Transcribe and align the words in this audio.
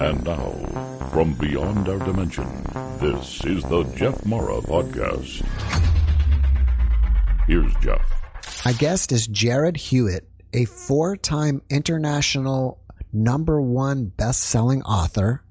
And 0.00 0.24
now, 0.24 0.50
from 1.12 1.34
beyond 1.34 1.88
our 1.88 1.98
dimension, 1.98 2.46
this 3.00 3.44
is 3.44 3.62
the 3.64 3.84
Jeff 3.96 4.24
Mara 4.26 4.60
Podcast. 4.60 5.44
Here's 7.46 7.74
Jeff. 7.76 8.02
My 8.64 8.72
guest 8.72 9.12
is 9.12 9.28
Jarrad 9.28 9.76
Hewett, 9.76 10.28
a 10.52 10.64
four 10.64 11.16
time 11.16 11.62
international 11.68 12.80
number 13.12 13.60
one 13.60 14.06
best 14.06 14.42
selling 14.42 14.82
author, 14.82 15.44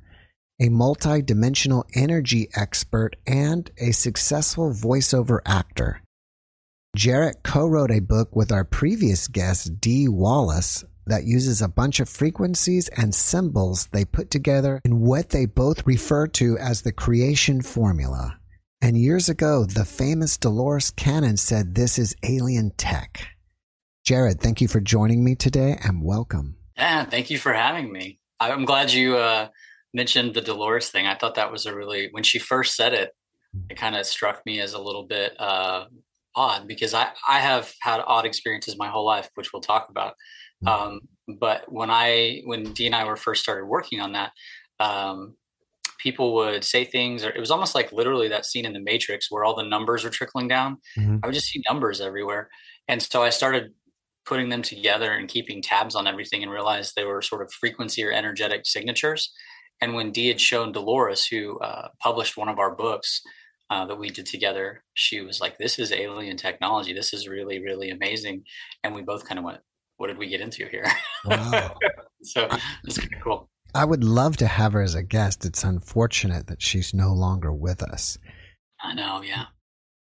a 0.60 0.70
multi 0.70 1.22
dimensional 1.22 1.86
energy 1.96 2.50
expert, 2.56 3.16
and 3.26 3.70
a 3.78 3.92
successful 3.92 4.72
voiceover 4.72 5.40
actor. 5.46 6.02
Jarrad 6.98 7.44
co 7.44 7.68
wrote 7.68 7.92
a 7.92 8.00
book 8.00 8.36
with 8.36 8.52
our 8.52 8.64
previous 8.64 9.28
guest, 9.28 9.80
Dee 9.80 10.08
Wallace, 10.08 10.84
that 11.08 11.26
uses 11.26 11.62
a 11.62 11.68
bunch 11.68 12.00
of 12.00 12.10
frequencies 12.10 12.88
and 12.90 13.14
symbols 13.14 13.88
they 13.88 14.06
put 14.06 14.30
together 14.30 14.80
in 14.86 15.02
what 15.02 15.30
they 15.30 15.46
both 15.46 15.86
refer 15.86 16.28
to 16.28 16.57
as 16.57 16.82
the 16.82 16.92
creation 16.92 17.61
formula. 17.61 18.39
And 18.82 18.98
years 18.98 19.30
ago, 19.30 19.66
the 19.66 19.86
famous 19.86 20.38
Dolores 20.38 20.92
Cannon 20.92 21.38
said 21.38 21.75
this 21.75 21.97
is 21.97 22.16
alien 22.24 22.71
tech. 22.78 23.28
Jarrad, 24.06 24.42
thank 24.42 24.60
you 24.60 24.68
for 24.68 24.82
joining 24.82 25.24
me 25.24 25.36
today 25.36 25.78
and 25.84 26.04
welcome. 26.04 26.58
Yeah, 26.75 27.06
thank 27.06 27.30
you 27.30 27.38
for 27.38 27.54
having 27.54 27.92
me. 27.92 28.20
I'm 28.39 28.66
glad 28.66 28.92
you 28.92 29.16
uh, 29.16 29.47
mentioned 29.94 30.33
the 30.33 30.42
Dolores 30.42 30.89
thing. 30.89 31.08
I 31.08 31.16
thought 31.16 31.36
that 31.36 31.52
was 31.52 31.66
a 31.66 31.74
really, 31.74 32.09
when 32.11 32.23
she 32.23 32.39
first 32.39 32.75
said 32.75 32.94
it, 32.94 33.11
it 33.70 33.78
kind 33.78 33.95
of 33.95 34.06
struck 34.06 34.45
me 34.45 34.59
as 34.59 34.73
a 34.73 34.81
little 34.81 35.06
bit 35.06 35.39
uh, 35.39 35.86
odd 36.36 36.67
because 36.67 36.94
I, 36.94 37.09
I 37.28 37.39
have 37.39 37.72
had 37.81 38.02
odd 38.06 38.25
experiences 38.25 38.78
my 38.78 38.89
whole 38.89 39.06
life, 39.06 39.30
which 39.36 39.53
we'll 39.53 39.61
talk 39.61 39.88
about. 39.89 40.16
Um, 40.67 41.00
but 41.40 41.72
when 41.72 41.90
I, 41.90 42.42
when 42.45 42.73
Dee 42.73 42.86
and 42.86 42.95
I 42.95 43.06
were 43.06 43.16
first 43.16 43.44
started 43.44 43.66
working 43.66 44.00
on 44.00 44.14
that, 44.14 44.31
um, 44.80 45.36
people 46.00 46.34
would 46.36 46.64
say 46.64 46.84
things, 46.84 47.23
or 47.23 47.30
it 47.30 47.39
was 47.39 47.50
almost 47.50 47.73
like 47.73 47.94
literally 47.94 48.28
that 48.28 48.45
scene 48.45 48.66
in 48.66 48.73
the 48.73 48.80
Matrix 48.80 49.31
where 49.31 49.45
all 49.45 49.55
the 49.55 49.64
numbers 49.64 50.03
are 50.03 50.09
trickling 50.09 50.50
down. 50.50 50.78
Mm-hmm. 50.97 51.17
I 51.23 51.28
would 51.28 51.33
just 51.33 51.47
see 51.47 51.64
numbers 51.67 52.02
everywhere, 52.02 52.50
and 52.88 53.02
so 53.02 53.23
I 53.23 53.30
started 53.30 53.72
putting 54.25 54.50
them 54.50 54.61
together 54.61 55.11
and 55.11 55.28
keeping 55.28 55.61
tabs 55.61 55.95
on 55.95 56.08
everything, 56.08 56.44
and 56.44 56.52
realized 56.52 56.94
they 56.95 57.05
were 57.05 57.22
sort 57.22 57.42
of 57.42 57.52
frequency 57.53 58.03
or 58.03 58.11
energetic 58.11 58.66
signatures. 58.66 59.31
And 59.81 59.95
when 59.95 60.11
Dee 60.11 60.27
had 60.27 60.39
shown 60.39 60.72
Dolores, 60.72 61.25
who 61.25 61.59
uh, 61.59 61.89
published 62.00 62.38
one 62.38 62.50
of 62.50 62.59
our 62.59 62.75
books, 62.75 63.22
uh, 63.70 63.86
that 63.86 63.98
we 63.98 64.09
did 64.09 64.25
together, 64.25 64.83
she 64.94 65.22
was 65.22 65.39
like, 65.39 65.58
"This 65.58 65.80
is 65.80 65.92
alien 65.92 66.38
technology. 66.38 66.94
This 66.94 67.14
is 67.14 67.27
really, 67.27 67.59
really 67.64 67.89
amazing." 67.89 68.44
And 68.83 68.94
we 68.94 69.02
both 69.02 69.25
kind 69.25 69.39
of 69.39 69.45
went, 69.45 69.59
"What 70.03 70.09
did 70.09 70.17
we 70.17 70.27
get 70.27 70.41
into 70.41 70.67
here?" 70.67 70.85
Wow. 71.23 71.77
so 72.23 72.49
it's 72.83 72.97
kind 72.97 73.13
of 73.13 73.21
cool. 73.23 73.49
I 73.73 73.85
would 73.85 74.03
love 74.03 74.35
to 74.37 74.47
have 74.47 74.73
her 74.73 74.81
as 74.81 74.95
a 74.95 75.01
guest. 75.01 75.45
It's 75.45 75.63
unfortunate 75.63 76.47
that 76.47 76.61
she's 76.61 76.93
no 76.93 77.13
longer 77.13 77.53
with 77.53 77.81
us. 77.81 78.17
I 78.81 78.93
know, 78.93 79.21
yeah. 79.21 79.45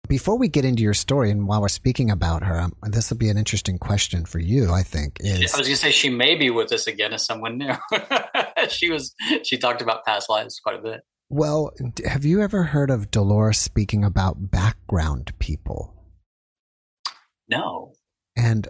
Before 0.08 0.40
we 0.40 0.48
get 0.48 0.66
into 0.66 0.82
your 0.82 0.96
story, 0.96 1.30
and 1.30 1.48
while 1.48 1.62
we're 1.62 1.68
speaking 1.68 2.10
about 2.10 2.42
her, 2.42 2.60
um, 2.60 2.74
this 2.82 3.12
will 3.12 3.18
be 3.18 3.30
an 3.30 3.38
interesting 3.38 3.78
question 3.78 4.26
for 4.26 4.40
you. 4.40 4.72
I 4.72 4.82
think 4.82 5.20
is 5.20 5.54
I 5.54 5.60
was 5.60 5.68
going 5.68 5.76
to 5.76 5.76
say 5.76 5.92
she 5.92 6.10
may 6.10 6.34
be 6.34 6.50
with 6.50 6.72
us 6.72 6.88
again 6.88 7.14
as 7.14 7.24
someone 7.24 7.60
new. 7.60 7.76
she 8.70 8.90
was. 8.90 9.14
She 9.44 9.60
talked 9.60 9.84
about 9.84 10.04
past 10.04 10.32
lives 10.32 10.60
quite 10.60 10.80
a 10.80 10.82
bit. 10.82 11.02
Well, 11.30 11.74
have 12.08 12.26
you 12.26 12.42
ever 12.42 12.64
heard 12.64 12.90
of 12.90 13.12
Dolores 13.12 13.60
speaking 13.60 14.04
about 14.04 14.50
background 14.50 15.38
people? 15.38 15.94
No. 17.48 17.94
And 18.36 18.68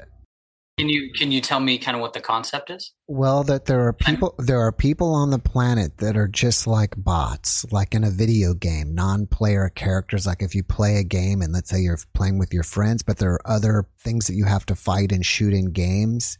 can 0.81 0.89
you 0.89 1.11
can 1.13 1.31
you 1.31 1.41
tell 1.41 1.59
me 1.59 1.77
kind 1.77 1.93
of 1.93 2.01
what 2.01 2.13
the 2.13 2.19
concept 2.19 2.71
is? 2.71 2.91
Well, 3.05 3.43
that 3.43 3.65
there 3.65 3.87
are 3.87 3.93
people 3.93 4.33
there 4.39 4.61
are 4.61 4.71
people 4.71 5.13
on 5.13 5.29
the 5.29 5.37
planet 5.37 5.99
that 5.99 6.17
are 6.17 6.27
just 6.27 6.65
like 6.65 6.95
bots, 6.97 7.71
like 7.71 7.93
in 7.93 8.03
a 8.03 8.09
video 8.09 8.55
game, 8.55 8.95
non-player 8.95 9.69
characters. 9.75 10.25
Like 10.25 10.41
if 10.41 10.55
you 10.55 10.63
play 10.63 10.95
a 10.95 11.03
game 11.03 11.43
and 11.43 11.53
let's 11.53 11.69
say 11.69 11.81
you're 11.81 11.99
playing 12.15 12.39
with 12.39 12.51
your 12.51 12.63
friends, 12.63 13.03
but 13.03 13.19
there 13.19 13.33
are 13.33 13.47
other 13.47 13.85
things 13.99 14.25
that 14.25 14.33
you 14.33 14.45
have 14.45 14.65
to 14.65 14.75
fight 14.75 15.11
and 15.11 15.23
shoot 15.23 15.53
in 15.53 15.71
games. 15.71 16.39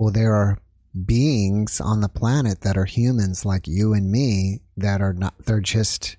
Well, 0.00 0.12
there 0.12 0.34
are 0.34 0.58
beings 1.04 1.80
on 1.80 2.00
the 2.00 2.08
planet 2.08 2.62
that 2.62 2.76
are 2.76 2.86
humans 2.86 3.44
like 3.44 3.68
you 3.68 3.92
and 3.92 4.10
me 4.10 4.62
that 4.76 5.00
are 5.00 5.12
not 5.12 5.34
they're 5.44 5.60
just 5.60 6.16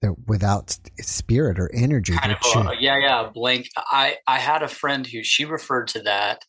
they're 0.00 0.14
without 0.26 0.76
spirit 1.00 1.58
or 1.58 1.70
energy 1.74 2.14
kind 2.14 2.32
of, 2.32 2.74
yeah 2.80 2.98
yeah 2.98 3.30
blank. 3.32 3.68
I 3.76 4.16
i 4.26 4.38
had 4.38 4.62
a 4.62 4.68
friend 4.68 5.06
who 5.06 5.22
she 5.22 5.44
referred 5.44 5.88
to 5.88 6.02
that. 6.02 6.44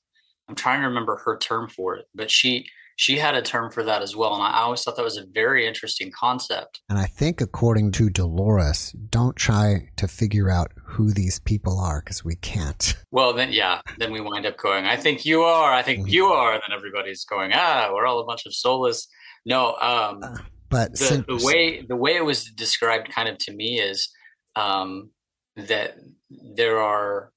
I'm 0.47 0.55
trying 0.55 0.81
to 0.81 0.87
remember 0.87 1.17
her 1.25 1.37
term 1.37 1.69
for 1.69 1.95
it 1.95 2.05
but 2.15 2.29
she 2.29 2.65
she 2.97 3.17
had 3.17 3.35
a 3.35 3.41
term 3.41 3.71
for 3.71 3.83
that 3.83 4.01
as 4.01 4.15
well 4.15 4.33
and 4.35 4.43
i 4.43 4.61
always 4.61 4.83
thought 4.83 4.95
that 4.95 5.03
was 5.03 5.17
a 5.17 5.25
very 5.33 5.65
interesting 5.65 6.11
concept. 6.11 6.81
And 6.89 6.99
i 6.99 7.05
think 7.05 7.41
according 7.41 7.91
to 7.93 8.09
dolores 8.09 8.93
don't 9.09 9.35
try 9.35 9.89
to 9.97 10.07
figure 10.07 10.49
out 10.49 10.71
who 10.83 11.11
these 11.11 11.39
people 11.39 11.79
are 11.79 12.01
because 12.01 12.23
we 12.23 12.35
can't. 12.35 12.97
Well 13.11 13.33
then 13.33 13.51
yeah 13.51 13.81
then 13.97 14.11
we 14.13 14.21
wind 14.21 14.45
up 14.45 14.57
going 14.57 14.85
i 14.85 14.95
think 14.95 15.25
you 15.25 15.41
are 15.41 15.73
i 15.73 15.81
think 15.81 15.99
mm-hmm. 16.01 16.09
you 16.09 16.25
are 16.27 16.53
then 16.53 16.75
everybody's 16.75 17.25
going 17.25 17.51
ah 17.53 17.89
we're 17.93 18.05
all 18.05 18.19
a 18.19 18.25
bunch 18.25 18.45
of 18.45 18.53
soulless. 18.55 19.07
No 19.45 19.75
um 19.75 20.19
uh 20.23 20.37
but 20.71 20.97
the, 20.97 21.23
the 21.27 21.45
way 21.45 21.85
the 21.87 21.95
way 21.95 22.15
it 22.15 22.25
was 22.25 22.45
described, 22.45 23.11
kind 23.11 23.29
of 23.29 23.37
to 23.39 23.53
me, 23.53 23.79
is 23.79 24.09
um, 24.55 25.11
that 25.55 25.95
there 26.29 26.79
are, 26.79 27.31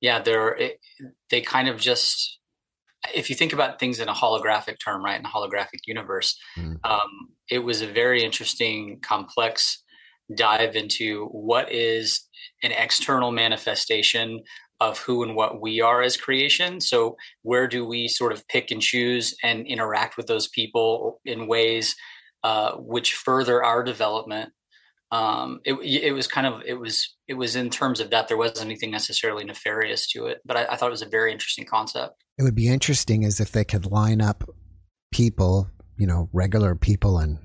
yeah, 0.00 0.20
there 0.20 0.48
are. 0.48 0.56
It, 0.56 0.80
they 1.30 1.40
kind 1.40 1.68
of 1.68 1.78
just, 1.78 2.38
if 3.14 3.30
you 3.30 3.36
think 3.36 3.52
about 3.52 3.78
things 3.78 4.00
in 4.00 4.08
a 4.08 4.14
holographic 4.14 4.76
term, 4.84 5.04
right, 5.04 5.18
in 5.18 5.24
a 5.24 5.28
holographic 5.28 5.80
universe, 5.86 6.36
mm. 6.58 6.76
um, 6.84 7.30
it 7.50 7.60
was 7.60 7.80
a 7.82 7.86
very 7.86 8.22
interesting, 8.22 8.98
complex 9.00 9.82
dive 10.34 10.74
into 10.74 11.26
what 11.26 11.70
is 11.70 12.26
an 12.64 12.72
external 12.72 13.30
manifestation 13.30 14.42
of 14.80 14.98
who 14.98 15.22
and 15.22 15.34
what 15.34 15.60
we 15.60 15.80
are 15.80 16.02
as 16.02 16.16
creation. 16.16 16.80
So, 16.80 17.16
where 17.42 17.66
do 17.66 17.86
we 17.86 18.08
sort 18.08 18.32
of 18.32 18.46
pick 18.48 18.70
and 18.70 18.82
choose 18.82 19.34
and 19.42 19.66
interact 19.66 20.16
with 20.16 20.26
those 20.26 20.48
people 20.48 21.20
in 21.24 21.46
ways 21.46 21.94
uh, 22.46 22.76
which 22.76 23.14
further 23.14 23.64
our 23.64 23.82
development. 23.82 24.52
Um, 25.10 25.58
it, 25.64 25.74
it, 25.74 26.12
was 26.12 26.28
kind 26.28 26.46
of 26.46 26.62
it 26.64 26.74
was 26.74 27.16
it 27.26 27.34
was 27.34 27.56
in 27.56 27.70
terms 27.70 27.98
of 27.98 28.10
that 28.10 28.28
there 28.28 28.36
wasn't 28.36 28.66
anything 28.66 28.92
necessarily 28.92 29.42
nefarious 29.42 30.08
to 30.10 30.26
it, 30.26 30.42
but 30.44 30.56
I, 30.56 30.66
I 30.70 30.76
thought 30.76 30.86
it 30.86 30.92
was 30.92 31.02
a 31.02 31.08
very 31.08 31.32
interesting 31.32 31.64
concept. 31.64 32.22
It 32.38 32.44
would 32.44 32.54
be 32.54 32.68
interesting 32.68 33.24
as 33.24 33.40
if 33.40 33.50
they 33.50 33.64
could 33.64 33.86
line 33.86 34.20
up 34.20 34.44
people, 35.12 35.68
you 35.98 36.06
know, 36.06 36.28
regular 36.32 36.76
people 36.76 37.18
and 37.18 37.38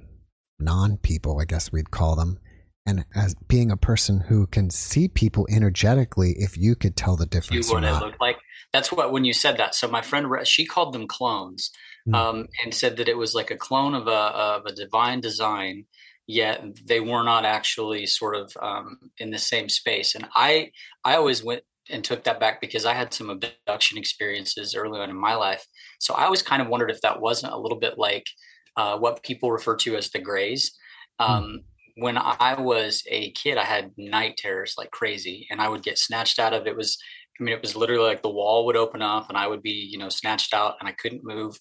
non-people, 0.60 1.40
I 1.42 1.46
guess 1.46 1.72
we'd 1.72 1.90
call 1.90 2.16
them, 2.16 2.38
and 2.86 3.04
as 3.16 3.34
being 3.48 3.72
a 3.72 3.78
person 3.78 4.20
who 4.20 4.46
can 4.46 4.70
see 4.70 5.08
people 5.08 5.48
energetically, 5.50 6.36
if 6.38 6.60
you 6.60 6.76
could 6.76 6.96
tell 6.96 7.16
the 7.16 7.26
difference. 7.26 7.68
You 7.68 7.74
what 7.74 7.84
it 7.84 7.92
looked 7.94 8.22
like. 8.22 8.38
That's 8.72 8.92
what 8.92 9.12
when 9.12 9.26
you 9.26 9.34
said 9.34 9.58
that. 9.58 9.74
So 9.74 9.88
my 9.88 10.04
friend, 10.04 10.28
she 10.48 10.64
called 10.64 10.94
them 10.94 11.08
clones 11.08 11.72
mm. 12.08 12.16
um, 12.16 12.48
and 12.64 12.74
said 12.74 12.98
that 12.98 13.10
it 13.10 13.18
was 13.18 13.36
like 13.36 13.52
a 13.52 13.58
clone 13.58 13.94
of 13.94 14.08
a 14.08 14.12
of 14.12 14.66
a 14.66 14.74
divine 14.74 15.22
design, 15.22 15.86
yet 16.28 16.64
they 16.86 17.00
were 17.00 17.24
not 17.24 17.46
actually 17.46 18.06
sort 18.06 18.36
of 18.36 18.52
um, 18.62 18.98
in 19.18 19.32
the 19.32 19.38
same 19.38 19.70
space. 19.70 20.16
And 20.16 20.28
I 20.36 20.72
I 21.04 21.16
always 21.16 21.44
went 21.44 21.64
and 21.90 22.04
took 22.04 22.24
that 22.24 22.40
back 22.40 22.62
because 22.62 22.86
I 22.86 22.94
had 22.94 23.14
some 23.14 23.30
abduction 23.30 23.98
experiences 23.98 24.76
early 24.76 25.00
on 25.00 25.10
in 25.10 25.16
my 25.16 25.36
life. 25.36 25.66
So 26.00 26.14
I 26.14 26.26
always 26.26 26.44
kind 26.44 26.62
of 26.62 26.68
wondered 26.68 26.92
if 26.92 27.02
that 27.02 27.20
wasn't 27.20 27.54
a 27.54 27.58
little 27.58 27.80
bit 27.80 27.98
like 27.98 28.26
uh, 28.78 28.98
what 28.98 29.24
people 29.24 29.52
refer 29.52 29.76
to 29.78 29.98
as 29.98 30.10
the 30.10 30.20
grays. 30.20 30.78
Hmm. 31.20 31.32
Um, 31.32 31.44
mm. 31.44 31.64
When 31.98 32.18
I 32.18 32.56
was 32.58 33.04
a 33.08 33.32
kid, 33.32 33.58
I 33.58 33.66
had 33.66 33.92
night 33.98 34.38
terrors 34.38 34.76
like 34.78 34.92
crazy, 34.92 35.46
and 35.52 35.60
I 35.60 35.68
would 35.68 35.84
get 35.84 36.00
snatched 36.00 36.40
out 36.40 36.54
of 36.54 36.66
it. 36.66 36.76
Was 36.76 36.98
I 37.40 37.44
mean, 37.44 37.54
it 37.54 37.62
was 37.62 37.76
literally 37.76 38.08
like 38.08 38.22
the 38.22 38.30
wall 38.30 38.66
would 38.66 38.78
open 38.78 39.02
up, 39.02 39.28
and 39.28 39.38
I 39.38 39.46
would 39.46 39.62
be, 39.62 39.90
you 39.92 39.98
know, 39.98 40.08
snatched 40.08 40.54
out, 40.54 40.76
and 40.80 40.88
I 40.88 40.94
couldn't 40.94 41.26
move 41.26 41.60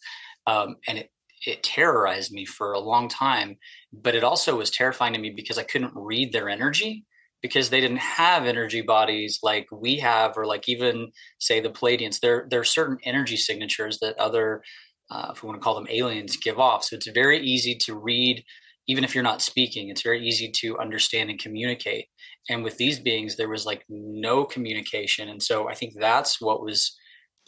um, 0.51 0.77
and 0.89 0.99
it 0.99 1.11
it 1.47 1.63
terrorized 1.63 2.33
me 2.33 2.45
for 2.45 2.73
a 2.73 2.81
long 2.81 3.09
time. 3.09 3.57
But 3.93 4.15
it 4.15 4.25
also 4.25 4.59
was 4.59 4.71
terrifying 4.71 5.15
to 5.15 5.19
me 5.19 5.31
because 5.31 5.59
I 5.59 5.63
couldn't 5.63 5.93
read 5.95 6.33
their 6.33 6.49
energy 6.51 7.05
because 7.43 7.71
they 7.71 7.81
didn't 7.81 7.99
have 7.99 8.45
energy 8.45 8.83
bodies 8.83 9.39
like 9.43 9.67
we 9.73 9.99
have, 10.01 10.37
or 10.37 10.45
like 10.45 10.69
even 10.69 11.11
say 11.39 11.61
the 11.61 11.71
Pleiadians. 11.71 12.21
There 12.21 12.47
there 12.51 12.61
are 12.61 12.65
certain 12.65 12.99
energy 13.05 13.37
signatures 13.37 13.99
that 14.01 14.19
other, 14.19 14.63
uh, 15.11 15.29
if 15.33 15.43
we 15.43 15.49
want 15.49 15.61
to 15.61 15.65
call 15.65 15.75
them 15.75 15.89
aliens, 15.89 16.37
give 16.37 16.59
off. 16.59 16.85
So 16.85 16.97
it's 16.97 17.09
very 17.09 17.41
easy 17.41 17.75
to 17.87 17.95
read. 17.95 18.45
Even 18.87 19.05
if 19.05 19.15
you're 19.15 19.31
not 19.31 19.43
speaking, 19.43 19.89
it's 19.89 20.03
very 20.03 20.27
easy 20.27 20.51
to 20.61 20.79
understand 20.79 21.31
and 21.31 21.39
communicate. 21.39 22.07
And 22.49 22.65
with 22.65 22.77
these 22.77 22.99
beings, 22.99 23.37
there 23.37 23.49
was 23.49 23.65
like 23.65 23.85
no 23.89 24.45
communication. 24.45 25.29
And 25.29 25.41
so 25.41 25.69
I 25.69 25.75
think 25.75 25.95
that's 25.95 26.41
what 26.41 26.63
was 26.63 26.99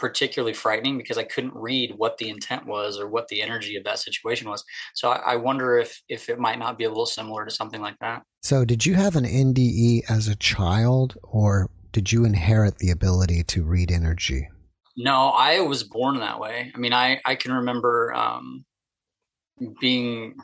particularly 0.03 0.53
frightening 0.53 0.99
because 0.99 1.17
I 1.17 1.23
couldn't 1.23 1.55
read 1.55 1.95
what 1.97 2.19
the 2.19 2.29
intent 2.29 2.67
was 2.67 2.99
or 2.99 3.07
what 3.07 3.29
the 3.29 3.41
energy 3.41 3.77
of 3.77 3.85
that 3.85 4.01
situation 4.01 4.51
was. 4.51 4.65
So 4.95 5.11
I, 5.11 5.35
I, 5.35 5.37
wonder 5.37 5.79
if 5.79 6.03
if 6.09 6.29
it 6.29 6.41
might 6.41 6.59
not 6.59 6.77
be 6.77 6.83
a 6.83 6.89
little 6.89 7.07
similar 7.07 7.45
to 7.45 7.53
something 7.53 7.81
like 7.81 7.97
that. 8.01 8.25
So 8.43 8.65
did 8.65 8.85
you 8.85 8.95
have 8.95 9.15
an 9.15 9.25
NDE 9.25 10.11
as 10.11 10.27
a 10.27 10.35
child, 10.35 11.17
or 11.23 11.71
did 11.93 12.11
you 12.11 12.25
inherit 12.25 12.79
the 12.79 12.91
ability 12.91 13.45
to 13.45 13.63
read 13.63 13.93
energy? 13.93 14.49
No, 14.97 15.29
I 15.29 15.61
was 15.61 15.85
born 15.85 16.19
that 16.19 16.41
way. 16.41 16.73
I 16.75 16.79
mean, 16.79 16.93
I 16.93 17.21
I 17.25 17.37
can 17.37 17.53
remember. 17.53 18.13
Um, 18.13 18.65
being, 19.81 20.35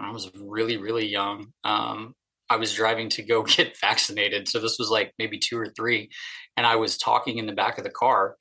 I 0.00 0.10
was 0.12 0.28
really, 0.34 0.76
really 0.76 1.06
young. 1.06 1.52
Um, 1.62 2.14
I 2.50 2.56
was 2.56 2.74
driving 2.74 3.08
to 3.10 3.22
go 3.22 3.42
get 3.56 3.78
vaccinated. 3.78 4.48
So 4.48 4.58
this 4.58 4.78
was 4.78 4.90
like 4.90 5.12
maybe 5.18 5.38
two 5.38 5.58
or 5.58 5.68
three. 5.68 6.10
And 6.56 6.66
I 6.66 6.74
was 6.76 6.98
talking 6.98 7.38
in 7.38 7.46
the 7.46 7.52
back 7.52 7.78
of 7.78 7.84
the 7.84 7.90
car. 7.90 8.36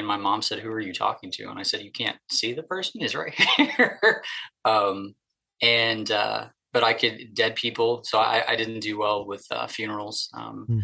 And 0.00 0.08
my 0.08 0.16
mom 0.16 0.42
said, 0.42 0.58
Who 0.58 0.70
are 0.70 0.80
you 0.80 0.92
talking 0.92 1.30
to? 1.32 1.44
And 1.44 1.58
I 1.58 1.62
said, 1.62 1.82
You 1.82 1.92
can't 1.92 2.16
see 2.30 2.52
the 2.52 2.64
person, 2.64 3.00
he's 3.00 3.14
right 3.14 3.34
here. 3.34 4.22
um, 4.64 5.14
and, 5.62 6.10
uh, 6.10 6.46
but 6.72 6.82
I 6.82 6.94
could 6.94 7.34
dead 7.34 7.54
people. 7.54 8.02
So 8.04 8.18
I, 8.18 8.42
I 8.48 8.56
didn't 8.56 8.80
do 8.80 8.98
well 8.98 9.26
with 9.26 9.44
uh, 9.50 9.66
funerals. 9.66 10.30
Um, 10.34 10.66
mm. 10.68 10.82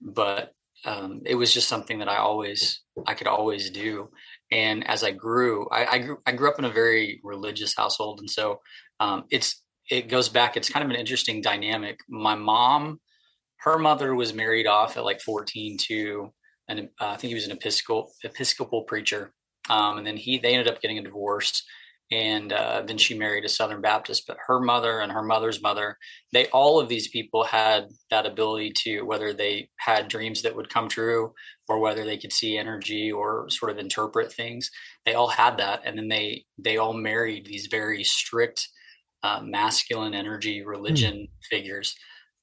But 0.00 0.52
um, 0.84 1.22
it 1.26 1.34
was 1.34 1.52
just 1.52 1.68
something 1.68 1.98
that 1.98 2.08
I 2.08 2.16
always, 2.16 2.80
I 3.06 3.14
could 3.14 3.26
always 3.26 3.70
do. 3.70 4.10
And 4.50 4.86
as 4.88 5.04
I 5.04 5.10
grew, 5.10 5.68
I, 5.70 5.86
I 5.86 5.98
grew, 5.98 6.18
I 6.26 6.32
grew 6.32 6.48
up 6.48 6.58
in 6.58 6.64
a 6.64 6.70
very 6.70 7.20
religious 7.22 7.74
household. 7.76 8.20
And 8.20 8.30
so 8.30 8.60
um, 9.00 9.24
it's, 9.30 9.62
it 9.90 10.08
goes 10.08 10.28
back. 10.28 10.56
It's 10.56 10.70
kind 10.70 10.84
of 10.84 10.90
an 10.90 10.96
interesting 10.96 11.42
dynamic. 11.42 11.98
My 12.08 12.34
mom, 12.34 13.00
her 13.58 13.78
mother 13.78 14.14
was 14.14 14.32
married 14.34 14.66
off 14.66 14.96
at 14.96 15.04
like 15.04 15.20
14 15.20 15.76
to, 15.88 16.32
and 16.68 16.88
uh, 17.00 17.08
I 17.08 17.16
think 17.16 17.28
he 17.28 17.34
was 17.34 17.46
an 17.46 17.52
Episcopal 17.52 18.12
Episcopal 18.22 18.82
preacher. 18.82 19.32
Um, 19.70 19.98
and 19.98 20.06
then 20.06 20.16
he, 20.16 20.38
they 20.38 20.54
ended 20.54 20.68
up 20.68 20.82
getting 20.82 20.98
a 20.98 21.02
divorce, 21.02 21.64
and 22.12 22.52
uh, 22.52 22.82
then 22.86 22.98
she 22.98 23.16
married 23.16 23.46
a 23.46 23.48
Southern 23.48 23.80
Baptist. 23.80 24.24
But 24.26 24.36
her 24.46 24.60
mother 24.60 25.00
and 25.00 25.10
her 25.10 25.22
mother's 25.22 25.62
mother, 25.62 25.96
they 26.32 26.46
all 26.48 26.78
of 26.78 26.88
these 26.88 27.08
people 27.08 27.44
had 27.44 27.88
that 28.10 28.26
ability 28.26 28.72
to, 28.84 29.02
whether 29.02 29.32
they 29.32 29.70
had 29.78 30.08
dreams 30.08 30.42
that 30.42 30.54
would 30.54 30.68
come 30.68 30.88
true, 30.88 31.32
or 31.68 31.78
whether 31.78 32.04
they 32.04 32.18
could 32.18 32.32
see 32.32 32.58
energy 32.58 33.10
or 33.10 33.48
sort 33.48 33.72
of 33.72 33.78
interpret 33.78 34.32
things. 34.32 34.70
They 35.06 35.14
all 35.14 35.28
had 35.28 35.56
that, 35.58 35.80
and 35.84 35.96
then 35.96 36.08
they 36.08 36.44
they 36.58 36.76
all 36.76 36.92
married 36.92 37.46
these 37.46 37.68
very 37.70 38.04
strict 38.04 38.68
uh, 39.22 39.40
masculine 39.42 40.14
energy 40.14 40.60
hmm. 40.60 40.68
religion 40.68 41.14
mm. 41.14 41.28
figures. 41.50 41.96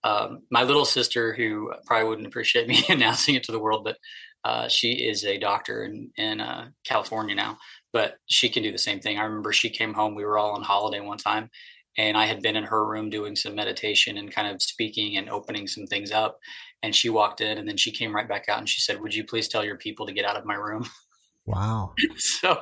Um, 0.03 0.43
my 0.49 0.63
little 0.63 0.85
sister, 0.85 1.33
who 1.33 1.71
probably 1.85 2.09
wouldn't 2.09 2.27
appreciate 2.27 2.67
me 2.67 2.83
announcing 2.89 3.35
it 3.35 3.43
to 3.43 3.51
the 3.51 3.59
world, 3.59 3.83
but 3.83 3.97
uh, 4.43 4.67
she 4.67 4.93
is 4.93 5.23
a 5.23 5.37
doctor 5.37 5.83
in, 5.83 6.09
in 6.17 6.41
uh, 6.41 6.69
California 6.83 7.35
now, 7.35 7.57
but 7.93 8.15
she 8.27 8.49
can 8.49 8.63
do 8.63 8.71
the 8.71 8.77
same 8.77 8.99
thing. 8.99 9.17
I 9.17 9.23
remember 9.23 9.53
she 9.53 9.69
came 9.69 9.93
home, 9.93 10.15
we 10.15 10.25
were 10.25 10.37
all 10.37 10.55
on 10.55 10.63
holiday 10.63 10.99
one 10.99 11.19
time, 11.19 11.49
and 11.97 12.17
I 12.17 12.25
had 12.25 12.41
been 12.41 12.55
in 12.55 12.63
her 12.63 12.85
room 12.85 13.09
doing 13.09 13.35
some 13.35 13.53
meditation 13.53 14.17
and 14.17 14.33
kind 14.33 14.47
of 14.47 14.61
speaking 14.61 15.17
and 15.17 15.29
opening 15.29 15.67
some 15.67 15.85
things 15.85 16.11
up. 16.11 16.39
And 16.83 16.95
she 16.95 17.09
walked 17.09 17.41
in 17.41 17.57
and 17.59 17.67
then 17.67 17.77
she 17.77 17.91
came 17.91 18.15
right 18.15 18.27
back 18.27 18.49
out 18.49 18.57
and 18.57 18.67
she 18.67 18.81
said, 18.81 18.99
Would 19.01 19.13
you 19.13 19.23
please 19.23 19.47
tell 19.47 19.63
your 19.63 19.77
people 19.77 20.07
to 20.07 20.13
get 20.13 20.25
out 20.25 20.37
of 20.37 20.45
my 20.45 20.55
room? 20.55 20.85
Wow. 21.43 21.95
so, 22.17 22.55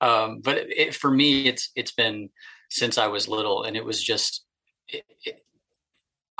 um, 0.00 0.40
but 0.40 0.56
it, 0.56 0.66
it, 0.70 0.94
for 0.94 1.10
me, 1.10 1.48
it's, 1.48 1.70
it's 1.74 1.90
been, 1.90 2.30
since 2.70 2.96
I 2.96 3.08
was 3.08 3.26
little, 3.26 3.64
and 3.64 3.76
it 3.76 3.84
was 3.84 4.00
just 4.00 4.44
it, 4.88 5.04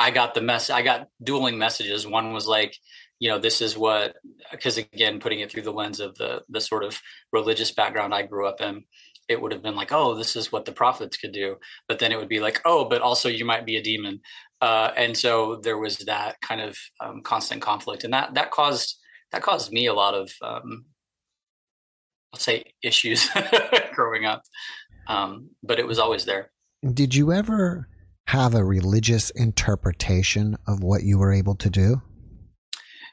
I 0.02 0.10
got 0.10 0.34
the 0.34 0.40
mess. 0.40 0.70
I 0.70 0.82
got 0.82 1.08
dueling 1.22 1.58
messages. 1.58 2.06
One 2.06 2.32
was 2.32 2.46
like, 2.46 2.76
you 3.18 3.28
know, 3.28 3.38
this 3.38 3.60
is 3.60 3.76
what 3.76 4.14
because 4.50 4.78
again, 4.78 5.20
putting 5.20 5.40
it 5.40 5.50
through 5.50 5.62
the 5.62 5.72
lens 5.72 6.00
of 6.00 6.14
the 6.16 6.42
the 6.48 6.60
sort 6.60 6.84
of 6.84 7.00
religious 7.32 7.72
background 7.72 8.14
I 8.14 8.22
grew 8.22 8.46
up 8.46 8.60
in, 8.60 8.84
it 9.28 9.40
would 9.40 9.52
have 9.52 9.62
been 9.62 9.76
like, 9.76 9.92
oh, 9.92 10.14
this 10.14 10.36
is 10.36 10.50
what 10.50 10.64
the 10.64 10.72
prophets 10.72 11.16
could 11.16 11.32
do. 11.32 11.56
But 11.88 11.98
then 11.98 12.12
it 12.12 12.18
would 12.18 12.28
be 12.28 12.40
like, 12.40 12.60
oh, 12.64 12.84
but 12.84 13.02
also 13.02 13.28
you 13.28 13.44
might 13.44 13.66
be 13.66 13.76
a 13.76 13.82
demon. 13.82 14.20
Uh, 14.60 14.92
and 14.96 15.16
so 15.16 15.60
there 15.62 15.78
was 15.78 15.98
that 15.98 16.40
kind 16.40 16.60
of 16.60 16.76
um, 17.00 17.22
constant 17.22 17.62
conflict, 17.62 18.04
and 18.04 18.12
that 18.12 18.34
that 18.34 18.50
caused 18.50 18.98
that 19.32 19.42
caused 19.42 19.72
me 19.72 19.86
a 19.86 19.94
lot 19.94 20.14
of 20.14 20.30
um, 20.42 20.84
let's 22.32 22.44
say 22.44 22.64
issues 22.82 23.28
growing 23.94 24.24
up 24.24 24.42
um, 25.06 25.50
but 25.62 25.78
it 25.78 25.86
was 25.86 25.98
always 25.98 26.24
there. 26.24 26.50
Did 26.94 27.14
you 27.14 27.32
ever 27.32 27.88
have 28.32 28.54
a 28.54 28.64
religious 28.64 29.28
interpretation 29.28 30.56
of 30.66 30.82
what 30.82 31.02
you 31.02 31.18
were 31.18 31.34
able 31.34 31.54
to 31.54 31.68
do? 31.68 32.00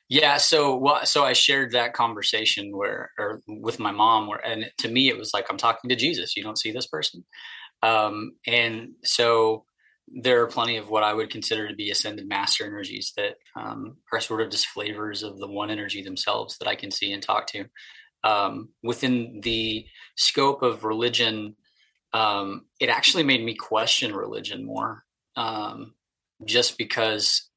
Yeah, 0.07 0.37
so 0.37 0.77
well, 0.77 1.05
so 1.05 1.25
I 1.25 1.33
shared 1.33 1.73
that 1.73 1.91
conversation 1.91 2.71
where, 2.71 3.11
or 3.19 3.41
with 3.45 3.81
my 3.81 3.91
mom, 3.91 4.27
where, 4.27 4.39
and 4.39 4.71
to 4.77 4.87
me 4.87 5.09
it 5.09 5.17
was 5.17 5.31
like 5.33 5.47
I'm 5.49 5.57
talking 5.57 5.89
to 5.89 5.95
Jesus. 5.97 6.37
You 6.37 6.43
don't 6.43 6.57
see 6.57 6.71
this 6.71 6.87
person, 6.87 7.25
um, 7.83 8.31
and 8.47 8.91
so 9.03 9.65
there 10.07 10.41
are 10.41 10.47
plenty 10.47 10.77
of 10.77 10.89
what 10.89 11.03
I 11.03 11.13
would 11.13 11.29
consider 11.29 11.67
to 11.67 11.75
be 11.75 11.91
ascended 11.91 12.25
master 12.25 12.65
energies 12.65 13.11
that 13.17 13.35
um, 13.57 13.97
are 14.13 14.21
sort 14.21 14.39
of 14.39 14.49
just 14.49 14.67
flavors 14.67 15.21
of 15.21 15.37
the 15.37 15.51
one 15.51 15.69
energy 15.69 16.01
themselves 16.01 16.57
that 16.59 16.69
I 16.69 16.75
can 16.75 16.91
see 16.91 17.11
and 17.11 17.21
talk 17.21 17.45
to. 17.47 17.65
Um, 18.23 18.69
within 18.83 19.41
the 19.43 19.85
scope 20.15 20.63
of 20.63 20.85
religion, 20.85 21.57
um, 22.13 22.67
it 22.79 22.87
actually 22.87 23.23
made 23.23 23.43
me 23.43 23.53
question 23.53 24.15
religion 24.15 24.65
more 24.65 25.03
um, 25.39 25.95
just 26.45 26.77
because 26.77 27.49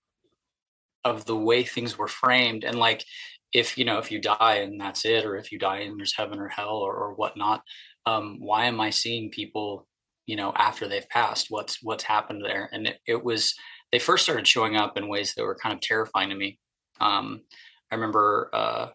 of 1.04 1.26
the 1.26 1.36
way 1.36 1.64
things 1.64 1.98
were 1.98 2.08
framed. 2.08 2.64
And 2.64 2.78
like 2.78 3.04
if 3.52 3.76
you 3.76 3.84
know 3.84 3.98
if 3.98 4.10
you 4.10 4.18
die 4.18 4.56
and 4.62 4.80
that's 4.80 5.04
it 5.04 5.26
or 5.26 5.36
if 5.36 5.52
you 5.52 5.58
die 5.58 5.80
and 5.80 5.98
there's 5.98 6.16
heaven 6.16 6.38
or 6.38 6.48
hell 6.48 6.76
or, 6.76 6.94
or 6.94 7.14
whatnot 7.14 7.60
um, 8.06 8.38
why 8.40 8.64
am 8.64 8.80
i 8.80 8.88
seeing 8.88 9.28
people 9.28 9.86
you 10.26 10.36
know 10.36 10.52
after 10.56 10.88
they've 10.88 11.08
passed? 11.08 11.46
What's 11.50 11.82
what's 11.82 12.04
happened 12.04 12.42
there? 12.44 12.68
And 12.72 12.86
it, 12.86 12.98
it 13.06 13.24
was 13.24 13.54
they 13.90 13.98
first 13.98 14.24
started 14.24 14.46
showing 14.46 14.76
up 14.76 14.96
in 14.96 15.08
ways 15.08 15.34
that 15.34 15.44
were 15.44 15.54
kind 15.54 15.74
of 15.74 15.80
terrifying 15.80 16.30
to 16.30 16.34
me. 16.34 16.58
Um, 17.00 17.42
i 17.90 17.94
remember 17.94 18.48
uh, 18.52 18.88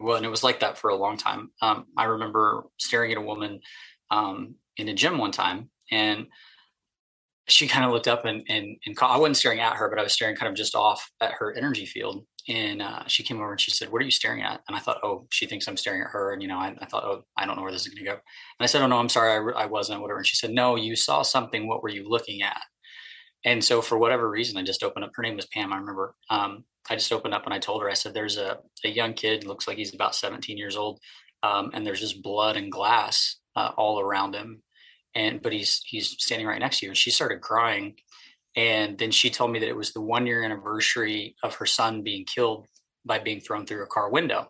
well 0.00 0.16
and 0.16 0.26
it 0.26 0.30
was 0.30 0.44
like 0.44 0.60
that 0.60 0.78
for 0.78 0.90
a 0.90 0.96
long 0.96 1.16
time. 1.16 1.50
Um, 1.60 1.86
i 1.96 2.04
remember 2.04 2.64
staring 2.78 3.12
at 3.12 3.18
a 3.18 3.22
woman 3.22 3.60
um, 4.10 4.54
in 4.76 4.88
a 4.88 4.94
gym 4.94 5.18
one 5.18 5.32
time 5.32 5.70
and 5.90 6.26
she 7.46 7.68
kind 7.68 7.84
of 7.84 7.92
looked 7.92 8.08
up 8.08 8.24
and, 8.24 8.42
and, 8.48 8.76
and 8.86 8.96
I 9.00 9.18
wasn't 9.18 9.36
staring 9.36 9.60
at 9.60 9.76
her, 9.76 9.88
but 9.88 9.98
I 9.98 10.02
was 10.02 10.12
staring 10.12 10.34
kind 10.36 10.48
of 10.48 10.56
just 10.56 10.74
off 10.74 11.10
at 11.20 11.32
her 11.38 11.52
energy 11.52 11.84
field. 11.84 12.24
And 12.48 12.82
uh, 12.82 13.04
she 13.06 13.22
came 13.22 13.38
over 13.38 13.52
and 13.52 13.60
she 13.60 13.70
said, 13.70 13.90
what 13.90 14.02
are 14.02 14.04
you 14.04 14.10
staring 14.10 14.42
at? 14.42 14.60
And 14.68 14.76
I 14.76 14.80
thought, 14.80 15.00
oh, 15.02 15.26
she 15.30 15.46
thinks 15.46 15.66
I'm 15.66 15.76
staring 15.76 16.02
at 16.02 16.10
her. 16.10 16.32
And, 16.32 16.42
you 16.42 16.48
know, 16.48 16.58
I, 16.58 16.74
I 16.78 16.86
thought, 16.86 17.04
oh, 17.04 17.24
I 17.36 17.46
don't 17.46 17.56
know 17.56 17.62
where 17.62 17.72
this 17.72 17.82
is 17.82 17.88
going 17.88 18.04
to 18.04 18.10
go. 18.10 18.12
And 18.12 18.20
I 18.60 18.66
said, 18.66 18.82
oh, 18.82 18.86
no, 18.86 18.98
I'm 18.98 19.08
sorry. 19.08 19.32
I, 19.32 19.62
I 19.62 19.66
wasn't, 19.66 20.00
whatever. 20.00 20.18
And 20.18 20.26
she 20.26 20.36
said, 20.36 20.50
no, 20.50 20.76
you 20.76 20.96
saw 20.96 21.22
something. 21.22 21.66
What 21.66 21.82
were 21.82 21.88
you 21.88 22.08
looking 22.08 22.42
at? 22.42 22.60
And 23.44 23.62
so 23.62 23.82
for 23.82 23.98
whatever 23.98 24.28
reason, 24.28 24.56
I 24.56 24.62
just 24.62 24.82
opened 24.82 25.04
up. 25.04 25.12
Her 25.14 25.22
name 25.22 25.36
was 25.36 25.46
Pam. 25.46 25.72
I 25.72 25.76
remember. 25.76 26.14
Um, 26.30 26.64
I 26.88 26.96
just 26.96 27.12
opened 27.12 27.34
up 27.34 27.44
and 27.44 27.54
I 27.54 27.58
told 27.58 27.82
her, 27.82 27.90
I 27.90 27.94
said, 27.94 28.14
there's 28.14 28.36
a, 28.36 28.58
a 28.84 28.88
young 28.88 29.14
kid, 29.14 29.46
looks 29.46 29.66
like 29.66 29.78
he's 29.78 29.94
about 29.94 30.14
17 30.14 30.58
years 30.58 30.76
old. 30.76 31.00
Um, 31.42 31.70
and 31.74 31.86
there's 31.86 32.00
just 32.00 32.22
blood 32.22 32.56
and 32.56 32.72
glass 32.72 33.36
uh, 33.56 33.72
all 33.76 34.00
around 34.00 34.34
him 34.34 34.62
and 35.14 35.42
but 35.42 35.52
he's 35.52 35.82
he's 35.84 36.10
standing 36.22 36.46
right 36.46 36.60
next 36.60 36.80
to 36.80 36.86
you. 36.86 36.90
And 36.90 36.96
she 36.96 37.10
started 37.10 37.40
crying. 37.40 37.94
And 38.56 38.96
then 38.98 39.10
she 39.10 39.30
told 39.30 39.50
me 39.50 39.58
that 39.58 39.68
it 39.68 39.76
was 39.76 39.92
the 39.92 40.00
one 40.00 40.26
year 40.26 40.44
anniversary 40.44 41.34
of 41.42 41.56
her 41.56 41.66
son 41.66 42.02
being 42.02 42.24
killed 42.24 42.66
by 43.04 43.18
being 43.18 43.40
thrown 43.40 43.66
through 43.66 43.82
a 43.82 43.88
car 43.88 44.10
window. 44.10 44.48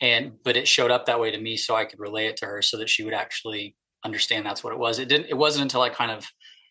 And 0.00 0.32
but 0.44 0.56
it 0.56 0.68
showed 0.68 0.90
up 0.90 1.06
that 1.06 1.20
way 1.20 1.30
to 1.30 1.40
me 1.40 1.56
so 1.56 1.74
i 1.74 1.84
could 1.84 1.98
relay 1.98 2.26
it 2.26 2.36
to 2.38 2.46
her 2.46 2.62
so 2.62 2.76
that 2.78 2.90
she 2.90 3.02
would 3.02 3.14
actually 3.14 3.74
understand 4.04 4.44
that's 4.44 4.62
what 4.62 4.72
it 4.72 4.78
was. 4.78 4.98
It 4.98 5.08
didn't 5.08 5.28
it 5.28 5.36
wasn't 5.36 5.62
until 5.62 5.82
i 5.82 5.88
kind 5.88 6.10
of 6.10 6.26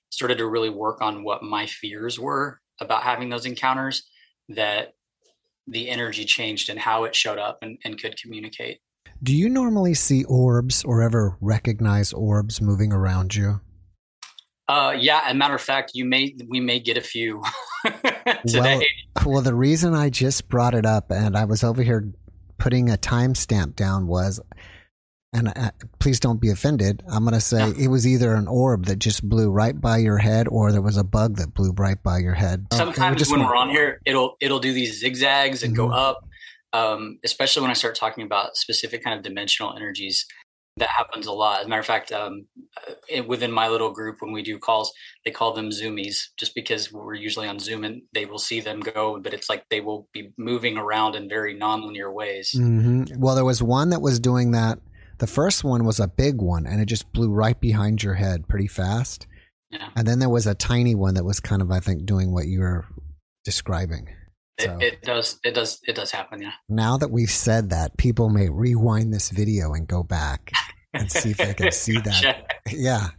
started 0.09 0.37
to 0.37 0.47
really 0.47 0.69
work 0.69 1.01
on 1.01 1.23
what 1.23 1.43
my 1.43 1.65
fears 1.65 2.19
were 2.19 2.61
about 2.79 3.03
having 3.03 3.29
those 3.29 3.45
encounters 3.45 4.03
that 4.49 4.93
the 5.67 5.89
energy 5.89 6.25
changed 6.25 6.69
and 6.69 6.79
how 6.79 7.05
it 7.05 7.15
showed 7.15 7.39
up 7.39 7.57
and, 7.61 7.77
and 7.83 7.99
could 7.99 8.19
communicate 8.21 8.79
do 9.21 9.35
you 9.35 9.49
normally 9.49 9.93
see 9.93 10.23
orbs 10.25 10.83
or 10.83 11.01
ever 11.01 11.37
recognize 11.41 12.13
orbs 12.13 12.61
moving 12.61 12.91
around 12.91 13.35
you? 13.35 13.61
Uh, 14.67 14.95
yeah. 14.97 15.21
As 15.25 15.31
a 15.31 15.35
matter 15.35 15.55
of 15.55 15.61
fact, 15.61 15.91
you 15.93 16.05
may 16.05 16.35
we 16.47 16.59
may 16.59 16.79
get 16.79 16.97
a 16.97 17.01
few 17.01 17.43
today. 18.47 18.87
Well, 19.17 19.35
well, 19.35 19.41
the 19.41 19.53
reason 19.53 19.93
I 19.93 20.09
just 20.09 20.49
brought 20.49 20.73
it 20.73 20.85
up 20.85 21.11
and 21.11 21.37
I 21.37 21.45
was 21.45 21.63
over 21.63 21.83
here 21.83 22.11
putting 22.57 22.89
a 22.89 22.97
timestamp 22.97 23.75
down 23.75 24.07
was, 24.07 24.39
and 25.33 25.49
uh, 25.55 25.71
please 25.99 26.19
don't 26.19 26.41
be 26.41 26.49
offended. 26.49 27.03
I'm 27.07 27.23
going 27.23 27.33
to 27.33 27.41
say 27.41 27.59
yeah. 27.59 27.85
it 27.85 27.87
was 27.89 28.07
either 28.07 28.33
an 28.33 28.47
orb 28.47 28.85
that 28.85 28.97
just 28.97 29.27
blew 29.27 29.51
right 29.51 29.79
by 29.79 29.97
your 29.97 30.17
head, 30.17 30.47
or 30.47 30.71
there 30.71 30.81
was 30.81 30.97
a 30.97 31.03
bug 31.03 31.37
that 31.37 31.53
blew 31.53 31.71
right 31.73 32.01
by 32.01 32.19
your 32.19 32.33
head. 32.33 32.67
Sometimes 32.73 33.29
when 33.29 33.41
we're 33.41 33.55
on 33.55 33.69
here, 33.69 34.01
it'll 34.05 34.37
it'll 34.39 34.59
do 34.59 34.73
these 34.73 34.99
zigzags 34.99 35.61
and 35.61 35.75
mm-hmm. 35.75 35.89
go 35.89 35.93
up 35.93 36.25
um, 36.73 37.19
especially 37.23 37.61
when 37.61 37.71
I 37.71 37.75
start 37.75 37.95
talking 37.95 38.23
about 38.23 38.57
specific 38.57 39.03
kind 39.03 39.17
of 39.17 39.23
dimensional 39.23 39.75
energies. 39.75 40.25
That 40.77 40.89
happens 40.89 41.25
a 41.25 41.31
lot. 41.31 41.61
As 41.61 41.67
a 41.67 41.69
matter 41.69 41.79
of 41.79 41.85
fact, 41.85 42.11
um, 42.11 42.47
uh, 42.85 43.23
within 43.23 43.49
my 43.49 43.69
little 43.69 43.93
group, 43.93 44.17
when 44.19 44.33
we 44.33 44.43
do 44.43 44.59
calls, 44.59 44.91
they 45.23 45.31
call 45.31 45.53
them 45.53 45.69
zoomies, 45.69 46.17
just 46.37 46.53
because 46.53 46.91
we're 46.91 47.13
usually 47.13 47.47
on 47.47 47.59
Zoom 47.59 47.85
and 47.85 48.01
they 48.13 48.25
will 48.25 48.39
see 48.39 48.59
them 48.59 48.81
go, 48.81 49.17
but 49.21 49.33
it's 49.33 49.49
like 49.49 49.63
they 49.69 49.79
will 49.79 50.09
be 50.11 50.33
moving 50.37 50.77
around 50.77 51.15
in 51.15 51.29
very 51.29 51.57
nonlinear 51.57 52.13
ways. 52.13 52.51
Mm-hmm. 52.53 53.21
Well, 53.21 53.35
there 53.35 53.45
was 53.45 53.63
one 53.63 53.91
that 53.91 54.01
was 54.01 54.19
doing 54.19 54.51
that. 54.51 54.79
The 55.19 55.27
first 55.27 55.63
one 55.63 55.85
was 55.85 56.01
a 56.01 56.09
big 56.09 56.41
one, 56.41 56.65
and 56.65 56.81
it 56.81 56.87
just 56.87 57.09
blew 57.13 57.31
right 57.31 57.57
behind 57.57 58.03
your 58.03 58.15
head 58.15 58.49
pretty 58.49 58.67
fast. 58.67 59.27
Yeah. 59.71 59.87
And 59.95 60.05
then 60.05 60.19
there 60.19 60.27
was 60.27 60.45
a 60.45 60.55
tiny 60.55 60.93
one 60.93 61.13
that 61.13 61.23
was 61.23 61.39
kind 61.39 61.61
of, 61.61 61.71
I 61.71 61.79
think, 61.79 62.05
doing 62.05 62.33
what 62.33 62.47
you 62.47 62.59
were 62.59 62.85
describing. 63.45 64.09
So, 64.59 64.77
it, 64.77 64.83
it, 64.93 65.01
does. 65.01 65.39
It 65.43 65.51
does. 65.53 65.79
It 65.87 65.95
does 65.95 66.11
happen. 66.11 66.41
Yeah. 66.41 66.51
Now 66.69 66.97
that 66.97 67.11
we've 67.11 67.29
said 67.29 67.69
that, 67.71 67.97
people 67.97 68.29
may 68.29 68.49
rewind 68.49 69.13
this 69.13 69.29
video 69.29 69.73
and 69.73 69.85
go 69.87 70.01
back 70.03 70.51
and 70.93 71.11
see 71.11 71.31
if 71.31 71.37
they 71.37 71.53
can 71.53 71.71
see 71.73 71.97
that. 71.99 72.45
yeah. 72.71 73.09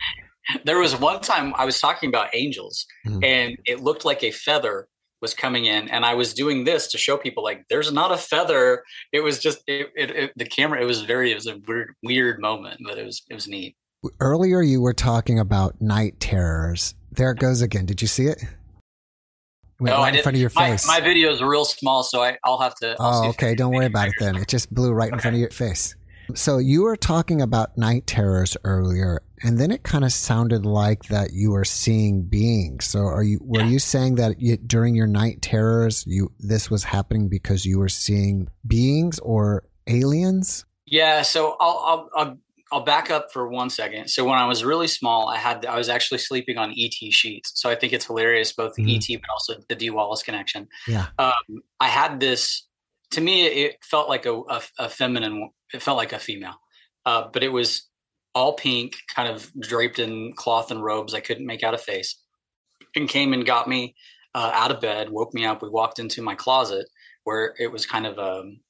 there 0.64 0.78
was 0.78 0.99
one 0.99 1.21
time 1.21 1.52
I 1.57 1.64
was 1.64 1.81
talking 1.81 2.09
about 2.09 2.28
angels, 2.35 2.87
Mhm. 3.07 3.25
and 3.25 3.57
it 3.66 3.81
looked 3.81 4.05
like 4.05 4.23
a 4.23 4.31
feather 4.31 4.88
was 5.23 5.35
coming 5.35 5.64
in, 5.64 5.88
and 5.88 6.05
I 6.05 6.14
was 6.14 6.33
doing 6.35 6.64
this 6.64 6.88
to 6.93 6.99
show 6.99 7.16
people 7.16 7.43
like 7.43 7.64
there's 7.69 7.90
not 7.93 8.12
a 8.12 8.16
feather. 8.16 8.83
It 9.12 9.21
was 9.21 9.38
just 9.38 9.59
it, 9.66 9.88
it, 9.97 10.11
it, 10.11 10.33
the 10.37 10.45
camera. 10.45 10.81
It 10.81 10.85
was 10.87 11.02
very 11.02 11.33
it 11.33 11.35
was 11.35 11.47
a 11.47 11.59
weird 11.66 11.95
weird 12.02 12.40
moment, 12.40 12.81
but 12.87 12.97
it 12.99 13.05
was 13.05 13.23
it 13.28 13.35
was 13.35 13.47
neat. 13.49 13.76
Earlier, 14.21 14.62
you 14.62 14.81
were 14.81 14.93
talking 14.95 15.38
about 15.38 15.81
night 15.81 16.21
terrors. 16.21 16.95
There 17.12 17.31
it 17.33 17.38
goes 17.38 17.61
again. 17.62 17.87
Did 17.87 18.00
you 18.02 18.09
see 18.09 18.26
it? 18.26 18.43
Went 19.78 19.95
No, 19.95 20.00
I 20.00 20.04
right 20.04 20.09
in 20.09 20.14
didn't- 20.14 20.23
front 20.25 20.37
of 20.37 20.40
your 20.40 20.50
My, 20.54 20.71
face. 20.71 20.87
my 20.87 21.00
video 21.00 21.30
is 21.33 21.42
real 21.42 21.64
small, 21.66 22.02
so 22.02 22.23
I, 22.23 22.38
I'll 22.45 22.59
have 22.59 22.75
to. 22.76 22.97
I'll 22.99 23.25
oh, 23.25 23.28
okay. 23.30 23.54
Don't 23.54 23.75
worry 23.75 23.87
about 23.87 24.09
it 24.09 24.14
then. 24.18 24.37
It 24.37 24.49
just 24.49 24.73
blew 24.75 24.92
right 24.92 25.12
in 25.12 25.18
front 25.18 25.35
of 25.35 25.40
your 25.40 25.50
face. 25.50 25.95
So 26.35 26.59
you 26.59 26.83
were 26.83 26.97
talking 26.97 27.40
about 27.40 27.76
night 27.78 28.06
terrors 28.06 28.56
earlier, 28.64 29.23
and 29.45 29.59
then 29.59 29.71
it 29.71 29.83
kind 29.85 30.04
of 30.04 30.12
sounded 30.12 30.66
like 30.66 31.04
that 31.04 31.33
you 31.35 31.50
were 31.52 31.64
seeing 31.64 32.23
beings. 32.23 32.85
So 32.87 33.00
are 33.00 33.23
you 33.23 33.38
were 33.42 33.61
Yeah. 33.61 33.66
you 33.68 33.78
saying 33.78 34.16
that 34.16 34.40
you, 34.40 34.56
during 34.56 34.95
your 34.97 35.06
night 35.06 35.40
terrors, 35.42 36.04
you 36.06 36.33
this 36.40 36.68
was 36.71 36.83
happening 36.83 37.28
because 37.28 37.64
you 37.64 37.78
were 37.78 37.88
seeing 37.90 38.49
beings 38.66 39.18
or 39.21 39.64
aliens? 39.87 40.64
Yeah, 40.87 41.23
so 41.23 41.56
I'll, 41.61 41.78
I'll 41.87 42.11
I'll 42.16 42.38
I'll 42.76 42.85
back 42.85 43.11
up 43.11 43.33
for 43.33 43.49
one 43.49 43.71
second. 43.71 44.09
So 44.11 44.23
when 44.26 44.37
I 44.37 44.47
was 44.47 44.62
really 44.62 44.87
small, 44.87 45.30
I 45.30 45.38
had 45.38 45.64
I 45.64 45.78
was 45.78 45.88
actually 45.88 46.18
sleeping 46.18 46.59
on 46.59 46.75
ET 46.76 46.92
sheets. 46.92 47.52
So 47.54 47.71
I 47.71 47.75
think 47.75 47.95
it's 47.95 48.04
hilarious, 48.04 48.52
both 48.52 48.75
the 48.75 48.83
Mhm. 48.85 48.97
ET 48.97 49.16
but 49.23 49.30
also 49.30 49.54
the 49.71 49.75
Dee 49.75 49.88
Wallace 49.88 50.23
connection. 50.23 50.68
Yeah. 50.87 51.06
Um, 51.18 51.62
I 51.80 51.88
had 51.88 52.21
this. 52.21 52.66
To 53.12 53.23
me, 53.23 53.47
it 53.47 53.83
felt 53.83 54.11
like 54.11 54.26
a, 54.26 54.35
a, 54.35 54.62
a 54.78 54.88
feminine. 54.90 55.50
It 55.73 55.80
felt 55.80 55.97
like 55.97 56.12
a 56.12 56.18
female, 56.18 56.56
uh, 57.06 57.28
but 57.33 57.42
it 57.42 57.49
was 57.49 57.88
all 58.35 58.52
pink, 58.52 58.97
kind 59.09 59.30
of 59.30 59.50
draped 59.59 59.99
in 59.99 60.35
cloth 60.35 60.71
and 60.71 60.85
robes. 60.85 61.14
I 61.14 61.21
couldn't 61.21 61.47
make 61.47 61.62
out 61.62 61.73
a 61.73 61.78
face, 61.78 62.21
and 62.95 63.09
came 63.09 63.33
and 63.33 63.47
got 63.47 63.68
me 63.68 63.95
uh, 64.35 64.50
out 64.52 64.71
of 64.71 64.83
bed, 64.83 65.09
woke 65.09 65.33
me 65.33 65.47
up. 65.47 65.62
We 65.62 65.71
walked 65.71 65.99
into 65.99 66.21
my 66.21 66.35
closet 66.35 66.87
where 67.25 67.54
it 67.59 67.73
was 67.73 67.87
kind 67.87 68.06
of 68.06 68.18
um, 68.18 68.61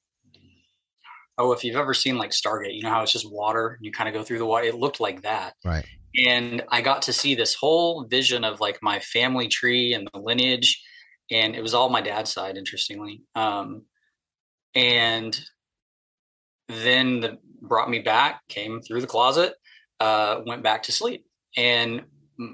oh, 1.37 1.51
if 1.51 1.63
you've 1.63 1.75
ever 1.75 1.93
seen 1.93 2.17
like 2.17 2.31
Stargate, 2.31 2.75
you 2.75 2.81
know 2.81 2.89
how 2.89 3.03
it's 3.03 3.11
just 3.11 3.31
water. 3.31 3.75
and 3.77 3.85
You 3.85 3.91
kind 3.91 4.07
of 4.07 4.13
go 4.13 4.23
through 4.23 4.39
the 4.39 4.45
water. 4.45 4.65
It 4.65 4.75
looked 4.75 4.99
like 4.99 5.21
that. 5.21 5.53
Right. 5.63 5.85
And 6.25 6.63
I 6.69 6.81
got 6.81 7.03
to 7.03 7.13
see 7.13 7.35
this 7.35 7.53
whole 7.53 8.05
vision 8.05 8.43
of 8.43 8.59
like 8.59 8.79
my 8.81 8.99
family 8.99 9.47
tree 9.47 9.93
and 9.93 10.09
the 10.13 10.19
lineage. 10.19 10.81
And 11.29 11.55
it 11.55 11.61
was 11.61 11.73
all 11.73 11.89
my 11.89 12.01
dad's 12.01 12.33
side, 12.33 12.57
interestingly. 12.57 13.21
Um, 13.35 13.83
and 14.73 15.39
then 16.69 17.19
the 17.19 17.37
brought 17.61 17.89
me 17.89 17.99
back, 17.99 18.41
came 18.47 18.81
through 18.81 19.01
the 19.01 19.07
closet, 19.07 19.53
uh, 19.99 20.41
went 20.45 20.63
back 20.63 20.83
to 20.83 20.91
sleep. 20.91 21.25
And 21.55 22.03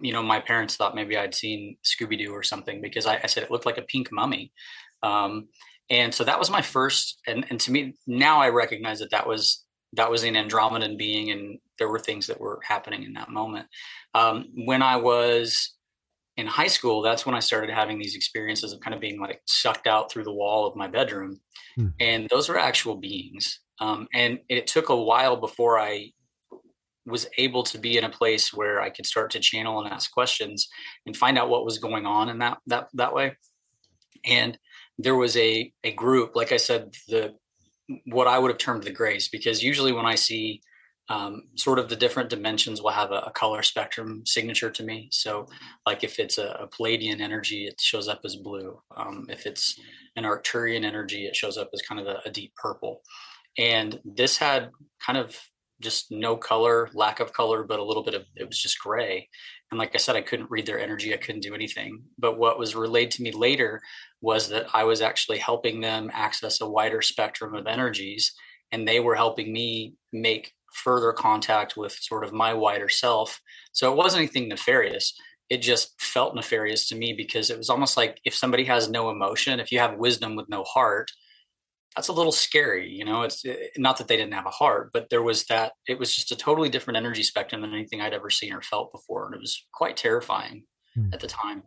you 0.01 0.13
know, 0.13 0.23
my 0.23 0.39
parents 0.39 0.75
thought 0.75 0.95
maybe 0.95 1.17
I'd 1.17 1.35
seen 1.35 1.77
Scooby 1.83 2.17
Doo 2.17 2.31
or 2.31 2.43
something 2.43 2.81
because 2.81 3.05
I, 3.05 3.19
I 3.21 3.27
said 3.27 3.43
it 3.43 3.51
looked 3.51 3.65
like 3.65 3.77
a 3.77 3.83
pink 3.83 4.09
mummy. 4.11 4.51
Um, 5.01 5.49
and 5.89 6.13
so 6.13 6.23
that 6.23 6.39
was 6.39 6.49
my 6.49 6.61
first 6.61 7.19
and, 7.27 7.45
and 7.49 7.59
to 7.59 7.71
me 7.71 7.93
now 8.07 8.41
i 8.41 8.49
recognize 8.49 8.99
that 8.99 9.11
that 9.11 9.27
was 9.27 9.63
that 9.93 10.09
was 10.09 10.23
an 10.23 10.35
andromedan 10.35 10.97
being 10.97 11.31
and 11.31 11.59
there 11.79 11.89
were 11.89 11.99
things 11.99 12.27
that 12.27 12.39
were 12.39 12.59
happening 12.63 13.03
in 13.03 13.13
that 13.13 13.29
moment. 13.29 13.67
Um, 14.13 14.45
when 14.65 14.81
i 14.81 14.95
was 14.95 15.73
in 16.37 16.47
high 16.47 16.67
school 16.67 17.01
that's 17.01 17.25
when 17.25 17.35
i 17.35 17.39
started 17.39 17.69
having 17.69 17.99
these 17.99 18.15
experiences 18.15 18.73
of 18.73 18.79
kind 18.79 18.93
of 18.93 19.01
being 19.01 19.19
like 19.19 19.41
sucked 19.47 19.87
out 19.87 20.11
through 20.11 20.23
the 20.23 20.33
wall 20.33 20.67
of 20.67 20.75
my 20.75 20.87
bedroom. 20.87 21.39
Hmm. 21.75 21.87
and 21.99 22.29
those 22.29 22.49
were 22.49 22.59
actual 22.59 22.95
beings. 22.95 23.59
Um, 23.79 24.07
and 24.13 24.39
it 24.49 24.67
took 24.67 24.89
a 24.89 24.95
while 24.95 25.37
before 25.37 25.79
i 25.79 26.11
was 27.05 27.27
able 27.37 27.63
to 27.63 27.77
be 27.77 27.97
in 27.97 28.05
a 28.05 28.09
place 28.09 28.53
where 28.53 28.79
i 28.81 28.89
could 28.89 29.05
start 29.05 29.31
to 29.31 29.39
channel 29.39 29.79
and 29.81 29.91
ask 29.91 30.11
questions 30.11 30.69
and 31.05 31.17
find 31.17 31.37
out 31.37 31.49
what 31.49 31.65
was 31.65 31.77
going 31.79 32.05
on 32.05 32.29
in 32.29 32.39
that 32.39 32.59
that 32.67 32.87
that 32.93 33.13
way. 33.13 33.35
And 34.25 34.57
there 34.97 35.15
was 35.15 35.35
a 35.37 35.71
a 35.83 35.91
group 35.91 36.35
like 36.35 36.51
i 36.51 36.57
said 36.57 36.93
the 37.07 37.33
what 38.05 38.27
i 38.27 38.37
would 38.37 38.51
have 38.51 38.57
termed 38.57 38.83
the 38.83 38.91
grays 38.91 39.27
because 39.27 39.63
usually 39.63 39.91
when 39.91 40.05
i 40.05 40.15
see 40.15 40.61
um, 41.09 41.43
sort 41.55 41.79
of 41.79 41.89
the 41.89 41.95
different 41.95 42.29
dimensions 42.29 42.81
will 42.81 42.91
have 42.91 43.11
a, 43.11 43.23
a 43.27 43.31
color 43.31 43.61
spectrum 43.61 44.23
signature 44.25 44.69
to 44.71 44.83
me. 44.83 45.09
So 45.11 45.47
like 45.85 46.03
if 46.03 46.19
it's 46.19 46.37
a, 46.37 46.47
a 46.61 46.67
pleiadian 46.67 47.19
energy 47.19 47.65
it 47.65 47.79
shows 47.79 48.07
up 48.07 48.21
as 48.23 48.35
blue. 48.35 48.79
Um, 48.95 49.27
if 49.29 49.45
it's 49.45 49.79
an 50.15 50.23
arcturian 50.23 50.85
energy 50.85 51.25
it 51.25 51.35
shows 51.35 51.57
up 51.57 51.69
as 51.73 51.81
kind 51.81 51.99
of 51.99 52.07
a, 52.07 52.21
a 52.25 52.31
deep 52.31 52.53
purple. 52.55 53.01
And 53.57 53.99
this 54.05 54.37
had 54.37 54.71
kind 55.05 55.17
of 55.17 55.37
just 55.81 56.11
no 56.11 56.37
color 56.37 56.89
lack 56.93 57.19
of 57.19 57.33
color 57.33 57.63
but 57.63 57.79
a 57.79 57.83
little 57.83 58.03
bit 58.03 58.13
of 58.13 58.23
it 58.37 58.47
was 58.47 58.57
just 58.57 58.79
gray. 58.79 59.27
And 59.71 59.77
like 59.77 59.93
i 59.93 59.97
said 59.97 60.15
i 60.15 60.21
couldn't 60.21 60.49
read 60.49 60.65
their 60.65 60.79
energy. 60.79 61.13
I 61.13 61.17
couldn't 61.17 61.41
do 61.41 61.53
anything. 61.53 62.03
But 62.17 62.37
what 62.37 62.57
was 62.57 62.75
relayed 62.75 63.11
to 63.11 63.23
me 63.23 63.31
later 63.31 63.81
was 64.23 64.47
that 64.49 64.65
I 64.73 64.85
was 64.85 65.01
actually 65.01 65.37
helping 65.37 65.81
them 65.81 66.09
access 66.13 66.61
a 66.61 66.67
wider 66.67 67.01
spectrum 67.01 67.53
of 67.53 67.67
energies, 67.67 68.33
and 68.71 68.87
they 68.87 69.01
were 69.01 69.15
helping 69.15 69.51
me 69.51 69.95
make 70.13 70.53
further 70.73 71.11
contact 71.11 71.75
with 71.75 71.91
sort 71.91 72.23
of 72.23 72.31
my 72.31 72.53
wider 72.53 72.87
self. 72.87 73.41
So 73.73 73.91
it 73.91 73.97
wasn't 73.97 74.21
anything 74.21 74.47
nefarious. 74.47 75.13
It 75.49 75.57
just 75.57 76.01
felt 76.01 76.35
nefarious 76.35 76.87
to 76.87 76.95
me 76.95 77.13
because 77.13 77.49
it 77.49 77.57
was 77.57 77.69
almost 77.69 77.97
like 77.97 78.21
if 78.23 78.33
somebody 78.33 78.63
has 78.63 78.89
no 78.89 79.09
emotion, 79.09 79.59
if 79.59 79.73
you 79.73 79.79
have 79.79 79.97
wisdom 79.97 80.37
with 80.37 80.47
no 80.47 80.63
heart, 80.63 81.11
that's 81.93 82.07
a 82.07 82.13
little 82.13 82.31
scary. 82.31 82.89
You 82.89 83.03
know, 83.03 83.23
it's 83.23 83.43
not 83.77 83.97
that 83.97 84.07
they 84.07 84.15
didn't 84.15 84.33
have 84.33 84.47
a 84.47 84.51
heart, 84.61 84.91
but 84.93 85.09
there 85.09 85.21
was 85.21 85.43
that, 85.47 85.73
it 85.87 85.99
was 85.99 86.15
just 86.15 86.31
a 86.31 86.35
totally 86.37 86.69
different 86.69 86.97
energy 86.97 87.23
spectrum 87.23 87.61
than 87.61 87.73
anything 87.73 87.99
I'd 87.99 88.13
ever 88.13 88.29
seen 88.29 88.53
or 88.53 88.61
felt 88.61 88.93
before. 88.93 89.25
And 89.25 89.35
it 89.35 89.41
was 89.41 89.63
quite 89.73 89.97
terrifying 89.97 90.63
Hmm. 90.95 91.09
at 91.11 91.19
the 91.19 91.27
time. 91.27 91.63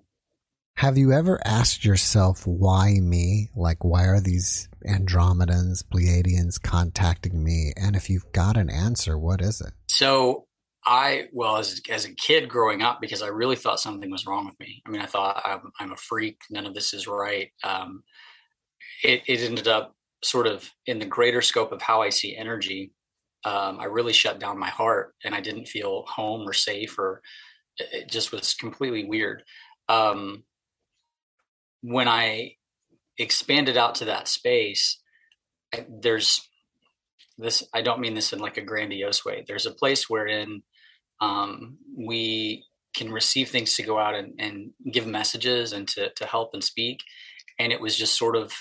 Have 0.76 0.98
you 0.98 1.10
ever 1.12 1.40
asked 1.42 1.86
yourself 1.86 2.46
why 2.46 3.00
me? 3.00 3.48
Like, 3.56 3.82
why 3.82 4.04
are 4.04 4.20
these 4.20 4.68
Andromedans, 4.86 5.82
Pleiadians 5.82 6.60
contacting 6.60 7.42
me? 7.42 7.72
And 7.78 7.96
if 7.96 8.10
you've 8.10 8.30
got 8.32 8.58
an 8.58 8.68
answer, 8.68 9.18
what 9.18 9.40
is 9.40 9.62
it? 9.62 9.72
So 9.88 10.44
I, 10.84 11.28
well, 11.32 11.56
as 11.56 11.80
as 11.88 12.04
a 12.04 12.14
kid 12.14 12.50
growing 12.50 12.82
up, 12.82 13.00
because 13.00 13.22
I 13.22 13.28
really 13.28 13.56
thought 13.56 13.80
something 13.80 14.10
was 14.10 14.26
wrong 14.26 14.44
with 14.44 14.60
me. 14.60 14.82
I 14.86 14.90
mean, 14.90 15.00
I 15.00 15.06
thought 15.06 15.40
I'm, 15.46 15.72
I'm 15.80 15.92
a 15.92 15.96
freak. 15.96 16.40
None 16.50 16.66
of 16.66 16.74
this 16.74 16.92
is 16.92 17.08
right. 17.08 17.50
Um, 17.64 18.04
it 19.02 19.22
it 19.26 19.40
ended 19.40 19.68
up 19.68 19.96
sort 20.22 20.46
of 20.46 20.70
in 20.84 20.98
the 20.98 21.06
greater 21.06 21.40
scope 21.40 21.72
of 21.72 21.80
how 21.80 22.02
I 22.02 22.10
see 22.10 22.36
energy. 22.36 22.92
Um, 23.44 23.80
I 23.80 23.86
really 23.86 24.12
shut 24.12 24.40
down 24.40 24.58
my 24.58 24.70
heart, 24.70 25.14
and 25.24 25.34
I 25.34 25.40
didn't 25.40 25.68
feel 25.68 26.04
home 26.06 26.46
or 26.46 26.52
safe, 26.52 26.98
or 26.98 27.22
it, 27.78 28.10
just 28.10 28.30
was 28.30 28.52
completely 28.52 29.04
weird. 29.04 29.42
Um, 29.88 30.44
when 31.86 32.08
I 32.08 32.56
expanded 33.16 33.76
out 33.76 33.94
to 33.96 34.06
that 34.06 34.26
space, 34.26 35.00
I, 35.72 35.86
there's 35.88 36.40
this. 37.38 37.62
I 37.72 37.82
don't 37.82 38.00
mean 38.00 38.14
this 38.14 38.32
in 38.32 38.40
like 38.40 38.56
a 38.56 38.62
grandiose 38.62 39.24
way. 39.24 39.44
There's 39.46 39.66
a 39.66 39.74
place 39.74 40.10
wherein 40.10 40.62
um, 41.20 41.78
we 41.96 42.64
can 42.94 43.12
receive 43.12 43.50
things 43.50 43.74
to 43.76 43.82
go 43.82 43.98
out 43.98 44.14
and, 44.14 44.32
and 44.38 44.70
give 44.90 45.06
messages 45.06 45.72
and 45.72 45.86
to, 45.88 46.10
to 46.14 46.26
help 46.26 46.50
and 46.54 46.64
speak. 46.64 47.00
And 47.58 47.72
it 47.72 47.80
was 47.80 47.96
just 47.96 48.18
sort 48.18 48.36
of 48.36 48.52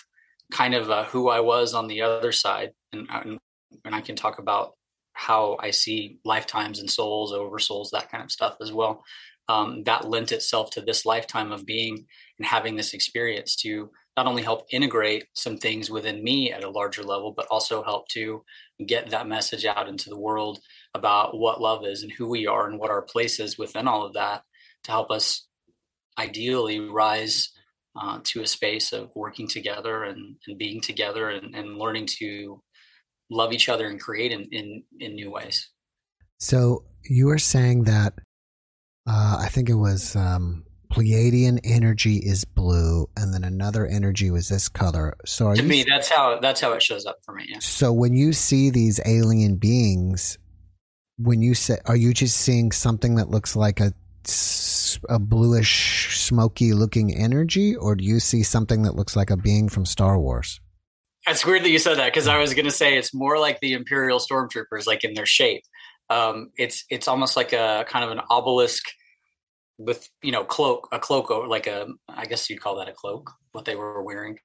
kind 0.51 0.75
of 0.75 0.91
uh, 0.91 1.05
who 1.05 1.29
I 1.29 1.39
was 1.39 1.73
on 1.73 1.87
the 1.87 2.01
other 2.01 2.31
side. 2.31 2.71
And, 2.93 3.07
and, 3.09 3.39
and 3.85 3.95
I 3.95 4.01
can 4.01 4.15
talk 4.15 4.37
about 4.37 4.73
how 5.13 5.57
I 5.59 5.71
see 5.71 6.19
lifetimes 6.25 6.79
and 6.79 6.91
souls 6.91 7.31
over 7.31 7.57
souls, 7.59 7.91
that 7.91 8.11
kind 8.11 8.23
of 8.23 8.31
stuff 8.31 8.57
as 8.61 8.71
well. 8.71 9.03
Um, 9.47 9.83
that 9.83 10.09
lent 10.09 10.31
itself 10.31 10.71
to 10.71 10.81
this 10.81 11.05
lifetime 11.05 11.51
of 11.51 11.65
being 11.65 12.05
and 12.39 12.45
having 12.45 12.75
this 12.75 12.93
experience 12.93 13.55
to 13.57 13.89
not 14.17 14.27
only 14.27 14.43
help 14.43 14.65
integrate 14.71 15.25
some 15.33 15.57
things 15.57 15.89
within 15.89 16.23
me 16.23 16.51
at 16.51 16.63
a 16.63 16.69
larger 16.69 17.03
level, 17.03 17.33
but 17.35 17.47
also 17.51 17.83
help 17.83 18.07
to 18.09 18.43
get 18.85 19.09
that 19.09 19.27
message 19.27 19.65
out 19.65 19.89
into 19.89 20.09
the 20.09 20.17
world 20.17 20.59
about 20.93 21.37
what 21.37 21.61
love 21.61 21.85
is 21.85 22.03
and 22.03 22.11
who 22.11 22.27
we 22.27 22.47
are 22.47 22.69
and 22.69 22.79
what 22.79 22.91
our 22.91 23.01
place 23.01 23.39
is 23.39 23.57
within 23.57 23.87
all 23.87 24.05
of 24.05 24.13
that 24.13 24.43
to 24.83 24.91
help 24.91 25.11
us 25.11 25.47
ideally 26.17 26.79
rise 26.79 27.51
uh, 27.99 28.19
to 28.23 28.41
a 28.41 28.47
space 28.47 28.93
of 28.93 29.09
working 29.15 29.47
together 29.47 30.03
and, 30.03 30.35
and 30.47 30.57
being 30.57 30.81
together 30.81 31.29
and, 31.29 31.55
and 31.55 31.77
learning 31.77 32.05
to 32.05 32.61
love 33.29 33.51
each 33.51 33.69
other 33.69 33.87
and 33.87 33.99
create 33.99 34.31
in, 34.31 34.47
in, 34.51 34.83
in 34.99 35.15
new 35.15 35.31
ways. 35.31 35.69
So 36.39 36.83
you 37.03 37.27
were 37.27 37.37
saying 37.37 37.83
that 37.85 38.13
uh, 39.07 39.37
I 39.39 39.49
think 39.49 39.69
it 39.69 39.75
was 39.75 40.15
um, 40.15 40.63
Pleiadian 40.89 41.59
energy 41.63 42.17
is 42.17 42.45
blue, 42.45 43.09
and 43.17 43.33
then 43.33 43.43
another 43.43 43.85
energy 43.85 44.31
was 44.31 44.49
this 44.49 44.69
color. 44.69 45.15
So 45.25 45.47
are 45.47 45.55
to 45.55 45.63
me, 45.63 45.83
that's 45.87 46.09
how 46.09 46.39
that's 46.39 46.61
how 46.61 46.73
it 46.73 46.81
shows 46.81 47.05
up 47.05 47.17
for 47.23 47.33
me. 47.33 47.45
Yeah. 47.47 47.59
so 47.59 47.91
when 47.91 48.15
you 48.15 48.33
see 48.33 48.69
these 48.69 48.99
alien 49.05 49.55
beings, 49.55 50.37
when 51.17 51.41
you 51.41 51.53
say, 51.53 51.77
are 51.85 51.95
you 51.95 52.13
just 52.13 52.37
seeing 52.37 52.71
something 52.71 53.15
that 53.15 53.29
looks 53.29 53.55
like 53.55 53.79
a 53.79 53.93
a 55.09 55.19
bluish, 55.19 56.17
smoky 56.17 56.73
looking 56.73 57.15
energy, 57.15 57.75
or 57.75 57.95
do 57.95 58.03
you 58.03 58.19
see 58.19 58.43
something 58.43 58.83
that 58.83 58.95
looks 58.95 59.15
like 59.15 59.29
a 59.29 59.37
being 59.37 59.69
from 59.69 59.85
Star 59.85 60.19
Wars? 60.19 60.59
It's 61.27 61.45
weird 61.45 61.63
that 61.63 61.69
you 61.69 61.79
said 61.79 61.97
that 61.97 62.13
because 62.13 62.27
I 62.27 62.37
was 62.37 62.53
going 62.53 62.65
to 62.65 62.71
say 62.71 62.97
it's 62.97 63.13
more 63.13 63.39
like 63.39 63.59
the 63.59 63.73
Imperial 63.73 64.19
stormtroopers, 64.19 64.85
like 64.85 65.03
in 65.03 65.13
their 65.15 65.25
shape. 65.25 65.63
Um, 66.09 66.51
it's 66.57 66.85
it's 66.89 67.07
almost 67.07 67.35
like 67.35 67.51
a 67.51 67.85
kind 67.87 68.05
of 68.05 68.11
an 68.11 68.21
obelisk 68.29 68.83
with 69.77 70.09
you 70.21 70.31
know 70.31 70.43
cloak 70.43 70.87
a 70.91 70.99
cloak 70.99 71.31
or 71.31 71.47
like 71.47 71.67
a 71.67 71.87
I 72.09 72.25
guess 72.25 72.49
you'd 72.49 72.61
call 72.61 72.77
that 72.77 72.89
a 72.89 72.93
cloak 72.93 73.31
what 73.51 73.65
they 73.65 73.75
were 73.75 74.01
wearing. 74.01 74.39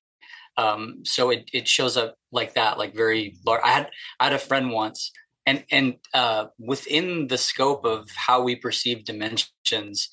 Um, 0.56 1.00
so 1.04 1.30
it 1.30 1.49
it 1.52 1.68
shows 1.68 1.96
up 1.96 2.16
like 2.32 2.54
that, 2.54 2.78
like 2.78 2.94
very 2.94 3.37
large. 3.46 3.62
I 3.64 3.70
had 3.70 3.90
I 4.18 4.25
had 4.25 4.32
a 4.32 4.38
friend 4.38 4.70
once, 4.70 5.12
and 5.46 5.64
and 5.70 5.94
uh, 6.12 6.46
within 6.58 7.28
the 7.28 7.38
scope 7.38 7.84
of 7.84 8.08
how 8.14 8.42
we 8.42 8.56
perceive 8.56 9.04
dimensions, 9.04 10.08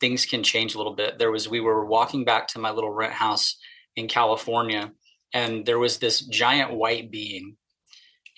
things 0.00 0.26
can 0.26 0.42
change 0.42 0.74
a 0.74 0.78
little 0.78 0.94
bit. 0.94 1.18
There 1.18 1.30
was 1.30 1.48
we 1.48 1.60
were 1.60 1.86
walking 1.86 2.24
back 2.24 2.48
to 2.48 2.58
my 2.58 2.70
little 2.70 2.90
rent 2.90 3.12
house 3.12 3.58
in 3.94 4.08
California, 4.08 4.92
and 5.32 5.64
there 5.64 5.78
was 5.78 5.98
this 5.98 6.20
giant 6.20 6.74
white 6.74 7.10
being. 7.10 7.56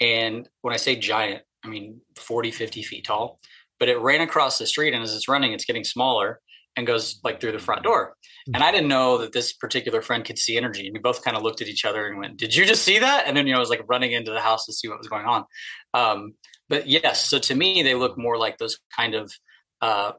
And 0.00 0.48
when 0.60 0.74
I 0.74 0.76
say 0.76 0.96
giant, 0.96 1.42
I 1.64 1.68
mean 1.68 2.00
40, 2.16 2.50
50 2.50 2.82
feet 2.82 3.04
tall. 3.04 3.40
But 3.78 3.88
it 3.88 3.98
ran 3.98 4.20
across 4.20 4.58
the 4.58 4.66
street, 4.66 4.94
and 4.94 5.02
as 5.02 5.14
it's 5.14 5.28
running, 5.28 5.52
it's 5.52 5.64
getting 5.64 5.84
smaller 5.84 6.40
and 6.76 6.86
goes 6.86 7.18
like 7.24 7.40
through 7.40 7.52
the 7.52 7.58
front 7.58 7.82
door. 7.82 8.14
Hmm. 8.46 8.56
And 8.56 8.64
I 8.64 8.70
didn't 8.70 8.88
know 8.88 9.18
that 9.18 9.32
this 9.32 9.52
particular 9.52 10.00
friend 10.00 10.24
could 10.24 10.38
see 10.38 10.56
energy. 10.56 10.86
And 10.86 10.94
we 10.94 11.00
both 11.00 11.24
kind 11.24 11.36
of 11.36 11.42
looked 11.42 11.60
at 11.60 11.68
each 11.68 11.84
other 11.84 12.06
and 12.06 12.18
went, 12.18 12.36
Did 12.36 12.54
you 12.54 12.64
just 12.64 12.82
see 12.82 12.98
that? 12.98 13.26
And 13.26 13.36
then, 13.36 13.46
you 13.46 13.52
know, 13.52 13.58
I 13.58 13.60
was 13.60 13.70
like 13.70 13.82
running 13.88 14.12
into 14.12 14.30
the 14.30 14.40
house 14.40 14.64
to 14.66 14.72
see 14.72 14.88
what 14.88 14.98
was 14.98 15.08
going 15.08 15.26
on. 15.26 15.44
Um, 15.92 16.34
but 16.68 16.86
yes, 16.86 17.24
so 17.24 17.38
to 17.38 17.54
me, 17.54 17.82
they 17.82 17.94
look 17.94 18.18
more 18.18 18.38
like 18.38 18.58
those 18.58 18.78
kind 18.94 19.14
of, 19.14 19.32
uh, 19.80 20.12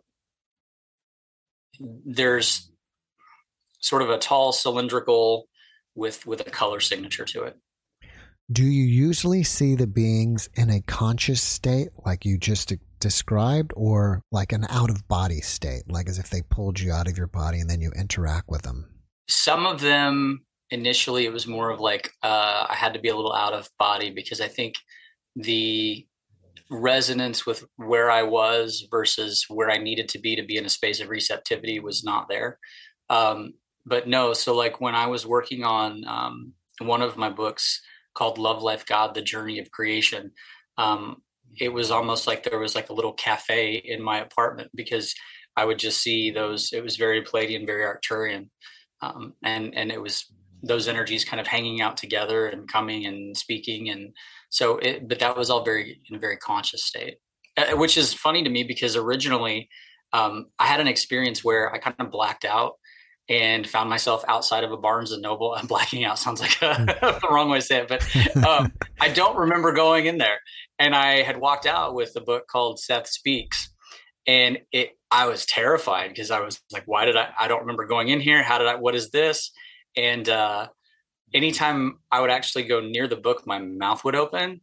there's 1.79 2.69
sort 3.79 4.01
of 4.01 4.09
a 4.09 4.17
tall 4.17 4.51
cylindrical 4.51 5.47
with 5.95 6.25
with 6.25 6.45
a 6.45 6.49
color 6.49 6.79
signature 6.79 7.25
to 7.25 7.43
it. 7.43 7.57
Do 8.51 8.63
you 8.63 8.83
usually 8.83 9.43
see 9.43 9.75
the 9.75 9.87
beings 9.87 10.49
in 10.55 10.69
a 10.69 10.81
conscious 10.81 11.41
state 11.41 11.89
like 12.05 12.25
you 12.25 12.37
just 12.37 12.71
described 12.99 13.71
or 13.75 14.21
like 14.31 14.51
an 14.51 14.65
out 14.69 14.89
of 14.89 15.07
body 15.07 15.41
state, 15.41 15.83
like 15.89 16.09
as 16.09 16.19
if 16.19 16.29
they 16.29 16.41
pulled 16.41 16.79
you 16.79 16.91
out 16.91 17.07
of 17.07 17.17
your 17.17 17.27
body 17.27 17.59
and 17.59 17.69
then 17.69 17.81
you 17.81 17.91
interact 17.95 18.49
with 18.49 18.63
them? 18.63 18.89
Some 19.27 19.65
of 19.65 19.81
them 19.81 20.45
initially 20.71 21.25
it 21.25 21.33
was 21.33 21.47
more 21.47 21.69
of 21.69 21.79
like 21.79 22.11
uh, 22.23 22.65
I 22.69 22.75
had 22.75 22.93
to 22.93 22.99
be 22.99 23.09
a 23.09 23.15
little 23.15 23.33
out 23.33 23.53
of 23.53 23.69
body 23.79 24.11
because 24.11 24.41
I 24.41 24.47
think 24.47 24.75
the 25.35 26.05
resonance 26.69 27.45
with 27.45 27.65
where 27.77 28.11
I 28.11 28.23
was 28.23 28.87
versus 28.91 29.45
where 29.47 29.71
I 29.71 29.77
needed 29.77 30.07
to 30.09 30.19
be 30.19 30.35
to 30.35 30.43
be 30.43 30.57
in 30.57 30.65
a 30.65 30.69
space 30.69 30.99
of 30.99 31.09
receptivity 31.09 31.79
was 31.79 32.03
not 32.03 32.27
there. 32.29 32.59
Um, 33.09 33.53
but 33.85 34.07
no, 34.07 34.33
so 34.33 34.55
like 34.55 34.79
when 34.79 34.93
I 34.93 35.07
was 35.07 35.25
working 35.25 35.63
on 35.63 36.03
um, 36.05 36.53
one 36.79 37.01
of 37.01 37.17
my 37.17 37.29
books 37.29 37.81
called 38.13 38.37
Love 38.37 38.61
Life 38.61 38.85
God: 38.85 39.15
The 39.15 39.21
Journey 39.21 39.59
of 39.59 39.71
Creation, 39.71 40.31
um, 40.77 41.17
it 41.57 41.69
was 41.69 41.91
almost 41.91 42.27
like 42.27 42.43
there 42.43 42.59
was 42.59 42.75
like 42.75 42.89
a 42.89 42.93
little 42.93 43.13
cafe 43.13 43.75
in 43.75 44.01
my 44.01 44.19
apartment 44.19 44.69
because 44.75 45.13
I 45.55 45.65
would 45.65 45.79
just 45.79 46.01
see 46.01 46.31
those. 46.31 46.71
It 46.71 46.83
was 46.83 46.95
very 46.95 47.23
Pleiadian, 47.23 47.65
very 47.65 47.83
Arcturian, 47.83 48.49
um, 49.01 49.33
and 49.43 49.75
and 49.75 49.91
it 49.91 50.01
was 50.01 50.25
those 50.61 50.87
energies 50.87 51.25
kind 51.25 51.39
of 51.39 51.47
hanging 51.47 51.81
out 51.81 51.97
together 51.97 52.47
and 52.47 52.67
coming 52.67 53.05
and 53.05 53.35
speaking, 53.35 53.89
and 53.89 54.13
so 54.49 54.77
it. 54.77 55.07
But 55.07 55.19
that 55.19 55.35
was 55.35 55.49
all 55.49 55.63
very 55.63 56.01
in 56.09 56.15
a 56.15 56.19
very 56.19 56.37
conscious 56.37 56.85
state, 56.85 57.17
which 57.73 57.97
is 57.97 58.13
funny 58.13 58.43
to 58.43 58.49
me 58.49 58.63
because 58.63 58.95
originally 58.95 59.69
um, 60.13 60.47
I 60.57 60.67
had 60.67 60.79
an 60.79 60.87
experience 60.87 61.43
where 61.43 61.73
I 61.73 61.77
kind 61.77 61.95
of 61.99 62.11
blacked 62.11 62.45
out 62.45 62.73
and 63.27 63.69
found 63.69 63.89
myself 63.89 64.25
outside 64.27 64.63
of 64.63 64.71
a 64.71 64.77
Barnes 64.77 65.11
and 65.11 65.21
Noble. 65.21 65.53
I'm 65.55 65.67
blacking 65.67 66.03
out 66.03 66.19
sounds 66.19 66.41
like 66.41 66.61
a, 66.61 66.85
the 67.21 67.27
wrong 67.31 67.49
way 67.49 67.59
to 67.59 67.65
say 67.65 67.85
it, 67.85 67.87
but 67.87 68.45
um, 68.45 68.71
I 68.99 69.09
don't 69.09 69.37
remember 69.37 69.71
going 69.71 70.07
in 70.07 70.17
there. 70.17 70.39
And 70.79 70.95
I 70.95 71.21
had 71.21 71.37
walked 71.37 71.65
out 71.65 71.93
with 71.93 72.15
a 72.15 72.21
book 72.21 72.47
called 72.47 72.79
Seth 72.79 73.07
Speaks, 73.07 73.69
and 74.25 74.59
it 74.71 74.91
I 75.11 75.25
was 75.25 75.45
terrified 75.45 76.09
because 76.09 76.31
I 76.31 76.39
was 76.39 76.61
like, 76.71 76.83
why 76.85 77.05
did 77.05 77.17
I? 77.17 77.29
I 77.37 77.47
don't 77.47 77.61
remember 77.61 77.85
going 77.85 78.09
in 78.09 78.19
here. 78.19 78.43
How 78.43 78.57
did 78.57 78.67
I? 78.67 78.75
What 78.75 78.95
is 78.95 79.09
this? 79.09 79.51
And 79.97 80.29
uh, 80.29 80.67
anytime 81.33 81.99
I 82.11 82.21
would 82.21 82.29
actually 82.29 82.63
go 82.63 82.79
near 82.79 83.07
the 83.07 83.17
book, 83.17 83.45
my 83.45 83.59
mouth 83.59 84.03
would 84.03 84.15
open 84.15 84.61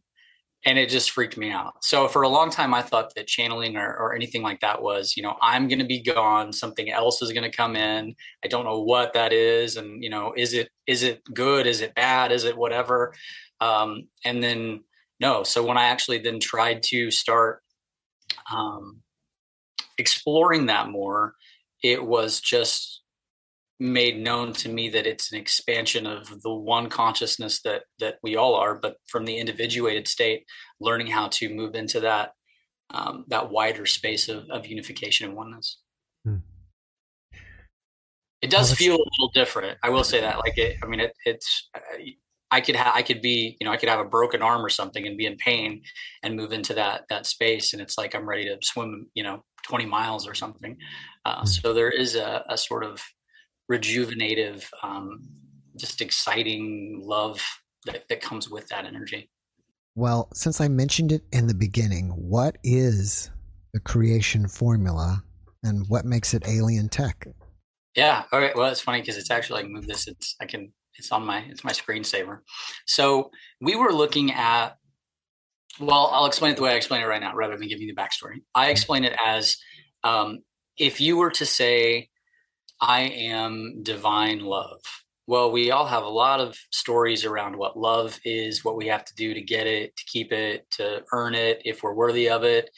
and 0.65 0.77
it 0.77 0.89
just 0.89 1.11
freaked 1.11 1.37
me 1.37 1.51
out. 1.51 1.83
So 1.83 2.07
for 2.07 2.23
a 2.23 2.29
long 2.29 2.49
time, 2.49 2.73
I 2.73 2.81
thought 2.81 3.13
that 3.15 3.27
channeling 3.27 3.77
or, 3.77 3.95
or 3.95 4.15
anything 4.15 4.41
like 4.41 4.59
that 4.61 4.81
was, 4.81 5.15
you 5.15 5.23
know, 5.23 5.35
I'm 5.41 5.67
going 5.67 5.79
to 5.79 5.85
be 5.85 6.01
gone. 6.01 6.51
Something 6.51 6.91
else 6.91 7.21
is 7.21 7.31
going 7.31 7.49
to 7.49 7.55
come 7.55 7.75
in. 7.75 8.15
I 8.43 8.47
don't 8.47 8.65
know 8.65 8.81
what 8.81 9.13
that 9.13 9.33
is, 9.33 9.77
and 9.77 10.03
you 10.03 10.09
know, 10.09 10.33
is 10.35 10.53
it 10.53 10.69
is 10.87 11.03
it 11.03 11.21
good? 11.33 11.67
Is 11.67 11.81
it 11.81 11.95
bad? 11.95 12.31
Is 12.31 12.43
it 12.43 12.57
whatever? 12.57 13.13
Um, 13.61 14.07
and 14.25 14.43
then 14.43 14.83
no. 15.19 15.43
So 15.43 15.65
when 15.65 15.77
I 15.77 15.85
actually 15.85 16.19
then 16.19 16.39
tried 16.39 16.83
to 16.83 17.11
start 17.11 17.61
um, 18.51 19.01
exploring 19.97 20.67
that 20.67 20.89
more, 20.89 21.33
it 21.83 22.03
was 22.03 22.39
just 22.39 23.01
made 23.79 24.17
known 24.19 24.53
to 24.53 24.69
me 24.69 24.89
that 24.89 25.05
it's 25.05 25.31
an 25.31 25.37
expansion 25.37 26.07
of 26.07 26.41
the 26.41 26.53
one 26.53 26.89
consciousness 26.89 27.61
that 27.61 27.83
that 27.99 28.15
we 28.23 28.35
all 28.35 28.55
are 28.55 28.73
but 28.73 28.95
from 29.05 29.23
the 29.25 29.37
individuated 29.37 30.07
state 30.07 30.45
learning 30.81 31.07
how 31.07 31.27
to 31.27 31.53
move 31.53 31.75
into 31.75 31.99
that 31.99 32.31
um, 32.89 33.25
that 33.27 33.51
wider 33.51 33.85
space 33.85 34.29
of, 34.29 34.45
of 34.49 34.65
unification 34.65 35.27
and 35.27 35.35
oneness 35.35 35.77
hmm. 36.25 36.37
it 38.41 38.49
does 38.49 38.73
feel 38.73 38.95
a 38.95 38.97
little 38.97 39.31
different 39.35 39.77
i 39.83 39.89
will 39.89 40.03
say 40.03 40.21
that 40.21 40.39
like 40.39 40.57
it 40.57 40.75
i 40.83 40.87
mean 40.87 40.99
it, 40.99 41.13
it's 41.25 41.69
i 42.51 42.61
could 42.61 42.75
have 42.75 42.93
i 42.95 43.01
could 43.01 43.21
be 43.21 43.57
you 43.59 43.65
know 43.65 43.71
i 43.71 43.77
could 43.77 43.89
have 43.89 43.99
a 43.99 44.05
broken 44.05 44.41
arm 44.41 44.65
or 44.65 44.69
something 44.69 45.05
and 45.05 45.17
be 45.17 45.25
in 45.25 45.35
pain 45.37 45.81
and 46.23 46.35
move 46.35 46.51
into 46.51 46.73
that 46.73 47.03
that 47.09 47.25
space 47.25 47.73
and 47.73 47.81
it's 47.81 47.97
like 47.97 48.15
i'm 48.15 48.27
ready 48.27 48.45
to 48.45 48.57
swim 48.61 49.07
you 49.13 49.23
know 49.23 49.43
20 49.67 49.85
miles 49.85 50.27
or 50.27 50.33
something 50.33 50.77
uh, 51.25 51.39
hmm. 51.39 51.45
so 51.45 51.73
there 51.73 51.89
is 51.89 52.15
a, 52.15 52.43
a 52.49 52.57
sort 52.57 52.83
of 52.83 53.01
rejuvenative, 53.69 54.69
um, 54.83 55.27
just 55.77 56.01
exciting 56.01 57.01
love 57.03 57.41
that, 57.85 58.07
that 58.09 58.21
comes 58.21 58.49
with 58.49 58.67
that 58.69 58.85
energy. 58.85 59.29
Well, 59.95 60.29
since 60.33 60.61
I 60.61 60.67
mentioned 60.67 61.11
it 61.11 61.23
in 61.31 61.47
the 61.47 61.53
beginning, 61.53 62.09
what 62.09 62.57
is 62.63 63.31
the 63.73 63.79
creation 63.79 64.47
formula 64.47 65.23
and 65.63 65.85
what 65.87 66.05
makes 66.05 66.33
it 66.33 66.47
alien 66.47 66.89
tech? 66.89 67.27
Yeah. 67.95 68.23
All 68.31 68.39
right. 68.39 68.55
Well, 68.55 68.71
it's 68.71 68.81
funny 68.81 69.01
because 69.01 69.17
it's 69.17 69.31
actually 69.31 69.63
like 69.63 69.71
move 69.71 69.87
this. 69.87 70.07
It's 70.07 70.35
I 70.39 70.45
can. 70.45 70.71
It's 70.97 71.11
on 71.11 71.25
my. 71.25 71.39
It's 71.49 71.63
my 71.63 71.71
screensaver. 71.71 72.39
So 72.85 73.31
we 73.61 73.75
were 73.75 73.91
looking 73.91 74.31
at. 74.31 74.77
Well, 75.79 76.09
I'll 76.11 76.25
explain 76.25 76.53
it 76.53 76.55
the 76.55 76.63
way 76.63 76.71
I 76.71 76.75
explain 76.75 77.01
it 77.01 77.05
right 77.05 77.21
now, 77.21 77.35
rather 77.35 77.55
than 77.55 77.67
giving 77.67 77.87
you 77.87 77.93
the 77.93 78.01
backstory. 78.01 78.41
I 78.55 78.69
explain 78.71 79.03
it 79.03 79.15
as 79.23 79.57
um, 80.03 80.39
if 80.77 80.99
you 80.99 81.17
were 81.17 81.31
to 81.31 81.45
say 81.45 82.09
I 82.81 83.01
am 83.01 83.83
divine 83.83 84.39
love. 84.39 84.81
Well, 85.27 85.51
we 85.51 85.71
all 85.71 85.85
have 85.85 86.03
a 86.03 86.09
lot 86.09 86.39
of 86.39 86.57
stories 86.71 87.25
around 87.25 87.57
what 87.57 87.77
love 87.77 88.17
is, 88.23 88.63
what 88.63 88.77
we 88.77 88.87
have 88.87 89.03
to 89.05 89.15
do 89.15 89.33
to 89.33 89.41
get 89.41 89.67
it, 89.67 89.95
to 89.97 90.03
keep 90.05 90.31
it, 90.31 90.65
to 90.71 91.03
earn 91.11 91.35
it, 91.35 91.61
if 91.65 91.83
we're 91.83 91.93
worthy 91.93 92.29
of 92.29 92.43
it, 92.43 92.69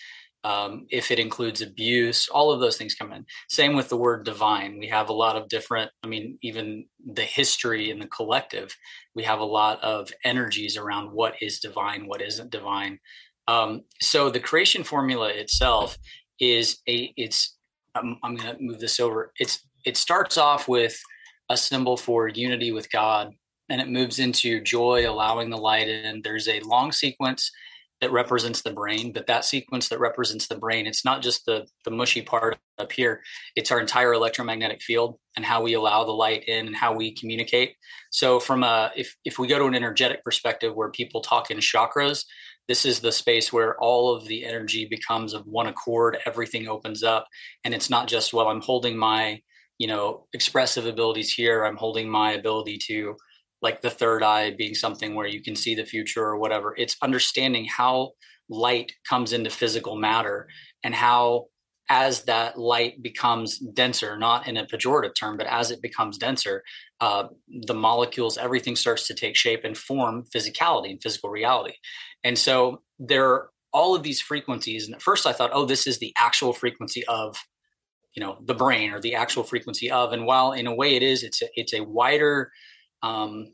um, 0.44 0.86
if 0.90 1.12
it 1.12 1.20
includes 1.20 1.62
abuse, 1.62 2.30
all 2.30 2.52
of 2.52 2.60
those 2.60 2.78
things 2.78 2.96
come 2.96 3.12
in. 3.12 3.26
Same 3.50 3.76
with 3.76 3.90
the 3.90 3.98
word 3.98 4.24
divine. 4.24 4.80
We 4.80 4.88
have 4.88 5.10
a 5.10 5.14
lot 5.14 5.36
of 5.36 5.50
different, 5.50 5.92
I 6.04 6.08
mean, 6.08 6.38
even 6.42 6.86
the 7.14 7.24
history 7.24 7.92
in 7.92 8.00
the 8.00 8.08
collective, 8.08 8.76
we 9.16 9.24
have 9.24 9.40
a 9.40 9.46
lot 9.46 9.84
of 9.84 10.12
energies 10.24 10.78
around 10.78 11.12
what 11.12 11.36
is 11.42 11.60
divine, 11.60 12.08
what 12.08 12.22
isn't 12.22 12.52
divine. 12.52 13.00
Um, 13.48 13.84
so 14.02 14.30
the 14.30 14.40
creation 14.40 14.84
formula 14.84 15.30
itself 15.30 15.98
is 16.40 16.80
a, 16.88 17.14
it's, 17.18 17.58
I'm, 17.96 18.18
I'm 18.24 18.36
going 18.36 18.56
to 18.56 18.62
move 18.62 18.80
this 18.80 19.00
over. 19.00 19.34
It's 19.40 19.60
it 19.86 19.98
starts 19.98 20.38
off 20.38 20.68
with 20.68 21.00
a 21.50 21.58
symbol 21.58 21.98
for 21.98 22.28
unity 22.28 22.72
with 22.72 22.92
God 22.92 23.34
and 23.70 23.82
it 23.82 23.90
moves 23.90 24.20
into 24.20 24.62
joy, 24.62 25.10
allowing 25.10 25.50
the 25.50 25.58
light 25.58 25.88
in. 25.88 26.22
There's 26.24 26.48
a 26.48 26.60
long 26.62 26.92
sequence 26.92 27.52
that 28.02 28.12
represents 28.12 28.62
the 28.62 28.72
brain, 28.72 29.12
but 29.12 29.28
that 29.28 29.46
sequence 29.46 29.90
that 29.90 30.00
represents 30.00 30.48
the 30.48 30.58
brain, 30.58 30.88
it's 30.88 31.04
not 31.04 31.22
just 31.22 31.46
the, 31.46 31.68
the 31.86 31.92
mushy 31.92 32.22
part 32.22 32.58
up 32.78 32.92
here, 32.92 33.22
it's 33.56 33.72
our 33.72 33.80
entire 33.80 34.14
electromagnetic 34.14 34.82
field 34.82 35.20
and 35.36 35.46
how 35.46 35.62
we 35.62 35.74
allow 35.74 36.04
the 36.04 36.12
light 36.12 36.44
in 36.48 36.68
and 36.68 36.76
how 36.76 36.96
we 36.96 37.14
communicate. 37.14 37.76
So 38.12 38.40
from 38.40 38.64
a 38.64 38.92
if 38.96 39.16
if 39.26 39.38
we 39.38 39.48
go 39.48 39.60
to 39.60 39.66
an 39.66 39.76
energetic 39.76 40.24
perspective 40.24 40.76
where 40.76 40.92
people 40.92 41.22
talk 41.22 41.52
in 41.52 41.58
chakras, 41.58 42.24
this 42.68 42.86
is 42.86 43.00
the 43.00 43.12
space 43.12 43.52
where 43.52 43.78
all 43.80 44.16
of 44.16 44.28
the 44.28 44.46
energy 44.46 44.86
becomes 44.86 45.34
of 45.34 45.46
one 45.46 45.68
accord, 45.68 46.18
everything 46.26 46.68
opens 46.68 47.04
up. 47.04 47.28
And 47.66 47.74
it's 47.74 47.90
not 47.90 48.08
just, 48.08 48.32
well, 48.32 48.48
I'm 48.48 48.62
holding 48.62 48.98
my 48.98 49.42
you 49.80 49.88
know 49.88 50.28
expressive 50.34 50.86
abilities 50.86 51.32
here 51.32 51.64
i'm 51.64 51.78
holding 51.78 52.08
my 52.08 52.34
ability 52.34 52.78
to 52.78 53.16
like 53.62 53.82
the 53.82 53.90
third 53.90 54.24
eye 54.24 54.52
being 54.52 54.74
something 54.74 55.16
where 55.16 55.28
you 55.28 55.42
can 55.42 55.56
see 55.56 55.76
the 55.76 55.86
future 55.86 56.24
or 56.24 56.38
whatever 56.38 56.74
it's 56.78 56.96
understanding 57.02 57.66
how 57.66 58.12
light 58.50 58.92
comes 59.08 59.34
into 59.34 59.50
physical 59.50 59.96
matter 59.96 60.48
and 60.84 60.96
how 60.96 61.46
as 61.92 62.24
that 62.26 62.58
light 62.58 63.02
becomes 63.02 63.58
denser 63.58 64.18
not 64.18 64.48
in 64.48 64.58
a 64.58 64.66
pejorative 64.66 65.16
term 65.20 65.38
but 65.38 65.48
as 65.48 65.72
it 65.72 65.82
becomes 65.82 66.18
denser 66.18 66.64
uh, 67.02 67.26
the 67.68 67.74
molecules 67.74 68.38
everything 68.38 68.76
starts 68.76 69.08
to 69.08 69.14
take 69.14 69.36
shape 69.36 69.62
and 69.64 69.78
form 69.78 70.24
physicality 70.36 70.92
and 70.92 71.02
physical 71.02 71.30
reality 71.30 71.74
and 72.24 72.38
so 72.38 72.82
there 73.00 73.28
are 73.30 73.50
all 73.74 73.96
of 73.96 74.04
these 74.04 74.22
frequencies. 74.22 74.86
And 74.86 74.96
at 74.96 75.02
first 75.02 75.26
I 75.26 75.34
thought, 75.34 75.52
oh, 75.54 75.66
this 75.66 75.88
is 75.88 76.00
the 76.00 76.14
actual 76.18 76.54
frequency 76.54 77.06
of, 77.08 77.38
you 78.16 78.22
know, 78.22 78.38
the 78.44 78.54
brain 78.54 78.92
or 78.92 79.00
the 79.00 79.16
actual 79.16 79.44
frequency 79.44 79.92
of. 79.92 80.12
And 80.12 80.26
while 80.26 80.52
in 80.52 80.68
a 80.68 80.76
way 80.76 80.96
it 80.96 81.04
is, 81.04 81.24
it's 81.24 81.42
a, 81.42 81.48
it's 81.56 81.74
a 81.74 81.84
wider, 81.84 82.52
um, 83.04 83.54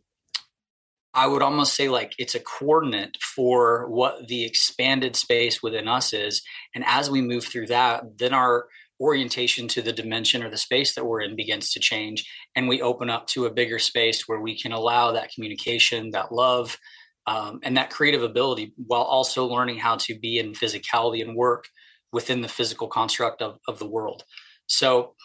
I 1.13 1.27
would 1.27 1.41
almost 1.41 1.75
say 1.75 1.87
like 1.87 2.13
it's 2.17 2.35
a 2.35 2.41
coordinate 2.41 3.17
for 3.21 3.87
what 3.89 4.27
the 4.27 4.43
expanded 4.43 5.15
space 5.15 5.63
within 5.63 5.87
us 5.87 6.11
is. 6.11 6.41
And 6.75 6.83
as 6.85 7.09
we 7.09 7.21
move 7.21 7.45
through 7.45 7.67
that, 7.67 8.17
then 8.17 8.33
our 8.33 8.67
orientation 8.99 9.67
to 9.69 9.81
the 9.81 9.93
dimension 9.93 10.43
or 10.43 10.49
the 10.49 10.57
space 10.57 10.93
that 10.95 11.05
we're 11.05 11.21
in 11.21 11.35
begins 11.35 11.71
to 11.71 11.79
change. 11.79 12.29
And 12.55 12.67
we 12.67 12.81
open 12.81 13.09
up 13.09 13.27
to 13.27 13.45
a 13.45 13.53
bigger 13.53 13.79
space 13.79 14.27
where 14.27 14.41
we 14.41 14.59
can 14.59 14.73
allow 14.73 15.13
that 15.13 15.31
communication, 15.33 16.11
that 16.11 16.33
love, 16.33 16.77
um, 17.27 17.59
and 17.63 17.77
that 17.77 17.89
creative 17.89 18.23
ability 18.23 18.73
while 18.75 19.01
also 19.01 19.45
learning 19.45 19.77
how 19.77 19.95
to 19.97 20.19
be 20.19 20.37
in 20.37 20.53
physicality 20.53 21.21
and 21.21 21.35
work 21.35 21.67
within 22.11 22.41
the 22.41 22.47
physical 22.47 22.87
construct 22.87 23.41
of, 23.41 23.57
of 23.67 23.79
the 23.79 23.87
world. 23.87 24.23
So 24.67 25.15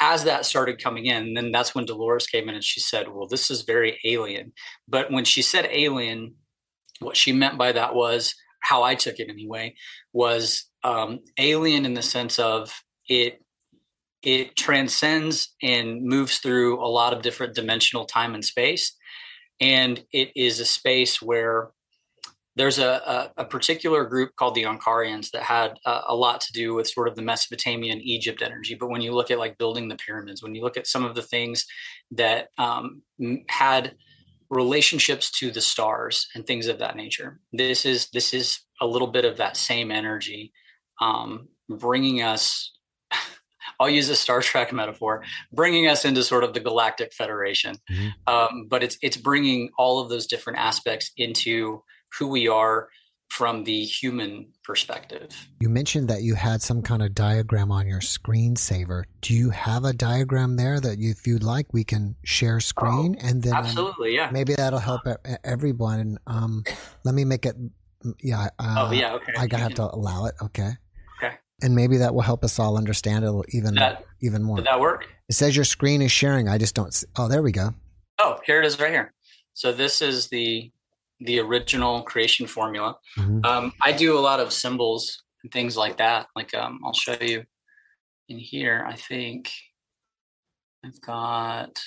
as 0.00 0.24
that 0.24 0.46
started 0.46 0.82
coming 0.82 1.06
in, 1.06 1.34
then 1.34 1.52
that's 1.52 1.74
when 1.74 1.84
Dolores 1.84 2.26
came 2.26 2.48
in 2.48 2.54
and 2.54 2.64
she 2.64 2.80
said, 2.80 3.08
Well, 3.08 3.28
this 3.28 3.50
is 3.50 3.62
very 3.62 3.98
alien. 4.04 4.52
But 4.88 5.10
when 5.10 5.24
she 5.24 5.42
said 5.42 5.68
alien, 5.70 6.34
what 7.00 7.16
she 7.16 7.32
meant 7.32 7.58
by 7.58 7.72
that 7.72 7.94
was 7.94 8.34
how 8.60 8.82
I 8.82 8.94
took 8.94 9.18
it 9.18 9.30
anyway, 9.30 9.74
was 10.12 10.66
um, 10.82 11.20
alien 11.38 11.84
in 11.84 11.94
the 11.94 12.02
sense 12.02 12.38
of 12.38 12.72
it 13.08 13.42
it 14.22 14.54
transcends 14.54 15.54
and 15.62 16.02
moves 16.02 16.38
through 16.38 16.78
a 16.84 16.88
lot 16.88 17.14
of 17.14 17.22
different 17.22 17.54
dimensional 17.54 18.04
time 18.04 18.34
and 18.34 18.44
space 18.44 18.94
and 19.60 20.02
it 20.12 20.30
is 20.34 20.60
a 20.60 20.64
space 20.64 21.20
where 21.20 21.70
there's 22.60 22.78
a, 22.78 23.30
a, 23.38 23.42
a 23.42 23.44
particular 23.46 24.04
group 24.04 24.36
called 24.36 24.54
the 24.54 24.64
Ankarians 24.64 25.30
that 25.30 25.42
had 25.42 25.78
a, 25.86 26.00
a, 26.08 26.14
lot 26.14 26.42
to 26.42 26.52
do 26.52 26.74
with 26.74 26.86
sort 26.86 27.08
of 27.08 27.16
the 27.16 27.22
Mesopotamian 27.22 28.02
Egypt 28.02 28.42
energy. 28.42 28.74
But 28.74 28.90
when 28.90 29.00
you 29.00 29.12
look 29.12 29.30
at 29.30 29.38
like 29.38 29.56
building 29.56 29.88
the 29.88 29.96
pyramids, 29.96 30.42
when 30.42 30.54
you 30.54 30.60
look 30.60 30.76
at 30.76 30.86
some 30.86 31.02
of 31.02 31.14
the 31.14 31.22
things 31.22 31.64
that 32.10 32.48
um, 32.58 33.00
had 33.48 33.94
relationships 34.50 35.30
to 35.38 35.50
the 35.50 35.62
stars 35.62 36.28
and 36.34 36.46
things 36.46 36.66
of 36.66 36.80
that 36.80 36.96
nature, 36.96 37.40
this 37.50 37.86
is 37.86 38.10
this 38.10 38.34
is 38.34 38.60
a 38.78 38.86
little 38.86 39.08
bit 39.08 39.24
of 39.24 39.38
that 39.38 39.56
same 39.56 39.90
energy, 39.90 40.52
um, 41.00 41.48
bringing 41.70 42.20
us 42.20 42.76
I'll 43.80 43.88
use 43.88 44.10
a 44.10 44.16
Star 44.16 44.42
Trek 44.42 44.70
metaphor, 44.70 45.22
bringing 45.50 45.88
us 45.88 46.04
into 46.04 46.22
sort 46.24 46.44
of 46.44 46.52
the 46.52 46.60
Galactic 46.60 47.14
Federation. 47.14 47.76
Mm-hmm. 47.90 48.08
Um, 48.26 48.66
but 48.68 48.82
it's 48.82 48.98
it's 49.00 49.16
bringing 49.16 49.70
all 49.78 49.98
of 50.00 50.10
those 50.10 50.26
different 50.26 50.58
aspects 50.58 51.10
into 51.16 51.82
who 52.18 52.28
we 52.28 52.48
are 52.48 52.88
from 53.28 53.62
the 53.62 53.84
human 53.84 54.48
perspective. 54.64 55.30
You 55.60 55.68
mentioned 55.68 56.08
that 56.08 56.22
you 56.22 56.34
had 56.34 56.62
some 56.62 56.82
kind 56.82 57.00
of 57.00 57.14
diagram 57.14 57.70
on 57.70 57.86
your 57.86 58.00
screensaver. 58.00 59.04
Do 59.20 59.34
you 59.34 59.50
have 59.50 59.84
a 59.84 59.92
diagram 59.92 60.56
there 60.56 60.80
that 60.80 60.98
you, 60.98 61.10
if 61.10 61.26
you'd 61.26 61.44
like, 61.44 61.72
we 61.72 61.84
can 61.84 62.16
share 62.24 62.58
screen 62.58 63.16
oh, 63.18 63.26
and 63.26 63.42
then 63.42 63.54
absolutely, 63.54 64.18
um, 64.18 64.26
yeah. 64.26 64.30
Maybe 64.32 64.54
that'll 64.54 64.80
help 64.80 65.02
everyone. 65.44 66.18
Um, 66.26 66.64
let 67.04 67.14
me 67.14 67.24
make 67.24 67.46
it. 67.46 67.54
Yeah. 68.20 68.48
Uh, 68.58 68.88
oh, 68.88 68.92
yeah. 68.92 69.14
Okay. 69.14 69.32
I 69.38 69.46
gotta 69.46 69.62
have 69.62 69.74
to 69.74 69.84
allow 69.84 70.26
it. 70.26 70.34
Okay 70.42 70.72
and 71.62 71.74
maybe 71.74 71.98
that 71.98 72.14
will 72.14 72.22
help 72.22 72.44
us 72.44 72.58
all 72.58 72.76
understand 72.76 73.24
it 73.24 73.32
even 73.50 73.74
that, 73.74 74.04
even 74.20 74.42
more. 74.42 74.56
Did 74.56 74.66
that 74.66 74.80
work? 74.80 75.06
It 75.28 75.34
says 75.34 75.54
your 75.54 75.64
screen 75.64 76.02
is 76.02 76.12
sharing. 76.12 76.48
I 76.48 76.58
just 76.58 76.74
don't. 76.74 76.92
See, 76.92 77.06
oh, 77.16 77.28
there 77.28 77.42
we 77.42 77.52
go. 77.52 77.74
Oh, 78.18 78.38
here 78.44 78.60
it 78.60 78.66
is, 78.66 78.78
right 78.78 78.90
here. 78.90 79.12
So 79.54 79.72
this 79.72 80.02
is 80.02 80.28
the 80.28 80.70
the 81.20 81.38
original 81.38 82.02
creation 82.02 82.46
formula. 82.46 82.96
Mm-hmm. 83.18 83.44
Um, 83.44 83.72
I 83.82 83.92
do 83.92 84.18
a 84.18 84.20
lot 84.20 84.40
of 84.40 84.52
symbols 84.52 85.22
and 85.42 85.52
things 85.52 85.76
like 85.76 85.98
that. 85.98 86.26
Like 86.34 86.54
um, 86.54 86.80
I'll 86.84 86.92
show 86.92 87.16
you 87.20 87.44
in 88.28 88.38
here. 88.38 88.84
I 88.88 88.96
think 88.96 89.50
I've 90.84 91.00
got. 91.00 91.78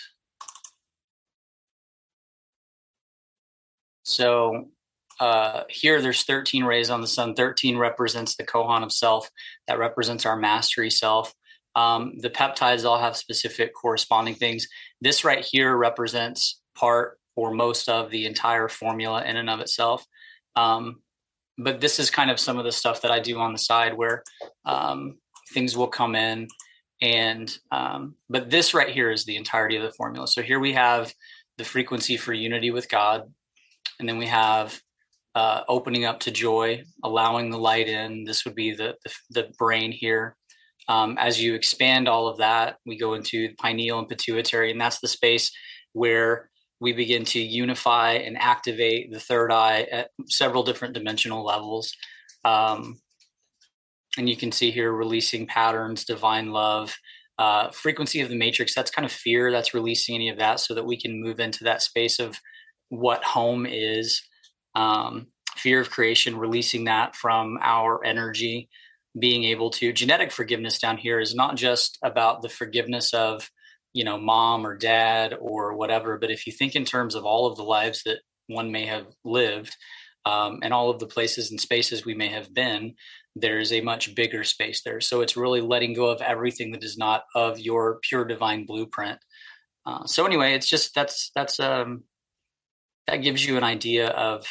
So 4.04 4.69
uh, 5.19 5.63
here 5.69 6.02
there's 6.02 6.24
13 6.24 6.63
rays 6.63 6.89
on 6.89 7.02
the 7.02 7.08
sun 7.08 7.36
13 7.36 7.78
represents 7.78 8.36
the 8.36 8.43
kohan 8.43 8.84
of 8.84 8.91
self 8.91 9.30
that 9.67 9.80
represents 9.80 10.26
our 10.26 10.36
mastery 10.36 10.89
self 10.89 11.34
um, 11.76 12.13
the 12.19 12.30
peptides 12.30 12.84
all 12.84 13.00
have 13.00 13.15
specific 13.15 13.74
corresponding 13.74 14.36
things 14.36 14.67
this 15.02 15.24
right 15.24 15.46
here 15.46 15.78
represents 15.78 16.62
part 16.76 17.19
or 17.36 17.52
most 17.52 17.89
of 17.89 18.10
the 18.10 18.26
entire 18.26 18.67
formula 18.67 19.24
in 19.24 19.38
and 19.38 19.50
of 19.50 19.60
itself 19.60 20.06
um, 20.56 21.02
but 21.58 21.80
this 21.80 22.00
is 22.00 22.10
kind 22.10 22.32
of 22.32 22.39
some 22.39 22.58
of 22.58 22.65
the 22.65 22.72
stuff 22.72 23.02
that 23.02 23.12
i 23.12 23.19
do 23.19 23.39
on 23.39 23.54
the 23.54 23.60
side 23.60 23.96
where 23.96 24.24
um, 24.65 25.17
things 25.54 25.76
will 25.78 25.88
come 25.88 26.15
in 26.15 26.48
and 27.02 27.58
um, 27.72 28.15
but 28.30 28.50
this 28.50 28.74
right 28.74 28.89
here 28.89 29.12
is 29.12 29.26
the 29.26 29.36
entirety 29.36 29.76
of 29.76 29.84
the 29.84 29.93
formula 29.93 30.28
so 30.28 30.41
here 30.41 30.60
we 30.60 30.74
have 30.74 31.13
the 31.58 31.63
frequency 31.63 32.17
for 32.17 32.34
unity 32.34 32.72
with 32.72 32.89
god 32.89 33.24
and 34.00 34.10
then 34.10 34.17
we 34.17 34.28
have 34.28 34.80
uh, 35.36 35.62
opening 35.67 36.06
up 36.06 36.19
to 36.22 36.32
joy, 36.32 36.84
allowing 37.04 37.50
the 37.50 37.58
light 37.58 37.88
in. 37.88 38.24
This 38.24 38.46
would 38.46 38.56
be 38.56 38.74
the, 38.74 38.96
the, 39.04 39.13
the 39.30 39.54
brain 39.58 39.91
here. 39.91 40.36
Um, 40.88 41.17
as 41.17 41.41
you 41.41 41.56
expand 41.56 42.08
all 42.08 42.28
of 42.28 42.38
that, 42.38 42.78
we 42.86 42.98
go 42.98 43.13
into 43.13 43.48
the 43.48 43.56
pineal 43.56 44.00
and 44.00 44.08
pituitary, 44.10 44.72
and 44.72 44.80
that's 44.80 45.00
the 45.00 45.08
space 45.08 45.52
where 45.93 46.50
we 46.79 46.93
begin 46.93 47.25
to 47.25 47.39
unify 47.39 48.13
and 48.13 48.38
activate 48.38 49.12
the 49.12 49.19
third 49.19 49.51
eye 49.51 49.88
at 49.91 50.09
several 50.27 50.63
different 50.63 50.93
dimensional 50.93 51.45
levels. 51.45 51.95
Um, 52.43 52.99
and 54.17 54.29
you 54.29 54.36
can 54.36 54.51
see 54.51 54.71
here 54.71 54.91
releasing 54.91 55.47
patterns, 55.47 56.05
divine 56.05 56.51
love, 56.51 56.95
uh, 57.39 57.71
frequency 57.71 58.21
of 58.21 58.29
the 58.29 58.36
matrix. 58.36 58.75
That's 58.75 58.91
kind 58.91 59.05
of 59.05 59.12
fear. 59.12 59.51
That's 59.51 59.73
releasing 59.73 60.15
any 60.15 60.29
of 60.29 60.38
that 60.38 60.59
so 60.59 60.75
that 60.75 60.86
we 60.86 60.99
can 60.99 61.21
move 61.21 61.39
into 61.39 61.63
that 61.63 61.81
space 61.81 62.19
of 62.19 62.38
what 62.89 63.23
home 63.23 63.65
is 63.65 64.21
um, 64.75 65.27
fear 65.55 65.79
of 65.79 65.89
creation, 65.89 66.38
releasing 66.38 66.83
that 66.86 67.15
from 67.15 67.57
our 67.62 68.03
energy, 68.05 68.69
being 69.19 69.43
able 69.45 69.69
to 69.69 69.93
genetic 69.93 70.31
forgiveness 70.31 70.79
down 70.79 70.97
here 70.97 71.19
is 71.19 71.36
not 71.36 71.55
just 71.55 71.97
about 72.03 72.41
the 72.41 72.49
forgiveness 72.49 73.13
of, 73.13 73.49
you 73.93 74.03
know, 74.03 74.17
mom 74.17 74.65
or 74.65 74.77
dad 74.77 75.36
or 75.39 75.75
whatever, 75.75 76.17
but 76.17 76.32
if 76.32 76.45
you 76.47 76.53
think 76.53 76.75
in 76.75 76.86
terms 76.86 77.15
of 77.15 77.25
all 77.25 77.45
of 77.45 77.56
the 77.56 77.63
lives 77.63 78.03
that 78.06 78.19
one 78.47 78.71
may 78.71 78.86
have 78.86 79.06
lived 79.23 79.75
um, 80.25 80.60
and 80.63 80.73
all 80.73 80.89
of 80.89 80.99
the 80.99 81.08
places 81.08 81.51
and 81.51 81.60
spaces 81.60 82.06
we 82.06 82.13
may 82.13 82.29
have 82.29 82.53
been, 82.53 82.95
there's 83.36 83.71
a 83.71 83.82
much 83.82 84.15
bigger 84.15 84.43
space 84.43 84.82
there. 84.84 85.01
So 85.01 85.21
it's 85.21 85.38
really 85.38 85.62
letting 85.62 85.93
go 85.93 86.08
of 86.08 86.21
everything 86.21 86.71
that 86.71 86.84
is 86.84 86.97
not 86.97 87.23
of 87.36 87.60
your 87.60 87.99
pure 88.01 88.25
divine 88.25 88.65
blueprint. 88.65 89.19
Uh, 89.86 90.06
so 90.06 90.25
anyway, 90.25 90.53
it's 90.53 90.69
just 90.69 90.95
that's 90.95 91.32
that's 91.36 91.60
um, 91.60 92.03
that 93.08 93.17
gives 93.17 93.45
you 93.45 93.58
an 93.58 93.63
idea 93.63 94.08
of 94.10 94.45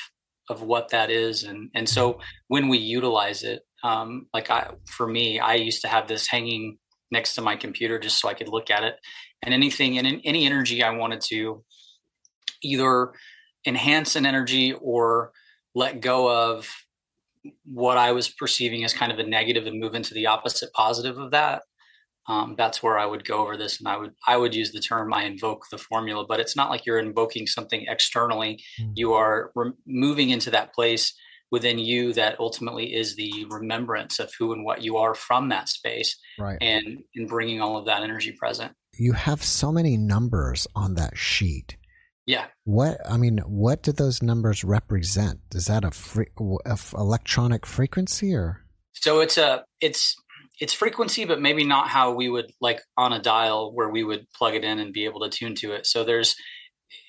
of 0.48 0.62
what 0.62 0.90
that 0.90 1.10
is 1.10 1.44
and 1.44 1.70
and 1.74 1.88
so 1.88 2.18
when 2.48 2.68
we 2.68 2.78
utilize 2.78 3.42
it 3.42 3.62
um, 3.84 4.26
like 4.34 4.50
i 4.50 4.70
for 4.86 5.06
me 5.06 5.38
i 5.38 5.54
used 5.54 5.82
to 5.82 5.88
have 5.88 6.08
this 6.08 6.26
hanging 6.26 6.78
next 7.12 7.34
to 7.34 7.42
my 7.42 7.54
computer 7.54 7.98
just 7.98 8.20
so 8.20 8.28
i 8.28 8.34
could 8.34 8.48
look 8.48 8.70
at 8.70 8.82
it 8.82 8.96
and 9.42 9.54
anything 9.54 9.98
and 9.98 10.20
any 10.24 10.46
energy 10.46 10.82
i 10.82 10.90
wanted 10.90 11.20
to 11.20 11.62
either 12.62 13.12
enhance 13.66 14.16
an 14.16 14.26
energy 14.26 14.72
or 14.72 15.32
let 15.74 16.00
go 16.00 16.30
of 16.30 16.68
what 17.64 17.96
i 17.96 18.10
was 18.10 18.28
perceiving 18.28 18.82
as 18.84 18.92
kind 18.92 19.12
of 19.12 19.18
a 19.18 19.26
negative 19.26 19.66
and 19.66 19.78
move 19.78 19.94
into 19.94 20.14
the 20.14 20.26
opposite 20.26 20.72
positive 20.72 21.18
of 21.18 21.30
that 21.30 21.62
um, 22.28 22.54
that's 22.56 22.82
where 22.82 22.98
I 22.98 23.06
would 23.06 23.24
go 23.24 23.38
over 23.38 23.56
this, 23.56 23.80
and 23.80 23.88
I 23.88 23.96
would 23.96 24.12
I 24.26 24.36
would 24.36 24.54
use 24.54 24.70
the 24.70 24.80
term 24.80 25.12
I 25.12 25.24
invoke 25.24 25.64
the 25.70 25.78
formula, 25.78 26.24
but 26.24 26.38
it's 26.38 26.54
not 26.54 26.70
like 26.70 26.86
you're 26.86 27.00
invoking 27.00 27.46
something 27.46 27.84
externally. 27.88 28.62
Mm. 28.80 28.92
You 28.94 29.14
are 29.14 29.50
re- 29.56 29.72
moving 29.86 30.30
into 30.30 30.50
that 30.52 30.72
place 30.72 31.14
within 31.50 31.78
you 31.78 32.12
that 32.14 32.38
ultimately 32.38 32.94
is 32.94 33.16
the 33.16 33.44
remembrance 33.50 34.18
of 34.18 34.32
who 34.38 34.52
and 34.52 34.64
what 34.64 34.82
you 34.82 34.96
are 34.96 35.14
from 35.14 35.48
that 35.48 35.68
space, 35.68 36.16
right? 36.38 36.58
And 36.60 37.04
in 37.14 37.26
bringing 37.26 37.60
all 37.60 37.76
of 37.76 37.86
that 37.86 38.02
energy 38.02 38.32
present. 38.32 38.72
You 38.98 39.12
have 39.12 39.42
so 39.42 39.72
many 39.72 39.96
numbers 39.96 40.66
on 40.74 40.94
that 40.94 41.16
sheet. 41.16 41.76
Yeah. 42.26 42.46
What 42.64 42.98
I 43.08 43.16
mean, 43.16 43.38
what 43.38 43.82
do 43.82 43.92
those 43.92 44.22
numbers 44.22 44.62
represent? 44.64 45.40
Is 45.54 45.66
that 45.66 45.84
a, 45.84 45.90
free, 45.90 46.26
a 46.38 46.78
electronic 46.94 47.66
frequency 47.66 48.34
or? 48.34 48.60
So 48.92 49.20
it's 49.20 49.38
a 49.38 49.64
it's 49.80 50.16
it's 50.60 50.72
frequency, 50.72 51.24
but 51.24 51.40
maybe 51.40 51.64
not 51.64 51.88
how 51.88 52.12
we 52.12 52.28
would 52.28 52.52
like 52.60 52.82
on 52.96 53.12
a 53.12 53.20
dial 53.20 53.72
where 53.74 53.88
we 53.88 54.04
would 54.04 54.30
plug 54.30 54.54
it 54.54 54.62
in 54.62 54.78
and 54.78 54.92
be 54.92 55.06
able 55.06 55.20
to 55.20 55.30
tune 55.30 55.56
to 55.56 55.72
it. 55.72 55.86
So 55.86 56.04
there's, 56.04 56.36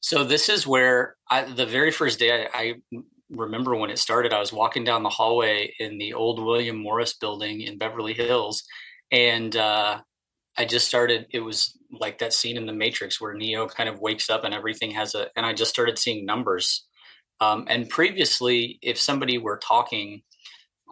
so 0.00 0.22
this 0.22 0.48
is 0.48 0.66
where 0.66 1.16
I, 1.30 1.42
the 1.42 1.66
very 1.66 1.90
first 1.90 2.18
day 2.18 2.44
I, 2.44 2.48
I, 2.54 2.74
remember 3.30 3.74
when 3.74 3.90
it 3.90 3.98
started. 3.98 4.32
I 4.32 4.38
was 4.38 4.52
walking 4.52 4.84
down 4.84 5.02
the 5.02 5.08
hallway 5.08 5.72
in 5.80 5.98
the 5.98 6.14
old 6.14 6.42
William 6.42 6.76
Morris 6.76 7.14
building 7.14 7.62
in 7.62 7.78
Beverly 7.78 8.14
Hills, 8.14 8.62
and 9.10 9.56
uh, 9.56 10.00
I 10.58 10.64
just 10.64 10.88
started. 10.88 11.26
It 11.30 11.40
was 11.40 11.76
like 11.90 12.18
that 12.18 12.32
scene 12.32 12.56
in 12.56 12.66
The 12.66 12.72
Matrix 12.72 13.20
where 13.20 13.34
Neo 13.34 13.66
kind 13.66 13.88
of 13.88 14.00
wakes 14.00 14.30
up 14.30 14.44
and 14.44 14.54
everything 14.54 14.92
has 14.92 15.14
a. 15.14 15.28
And 15.36 15.44
I 15.44 15.52
just 15.52 15.70
started 15.70 15.98
seeing 15.98 16.24
numbers. 16.24 16.86
Um, 17.40 17.66
and 17.68 17.88
previously, 17.88 18.78
if 18.82 18.98
somebody 18.98 19.38
were 19.38 19.58
talking, 19.58 20.22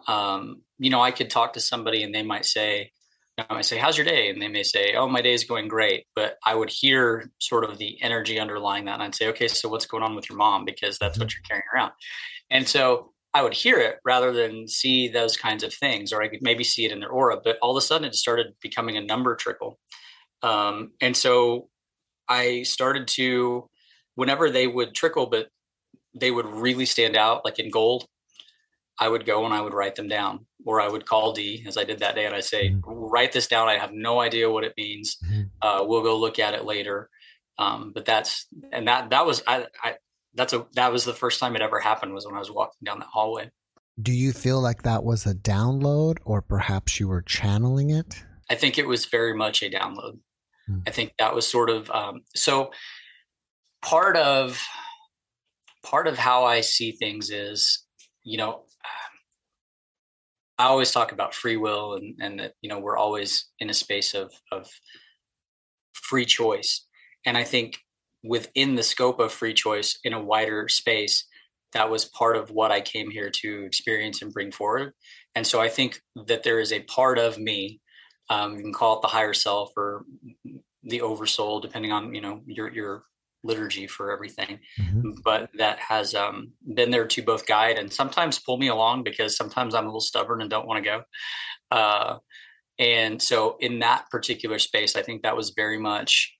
um, 0.07 0.61
you 0.77 0.89
know, 0.89 1.01
I 1.01 1.11
could 1.11 1.29
talk 1.29 1.53
to 1.53 1.59
somebody 1.59 2.03
and 2.03 2.13
they 2.13 2.23
might 2.23 2.45
say, 2.45 2.91
I 3.37 3.61
say, 3.61 3.77
How's 3.77 3.97
your 3.97 4.05
day? 4.05 4.29
And 4.29 4.41
they 4.41 4.47
may 4.47 4.63
say, 4.63 4.95
Oh, 4.95 5.07
my 5.07 5.21
day 5.21 5.33
is 5.33 5.43
going 5.43 5.67
great. 5.67 6.05
But 6.15 6.37
I 6.45 6.55
would 6.55 6.69
hear 6.69 7.31
sort 7.39 7.63
of 7.65 7.77
the 7.77 8.01
energy 8.01 8.39
underlying 8.39 8.85
that. 8.85 8.95
And 8.95 9.03
I'd 9.03 9.15
say, 9.15 9.27
Okay, 9.29 9.47
so 9.47 9.67
what's 9.69 9.85
going 9.85 10.03
on 10.03 10.15
with 10.15 10.29
your 10.29 10.37
mom? 10.37 10.65
Because 10.65 10.97
that's 10.97 11.17
what 11.17 11.27
mm-hmm. 11.27 11.35
you're 11.37 11.47
carrying 11.47 11.63
around. 11.75 11.91
And 12.49 12.67
so 12.67 13.13
I 13.35 13.41
would 13.41 13.53
hear 13.53 13.77
it 13.77 13.97
rather 14.05 14.31
than 14.31 14.65
see 14.67 15.09
those 15.09 15.35
kinds 15.35 15.61
of 15.61 15.73
things, 15.73 16.13
or 16.13 16.21
I 16.21 16.29
could 16.29 16.41
maybe 16.41 16.63
see 16.63 16.85
it 16.85 16.91
in 16.93 17.01
their 17.01 17.09
aura. 17.09 17.37
But 17.43 17.57
all 17.61 17.71
of 17.71 17.77
a 17.77 17.85
sudden, 17.85 18.07
it 18.07 18.15
started 18.15 18.55
becoming 18.61 18.95
a 18.95 19.01
number 19.01 19.35
trickle. 19.35 19.77
Um, 20.41 20.93
and 21.01 21.17
so 21.17 21.67
I 22.29 22.63
started 22.63 23.09
to, 23.09 23.69
whenever 24.15 24.49
they 24.49 24.67
would 24.67 24.95
trickle, 24.95 25.25
but 25.25 25.49
they 26.17 26.31
would 26.31 26.45
really 26.45 26.85
stand 26.85 27.17
out, 27.17 27.43
like 27.43 27.59
in 27.59 27.69
gold, 27.69 28.07
I 28.97 29.09
would 29.09 29.25
go 29.25 29.43
and 29.43 29.53
I 29.53 29.59
would 29.59 29.73
write 29.73 29.95
them 29.95 30.07
down, 30.07 30.45
or 30.65 30.79
I 30.79 30.87
would 30.87 31.05
call 31.05 31.33
Dee 31.33 31.65
as 31.67 31.77
I 31.77 31.83
did 31.83 31.99
that 31.99 32.15
day, 32.15 32.25
and 32.25 32.33
I 32.33 32.39
say, 32.39 32.69
mm-hmm. 32.69 32.89
"Write 32.89 33.33
this 33.33 33.47
down. 33.47 33.67
I 33.67 33.77
have 33.77 33.91
no 33.91 34.21
idea 34.21 34.49
what 34.49 34.63
it 34.63 34.73
means. 34.77 35.17
Mm-hmm. 35.25 35.41
Uh, 35.61 35.83
we'll 35.83 36.03
go 36.03 36.17
look 36.17 36.39
at 36.39 36.53
it 36.53 36.63
later." 36.63 37.09
Um, 37.57 37.91
but 37.93 38.05
that's 38.05 38.47
and 38.71 38.87
that 38.87 39.09
that 39.09 39.25
was 39.25 39.43
I, 39.45 39.65
I 39.83 39.95
that's 40.35 40.53
a 40.53 40.65
that 40.73 40.91
was 40.91 41.05
the 41.05 41.13
first 41.13 41.39
time 41.39 41.55
it 41.55 41.61
ever 41.61 41.79
happened 41.79 42.13
was 42.13 42.25
when 42.25 42.35
I 42.35 42.39
was 42.39 42.51
walking 42.51 42.83
down 42.83 42.99
that 42.99 43.07
hallway. 43.11 43.51
Do 44.01 44.11
you 44.11 44.33
feel 44.33 44.59
like 44.59 44.83
that 44.83 45.03
was 45.03 45.25
a 45.25 45.33
download, 45.33 46.17
or 46.25 46.41
perhaps 46.41 46.99
you 46.99 47.07
were 47.07 47.21
channeling 47.21 47.89
it? 47.89 48.23
I 48.49 48.55
think 48.55 48.77
it 48.77 48.87
was 48.87 49.05
very 49.05 49.33
much 49.33 49.63
a 49.63 49.69
download. 49.69 50.19
Mm-hmm. 50.69 50.79
I 50.87 50.91
think 50.91 51.13
that 51.17 51.33
was 51.33 51.47
sort 51.47 51.69
of 51.69 51.89
um, 51.91 52.21
so 52.35 52.71
part 53.81 54.17
of 54.17 54.61
part 55.83 56.07
of 56.07 56.17
how 56.17 56.45
I 56.45 56.61
see 56.61 56.91
things 56.91 57.29
is 57.29 57.83
you 58.23 58.37
know 58.37 58.65
I 60.57 60.65
always 60.65 60.91
talk 60.91 61.11
about 61.11 61.35
free 61.35 61.57
will 61.57 61.95
and, 61.95 62.15
and 62.21 62.39
that, 62.39 62.53
you 62.61 62.69
know, 62.69 62.79
we're 62.79 62.97
always 62.97 63.49
in 63.59 63.69
a 63.69 63.73
space 63.73 64.13
of, 64.13 64.31
of 64.51 64.67
free 65.93 66.25
choice. 66.25 66.85
And 67.25 67.37
I 67.37 67.43
think 67.43 67.79
within 68.27 68.75
the 68.75 68.83
scope 68.83 69.19
of 69.19 69.31
free 69.31 69.53
choice 69.53 69.97
in 70.03 70.13
a 70.13 70.21
wider 70.21 70.67
space, 70.67 71.25
that 71.73 71.89
was 71.89 72.05
part 72.05 72.37
of 72.37 72.51
what 72.51 72.71
I 72.71 72.81
came 72.81 73.11
here 73.11 73.29
to 73.41 73.63
experience 73.65 74.21
and 74.21 74.33
bring 74.33 74.51
forward. 74.51 74.93
And 75.35 75.45
so 75.45 75.59
I 75.61 75.67
think 75.67 75.99
that 76.25 76.43
there 76.43 76.59
is 76.59 76.71
a 76.71 76.83
part 76.83 77.19
of 77.19 77.37
me, 77.37 77.81
um, 78.29 78.55
you 78.55 78.61
can 78.61 78.73
call 78.73 78.95
it 78.95 79.01
the 79.01 79.09
higher 79.09 79.33
self 79.33 79.71
or 79.75 80.05
the 80.83 81.01
oversoul, 81.01 81.59
depending 81.59 81.91
on, 81.91 82.15
you 82.15 82.21
know, 82.21 82.41
your, 82.45 82.73
your 82.73 83.03
liturgy 83.45 83.87
for 83.87 84.11
everything 84.11 84.59
mm-hmm. 84.79 85.11
but 85.23 85.49
that 85.57 85.77
has 85.79 86.15
um, 86.15 86.51
been 86.73 86.91
there 86.91 87.05
to 87.05 87.21
both 87.21 87.45
guide 87.45 87.77
and 87.77 87.93
sometimes 87.93 88.39
pull 88.39 88.57
me 88.57 88.67
along 88.67 89.03
because 89.03 89.37
sometimes 89.37 89.75
i'm 89.75 89.83
a 89.83 89.87
little 89.87 89.99
stubborn 89.99 90.41
and 90.41 90.49
don't 90.49 90.67
want 90.67 90.83
to 90.83 90.89
go 90.89 91.03
uh, 91.71 92.17
and 92.79 93.21
so 93.21 93.55
in 93.59 93.79
that 93.79 94.09
particular 94.09 94.57
space 94.57 94.95
i 94.95 95.01
think 95.01 95.21
that 95.21 95.37
was 95.37 95.53
very 95.55 95.77
much 95.77 96.34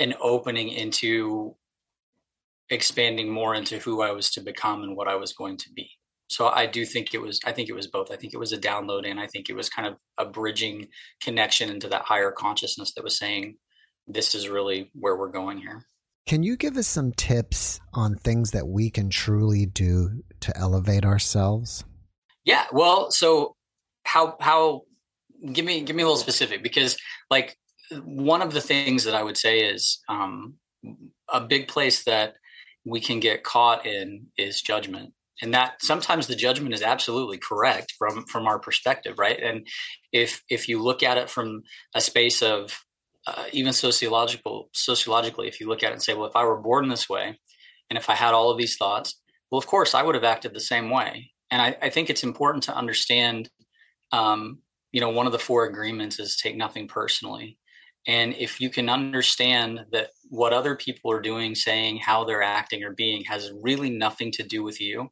an 0.00 0.14
opening 0.20 0.68
into 0.68 1.54
expanding 2.70 3.28
more 3.28 3.54
into 3.54 3.78
who 3.78 4.02
i 4.02 4.10
was 4.10 4.30
to 4.30 4.40
become 4.40 4.82
and 4.82 4.96
what 4.96 5.08
i 5.08 5.14
was 5.14 5.32
going 5.32 5.56
to 5.56 5.70
be 5.74 5.88
so 6.28 6.48
i 6.48 6.66
do 6.66 6.84
think 6.84 7.14
it 7.14 7.20
was 7.20 7.40
i 7.44 7.52
think 7.52 7.68
it 7.68 7.74
was 7.74 7.86
both 7.86 8.10
i 8.10 8.16
think 8.16 8.32
it 8.32 8.38
was 8.38 8.52
a 8.52 8.58
download 8.58 9.08
and 9.08 9.20
i 9.20 9.26
think 9.26 9.48
it 9.48 9.56
was 9.56 9.68
kind 9.68 9.88
of 9.88 9.96
a 10.18 10.24
bridging 10.24 10.86
connection 11.22 11.70
into 11.70 11.88
that 11.88 12.02
higher 12.02 12.30
consciousness 12.30 12.92
that 12.94 13.04
was 13.04 13.18
saying 13.18 13.56
this 14.12 14.34
is 14.34 14.48
really 14.48 14.90
where 14.94 15.16
we're 15.16 15.28
going 15.28 15.58
here. 15.58 15.86
Can 16.26 16.42
you 16.42 16.56
give 16.56 16.76
us 16.76 16.86
some 16.86 17.12
tips 17.12 17.80
on 17.92 18.16
things 18.16 18.52
that 18.52 18.68
we 18.68 18.90
can 18.90 19.10
truly 19.10 19.66
do 19.66 20.22
to 20.40 20.56
elevate 20.56 21.04
ourselves? 21.04 21.84
Yeah, 22.44 22.66
well, 22.72 23.10
so 23.10 23.56
how 24.04 24.36
how 24.40 24.82
give 25.52 25.64
me 25.64 25.82
give 25.82 25.96
me 25.96 26.02
a 26.02 26.06
little 26.06 26.16
specific 26.16 26.62
because 26.62 26.96
like 27.30 27.56
one 28.04 28.42
of 28.42 28.52
the 28.52 28.60
things 28.60 29.04
that 29.04 29.14
I 29.14 29.22
would 29.22 29.36
say 29.36 29.60
is 29.60 30.00
um, 30.08 30.54
a 31.28 31.40
big 31.40 31.68
place 31.68 32.04
that 32.04 32.34
we 32.84 33.00
can 33.00 33.20
get 33.20 33.44
caught 33.44 33.86
in 33.86 34.26
is 34.36 34.62
judgment. 34.62 35.12
And 35.42 35.54
that 35.54 35.82
sometimes 35.82 36.26
the 36.26 36.36
judgment 36.36 36.74
is 36.74 36.82
absolutely 36.82 37.38
correct 37.38 37.94
from 37.98 38.26
from 38.26 38.46
our 38.46 38.58
perspective 38.58 39.18
right? 39.18 39.40
And 39.42 39.66
if 40.12 40.42
if 40.50 40.68
you 40.68 40.82
look 40.82 41.02
at 41.02 41.16
it 41.16 41.30
from 41.30 41.62
a 41.94 42.00
space 42.00 42.42
of 42.42 42.78
uh, 43.26 43.44
even 43.52 43.72
sociological 43.72 44.70
sociologically 44.72 45.46
if 45.46 45.60
you 45.60 45.68
look 45.68 45.82
at 45.82 45.90
it 45.90 45.92
and 45.92 46.02
say 46.02 46.14
well 46.14 46.26
if 46.26 46.36
i 46.36 46.44
were 46.44 46.60
born 46.60 46.88
this 46.88 47.08
way 47.08 47.38
and 47.90 47.98
if 47.98 48.08
i 48.08 48.14
had 48.14 48.32
all 48.32 48.50
of 48.50 48.56
these 48.56 48.76
thoughts 48.76 49.20
well 49.50 49.58
of 49.58 49.66
course 49.66 49.94
i 49.94 50.02
would 50.02 50.14
have 50.14 50.24
acted 50.24 50.54
the 50.54 50.60
same 50.60 50.90
way. 50.90 51.30
And 51.50 51.60
i, 51.60 51.76
I 51.82 51.90
think 51.90 52.08
it's 52.08 52.24
important 52.24 52.64
to 52.64 52.74
understand 52.74 53.50
um, 54.12 54.60
you 54.92 55.00
know 55.00 55.10
one 55.10 55.26
of 55.26 55.32
the 55.32 55.38
four 55.38 55.64
agreements 55.64 56.18
is 56.18 56.36
take 56.36 56.56
nothing 56.56 56.88
personally 56.88 57.58
and 58.06 58.34
if 58.34 58.60
you 58.60 58.70
can 58.70 58.88
understand 58.88 59.80
that 59.92 60.08
what 60.28 60.52
other 60.52 60.74
people 60.76 61.10
are 61.12 61.20
doing 61.20 61.54
saying 61.54 61.98
how 61.98 62.24
they're 62.24 62.42
acting 62.42 62.82
or 62.82 62.92
being 62.92 63.24
has 63.24 63.52
really 63.62 63.90
nothing 63.90 64.30
to 64.32 64.42
do 64.42 64.62
with 64.62 64.80
you 64.80 65.10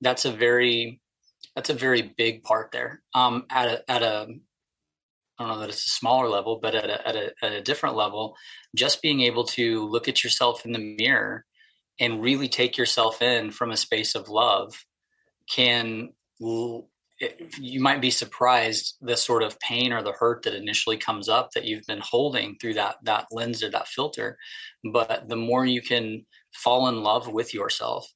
that's 0.00 0.24
a 0.24 0.32
very 0.32 1.00
that's 1.58 1.70
a 1.70 1.74
very 1.74 2.14
big 2.16 2.44
part 2.44 2.70
there. 2.70 3.02
Um, 3.14 3.44
at 3.50 3.66
a 3.66 3.90
at 3.90 4.02
a 4.02 4.28
I 5.38 5.44
don't 5.44 5.48
know 5.48 5.58
that 5.60 5.70
it's 5.70 5.86
a 5.86 5.90
smaller 5.90 6.28
level, 6.28 6.60
but 6.60 6.74
at 6.74 6.84
a, 6.84 7.08
at 7.08 7.16
a, 7.16 7.32
at 7.42 7.52
a 7.52 7.62
different 7.62 7.96
level, 7.96 8.36
just 8.74 9.02
being 9.02 9.20
able 9.22 9.44
to 9.44 9.88
look 9.88 10.08
at 10.08 10.24
yourself 10.24 10.64
in 10.64 10.72
the 10.72 10.96
mirror 10.98 11.44
and 12.00 12.22
really 12.22 12.48
take 12.48 12.76
yourself 12.76 13.22
in 13.22 13.50
from 13.50 13.70
a 13.70 13.76
space 13.76 14.14
of 14.14 14.28
love 14.28 14.84
can 15.48 16.10
you 17.58 17.80
might 17.80 18.00
be 18.00 18.10
surprised 18.10 18.96
the 19.00 19.16
sort 19.16 19.42
of 19.42 19.58
pain 19.60 19.92
or 19.92 20.02
the 20.02 20.12
hurt 20.12 20.42
that 20.44 20.54
initially 20.54 20.96
comes 20.96 21.28
up 21.28 21.50
that 21.52 21.64
you've 21.64 21.86
been 21.86 22.00
holding 22.02 22.56
through 22.60 22.74
that 22.74 22.96
that 23.02 23.26
lens 23.32 23.62
or 23.62 23.70
that 23.70 23.88
filter. 23.88 24.36
But 24.92 25.28
the 25.28 25.36
more 25.36 25.66
you 25.66 25.82
can 25.82 26.24
fall 26.54 26.88
in 26.88 27.02
love 27.02 27.28
with 27.28 27.52
yourself 27.52 28.06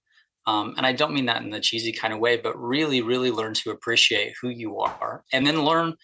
um, 0.47 0.75
and 0.77 0.87
i 0.87 0.93
don't 0.93 1.15
mean 1.15 1.27
that 1.27 1.43
in 1.43 1.51
the 1.51 1.61
cheesy 1.61 1.93
kind 1.93 2.13
of 2.13 2.21
way 2.21 2.37
but 2.37 2.59
really 2.59 3.03
really 3.03 3.31
learn 3.31 3.55
to 3.55 3.71
appreciate 3.71 4.35
who 4.41 4.49
you 4.49 4.79
are 4.79 5.25
and 5.33 5.47
then 5.47 5.65
learn 5.65 5.95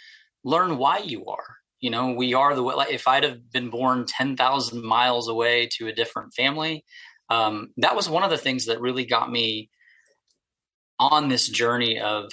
learn 0.44 0.78
why 0.78 0.98
you 0.98 1.26
are. 1.26 1.56
You 1.80 1.90
know 1.90 2.12
we 2.12 2.34
are 2.34 2.54
the 2.54 2.62
like 2.62 2.92
if 2.92 3.06
i'd 3.06 3.24
have 3.24 3.52
been 3.52 3.70
born 3.70 4.04
10,000 4.06 4.82
miles 4.82 5.28
away 5.28 5.68
to 5.76 5.86
a 5.86 5.92
different 5.92 6.34
family 6.34 6.84
um, 7.30 7.68
that 7.76 7.94
was 7.94 8.08
one 8.08 8.24
of 8.24 8.30
the 8.30 8.38
things 8.38 8.66
that 8.66 8.80
really 8.80 9.04
got 9.04 9.30
me 9.30 9.68
on 10.98 11.28
this 11.28 11.46
journey 11.46 12.00
of 12.00 12.32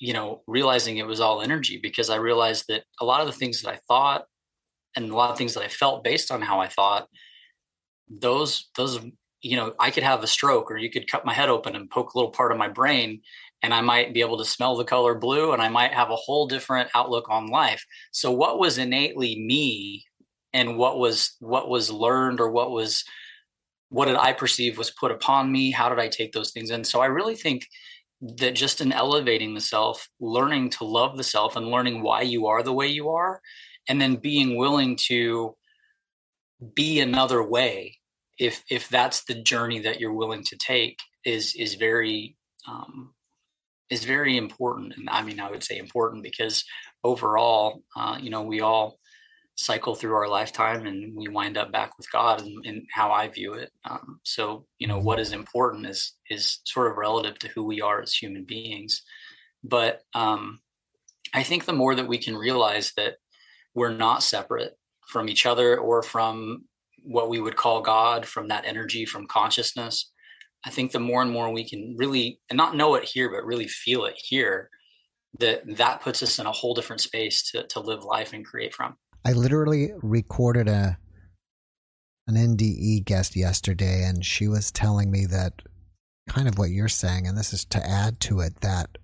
you 0.00 0.12
know 0.12 0.42
realizing 0.48 0.96
it 0.96 1.06
was 1.06 1.20
all 1.20 1.40
energy 1.42 1.78
because 1.80 2.10
i 2.10 2.16
realized 2.16 2.64
that 2.68 2.82
a 3.00 3.04
lot 3.04 3.20
of 3.20 3.26
the 3.28 3.32
things 3.32 3.62
that 3.62 3.70
i 3.70 3.78
thought 3.86 4.24
and 4.96 5.10
a 5.10 5.14
lot 5.14 5.30
of 5.30 5.38
things 5.38 5.54
that 5.54 5.62
i 5.62 5.68
felt 5.68 6.02
based 6.02 6.32
on 6.32 6.42
how 6.42 6.58
i 6.58 6.66
thought 6.66 7.06
those 8.08 8.70
those 8.76 8.98
you 9.42 9.56
know 9.56 9.72
i 9.78 9.90
could 9.90 10.02
have 10.02 10.24
a 10.24 10.26
stroke 10.26 10.70
or 10.70 10.76
you 10.76 10.90
could 10.90 11.10
cut 11.10 11.24
my 11.24 11.32
head 11.32 11.48
open 11.48 11.76
and 11.76 11.90
poke 11.90 12.14
a 12.14 12.18
little 12.18 12.32
part 12.32 12.50
of 12.50 12.58
my 12.58 12.68
brain 12.68 13.20
and 13.62 13.74
I 13.74 13.80
might 13.80 14.14
be 14.14 14.20
able 14.20 14.38
to 14.38 14.44
smell 14.44 14.76
the 14.76 14.84
color 14.84 15.14
blue 15.14 15.52
and 15.52 15.60
I 15.60 15.68
might 15.68 15.92
have 15.92 16.10
a 16.10 16.16
whole 16.16 16.46
different 16.46 16.90
outlook 16.94 17.28
on 17.28 17.48
life. 17.48 17.84
So 18.10 18.30
what 18.30 18.58
was 18.58 18.78
innately 18.78 19.38
me 19.38 20.04
and 20.52 20.76
what 20.76 20.98
was 20.98 21.36
what 21.40 21.68
was 21.68 21.90
learned 21.90 22.40
or 22.40 22.50
what 22.50 22.70
was 22.70 23.04
what 23.90 24.06
did 24.06 24.16
I 24.16 24.32
perceive 24.32 24.78
was 24.78 24.90
put 24.92 25.10
upon 25.10 25.50
me? 25.50 25.70
How 25.72 25.88
did 25.88 25.98
I 25.98 26.08
take 26.08 26.32
those 26.32 26.52
things 26.52 26.70
in? 26.70 26.84
So 26.84 27.00
I 27.00 27.06
really 27.06 27.34
think 27.34 27.66
that 28.20 28.54
just 28.54 28.80
in 28.80 28.92
elevating 28.92 29.54
the 29.54 29.60
self, 29.60 30.08
learning 30.20 30.70
to 30.70 30.84
love 30.84 31.16
the 31.16 31.24
self 31.24 31.56
and 31.56 31.68
learning 31.68 32.02
why 32.02 32.22
you 32.22 32.46
are 32.46 32.62
the 32.62 32.72
way 32.72 32.86
you 32.86 33.10
are, 33.10 33.40
and 33.88 34.00
then 34.00 34.16
being 34.16 34.56
willing 34.56 34.96
to 35.08 35.56
be 36.74 37.00
another 37.00 37.42
way 37.42 37.98
if 38.38 38.64
if 38.70 38.88
that's 38.88 39.24
the 39.24 39.34
journey 39.34 39.78
that 39.80 40.00
you're 40.00 40.12
willing 40.12 40.44
to 40.44 40.56
take 40.56 40.98
is 41.24 41.54
is 41.54 41.74
very 41.74 42.36
um, 42.68 43.14
is 43.90 44.04
very 44.04 44.36
important. 44.36 44.94
And 44.96 45.08
i 45.10 45.22
mean 45.22 45.40
i 45.40 45.50
would 45.50 45.62
say 45.62 45.78
important 45.78 46.22
because 46.22 46.64
overall 47.04 47.82
uh, 47.96 48.18
you 48.20 48.30
know 48.30 48.42
we 48.42 48.60
all 48.60 48.99
cycle 49.60 49.94
through 49.94 50.14
our 50.14 50.28
lifetime 50.28 50.86
and 50.86 51.14
we 51.14 51.28
wind 51.28 51.58
up 51.58 51.70
back 51.70 51.96
with 51.98 52.10
god 52.10 52.40
and, 52.40 52.64
and 52.64 52.82
how 52.92 53.12
i 53.12 53.28
view 53.28 53.54
it. 53.54 53.70
Um, 53.88 54.20
so 54.24 54.66
you 54.78 54.86
know 54.86 54.98
what 54.98 55.20
is 55.20 55.32
important 55.32 55.86
is 55.86 56.14
is 56.30 56.60
sort 56.64 56.90
of 56.90 56.96
relative 56.96 57.38
to 57.40 57.48
who 57.48 57.64
we 57.64 57.80
are 57.80 58.00
as 58.00 58.14
human 58.14 58.44
beings. 58.44 59.02
But 59.62 60.00
um, 60.14 60.60
i 61.34 61.42
think 61.42 61.64
the 61.64 61.72
more 61.72 61.94
that 61.94 62.08
we 62.08 62.18
can 62.18 62.36
realize 62.36 62.92
that 62.96 63.16
we're 63.74 63.92
not 63.92 64.22
separate 64.22 64.72
from 65.06 65.28
each 65.28 65.46
other 65.46 65.78
or 65.78 66.02
from 66.02 66.64
what 67.02 67.28
we 67.28 67.40
would 67.40 67.56
call 67.56 67.82
god 67.82 68.26
from 68.26 68.48
that 68.48 68.64
energy 68.66 69.04
from 69.04 69.26
consciousness 69.26 70.10
I 70.64 70.70
think 70.70 70.92
the 70.92 71.00
more 71.00 71.22
and 71.22 71.30
more 71.30 71.50
we 71.50 71.68
can 71.68 71.96
really 71.96 72.40
and 72.50 72.56
not 72.56 72.76
know 72.76 72.94
it 72.94 73.04
here, 73.04 73.30
but 73.30 73.46
really 73.46 73.68
feel 73.68 74.04
it 74.04 74.16
here, 74.16 74.70
that 75.38 75.62
that 75.76 76.02
puts 76.02 76.22
us 76.22 76.38
in 76.38 76.46
a 76.46 76.52
whole 76.52 76.74
different 76.74 77.00
space 77.00 77.50
to 77.50 77.66
to 77.68 77.80
live 77.80 78.04
life 78.04 78.32
and 78.32 78.44
create 78.44 78.74
from. 78.74 78.96
I 79.24 79.32
literally 79.32 79.92
recorded 80.02 80.68
a 80.68 80.98
an 82.26 82.36
NDE 82.36 83.04
guest 83.04 83.34
yesterday, 83.34 84.04
and 84.04 84.24
she 84.24 84.46
was 84.46 84.70
telling 84.70 85.10
me 85.10 85.26
that 85.26 85.62
kind 86.28 86.46
of 86.46 86.58
what 86.58 86.70
you're 86.70 86.88
saying, 86.88 87.26
and 87.26 87.36
this 87.36 87.52
is 87.52 87.64
to 87.66 87.84
add 87.84 88.20
to 88.20 88.40
it 88.40 88.60
that 88.60 88.98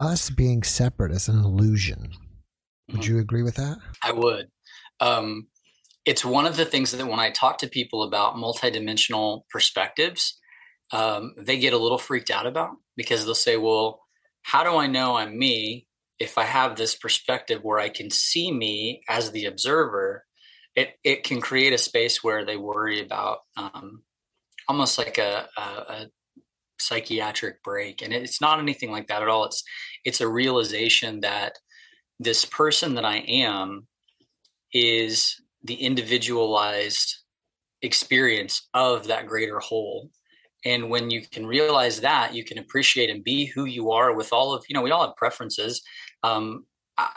us 0.00 0.30
being 0.30 0.62
separate 0.62 1.12
is 1.12 1.28
an 1.28 1.38
illusion. 1.38 2.12
Would 2.88 3.02
mm-hmm. 3.02 3.14
you 3.14 3.20
agree 3.20 3.42
with 3.42 3.56
that? 3.56 3.78
I 4.02 4.12
would. 4.12 4.48
Um, 5.00 5.48
it's 6.04 6.24
one 6.24 6.46
of 6.46 6.56
the 6.56 6.64
things 6.64 6.92
that 6.92 7.06
when 7.06 7.20
I 7.20 7.30
talk 7.30 7.58
to 7.58 7.68
people 7.68 8.02
about 8.02 8.36
multidimensional 8.36 9.42
perspectives, 9.50 10.38
um, 10.90 11.34
they 11.36 11.58
get 11.58 11.74
a 11.74 11.78
little 11.78 11.98
freaked 11.98 12.30
out 12.30 12.46
about 12.46 12.70
because 12.96 13.24
they'll 13.24 13.34
say, 13.34 13.58
well, 13.58 14.00
how 14.42 14.64
do 14.64 14.76
I 14.78 14.86
know 14.86 15.16
I'm 15.16 15.38
me 15.38 15.87
if 16.18 16.38
I 16.38 16.44
have 16.44 16.76
this 16.76 16.94
perspective 16.94 17.60
where 17.62 17.78
I 17.78 17.88
can 17.88 18.10
see 18.10 18.52
me 18.52 19.02
as 19.08 19.30
the 19.30 19.46
observer? 19.46 20.24
It, 20.74 20.90
it 21.02 21.24
can 21.24 21.40
create 21.40 21.72
a 21.72 21.78
space 21.78 22.22
where 22.22 22.44
they 22.44 22.56
worry 22.56 23.00
about 23.00 23.38
um, 23.56 24.02
almost 24.68 24.98
like 24.98 25.18
a, 25.18 25.48
a, 25.56 25.60
a 25.60 26.06
psychiatric 26.78 27.62
break. 27.62 28.02
And 28.02 28.12
it's 28.12 28.40
not 28.40 28.58
anything 28.58 28.90
like 28.90 29.08
that 29.08 29.22
at 29.22 29.28
all. 29.28 29.44
It's 29.44 29.62
it's 30.04 30.20
a 30.20 30.28
realization 30.28 31.20
that 31.20 31.54
this 32.20 32.44
person 32.44 32.94
that 32.94 33.04
i 33.04 33.18
am 33.18 33.86
is 34.72 35.40
the 35.62 35.74
individualized 35.74 37.16
experience 37.82 38.68
of 38.74 39.06
that 39.06 39.26
greater 39.26 39.58
whole. 39.58 40.10
And 40.64 40.90
when 40.90 41.10
you 41.10 41.22
can 41.22 41.46
realize 41.46 42.00
that 42.00 42.34
you 42.34 42.44
can 42.44 42.58
appreciate 42.58 43.10
and 43.10 43.22
be 43.22 43.46
who 43.46 43.64
you 43.64 43.92
are 43.92 44.14
with 44.14 44.32
all 44.32 44.52
of 44.52 44.64
you 44.68 44.74
know 44.74 44.82
we 44.82 44.90
all 44.90 45.06
have 45.06 45.16
preferences 45.16 45.82
um, 46.22 46.64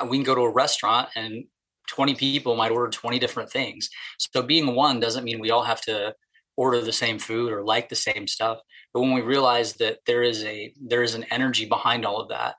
we 0.07 0.17
can 0.17 0.23
go 0.23 0.35
to 0.35 0.41
a 0.41 0.53
restaurant 0.53 1.09
and 1.15 1.45
20 1.89 2.15
people 2.15 2.55
might 2.55 2.71
order 2.71 2.89
20 2.89 3.19
different 3.19 3.51
things. 3.51 3.89
So 4.19 4.41
being 4.41 4.75
one 4.75 4.99
doesn't 4.99 5.23
mean 5.23 5.39
we 5.39 5.51
all 5.51 5.63
have 5.63 5.81
to 5.81 6.13
order 6.55 6.81
the 6.81 6.93
same 6.93 7.19
food 7.19 7.51
or 7.51 7.63
like 7.63 7.89
the 7.89 7.95
same 7.95 8.27
stuff. 8.27 8.59
But 8.93 9.01
when 9.01 9.13
we 9.13 9.21
realize 9.21 9.73
that 9.75 9.99
there 10.05 10.21
is 10.21 10.43
a 10.43 10.73
there 10.79 11.03
is 11.03 11.15
an 11.15 11.25
energy 11.31 11.65
behind 11.65 12.05
all 12.05 12.19
of 12.21 12.29
that 12.29 12.55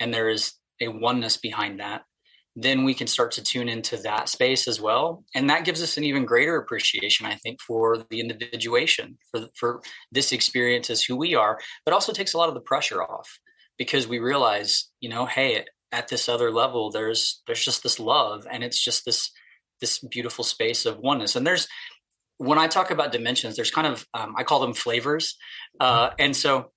and 0.00 0.12
there 0.12 0.28
is 0.28 0.54
a 0.80 0.88
oneness 0.88 1.36
behind 1.36 1.80
that 1.80 2.02
then 2.54 2.84
we 2.84 2.92
can 2.92 3.06
start 3.06 3.32
to 3.32 3.42
tune 3.42 3.68
into 3.68 3.96
that 3.96 4.28
space 4.28 4.68
as 4.68 4.78
well. 4.78 5.24
And 5.34 5.48
that 5.48 5.64
gives 5.64 5.82
us 5.82 5.96
an 5.96 6.04
even 6.04 6.26
greater 6.26 6.56
appreciation 6.56 7.26
i 7.26 7.34
think 7.36 7.60
for 7.60 8.04
the 8.10 8.20
individuation 8.20 9.18
for 9.30 9.46
for 9.54 9.82
this 10.10 10.32
experience 10.32 10.90
as 10.90 11.02
who 11.02 11.16
we 11.16 11.34
are. 11.34 11.58
But 11.84 11.94
also 11.94 12.12
takes 12.12 12.34
a 12.34 12.38
lot 12.38 12.48
of 12.48 12.54
the 12.54 12.60
pressure 12.60 13.02
off 13.02 13.38
because 13.78 14.06
we 14.06 14.18
realize 14.18 14.90
you 15.00 15.08
know 15.08 15.26
hey 15.26 15.64
at 15.92 16.08
this 16.08 16.28
other 16.28 16.50
level 16.50 16.90
there's 16.90 17.42
there's 17.46 17.64
just 17.64 17.82
this 17.82 18.00
love 18.00 18.46
and 18.50 18.64
it's 18.64 18.82
just 18.82 19.04
this 19.04 19.30
this 19.80 19.98
beautiful 19.98 20.44
space 20.44 20.86
of 20.86 20.98
oneness 20.98 21.36
and 21.36 21.46
there's 21.46 21.68
when 22.38 22.58
i 22.58 22.66
talk 22.66 22.90
about 22.90 23.12
dimensions 23.12 23.56
there's 23.56 23.70
kind 23.70 23.86
of 23.86 24.06
um, 24.14 24.34
i 24.36 24.42
call 24.42 24.60
them 24.60 24.74
flavors 24.74 25.36
uh, 25.80 26.10
and 26.18 26.36
so 26.36 26.70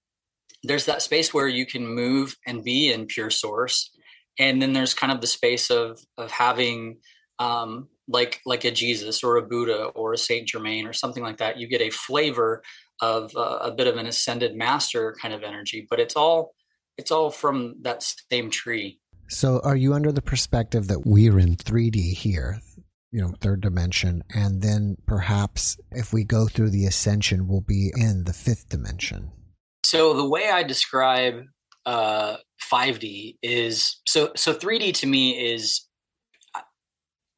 there's 0.64 0.86
that 0.86 1.02
space 1.02 1.34
where 1.34 1.48
you 1.48 1.66
can 1.66 1.88
move 1.88 2.36
and 2.46 2.64
be 2.64 2.92
in 2.92 3.06
pure 3.06 3.30
source 3.30 3.92
and 4.38 4.62
then 4.62 4.74
there's 4.74 4.94
kind 4.94 5.12
of 5.12 5.22
the 5.22 5.28
space 5.28 5.70
of 5.70 6.00
of 6.18 6.32
having 6.32 6.98
um, 7.40 7.88
like 8.08 8.42
like 8.46 8.66
a 8.66 8.72
Jesus 8.72 9.24
or 9.24 9.38
a 9.38 9.42
Buddha 9.42 9.86
or 9.86 10.14
a 10.14 10.18
Saint 10.18 10.48
Germain 10.48 10.88
or 10.88 10.94
something 10.94 11.24
like 11.24 11.38
that. 11.38 11.58
You 11.58 11.68
get 11.68 11.82
a 11.82 11.90
flavor 11.90 12.64
of 13.02 13.36
uh, 13.36 13.60
a 13.62 13.72
bit 13.72 13.88
of 13.88 13.98
an 13.98 14.06
ascended 14.06 14.56
master 14.56 15.16
kind 15.22 15.34
of 15.34 15.44
energy, 15.44 15.86
but 15.90 16.00
it's 16.00 16.16
all 16.16 16.54
it's 16.98 17.12
all 17.12 17.30
from 17.30 17.76
that 17.82 18.06
same 18.32 18.50
tree. 18.50 19.00
So, 19.28 19.60
are 19.64 19.76
you 19.76 19.94
under 19.94 20.12
the 20.12 20.22
perspective 20.22 20.88
that 20.88 21.06
we're 21.06 21.40
in 21.40 21.56
3D 21.56 22.14
here, 22.14 22.62
you 23.12 23.22
know, 23.22 23.34
third 23.40 23.62
dimension, 23.62 24.24
and 24.34 24.62
then 24.62 24.98
perhaps 25.08 25.78
if 25.92 26.14
we 26.14 26.24
go 26.24 26.48
through 26.48 26.70
the 26.70 26.86
ascension, 26.86 27.48
we'll 27.48 27.62
be 27.62 27.92
in 27.96 28.26
the 28.26 28.34
fifth 28.34 28.70
dimension? 28.70 29.32
So, 29.84 30.14
the 30.14 30.28
way 30.28 30.50
I 30.50 30.64
describe 30.64 31.44
uh, 31.86 32.38
5D 32.72 33.38
is 33.42 34.00
so 34.06 34.32
so 34.36 34.54
3D 34.54 34.94
to 34.96 35.08
me 35.08 35.54
is 35.54 35.88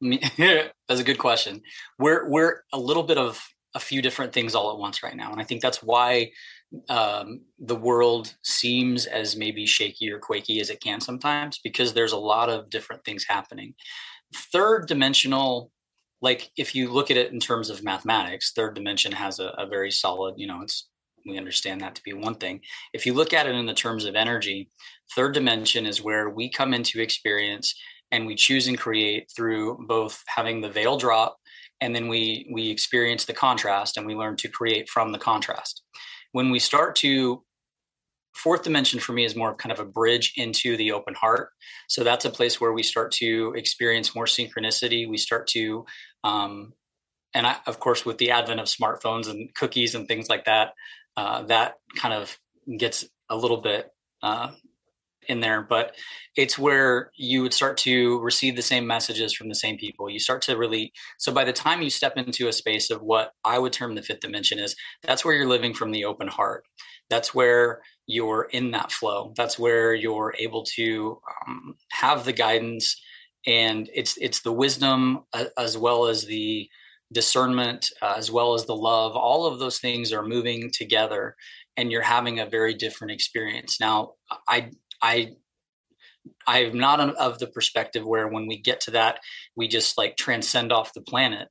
that's 0.00 1.00
a 1.00 1.04
good 1.04 1.18
question. 1.18 1.62
We're 1.98 2.28
we're 2.28 2.62
a 2.72 2.78
little 2.78 3.02
bit 3.02 3.18
of 3.18 3.42
a 3.74 3.80
few 3.80 4.02
different 4.02 4.32
things 4.32 4.54
all 4.54 4.72
at 4.72 4.78
once 4.78 5.02
right 5.02 5.16
now, 5.16 5.32
and 5.32 5.40
I 5.40 5.44
think 5.44 5.62
that's 5.62 5.82
why 5.82 6.30
um, 6.88 7.42
the 7.58 7.76
world 7.76 8.34
seems 8.42 9.06
as 9.06 9.36
maybe 9.36 9.66
shaky 9.66 10.10
or 10.10 10.18
quaky 10.18 10.60
as 10.60 10.70
it 10.70 10.80
can 10.80 11.00
sometimes 11.00 11.60
because 11.62 11.92
there's 11.92 12.12
a 12.12 12.18
lot 12.18 12.48
of 12.48 12.70
different 12.70 13.04
things 13.04 13.24
happening. 13.26 13.74
Third 14.34 14.86
dimensional, 14.86 15.70
like 16.20 16.50
if 16.56 16.74
you 16.74 16.90
look 16.90 17.10
at 17.10 17.16
it 17.16 17.32
in 17.32 17.40
terms 17.40 17.70
of 17.70 17.82
mathematics, 17.82 18.52
third 18.52 18.74
dimension 18.74 19.12
has 19.12 19.38
a, 19.38 19.48
a 19.58 19.66
very 19.66 19.90
solid, 19.90 20.34
you 20.36 20.46
know, 20.46 20.60
it's 20.62 20.88
we 21.26 21.36
understand 21.36 21.80
that 21.80 21.94
to 21.94 22.02
be 22.02 22.12
one 22.12 22.36
thing. 22.36 22.60
If 22.94 23.04
you 23.04 23.12
look 23.12 23.34
at 23.34 23.46
it 23.46 23.54
in 23.54 23.66
the 23.66 23.74
terms 23.74 24.04
of 24.04 24.14
energy, 24.14 24.70
third 25.14 25.34
dimension 25.34 25.84
is 25.84 26.02
where 26.02 26.30
we 26.30 26.48
come 26.48 26.72
into 26.72 27.00
experience 27.00 27.74
and 28.10 28.26
we 28.26 28.34
choose 28.34 28.66
and 28.68 28.78
create 28.78 29.30
through 29.34 29.84
both 29.86 30.22
having 30.26 30.60
the 30.60 30.70
veil 30.70 30.96
drop 30.96 31.36
and 31.80 31.94
then 31.94 32.08
we 32.08 32.48
we 32.52 32.70
experience 32.70 33.24
the 33.24 33.32
contrast 33.32 33.96
and 33.96 34.06
we 34.06 34.14
learn 34.14 34.36
to 34.36 34.48
create 34.48 34.88
from 34.88 35.12
the 35.12 35.18
contrast. 35.18 35.82
When 36.32 36.50
we 36.50 36.58
start 36.58 36.96
to 36.96 37.42
fourth 38.34 38.62
dimension 38.62 39.00
for 39.00 39.12
me 39.12 39.24
is 39.24 39.34
more 39.34 39.54
kind 39.54 39.72
of 39.72 39.80
a 39.80 39.84
bridge 39.84 40.32
into 40.36 40.76
the 40.76 40.92
open 40.92 41.14
heart. 41.14 41.50
So 41.88 42.04
that's 42.04 42.24
a 42.24 42.30
place 42.30 42.60
where 42.60 42.72
we 42.72 42.82
start 42.82 43.10
to 43.12 43.52
experience 43.56 44.14
more 44.14 44.26
synchronicity. 44.26 45.08
We 45.08 45.16
start 45.16 45.48
to 45.48 45.84
um, 46.24 46.72
and 47.34 47.46
I, 47.46 47.56
of 47.66 47.80
course 47.80 48.04
with 48.04 48.18
the 48.18 48.30
advent 48.30 48.60
of 48.60 48.66
smartphones 48.66 49.28
and 49.28 49.52
cookies 49.54 49.94
and 49.94 50.06
things 50.06 50.28
like 50.28 50.44
that 50.44 50.72
uh, 51.16 51.42
that 51.42 51.74
kind 51.96 52.14
of 52.14 52.38
gets 52.78 53.04
a 53.28 53.36
little 53.36 53.60
bit 53.60 53.90
uh, 54.22 54.52
in 55.28 55.40
there, 55.40 55.62
but 55.62 55.94
it's 56.36 56.58
where 56.58 57.10
you 57.16 57.42
would 57.42 57.52
start 57.52 57.76
to 57.78 58.20
receive 58.20 58.56
the 58.56 58.62
same 58.62 58.86
messages 58.86 59.32
from 59.34 59.48
the 59.48 59.54
same 59.54 59.76
people. 59.76 60.08
You 60.08 60.18
start 60.18 60.42
to 60.42 60.56
really, 60.56 60.92
so 61.18 61.32
by 61.32 61.44
the 61.44 61.52
time 61.52 61.82
you 61.82 61.90
step 61.90 62.16
into 62.16 62.48
a 62.48 62.52
space 62.52 62.90
of 62.90 63.02
what 63.02 63.32
I 63.44 63.58
would 63.58 63.72
term 63.72 63.94
the 63.94 64.02
fifth 64.02 64.20
dimension 64.20 64.58
is, 64.58 64.74
that's 65.02 65.24
where 65.24 65.34
you're 65.34 65.48
living 65.48 65.74
from 65.74 65.90
the 65.90 66.04
open 66.04 66.28
heart. 66.28 66.64
That's 67.10 67.34
where 67.34 67.80
you're 68.06 68.48
in 68.52 68.70
that 68.72 68.92
flow. 68.92 69.32
That's 69.36 69.58
where 69.58 69.94
you're 69.94 70.34
able 70.38 70.64
to 70.76 71.20
um, 71.46 71.74
have 71.90 72.24
the 72.24 72.32
guidance 72.32 73.00
and 73.46 73.88
it's 73.94 74.16
it's 74.18 74.40
the 74.42 74.52
wisdom 74.52 75.24
uh, 75.32 75.46
as 75.56 75.76
well 75.76 76.06
as 76.06 76.24
the 76.24 76.68
discernment 77.12 77.90
uh, 78.02 78.14
as 78.16 78.30
well 78.30 78.54
as 78.54 78.66
the 78.66 78.76
love 78.76 79.16
all 79.16 79.46
of 79.46 79.58
those 79.58 79.78
things 79.78 80.12
are 80.12 80.22
moving 80.22 80.70
together 80.70 81.34
and 81.76 81.90
you're 81.90 82.02
having 82.02 82.40
a 82.40 82.46
very 82.46 82.74
different 82.74 83.10
experience 83.10 83.80
now 83.80 84.12
i 84.48 84.68
i 85.02 85.30
i'm 86.46 86.76
not 86.78 87.00
of 87.16 87.38
the 87.38 87.46
perspective 87.46 88.04
where 88.04 88.28
when 88.28 88.46
we 88.46 88.58
get 88.58 88.80
to 88.80 88.90
that 88.92 89.20
we 89.56 89.68
just 89.68 89.96
like 89.98 90.16
transcend 90.16 90.72
off 90.72 90.94
the 90.94 91.00
planet 91.00 91.48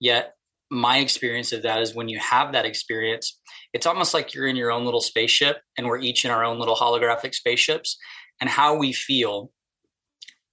yet 0.00 0.34
my 0.72 0.98
experience 0.98 1.52
of 1.52 1.62
that 1.62 1.82
is 1.82 1.94
when 1.94 2.08
you 2.08 2.18
have 2.18 2.52
that 2.52 2.64
experience, 2.64 3.38
it's 3.74 3.84
almost 3.84 4.14
like 4.14 4.32
you're 4.32 4.46
in 4.46 4.56
your 4.56 4.72
own 4.72 4.86
little 4.86 5.02
spaceship 5.02 5.58
and 5.76 5.86
we're 5.86 6.00
each 6.00 6.24
in 6.24 6.30
our 6.30 6.42
own 6.42 6.58
little 6.58 6.74
holographic 6.74 7.34
spaceships. 7.34 7.98
And 8.40 8.48
how 8.48 8.76
we 8.76 8.94
feel 8.94 9.52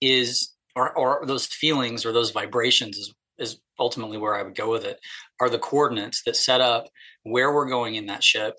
is, 0.01 0.53
or, 0.75 0.91
or 0.91 1.25
those 1.25 1.45
feelings 1.45 2.05
or 2.05 2.11
those 2.11 2.31
vibrations 2.31 2.97
is, 2.97 3.13
is 3.37 3.59
ultimately 3.79 4.17
where 4.17 4.35
I 4.35 4.43
would 4.43 4.55
go 4.55 4.69
with 4.69 4.83
it, 4.83 4.99
are 5.39 5.49
the 5.49 5.57
coordinates 5.57 6.21
that 6.25 6.35
set 6.35 6.59
up 6.59 6.87
where 7.23 7.53
we're 7.53 7.69
going 7.69 7.95
in 7.95 8.07
that 8.07 8.23
ship 8.23 8.55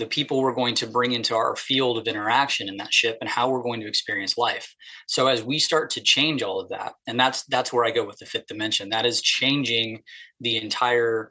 the 0.00 0.06
people 0.06 0.40
we're 0.40 0.54
going 0.54 0.74
to 0.74 0.86
bring 0.86 1.12
into 1.12 1.34
our 1.36 1.54
field 1.54 1.98
of 1.98 2.08
interaction 2.08 2.68
in 2.68 2.78
that 2.78 2.92
ship 2.92 3.18
and 3.20 3.28
how 3.28 3.50
we're 3.50 3.62
going 3.62 3.80
to 3.80 3.86
experience 3.86 4.38
life. 4.38 4.74
So 5.06 5.28
as 5.28 5.44
we 5.44 5.58
start 5.58 5.90
to 5.90 6.00
change 6.00 6.42
all 6.42 6.58
of 6.58 6.70
that 6.70 6.94
and 7.06 7.20
that's 7.20 7.44
that's 7.44 7.72
where 7.72 7.84
i 7.84 7.90
go 7.90 8.04
with 8.04 8.18
the 8.18 8.26
fifth 8.26 8.46
dimension. 8.46 8.88
That 8.88 9.06
is 9.06 9.20
changing 9.20 10.02
the 10.40 10.56
entire 10.56 11.30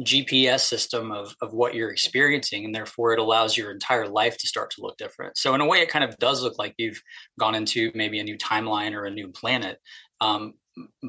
gps 0.00 0.60
system 0.60 1.10
of, 1.10 1.34
of 1.42 1.52
what 1.52 1.74
you're 1.74 1.90
experiencing 1.90 2.64
and 2.64 2.74
therefore 2.74 3.12
it 3.12 3.18
allows 3.18 3.56
your 3.56 3.72
entire 3.72 4.06
life 4.06 4.36
to 4.38 4.46
start 4.46 4.70
to 4.72 4.82
look 4.82 4.96
different. 4.98 5.36
So 5.36 5.54
in 5.54 5.60
a 5.60 5.66
way 5.66 5.78
it 5.78 5.88
kind 5.88 6.04
of 6.04 6.16
does 6.18 6.42
look 6.42 6.58
like 6.58 6.74
you've 6.76 7.02
gone 7.38 7.54
into 7.54 7.90
maybe 7.94 8.20
a 8.20 8.24
new 8.24 8.36
timeline 8.36 8.92
or 8.92 9.06
a 9.06 9.10
new 9.10 9.28
planet 9.28 9.78
um, 10.20 10.54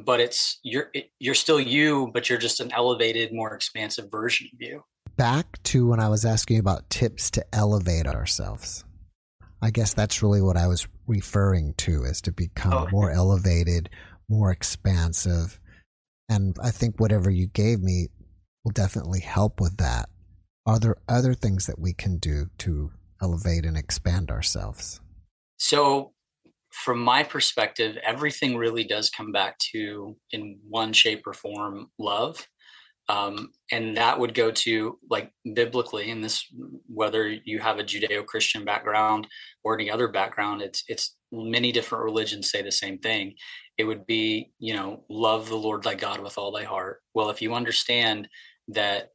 but 0.05 0.19
it's 0.21 0.59
you're 0.63 0.91
you're 1.19 1.35
still 1.35 1.59
you 1.59 2.09
but 2.13 2.29
you're 2.29 2.39
just 2.39 2.61
an 2.61 2.71
elevated 2.71 3.33
more 3.33 3.53
expansive 3.53 4.09
version 4.09 4.47
of 4.53 4.61
you 4.61 4.81
back 5.21 5.61
to 5.61 5.85
when 5.85 5.99
I 5.99 6.09
was 6.09 6.25
asking 6.25 6.57
about 6.57 6.89
tips 6.89 7.29
to 7.31 7.45
elevate 7.53 8.07
ourselves. 8.07 8.83
I 9.61 9.69
guess 9.69 9.93
that's 9.93 10.23
really 10.23 10.41
what 10.41 10.57
I 10.57 10.65
was 10.65 10.87
referring 11.05 11.75
to 11.75 12.05
is 12.05 12.21
to 12.21 12.31
become 12.31 12.73
oh. 12.73 12.87
more 12.91 13.11
elevated, 13.11 13.91
more 14.27 14.49
expansive. 14.49 15.59
And 16.27 16.57
I 16.59 16.71
think 16.71 16.99
whatever 16.99 17.29
you 17.29 17.45
gave 17.45 17.81
me 17.81 18.07
will 18.65 18.71
definitely 18.71 19.19
help 19.19 19.61
with 19.61 19.77
that. 19.77 20.09
Are 20.65 20.79
there 20.79 20.97
other 21.07 21.35
things 21.35 21.67
that 21.67 21.77
we 21.77 21.93
can 21.93 22.17
do 22.17 22.47
to 22.57 22.89
elevate 23.21 23.63
and 23.63 23.77
expand 23.77 24.31
ourselves? 24.31 25.01
So, 25.57 26.13
from 26.71 26.99
my 26.99 27.21
perspective, 27.21 27.95
everything 28.03 28.57
really 28.57 28.85
does 28.85 29.11
come 29.11 29.31
back 29.31 29.59
to, 29.71 30.17
in 30.31 30.57
one 30.67 30.93
shape 30.93 31.27
or 31.27 31.33
form, 31.33 31.91
love. 31.99 32.47
Um, 33.11 33.49
and 33.73 33.97
that 33.97 34.17
would 34.17 34.33
go 34.33 34.51
to 34.51 34.97
like 35.09 35.33
biblically 35.53 36.09
in 36.11 36.21
this 36.21 36.45
whether 36.87 37.27
you 37.27 37.59
have 37.59 37.77
a 37.77 37.83
judeo-christian 37.83 38.63
background 38.63 39.27
or 39.65 39.73
any 39.73 39.91
other 39.91 40.07
background 40.07 40.61
it's 40.61 40.85
it's 40.87 41.17
many 41.29 41.73
different 41.73 42.05
religions 42.05 42.49
say 42.49 42.61
the 42.61 42.71
same 42.71 42.99
thing. 42.99 43.33
It 43.77 43.83
would 43.83 44.05
be 44.07 44.53
you 44.59 44.73
know 44.75 45.03
love 45.09 45.49
the 45.49 45.57
lord 45.57 45.83
thy 45.83 45.95
god 45.95 46.21
with 46.21 46.37
all 46.37 46.53
thy 46.53 46.63
heart. 46.63 47.01
Well 47.13 47.29
if 47.29 47.41
you 47.41 47.53
understand 47.53 48.29
that 48.69 49.09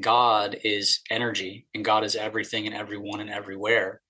god 0.00 0.56
is 0.64 1.00
energy 1.10 1.66
and 1.74 1.84
god 1.84 2.02
is 2.02 2.16
everything 2.16 2.66
and 2.66 2.74
everyone 2.74 3.20
and 3.20 3.30
everywhere 3.30 4.00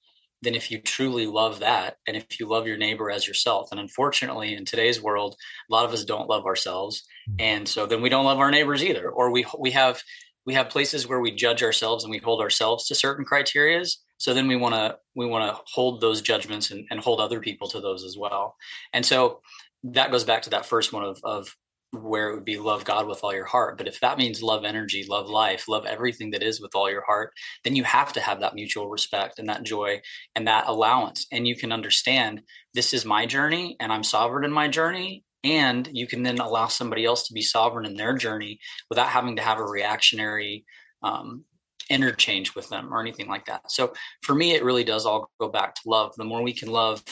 then 0.45 0.55
if 0.55 0.71
you 0.71 0.79
truly 0.79 1.27
love 1.27 1.61
that 1.61 1.97
and 2.07 2.17
if 2.17 2.39
you 2.39 2.47
love 2.47 2.67
your 2.67 2.77
neighbor 2.77 3.11
as 3.11 3.27
yourself 3.27 3.69
and 3.71 3.81
unfortunately 3.81 4.55
in 4.55 4.65
today's 4.65 5.01
world 5.01 5.35
a 5.69 5.73
lot 5.73 5.85
of 5.85 5.93
us 5.93 6.05
don't 6.05 6.29
love 6.29 6.45
ourselves 6.45 7.05
mm. 7.29 7.35
and 7.39 7.69
so 7.69 7.87
then 7.87 8.03
we 8.03 8.09
don't 8.09 8.25
love 8.25 8.39
our 8.39 8.51
neighbors 8.51 8.85
either 8.85 9.11
or 9.11 9.31
we 9.31 9.45
we 9.59 9.71
have 9.71 10.03
we 10.47 10.55
have 10.55 10.69
places 10.69 11.09
where 11.09 11.21
we 11.21 11.35
judge 11.35 11.63
ourselves 11.63 12.05
and 12.05 12.11
we 12.11 12.19
hold 12.19 12.41
ourselves 12.41 12.87
to 12.87 12.95
certain 12.95 13.25
criterias 13.25 13.97
so 14.19 14.35
then 14.35 14.47
we 14.47 14.57
want 14.57 14.75
to 14.75 14.97
we 15.17 15.27
want 15.27 15.51
to 15.51 15.61
hold 15.67 16.01
those 16.01 16.23
judgments 16.23 16.71
and, 16.71 16.87
and 16.91 17.01
hold 17.01 17.21
other 17.21 17.41
people 17.41 17.69
to 17.69 17.81
those 17.81 18.05
as 18.05 18.17
well 18.17 18.57
and 18.93 19.05
so 19.05 19.41
that 19.83 20.11
goes 20.11 20.25
back 20.25 20.43
to 20.43 20.51
that 20.51 20.67
first 20.67 20.93
one 20.93 21.05
of, 21.05 21.21
of 21.25 21.55
where 22.03 22.31
it 22.31 22.35
would 22.35 22.45
be 22.45 22.59
love 22.59 22.85
God 22.85 23.07
with 23.07 23.21
all 23.23 23.35
your 23.35 23.45
heart. 23.45 23.79
But 23.79 23.89
if 23.89 24.01
that 24.01 24.19
means 24.19 24.43
love 24.43 24.65
energy, 24.65 25.05
love 25.09 25.29
life, 25.29 25.69
love 25.69 25.87
everything 25.87 26.31
that 26.33 26.43
is 26.43 26.61
with 26.61 26.75
all 26.75 26.91
your 26.91 27.05
heart, 27.05 27.33
then 27.63 27.77
you 27.77 27.85
have 27.85 28.13
to 28.15 28.21
have 28.21 28.41
that 28.41 28.55
mutual 28.55 28.89
respect 28.89 29.39
and 29.39 29.49
that 29.49 29.63
joy 29.63 30.01
and 30.35 30.47
that 30.47 30.67
allowance. 30.67 31.27
And 31.33 31.47
you 31.47 31.57
can 31.57 31.73
understand 31.73 32.43
this 32.75 32.93
is 32.93 33.05
my 33.05 33.27
journey 33.27 33.77
and 33.81 33.93
I'm 33.93 34.05
sovereign 34.05 34.45
in 34.45 34.53
my 34.53 34.69
journey. 34.69 35.25
And 35.43 35.89
you 35.93 36.07
can 36.07 36.23
then 36.23 36.39
allow 36.39 36.69
somebody 36.69 37.05
else 37.05 37.29
to 37.29 37.35
be 37.35 37.43
sovereign 37.43 37.85
in 37.85 37.97
their 37.97 38.17
journey 38.17 38.61
without 38.89 39.09
having 39.09 39.37
to 39.37 39.43
have 39.43 39.59
a 39.59 39.65
reactionary 39.65 40.65
um, 41.03 41.45
interchange 41.91 42.55
with 42.55 42.69
them 42.71 42.93
or 42.93 43.01
anything 43.01 43.29
like 43.29 43.47
that. 43.47 43.71
So 43.71 43.93
for 44.23 44.35
me, 44.35 44.55
it 44.55 44.65
really 44.65 44.85
does 44.85 45.05
all 45.07 45.31
go 45.39 45.49
back 45.49 45.75
to 45.75 45.83
love. 45.87 46.15
The 46.17 46.25
more 46.25 46.43
we 46.43 46.55
can 46.55 46.71
love 46.71 47.03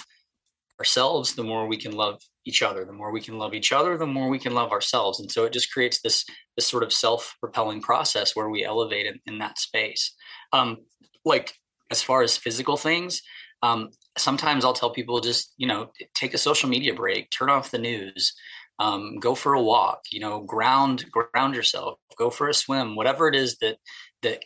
ourselves, 0.79 1.35
the 1.35 1.45
more 1.45 1.67
we 1.67 1.77
can 1.77 1.93
love 1.93 2.21
each 2.45 2.63
other. 2.63 2.85
The 2.85 2.93
more 2.93 3.13
we 3.13 3.21
can 3.21 3.39
love 3.39 3.55
each 3.55 3.73
other, 3.73 3.97
the 3.97 4.07
more 4.07 4.29
we 4.29 4.39
can 4.39 4.55
love 4.55 4.73
ourselves. 4.73 5.21
And 5.21 5.31
so 5.31 5.45
it 5.45 5.53
just 5.53 5.73
creates 5.73 6.01
this 6.01 6.25
this 6.57 6.67
sort 6.67 6.83
of 6.83 6.93
self-propelling 6.93 7.81
process 7.81 8.37
where 8.37 8.49
we 8.49 8.65
elevate 8.65 9.07
in, 9.07 9.21
in 9.27 9.39
that 9.39 9.59
space. 9.59 10.15
Um, 10.53 10.79
like 11.25 11.55
as 11.91 12.03
far 12.03 12.23
as 12.23 12.37
physical 12.37 12.77
things, 12.77 13.23
um, 13.63 13.91
sometimes 14.19 14.65
I'll 14.65 14.73
tell 14.73 14.91
people 14.91 15.21
just 15.21 15.53
you 15.57 15.67
know 15.67 15.91
take 16.15 16.35
a 16.35 16.39
social 16.39 16.69
media 16.69 16.95
break, 16.95 17.31
turn 17.31 17.51
off 17.51 17.71
the 17.71 17.79
news, 17.79 18.35
um, 18.79 19.19
go 19.19 19.35
for 19.35 19.55
a 19.55 19.63
walk, 19.63 20.01
you 20.11 20.21
know, 20.21 20.41
ground 20.41 21.05
ground 21.11 21.55
yourself, 21.55 21.99
go 22.17 22.31
for 22.31 22.49
a 22.49 22.55
swim, 22.55 22.97
whatever 22.97 23.29
it 23.29 23.37
is 23.37 23.59
that 23.59 23.77
that 24.23 24.43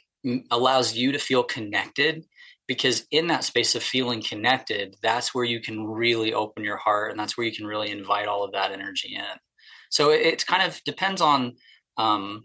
allows 0.51 0.97
you 0.97 1.13
to 1.13 1.19
feel 1.19 1.45
connected 1.45 2.25
because 2.67 3.07
in 3.11 3.29
that 3.29 3.45
space 3.45 3.75
of 3.75 3.83
feeling 3.83 4.23
connected 4.23 4.97
that's 5.03 5.35
where 5.35 5.45
you 5.45 5.61
can 5.61 5.87
really 5.87 6.33
open 6.33 6.65
your 6.65 6.77
heart 6.77 7.11
and 7.11 7.19
that's 7.19 7.37
where 7.37 7.47
you 7.47 7.55
can 7.55 7.67
really 7.67 7.91
invite 7.91 8.29
all 8.29 8.45
of 8.45 8.53
that 8.53 8.73
energy 8.73 9.15
in. 9.15 9.39
So 9.91 10.11
it, 10.11 10.21
it 10.23 10.47
kind 10.47 10.63
of 10.63 10.83
depends 10.85 11.21
on 11.21 11.55
um, 11.97 12.45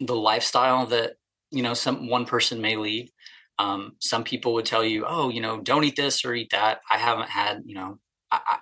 the 0.00 0.16
lifestyle 0.16 0.86
that 0.86 1.14
you 1.50 1.62
know 1.62 1.74
some 1.74 2.08
one 2.08 2.26
person 2.26 2.60
may 2.60 2.76
lead. 2.76 3.10
Um, 3.58 3.92
some 4.00 4.24
people 4.24 4.54
would 4.54 4.66
tell 4.66 4.84
you 4.84 5.04
oh 5.06 5.28
you 5.28 5.40
know 5.40 5.60
don't 5.60 5.84
eat 5.84 5.96
this 5.96 6.24
or 6.24 6.34
eat 6.34 6.50
that. 6.50 6.80
I 6.90 6.98
haven't 6.98 7.30
had 7.30 7.62
you 7.64 7.74
know 7.74 7.98
I, 8.30 8.58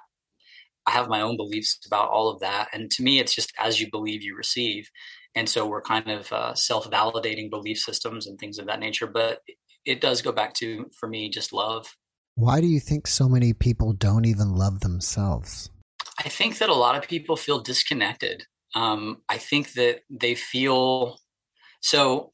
I 0.87 0.91
have 0.91 1.09
my 1.09 1.21
own 1.21 1.37
beliefs 1.37 1.79
about 1.87 2.11
all 2.11 2.29
of 2.29 2.41
that 2.41 2.69
and 2.73 2.91
to 2.93 3.03
me 3.03 3.21
it's 3.21 3.35
just 3.35 3.53
as 3.59 3.81
you 3.81 3.91
believe 3.91 4.23
you 4.23 4.37
receive. 4.37 4.91
And 5.35 5.49
so 5.49 5.67
we're 5.67 5.81
kind 5.81 6.11
of 6.11 6.31
uh, 6.31 6.55
self-validating 6.55 7.49
belief 7.49 7.79
systems 7.79 8.27
and 8.27 8.39
things 8.39 8.59
of 8.59 8.67
that 8.67 8.81
nature 8.81 9.07
but 9.07 9.41
it 9.85 10.01
does 10.01 10.23
go 10.23 10.33
back 10.33 10.55
to 10.55 10.91
for 10.99 11.09
me 11.09 11.29
just 11.29 11.53
love. 11.53 11.95
Why 12.35 12.61
do 12.61 12.67
you 12.67 12.81
think 12.81 13.07
so 13.07 13.29
many 13.29 13.53
people 13.53 13.93
don't 13.93 14.25
even 14.25 14.55
love 14.57 14.81
themselves? 14.81 15.71
I 16.19 16.29
think 16.29 16.59
that 16.59 16.69
a 16.69 16.75
lot 16.75 16.97
of 16.97 17.09
people 17.09 17.37
feel 17.37 17.61
disconnected. 17.61 18.45
Um, 18.75 19.19
I 19.29 19.39
think 19.39 19.75
that 19.75 20.01
they 20.09 20.35
feel 20.35 21.19
so 21.81 22.31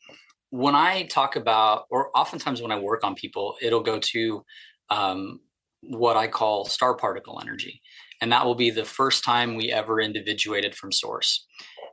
when 0.50 0.74
I 0.74 1.04
talk 1.04 1.36
about, 1.36 1.84
or 1.90 2.10
oftentimes 2.16 2.62
when 2.62 2.72
I 2.72 2.78
work 2.78 3.04
on 3.04 3.14
people, 3.14 3.56
it'll 3.60 3.82
go 3.82 3.98
to 3.98 4.44
um, 4.90 5.40
what 5.82 6.16
I 6.16 6.28
call 6.28 6.64
star 6.64 6.94
particle 6.96 7.40
energy. 7.42 7.80
And 8.20 8.32
that 8.32 8.44
will 8.44 8.54
be 8.54 8.70
the 8.70 8.84
first 8.84 9.24
time 9.24 9.54
we 9.54 9.70
ever 9.70 10.00
individuated 10.00 10.74
from 10.74 10.92
source. 10.92 11.46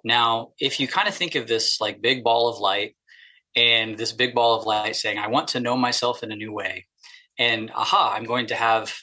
Now, 0.03 0.51
if 0.59 0.79
you 0.79 0.87
kind 0.87 1.07
of 1.07 1.15
think 1.15 1.35
of 1.35 1.47
this 1.47 1.79
like 1.81 2.01
big 2.01 2.23
ball 2.23 2.49
of 2.49 2.59
light 2.59 2.95
and 3.55 3.97
this 3.97 4.11
big 4.11 4.35
ball 4.35 4.59
of 4.59 4.65
light 4.65 4.95
saying, 4.95 5.17
I 5.17 5.27
want 5.27 5.49
to 5.49 5.59
know 5.59 5.77
myself 5.77 6.23
in 6.23 6.31
a 6.31 6.35
new 6.35 6.51
way. 6.51 6.87
And 7.37 7.71
aha, 7.73 8.13
I'm 8.15 8.25
going 8.25 8.47
to 8.47 8.55
have 8.55 8.93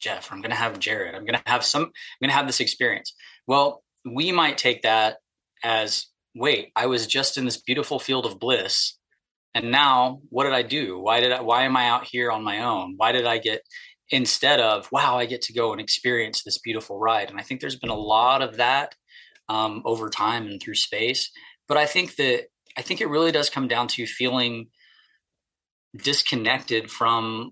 Jeff, 0.00 0.30
I'm 0.30 0.40
going 0.40 0.50
to 0.50 0.56
have 0.56 0.78
Jarrad, 0.78 1.14
I'm 1.14 1.24
going 1.24 1.34
to 1.34 1.42
have 1.46 1.64
some, 1.64 1.82
I'm 1.82 1.90
going 2.22 2.30
to 2.30 2.36
have 2.36 2.46
this 2.46 2.60
experience. 2.60 3.14
Well, 3.46 3.82
we 4.04 4.30
might 4.30 4.58
take 4.58 4.82
that 4.82 5.16
as, 5.64 6.06
wait, 6.34 6.70
I 6.76 6.86
was 6.86 7.06
just 7.06 7.36
in 7.36 7.44
this 7.44 7.60
beautiful 7.60 7.98
field 7.98 8.24
of 8.24 8.38
bliss. 8.38 8.96
And 9.54 9.72
now 9.72 10.20
what 10.28 10.44
did 10.44 10.52
I 10.52 10.62
do? 10.62 11.00
Why 11.00 11.20
did 11.20 11.32
I, 11.32 11.40
why 11.40 11.64
am 11.64 11.76
I 11.76 11.88
out 11.88 12.04
here 12.04 12.30
on 12.30 12.44
my 12.44 12.62
own? 12.62 12.94
Why 12.96 13.12
did 13.12 13.26
I 13.26 13.38
get, 13.38 13.62
instead 14.10 14.60
of, 14.60 14.88
wow, 14.92 15.18
I 15.18 15.26
get 15.26 15.42
to 15.42 15.52
go 15.52 15.72
and 15.72 15.80
experience 15.80 16.42
this 16.42 16.58
beautiful 16.58 16.98
ride. 16.98 17.28
And 17.30 17.38
I 17.38 17.42
think 17.42 17.60
there's 17.60 17.78
been 17.78 17.90
a 17.90 17.94
lot 17.94 18.40
of 18.40 18.58
that 18.58 18.94
um, 19.48 19.82
over 19.84 20.08
time 20.08 20.46
and 20.46 20.62
through 20.62 20.76
space. 20.76 21.30
But 21.66 21.76
I 21.76 21.86
think 21.86 22.16
that 22.16 22.46
I 22.78 22.82
think 22.82 23.00
it 23.00 23.08
really 23.08 23.32
does 23.32 23.50
come 23.50 23.66
down 23.66 23.88
to 23.88 24.06
feeling 24.06 24.68
disconnected 25.96 26.90
from 26.90 27.50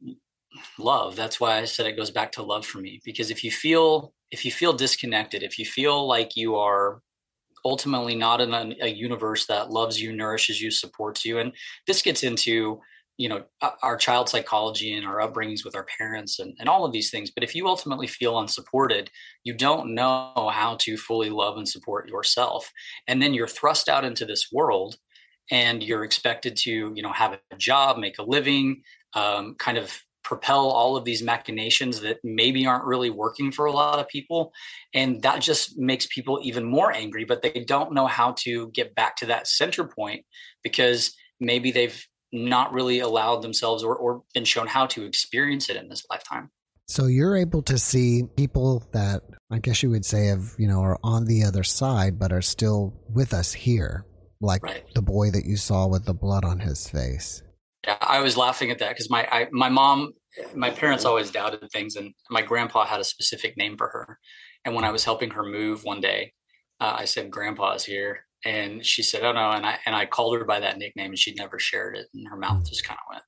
love. 0.79 1.17
That's 1.17 1.41
why 1.41 1.59
I 1.59 1.65
said 1.65 1.87
it 1.87 1.97
goes 1.97 2.13
back 2.13 2.33
to 2.33 2.43
love 2.43 2.65
for 2.65 2.79
me 2.79 3.01
because 3.05 3.31
if 3.31 3.43
you 3.43 3.51
feel 3.51 4.15
if 4.31 4.45
you 4.45 4.53
feel 4.53 4.73
disconnected, 4.73 5.43
if 5.43 5.59
you 5.59 5.65
feel 5.65 6.07
like 6.07 6.37
you 6.37 6.57
are 6.57 7.01
ultimately 7.65 8.15
not 8.15 8.41
in 8.41 8.55
a, 8.55 8.77
a 8.83 8.89
universe 8.89 9.47
that 9.47 9.71
loves 9.71 10.01
you, 10.01 10.13
nourishes 10.13 10.61
you, 10.61 10.71
supports 10.71 11.25
you, 11.25 11.39
and 11.39 11.53
this 11.89 12.03
gets 12.03 12.23
into 12.23 12.81
you 13.19 13.29
know 13.29 13.45
our 13.83 13.97
child 13.97 14.29
psychology 14.29 14.95
and 14.95 15.07
our 15.07 15.17
upbringings 15.17 15.65
with 15.65 15.75
our 15.75 15.87
parents 15.99 16.39
and, 16.39 16.55
and 16.61 16.69
all 16.69 16.85
of 16.85 16.93
these 16.93 17.11
things 17.11 17.31
but 17.31 17.43
if 17.43 17.55
you 17.55 17.67
ultimately 17.67 18.07
feel 18.07 18.39
unsupported 18.39 19.11
you 19.43 19.55
don't 19.55 19.95
know 19.95 20.51
how 20.53 20.77
to 20.79 20.99
fully 20.99 21.31
love 21.31 21.57
and 21.57 21.67
support 21.67 22.11
yourself 22.11 22.71
and 23.09 23.23
then 23.23 23.33
you're 23.33 23.49
thrust 23.49 23.89
out 23.89 24.05
into 24.05 24.27
this 24.27 24.53
world 24.53 24.99
and 25.51 25.83
you're 25.83 26.05
expected 26.05 26.57
to 26.57 26.93
you 26.95 27.03
know 27.03 27.13
have 27.13 27.39
a 27.51 27.57
job 27.57 27.99
make 27.99 28.19
a 28.19 28.23
living 28.23 28.83
um, 29.15 29.55
kind 29.59 29.79
of 29.79 30.03
propel 30.27 30.71
all 30.71 30.97
of 30.97 31.05
these 31.05 31.23
machinations 31.23 32.01
that 32.01 32.19
maybe 32.25 32.67
aren't 32.67 32.85
really 32.85 33.11
working 33.11 33.53
for 33.53 33.67
a 33.67 33.71
lot 33.71 34.01
of 34.01 34.09
people. 34.09 34.53
And 34.93 35.23
that 35.23 35.41
just 35.41 35.79
makes 35.79 36.09
people 36.09 36.41
even 36.43 36.65
more 36.65 36.91
angry 36.93 37.25
but 37.25 37.43
they 37.43 37.65
don't 37.65 37.93
know 37.93 38.09
how 38.09 38.33
to 38.39 38.69
get 38.71 38.97
back 38.97 39.15
to 39.19 39.27
that 39.27 39.47
center 39.47 39.85
point 39.85 40.25
because 40.65 41.15
maybe 41.39 41.71
they've 41.71 42.05
not 42.33 42.73
really 42.73 42.99
allowed 42.99 43.43
themselves 43.43 43.85
or, 43.85 43.95
or 43.95 44.25
been 44.35 44.45
shown 44.45 44.67
how 44.67 44.87
to 44.87 45.05
experience 45.05 45.71
it 45.71 45.77
in 45.77 45.89
this 45.89 46.05
lifetime. 46.11 46.51
So 46.89 47.07
you're 47.07 47.37
able 47.37 47.63
to 47.63 47.79
see 47.79 48.25
people 48.37 48.83
that 48.93 49.23
I 49.51 49.61
guess 49.61 49.81
you 49.83 49.91
would 49.91 50.05
say 50.05 50.27
have, 50.27 50.55
you 50.59 50.67
know, 50.67 50.81
are 50.81 50.99
on 51.05 51.27
the 51.27 51.45
other 51.45 51.63
side 51.63 52.19
but 52.19 52.33
are 52.33 52.43
still 52.43 53.01
with 53.09 53.33
us 53.33 53.53
here, 53.53 54.05
like 54.41 54.63
right. 54.63 54.85
the 54.95 55.03
boy 55.03 55.31
that 55.31 55.45
you 55.45 55.57
saw 55.57 55.87
with 55.87 56.05
the 56.05 56.15
blood 56.15 56.45
on 56.45 56.61
his 56.61 56.89
face. 56.89 57.43
Yeah, 57.87 57.97
I 58.01 58.21
was 58.21 58.37
laughing 58.37 58.71
at 58.71 58.79
that 58.79 58.91
because 58.91 59.11
my 59.11 59.27
I, 59.31 59.47
my 59.53 59.69
mom, 59.69 60.13
my 60.55 60.71
parents 60.71 61.05
always 61.05 61.31
doubted 61.31 61.71
things, 61.71 61.97
and 61.97 62.13
my 62.31 62.43
grandpa 62.43 62.85
had 62.85 63.01
a 63.01 63.05
specific 63.05 63.57
name 63.57 63.77
for 63.77 63.89
her. 63.89 64.19
And 64.65 64.75
when 64.75 64.85
I 64.85 64.91
was 64.91 65.05
helping 65.05 65.31
her 65.31 65.45
move 65.45 65.85
one 65.85 66.01
day, 66.01 66.33
uh, 66.81 66.97
I 66.99 67.05
said, 67.05 67.31
"Grandpa's 67.31 67.85
here," 67.85 68.27
and 68.45 68.85
she 68.85 69.03
said, 69.03 69.23
"Oh 69.23 69.33
no," 69.33 69.51
and 69.53 69.65
I 69.65 69.79
and 69.87 69.95
I 69.95 70.07
called 70.07 70.37
her 70.37 70.45
by 70.45 70.61
that 70.61 70.79
nickname, 70.79 71.11
and 71.11 71.19
she'd 71.19 71.39
never 71.39 71.59
shared 71.59 71.97
it, 71.97 72.09
and 72.13 72.27
her 72.29 72.37
mouth 72.37 72.65
mm. 72.65 72.69
just 72.69 72.87
kind 72.87 72.99
of 72.99 73.15
went 73.15 73.23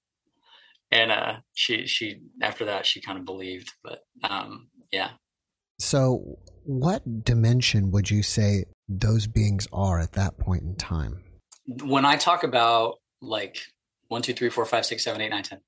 and 0.90 1.12
uh, 1.12 1.34
she 1.54 1.86
she 1.86 2.20
after 2.42 2.64
that 2.66 2.86
she 2.86 3.00
kind 3.00 3.18
of 3.18 3.24
believed, 3.24 3.72
but 3.82 4.00
um, 4.28 4.68
yeah. 4.92 5.10
So, 5.78 6.38
what 6.64 7.24
dimension 7.24 7.90
would 7.90 8.10
you 8.10 8.22
say 8.22 8.64
those 8.88 9.26
beings 9.26 9.66
are 9.72 10.00
at 10.00 10.12
that 10.12 10.38
point 10.38 10.62
in 10.62 10.76
time? 10.76 11.22
When 11.84 12.04
I 12.04 12.16
talk 12.16 12.44
about 12.44 12.96
like 13.20 13.58
one, 14.08 14.22
two, 14.22 14.32
three, 14.32 14.48
four, 14.48 14.64
five, 14.64 14.86
six, 14.86 15.04
seven, 15.04 15.20
eight, 15.20 15.30
nine, 15.30 15.42
ten, 15.42 15.60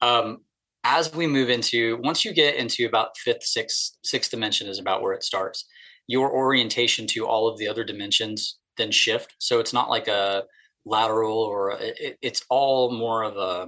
um, 0.00 0.38
as 0.84 1.14
we 1.14 1.26
move 1.26 1.50
into 1.50 1.98
once 1.98 2.24
you 2.24 2.32
get 2.32 2.56
into 2.56 2.86
about 2.86 3.16
fifth, 3.16 3.44
sixth, 3.44 3.96
sixth 4.02 4.30
dimension 4.30 4.68
is 4.68 4.78
about 4.78 5.02
where 5.02 5.12
it 5.12 5.22
starts. 5.22 5.64
Your 6.08 6.32
orientation 6.32 7.06
to 7.08 7.26
all 7.26 7.48
of 7.48 7.58
the 7.58 7.68
other 7.68 7.84
dimensions 7.84 8.58
then 8.76 8.90
shift. 8.90 9.34
So 9.38 9.60
it's 9.60 9.72
not 9.72 9.90
like 9.90 10.08
a 10.08 10.44
lateral 10.84 11.38
or 11.38 11.72
it, 11.78 12.18
it's 12.22 12.44
all 12.50 12.90
more 12.90 13.22
of 13.22 13.36
a 13.36 13.66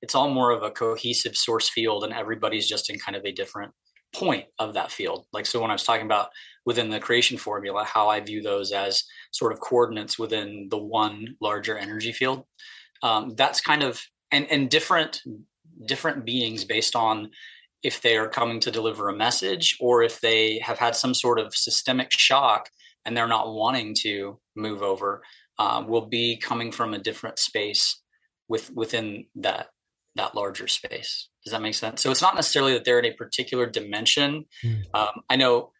it's 0.00 0.14
all 0.14 0.30
more 0.30 0.50
of 0.50 0.62
a 0.62 0.70
cohesive 0.70 1.36
source 1.36 1.68
field 1.68 2.04
and 2.04 2.12
everybody's 2.12 2.68
just 2.68 2.88
in 2.88 2.98
kind 2.98 3.16
of 3.16 3.24
a 3.24 3.32
different 3.32 3.72
point 4.14 4.46
of 4.58 4.72
that 4.74 4.90
field 4.90 5.26
like 5.34 5.44
so 5.44 5.60
when 5.60 5.70
i 5.70 5.74
was 5.74 5.84
talking 5.84 6.06
about 6.06 6.30
within 6.68 6.90
the 6.90 7.00
creation 7.00 7.38
formula 7.38 7.82
how 7.82 8.08
i 8.08 8.20
view 8.20 8.42
those 8.42 8.72
as 8.72 9.04
sort 9.32 9.52
of 9.52 9.60
coordinates 9.60 10.18
within 10.18 10.68
the 10.70 10.76
one 10.76 11.34
larger 11.40 11.78
energy 11.78 12.12
field 12.12 12.44
um, 13.02 13.30
that's 13.36 13.60
kind 13.60 13.82
of 13.82 14.02
and 14.30 14.46
and 14.50 14.68
different 14.68 15.22
different 15.86 16.26
beings 16.26 16.66
based 16.66 16.94
on 16.94 17.30
if 17.82 18.02
they 18.02 18.18
are 18.18 18.28
coming 18.28 18.60
to 18.60 18.70
deliver 18.70 19.08
a 19.08 19.16
message 19.16 19.78
or 19.80 20.02
if 20.02 20.20
they 20.20 20.58
have 20.58 20.78
had 20.78 20.94
some 20.94 21.14
sort 21.14 21.38
of 21.38 21.54
systemic 21.54 22.10
shock 22.10 22.68
and 23.06 23.16
they're 23.16 23.26
not 23.26 23.54
wanting 23.54 23.94
to 23.94 24.38
move 24.54 24.82
over 24.82 25.22
uh, 25.58 25.82
will 25.88 26.06
be 26.06 26.36
coming 26.36 26.70
from 26.70 26.92
a 26.92 26.98
different 26.98 27.38
space 27.38 28.02
with 28.46 28.70
within 28.74 29.24
that 29.36 29.68
that 30.18 30.34
larger 30.34 30.68
space. 30.68 31.28
Does 31.44 31.52
that 31.52 31.62
make 31.62 31.74
sense? 31.74 32.02
So 32.02 32.10
it's 32.10 32.20
not 32.20 32.34
necessarily 32.34 32.74
that 32.74 32.84
they're 32.84 32.98
in 32.98 33.06
a 33.06 33.14
particular 33.14 33.66
dimension. 33.66 34.44
Mm. 34.64 34.82
Um, 34.92 35.22
I 35.30 35.36
know 35.36 35.70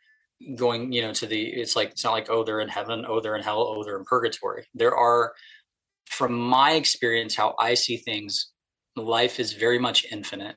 going, 0.57 0.93
you 0.93 1.03
know, 1.03 1.13
to 1.13 1.27
the, 1.27 1.47
it's 1.47 1.75
like, 1.75 1.91
it's 1.91 2.05
not 2.05 2.13
like, 2.13 2.31
oh, 2.31 2.45
they're 2.45 2.61
in 2.61 2.69
heaven, 2.69 3.05
oh, 3.07 3.21
they're 3.21 3.37
in 3.37 3.43
hell, 3.43 3.63
oh, 3.63 3.83
they're 3.85 3.99
in 3.99 4.05
purgatory. 4.05 4.67
There 4.75 4.97
are, 4.97 5.33
from 6.07 6.33
my 6.33 6.73
experience, 6.73 7.35
how 7.35 7.55
I 7.59 7.75
see 7.75 7.97
things, 7.97 8.53
life 8.97 9.41
is 9.41 9.53
very 9.53 9.79
much 9.79 10.07
infinite. 10.11 10.57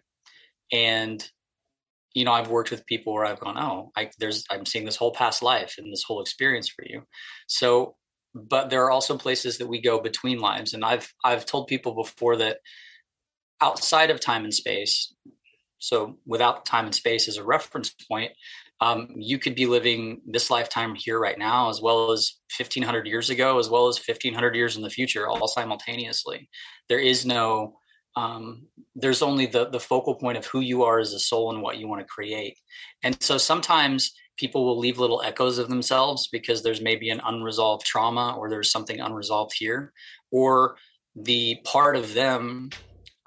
And, 0.72 1.28
you 2.14 2.26
know, 2.26 2.32
I've 2.32 2.50
worked 2.50 2.72
with 2.72 2.86
people 2.86 3.14
where 3.14 3.26
I've 3.26 3.40
gone, 3.40 3.58
oh, 3.58 3.92
I, 3.96 4.12
there's, 4.20 4.46
I'm 4.50 4.66
seeing 4.66 4.86
this 4.86 4.96
whole 4.96 5.14
past 5.14 5.42
life 5.44 5.76
and 5.78 5.92
this 5.92 6.04
whole 6.04 6.22
experience 6.22 6.70
for 6.70 6.84
you. 6.86 7.04
So, 7.48 7.96
but 8.34 8.70
there 8.70 8.84
are 8.86 8.92
also 8.92 9.18
places 9.18 9.58
that 9.58 9.68
we 9.68 9.82
go 9.82 10.00
between 10.00 10.40
lives. 10.40 10.74
And 10.74 10.86
I've, 10.86 11.12
I've 11.24 11.46
told 11.46 11.68
people 11.68 11.94
before 11.94 12.38
that, 12.38 12.58
outside 13.64 14.10
of 14.10 14.20
time 14.20 14.44
and 14.44 14.54
space, 14.54 15.14
so 15.78 16.18
without 16.26 16.66
time 16.66 16.86
and 16.86 16.96
space 16.96 17.28
as 17.28 17.38
a 17.38 17.44
reference 17.44 17.92
point, 17.92 18.32
um, 18.82 19.10
you 19.16 19.38
could 19.38 19.54
be 19.54 19.68
living 19.68 20.22
this 20.26 20.50
lifetime 20.50 20.96
here 20.96 21.20
right 21.20 21.38
now, 21.38 21.70
as 21.70 21.82
well 21.82 22.12
as 22.12 22.40
1500 22.58 23.06
years 23.06 23.30
ago, 23.30 23.60
as 23.60 23.70
well 23.70 23.88
as 23.88 23.98
1500 23.98 24.56
years 24.56 24.76
in 24.76 24.82
the 24.82 24.90
future, 24.90 25.28
all 25.28 25.48
simultaneously. 25.48 26.50
There 26.90 27.00
is 27.00 27.24
no, 27.24 27.78
um, 28.16 28.66
there's 28.96 29.22
only 29.22 29.46
the, 29.46 29.70
the 29.70 29.80
focal 29.80 30.16
point 30.16 30.40
of 30.40 30.48
who 30.48 30.62
you 30.62 30.82
are 30.82 31.00
as 31.00 31.14
a 31.14 31.20
soul 31.20 31.54
and 31.54 31.62
what 31.62 31.78
you 31.78 31.88
want 31.88 32.02
to 32.02 32.08
create. 32.08 32.58
And 33.04 33.16
so 33.22 33.38
sometimes 33.38 34.14
people 34.36 34.66
will 34.66 34.80
leave 34.80 34.98
little 34.98 35.22
echoes 35.22 35.60
of 35.60 35.70
themselves 35.70 36.28
because 36.32 36.64
there's 36.64 36.82
maybe 36.82 37.12
an 37.12 37.22
unresolved 37.24 37.86
trauma 37.86 38.36
or 38.36 38.50
there's 38.50 38.72
something 38.72 39.00
unresolved 39.00 39.54
here, 39.56 39.94
or 40.32 40.76
the 41.16 41.60
part 41.66 41.96
of 41.96 42.16
them 42.16 42.72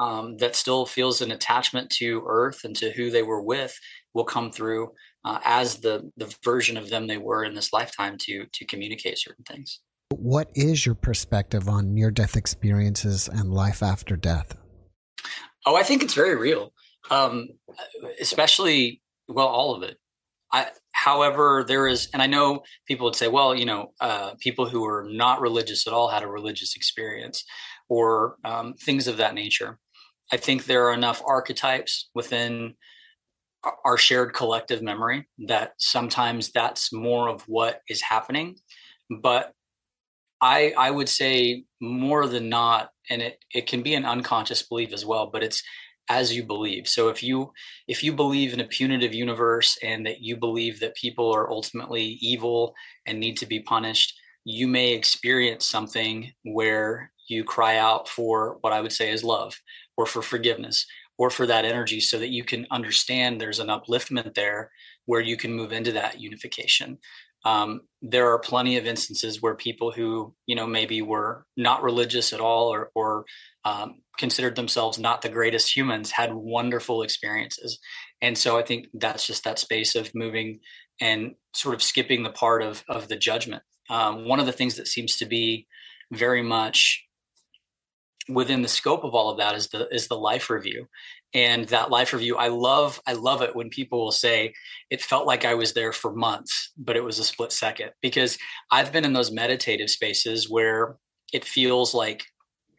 um, 0.00 0.36
that 0.38 0.56
still 0.56 0.84
feels 0.84 1.20
an 1.20 1.30
attachment 1.30 1.90
to 1.90 2.24
Earth 2.26 2.64
and 2.64 2.74
to 2.74 2.90
who 2.90 3.10
they 3.10 3.22
were 3.22 3.40
with 3.40 3.78
will 4.14 4.24
come 4.24 4.50
through 4.50 4.90
uh, 5.24 5.38
as 5.44 5.78
the 5.78 6.10
the 6.16 6.34
version 6.44 6.76
of 6.76 6.90
them 6.90 7.06
they 7.06 7.18
were 7.18 7.44
in 7.44 7.54
this 7.54 7.72
lifetime 7.72 8.16
to 8.18 8.46
to 8.52 8.64
communicate 8.64 9.18
certain 9.18 9.44
things. 9.44 9.80
What 10.10 10.50
is 10.54 10.86
your 10.86 10.94
perspective 10.94 11.68
on 11.68 11.94
near 11.94 12.10
death 12.10 12.36
experiences 12.36 13.28
and 13.28 13.52
life 13.52 13.82
after 13.82 14.16
death? 14.16 14.56
Oh, 15.66 15.76
I 15.76 15.82
think 15.82 16.02
it's 16.02 16.14
very 16.14 16.36
real, 16.36 16.72
um, 17.10 17.48
especially 18.20 19.00
well, 19.28 19.46
all 19.46 19.74
of 19.74 19.82
it. 19.82 19.96
I, 20.52 20.68
however, 20.92 21.64
there 21.66 21.88
is, 21.88 22.08
and 22.12 22.22
I 22.22 22.26
know 22.26 22.62
people 22.86 23.06
would 23.06 23.16
say, 23.16 23.28
well, 23.28 23.54
you 23.54 23.64
know, 23.64 23.92
uh, 24.00 24.34
people 24.38 24.68
who 24.68 24.84
are 24.84 25.06
not 25.10 25.40
religious 25.40 25.86
at 25.86 25.92
all 25.92 26.08
had 26.08 26.22
a 26.22 26.28
religious 26.28 26.76
experience, 26.76 27.44
or 27.88 28.36
um, 28.44 28.74
things 28.74 29.08
of 29.08 29.16
that 29.16 29.34
nature. 29.34 29.78
I 30.32 30.36
think 30.36 30.64
there 30.64 30.86
are 30.88 30.94
enough 30.94 31.22
archetypes 31.26 32.08
within 32.14 32.74
our 33.84 33.96
shared 33.96 34.34
collective 34.34 34.82
memory 34.82 35.26
that 35.46 35.72
sometimes 35.78 36.50
that's 36.50 36.92
more 36.92 37.28
of 37.28 37.42
what 37.42 37.80
is 37.88 38.02
happening. 38.02 38.56
But 39.22 39.52
I 40.40 40.74
I 40.76 40.90
would 40.90 41.08
say 41.08 41.64
more 41.80 42.26
than 42.26 42.48
not, 42.48 42.90
and 43.10 43.22
it 43.22 43.38
it 43.52 43.66
can 43.66 43.82
be 43.82 43.94
an 43.94 44.04
unconscious 44.04 44.62
belief 44.62 44.92
as 44.92 45.04
well, 45.04 45.30
but 45.32 45.42
it's 45.42 45.62
as 46.10 46.34
you 46.36 46.44
believe. 46.44 46.86
So 46.86 47.08
if 47.08 47.22
you 47.22 47.52
if 47.88 48.02
you 48.02 48.12
believe 48.12 48.52
in 48.52 48.60
a 48.60 48.66
punitive 48.66 49.14
universe 49.14 49.78
and 49.82 50.06
that 50.06 50.20
you 50.20 50.36
believe 50.36 50.80
that 50.80 50.96
people 50.96 51.34
are 51.34 51.50
ultimately 51.50 52.18
evil 52.20 52.74
and 53.06 53.18
need 53.18 53.36
to 53.38 53.46
be 53.46 53.60
punished, 53.60 54.14
you 54.44 54.66
may 54.66 54.92
experience 54.92 55.66
something 55.66 56.32
where 56.44 57.10
you 57.28 57.42
cry 57.44 57.78
out 57.78 58.08
for 58.08 58.58
what 58.60 58.72
I 58.72 58.80
would 58.80 58.92
say 58.92 59.10
is 59.10 59.24
love 59.24 59.58
or 59.96 60.04
for 60.04 60.20
forgiveness 60.20 60.86
or 61.18 61.30
for 61.30 61.46
that 61.46 61.64
energy 61.64 62.00
so 62.00 62.18
that 62.18 62.30
you 62.30 62.44
can 62.44 62.66
understand 62.70 63.40
there's 63.40 63.60
an 63.60 63.68
upliftment 63.68 64.34
there 64.34 64.70
where 65.06 65.20
you 65.20 65.36
can 65.36 65.52
move 65.52 65.72
into 65.72 65.92
that 65.92 66.20
unification. 66.20 66.98
Um, 67.44 67.82
there 68.00 68.30
are 68.32 68.38
plenty 68.38 68.78
of 68.78 68.86
instances 68.86 69.42
where 69.42 69.54
people 69.54 69.92
who, 69.92 70.34
you 70.46 70.56
know, 70.56 70.66
maybe 70.66 71.02
were 71.02 71.44
not 71.56 71.82
religious 71.82 72.32
at 72.32 72.40
all 72.40 72.72
or, 72.72 72.90
or 72.94 73.26
um, 73.64 74.00
considered 74.18 74.56
themselves 74.56 74.98
not 74.98 75.20
the 75.20 75.28
greatest 75.28 75.76
humans 75.76 76.10
had 76.10 76.32
wonderful 76.32 77.02
experiences. 77.02 77.78
And 78.22 78.36
so 78.36 78.58
I 78.58 78.62
think 78.62 78.86
that's 78.94 79.26
just 79.26 79.44
that 79.44 79.58
space 79.58 79.94
of 79.94 80.10
moving 80.14 80.60
and 81.00 81.34
sort 81.54 81.74
of 81.74 81.82
skipping 81.82 82.22
the 82.22 82.30
part 82.30 82.62
of, 82.62 82.82
of 82.88 83.08
the 83.08 83.16
judgment. 83.16 83.62
Um, 83.90 84.26
one 84.26 84.40
of 84.40 84.46
the 84.46 84.52
things 84.52 84.76
that 84.76 84.88
seems 84.88 85.16
to 85.18 85.26
be 85.26 85.66
very 86.12 86.42
much 86.42 87.04
within 88.28 88.62
the 88.62 88.68
scope 88.68 89.04
of 89.04 89.14
all 89.14 89.30
of 89.30 89.38
that 89.38 89.54
is 89.54 89.68
the 89.68 89.88
is 89.90 90.08
the 90.08 90.16
life 90.16 90.50
review. 90.50 90.86
And 91.32 91.66
that 91.68 91.90
life 91.90 92.12
review 92.12 92.36
i 92.36 92.46
love 92.46 93.00
i 93.06 93.12
love 93.12 93.42
it 93.42 93.56
when 93.56 93.68
people 93.68 93.98
will 94.04 94.12
say 94.12 94.54
it 94.88 95.02
felt 95.02 95.26
like 95.26 95.44
i 95.44 95.54
was 95.54 95.72
there 95.72 95.92
for 95.92 96.14
months 96.14 96.70
but 96.78 96.96
it 96.96 97.02
was 97.02 97.18
a 97.18 97.24
split 97.24 97.52
second. 97.52 97.90
Because 98.00 98.38
i've 98.70 98.92
been 98.92 99.04
in 99.04 99.14
those 99.14 99.32
meditative 99.32 99.90
spaces 99.90 100.48
where 100.48 100.96
it 101.32 101.44
feels 101.44 101.92
like 101.92 102.24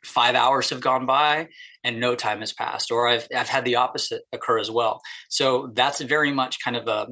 five 0.06 0.36
hours 0.36 0.70
have 0.70 0.80
gone 0.80 1.06
by 1.06 1.50
and 1.84 2.00
no 2.00 2.16
time 2.16 2.40
has 2.40 2.54
passed 2.54 2.92
or 2.92 3.08
i've 3.08 3.28
i've 3.36 3.50
had 3.50 3.66
the 3.66 3.76
opposite 3.76 4.24
occur 4.32 4.58
as 4.58 4.72
well. 4.72 5.02
So 5.30 5.72
that's 5.74 6.00
very 6.00 6.32
much 6.32 6.64
kind 6.64 6.78
of 6.78 6.88
a 6.88 7.08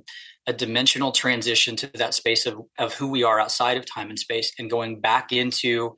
a 0.45 0.53
dimensional 0.53 1.11
transition 1.11 1.75
to 1.77 1.87
that 1.95 2.13
space 2.13 2.45
of, 2.45 2.59
of 2.77 2.93
who 2.93 3.07
we 3.07 3.23
are 3.23 3.39
outside 3.39 3.77
of 3.77 3.85
time 3.85 4.09
and 4.09 4.19
space 4.19 4.51
and 4.59 4.69
going 4.69 4.99
back 4.99 5.31
into 5.31 5.95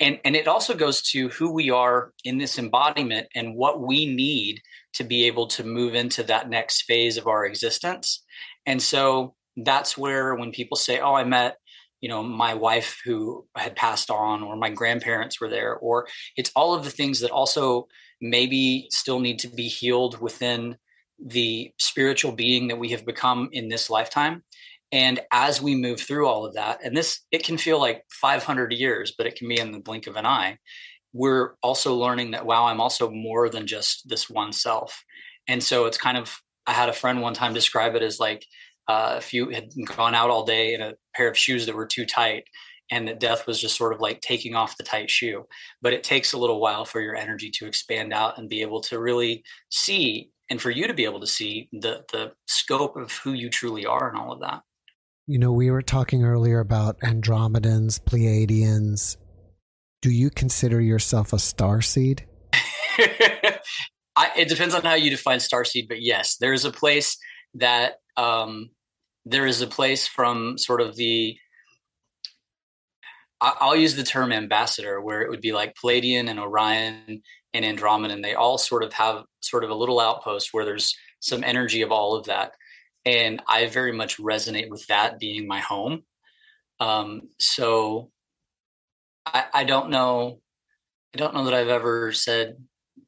and 0.00 0.18
and 0.24 0.34
it 0.36 0.48
also 0.48 0.74
goes 0.74 1.02
to 1.10 1.28
who 1.30 1.52
we 1.52 1.70
are 1.70 2.12
in 2.24 2.38
this 2.38 2.58
embodiment 2.58 3.28
and 3.34 3.54
what 3.54 3.80
we 3.80 4.06
need 4.06 4.60
to 4.94 5.04
be 5.04 5.24
able 5.26 5.46
to 5.48 5.64
move 5.64 5.94
into 5.94 6.22
that 6.24 6.48
next 6.48 6.82
phase 6.82 7.16
of 7.16 7.26
our 7.26 7.44
existence. 7.44 8.24
And 8.66 8.80
so 8.80 9.34
that's 9.56 9.96
where 9.96 10.34
when 10.34 10.50
people 10.50 10.76
say 10.76 10.98
oh 11.00 11.14
i 11.14 11.24
met 11.24 11.56
you 12.00 12.08
know 12.08 12.22
my 12.22 12.54
wife 12.54 13.00
who 13.04 13.46
had 13.56 13.76
passed 13.76 14.10
on 14.10 14.42
or 14.42 14.56
my 14.56 14.70
grandparents 14.70 15.40
were 15.40 15.48
there 15.48 15.76
or 15.76 16.06
it's 16.36 16.50
all 16.56 16.74
of 16.74 16.84
the 16.84 16.90
things 16.90 17.20
that 17.20 17.30
also 17.30 17.86
maybe 18.20 18.86
still 18.90 19.20
need 19.20 19.38
to 19.38 19.48
be 19.48 19.68
healed 19.68 20.20
within 20.20 20.76
the 21.24 21.72
spiritual 21.78 22.32
being 22.32 22.68
that 22.68 22.78
we 22.78 22.88
have 22.88 23.06
become 23.06 23.48
in 23.52 23.68
this 23.68 23.88
lifetime 23.88 24.42
and 24.92 25.20
as 25.32 25.60
we 25.60 25.74
move 25.74 26.00
through 26.00 26.26
all 26.26 26.44
of 26.46 26.54
that 26.54 26.78
and 26.84 26.96
this 26.96 27.20
it 27.30 27.42
can 27.42 27.58
feel 27.58 27.78
like 27.78 28.04
500 28.10 28.72
years 28.72 29.14
but 29.16 29.26
it 29.26 29.36
can 29.36 29.48
be 29.48 29.58
in 29.58 29.72
the 29.72 29.80
blink 29.80 30.06
of 30.06 30.16
an 30.16 30.26
eye 30.26 30.58
we're 31.12 31.54
also 31.62 31.94
learning 31.94 32.32
that 32.32 32.44
wow 32.44 32.66
i'm 32.66 32.80
also 32.80 33.10
more 33.10 33.48
than 33.48 33.66
just 33.66 34.08
this 34.08 34.28
one 34.28 34.52
self. 34.52 35.02
And 35.46 35.62
so 35.62 35.86
it's 35.86 35.98
kind 35.98 36.18
of 36.18 36.36
i 36.66 36.72
had 36.72 36.88
a 36.88 36.94
friend 36.94 37.20
one 37.20 37.34
time 37.34 37.54
describe 37.54 37.94
it 37.94 38.02
as 38.02 38.18
like 38.18 38.44
uh, 38.86 39.14
if 39.16 39.32
you 39.32 39.48
had 39.48 39.70
gone 39.96 40.14
out 40.14 40.28
all 40.28 40.44
day 40.44 40.74
in 40.74 40.82
a 40.82 40.94
pair 41.14 41.28
of 41.28 41.38
shoes 41.38 41.64
that 41.64 41.74
were 41.74 41.86
too 41.86 42.04
tight 42.04 42.44
and 42.90 43.08
that 43.08 43.20
death 43.20 43.46
was 43.46 43.58
just 43.58 43.76
sort 43.76 43.94
of 43.94 44.00
like 44.00 44.20
taking 44.20 44.54
off 44.54 44.76
the 44.76 44.82
tight 44.82 45.10
shoe. 45.10 45.46
But 45.80 45.94
it 45.94 46.04
takes 46.04 46.34
a 46.34 46.38
little 46.38 46.60
while 46.60 46.84
for 46.84 47.00
your 47.00 47.16
energy 47.16 47.50
to 47.52 47.66
expand 47.66 48.12
out 48.12 48.36
and 48.36 48.46
be 48.46 48.60
able 48.60 48.82
to 48.82 48.98
really 48.98 49.42
see 49.70 50.30
and 50.50 50.60
for 50.60 50.70
you 50.70 50.86
to 50.86 50.92
be 50.92 51.04
able 51.04 51.20
to 51.20 51.26
see 51.26 51.68
the 51.72 52.04
the 52.12 52.32
scope 52.46 52.96
of 52.96 53.10
who 53.12 53.32
you 53.32 53.48
truly 53.48 53.86
are 53.86 54.08
and 54.08 54.18
all 54.18 54.32
of 54.32 54.40
that 54.40 54.60
you 55.26 55.38
know 55.38 55.52
we 55.52 55.70
were 55.70 55.82
talking 55.82 56.24
earlier 56.24 56.60
about 56.60 56.98
andromedans 57.00 58.00
pleiadians 58.00 59.16
do 60.02 60.10
you 60.10 60.30
consider 60.30 60.80
yourself 60.80 61.32
a 61.32 61.38
star 61.38 61.80
seed 61.80 62.26
I, 64.16 64.30
it 64.36 64.48
depends 64.48 64.74
on 64.74 64.82
how 64.82 64.94
you 64.94 65.10
define 65.10 65.40
star 65.40 65.64
seed 65.64 65.86
but 65.88 66.02
yes 66.02 66.36
there 66.36 66.52
is 66.52 66.64
a 66.64 66.70
place 66.70 67.16
that 67.54 67.94
um, 68.16 68.70
there 69.24 69.46
is 69.46 69.60
a 69.60 69.66
place 69.66 70.06
from 70.06 70.58
sort 70.58 70.80
of 70.80 70.96
the 70.96 71.36
I'll 73.40 73.76
use 73.76 73.94
the 73.94 74.04
term 74.04 74.32
ambassador, 74.32 75.00
where 75.02 75.20
it 75.20 75.28
would 75.28 75.42
be 75.42 75.52
like 75.52 75.74
Pleiadian 75.74 76.30
and 76.30 76.40
Orion 76.40 77.22
and 77.52 77.64
Andromeda, 77.64 78.14
and 78.14 78.24
they 78.24 78.34
all 78.34 78.56
sort 78.56 78.82
of 78.82 78.92
have 78.94 79.24
sort 79.40 79.64
of 79.64 79.70
a 79.70 79.74
little 79.74 80.00
outpost 80.00 80.50
where 80.52 80.64
there's 80.64 80.96
some 81.20 81.44
energy 81.44 81.82
of 81.82 81.92
all 81.92 82.14
of 82.14 82.24
that. 82.26 82.52
And 83.06 83.42
I 83.46 83.66
very 83.66 83.92
much 83.92 84.18
resonate 84.18 84.70
with 84.70 84.86
that 84.86 85.18
being 85.18 85.46
my 85.46 85.60
home. 85.60 86.02
Um, 86.80 87.22
so 87.38 88.10
I, 89.26 89.44
I 89.52 89.64
don't 89.64 89.90
know, 89.90 90.40
I 91.14 91.18
don't 91.18 91.34
know 91.34 91.44
that 91.44 91.54
I've 91.54 91.68
ever 91.68 92.12
said 92.12 92.56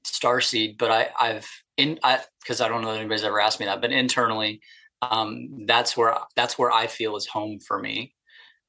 starseed, 0.06 0.78
but 0.78 0.90
I, 0.90 1.08
I've 1.18 1.48
in 1.76 1.98
I 2.02 2.20
because 2.40 2.60
I 2.60 2.68
don't 2.68 2.82
know 2.82 2.92
that 2.92 3.00
anybody's 3.00 3.24
ever 3.24 3.40
asked 3.40 3.60
me 3.60 3.66
that, 3.66 3.80
but 3.80 3.92
internally, 3.92 4.60
um, 5.02 5.64
that's 5.66 5.96
where 5.96 6.16
that's 6.36 6.58
where 6.58 6.70
I 6.70 6.86
feel 6.86 7.16
is 7.16 7.26
home 7.26 7.58
for 7.60 7.78
me 7.78 8.14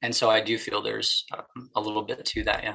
and 0.02 0.14
so 0.14 0.30
I 0.30 0.40
do 0.40 0.58
feel 0.58 0.82
there's 0.82 1.24
um, 1.32 1.70
a 1.74 1.80
little 1.80 2.02
bit 2.02 2.24
to 2.24 2.44
that. 2.44 2.62
Yeah. 2.62 2.74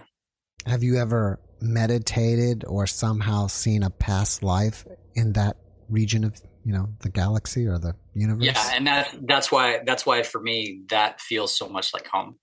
Have 0.66 0.84
you 0.84 0.98
ever 0.98 1.40
meditated 1.62 2.66
or 2.68 2.88
somehow 2.88 3.48
seen 3.48 3.84
a 3.84 3.90
past 3.90 4.44
life 4.44 4.86
in 5.16 5.34
that 5.34 5.58
region 5.90 6.24
of 6.24 6.42
you 6.66 6.74
know 6.74 6.90
the 7.00 7.10
galaxy 7.10 7.68
or 7.68 7.78
the 7.78 7.96
universe? 8.14 8.46
Yeah, 8.46 8.72
and 8.74 8.88
that 8.88 9.16
that's 9.24 9.52
why 9.52 9.82
that's 9.86 10.06
why 10.06 10.24
for 10.24 10.42
me 10.42 10.84
that 10.90 11.22
feels 11.22 11.56
so 11.56 11.68
much 11.68 11.94
like 11.94 12.08
home. 12.08 12.36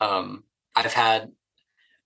Um, 0.00 0.44
I've 0.74 0.92
had 0.92 1.30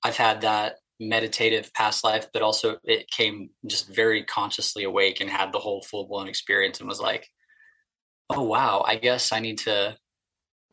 I've 0.03 0.17
had 0.17 0.43
that 0.43 0.77
meditative 0.99 1.73
past 1.75 2.05
life, 2.05 2.29
but 2.33 2.43
also 2.43 2.77
it 2.85 3.11
came 3.11 3.51
just 3.67 3.95
very 3.95 4.25
consciously 4.25 4.85
awake 4.85 5.21
and 5.21 5.31
had 5.31 5.53
the 5.53 5.59
whole 5.59 5.83
full 5.83 6.07
blown 6.07 6.29
experience 6.29 6.79
and 6.81 6.89
was 6.89 7.01
like, 7.01 7.27
oh 8.29 8.43
wow, 8.43 8.85
I 8.87 8.97
guess 8.97 9.33
I 9.33 9.41
need 9.41 9.59
to 9.59 9.97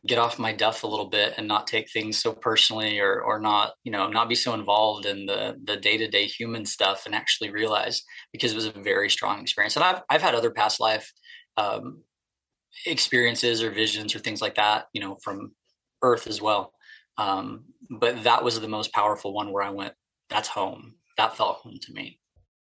get 0.06 0.18
off 0.18 0.38
my 0.38 0.52
duff 0.52 0.84
a 0.84 0.86
little 0.86 1.08
bit 1.08 1.34
and 1.36 1.48
not 1.48 1.66
take 1.66 1.90
things 1.90 2.18
so 2.18 2.32
personally 2.32 3.00
or 3.00 3.20
or 3.20 3.40
not 3.40 3.72
you 3.82 3.90
know 3.90 4.08
not 4.08 4.28
be 4.28 4.34
so 4.34 4.54
involved 4.54 5.06
in 5.06 5.26
the 5.26 5.56
the 5.64 5.76
day-to-day 5.76 6.26
human 6.26 6.64
stuff 6.64 7.04
and 7.04 7.14
actually 7.14 7.50
realize 7.50 8.02
because 8.32 8.52
it 8.52 8.56
was 8.56 8.66
a 8.66 8.72
very 8.72 9.10
strong 9.10 9.40
experience. 9.40 9.76
And 9.76 9.84
i've 9.84 10.02
i've 10.08 10.22
had 10.22 10.34
other 10.34 10.50
past 10.50 10.80
life 10.80 11.12
um, 11.56 12.02
experiences 12.86 13.62
or 13.62 13.70
visions 13.70 14.14
or 14.14 14.20
things 14.20 14.40
like 14.40 14.54
that 14.54 14.86
you 14.92 15.00
know 15.00 15.16
from 15.22 15.52
earth 16.02 16.28
as 16.28 16.40
well. 16.40 16.72
Um, 17.16 17.64
but 17.90 18.22
that 18.22 18.44
was 18.44 18.60
the 18.60 18.68
most 18.68 18.92
powerful 18.92 19.32
one 19.32 19.50
where 19.52 19.64
i 19.64 19.70
went 19.70 19.94
that's 20.30 20.48
home. 20.48 20.94
That 21.16 21.36
felt 21.36 21.56
home 21.58 21.78
to 21.82 21.92
me 21.92 22.20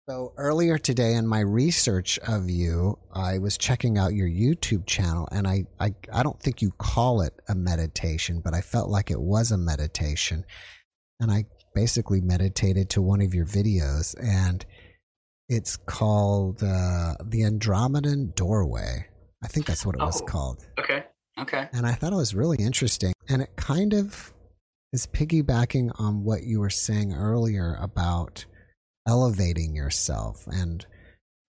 so 0.08 0.34
earlier 0.36 0.76
today 0.76 1.14
in 1.14 1.26
my 1.26 1.40
research 1.40 2.18
of 2.28 2.50
you, 2.50 2.98
I 3.14 3.38
was 3.38 3.56
checking 3.56 3.96
out 3.96 4.12
your 4.12 4.28
YouTube 4.28 4.86
channel 4.86 5.26
and 5.32 5.46
I, 5.46 5.64
I, 5.80 5.94
I 6.12 6.22
don't 6.22 6.38
think 6.40 6.60
you 6.60 6.72
call 6.72 7.22
it 7.22 7.32
a 7.48 7.54
meditation, 7.54 8.40
but 8.44 8.54
I 8.54 8.60
felt 8.60 8.90
like 8.90 9.10
it 9.10 9.20
was 9.20 9.50
a 9.50 9.56
meditation. 9.56 10.44
And 11.20 11.30
I 11.30 11.46
basically 11.74 12.20
meditated 12.20 12.90
to 12.90 13.02
one 13.02 13.22
of 13.22 13.34
your 13.34 13.46
videos 13.46 14.14
and 14.22 14.64
it's 15.48 15.76
called 15.76 16.62
uh, 16.62 17.14
The 17.24 17.42
Andromedan 17.42 18.34
Doorway. 18.34 19.06
I 19.42 19.48
think 19.48 19.66
that's 19.66 19.86
what 19.86 19.94
it 19.94 20.00
was 20.00 20.20
oh, 20.20 20.26
called. 20.26 20.66
Okay. 20.78 21.04
Okay. 21.38 21.68
And 21.72 21.86
I 21.86 21.92
thought 21.92 22.12
it 22.12 22.16
was 22.16 22.34
really 22.34 22.58
interesting. 22.58 23.14
And 23.28 23.40
it 23.42 23.56
kind 23.56 23.94
of 23.94 24.32
is 24.92 25.06
piggybacking 25.06 25.98
on 25.98 26.24
what 26.24 26.42
you 26.42 26.60
were 26.60 26.70
saying 26.70 27.14
earlier 27.14 27.76
about 27.80 28.44
elevating 29.06 29.74
yourself 29.74 30.46
and 30.46 30.86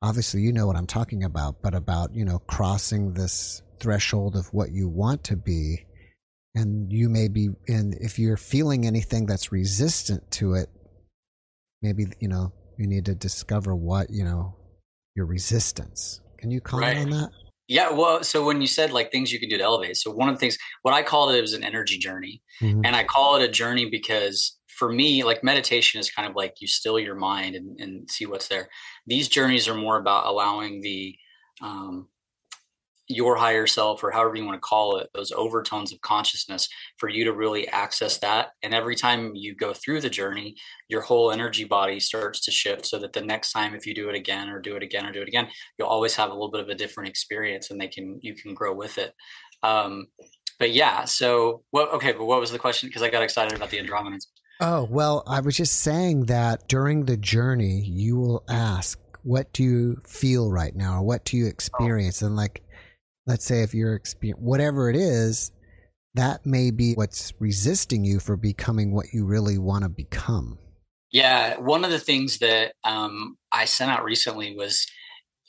obviously 0.02 0.42
you 0.42 0.54
know 0.54 0.68
what 0.68 0.76
I'm 0.76 0.88
talking 0.88 1.24
about, 1.24 1.62
but 1.62 1.74
about, 1.74 2.14
you 2.14 2.26
know, 2.26 2.40
crossing 2.40 3.14
this 3.14 3.62
threshold 3.80 4.36
of 4.36 4.48
what 4.54 4.72
you 4.72 4.88
want 4.88 5.24
to 5.26 5.36
be. 5.36 5.86
And 6.56 6.92
you 6.92 7.10
may 7.10 7.28
be, 7.28 7.50
and 7.68 7.94
if 7.96 8.18
you're 8.18 8.38
feeling 8.38 8.86
anything 8.86 9.26
that's 9.26 9.52
resistant 9.52 10.30
to 10.32 10.54
it, 10.56 10.70
maybe, 11.82 12.08
you 12.20 12.28
know, 12.28 12.52
you 12.78 12.88
need 12.88 13.06
to 13.06 13.16
discover 13.16 13.76
what, 13.76 14.10
you 14.10 14.24
know, 14.24 14.56
your 15.16 15.26
resistance. 15.26 16.22
Can 16.38 16.50
you 16.50 16.60
comment 16.60 16.96
right. 16.96 17.04
on 17.04 17.10
that? 17.12 17.30
Yeah, 17.68 17.92
well, 17.92 18.24
so 18.24 18.44
when 18.44 18.62
you 18.62 18.68
said 18.68 18.92
like 18.92 19.12
things 19.12 19.32
you 19.32 19.40
can 19.40 19.48
do 19.48 19.58
to 19.58 19.64
elevate, 19.64 19.96
so 19.98 20.12
one 20.12 20.28
of 20.28 20.36
the 20.36 20.40
things, 20.40 20.58
what 20.82 20.94
I 20.94 21.04
called 21.04 21.36
it 21.36 21.42
was 21.42 21.54
an 21.54 21.64
energy 21.64 22.00
journey. 22.00 22.42
Mm-hmm. 22.62 22.82
And 22.84 22.96
I 22.96 23.04
call 23.04 23.36
it 23.36 23.44
a 23.44 23.52
journey 23.52 23.88
because 23.90 24.58
for 24.80 24.90
me, 24.90 25.26
like 25.26 25.44
meditation 25.44 26.00
is 26.00 26.10
kind 26.10 26.28
of 26.28 26.36
like 26.38 26.56
you 26.62 26.68
still 26.68 26.98
your 26.98 27.16
mind 27.16 27.54
and, 27.54 27.78
and 27.82 28.10
see 28.10 28.26
what's 28.26 28.48
there. 28.48 28.70
These 29.06 29.28
journeys 29.28 29.68
are 29.68 29.76
more 29.76 29.98
about 29.98 30.26
allowing 30.26 30.80
the 30.82 31.16
um, 31.62 32.08
your 33.10 33.36
higher 33.36 33.68
self 33.68 34.04
or 34.04 34.12
however 34.12 34.36
you 34.36 34.46
want 34.46 34.56
to 34.56 34.62
call 34.62 34.98
it 34.98 35.10
those 35.14 35.32
overtones 35.32 35.92
of 35.92 36.00
consciousness 36.00 36.70
for 36.98 37.10
you 37.10 37.26
to 37.26 37.34
really 37.34 37.68
access 37.68 38.20
that. 38.20 38.52
And 38.64 38.74
every 38.74 38.96
time 38.96 39.36
you 39.36 39.54
go 39.54 39.74
through 39.74 40.00
the 40.02 40.10
journey 40.10 40.56
your 40.88 41.02
whole 41.02 41.32
energy 41.32 41.66
body 41.66 42.00
starts 42.00 42.40
to 42.46 42.52
shift 42.52 42.86
so 42.86 43.00
that 43.00 43.12
the 43.12 43.22
next 43.22 43.52
time 43.52 43.74
if 43.76 43.86
you 43.86 43.94
do 43.94 44.10
it 44.10 44.16
again 44.16 44.48
or 44.48 44.62
do 44.62 44.76
it 44.76 44.84
again 44.84 45.06
or 45.06 45.12
do 45.12 45.22
it 45.22 45.28
again 45.28 45.48
you'll 45.78 45.88
always 45.88 46.16
have 46.16 46.30
a 46.30 46.34
little 46.34 46.52
bit 46.52 46.62
of 46.62 46.70
a 46.70 46.76
different 46.76 47.10
experience 47.10 47.72
and 47.72 47.82
they 47.82 47.88
can 47.88 48.20
you 48.22 48.36
can 48.36 48.54
grow 48.54 48.74
with 48.74 48.98
it. 49.00 49.12
Um 49.64 50.06
but 50.60 50.72
yeah 50.72 51.04
so 51.06 51.64
what 51.72 51.92
okay 51.96 52.12
but 52.12 52.26
what 52.26 52.40
was 52.40 52.52
the 52.52 52.60
question? 52.60 52.88
Because 52.88 53.02
i 53.02 53.10
got 53.10 53.24
excited 53.24 53.58
about 53.58 53.72
the 53.72 53.80
andromedans 53.80 54.28
Oh, 54.62 54.88
well, 54.90 55.24
I 55.26 55.40
was 55.40 55.56
just 55.56 55.82
saying 55.82 56.26
that 56.26 56.68
during 56.68 57.06
the 57.06 57.16
journey, 57.16 57.82
you 57.82 58.18
will 58.18 58.44
ask, 58.50 59.00
what 59.24 59.54
do 59.54 59.64
you 59.64 60.02
feel 60.06 60.52
right 60.52 60.76
now? 60.76 60.98
Or 61.00 61.04
what 61.04 61.24
do 61.24 61.38
you 61.38 61.48
experience? 61.48 62.22
And 62.22 62.36
like, 62.36 62.62
let's 63.26 63.46
say 63.46 63.64
if 63.64 63.74
you're 63.74 63.96
experiencing 63.96 64.44
whatever 64.44 64.90
it 64.90 64.98
is, 64.98 65.52
that 66.16 66.46
may 66.46 66.72
be 66.72 66.94
what's 66.94 67.32
resisting 67.40 68.04
you 68.04 68.20
for 68.20 68.36
becoming 68.36 68.94
what 68.94 69.14
you 69.14 69.26
really 69.26 69.58
want 69.58 69.84
to 69.84 69.90
become. 69.90 70.58
Yeah. 71.12 71.58
One 71.58 71.86
of 71.86 71.92
the 71.92 72.00
things 72.00 72.40
that 72.40 72.74
um, 72.84 73.38
I 73.54 73.64
sent 73.66 73.92
out 73.92 74.04
recently 74.04 74.56
was 74.58 74.86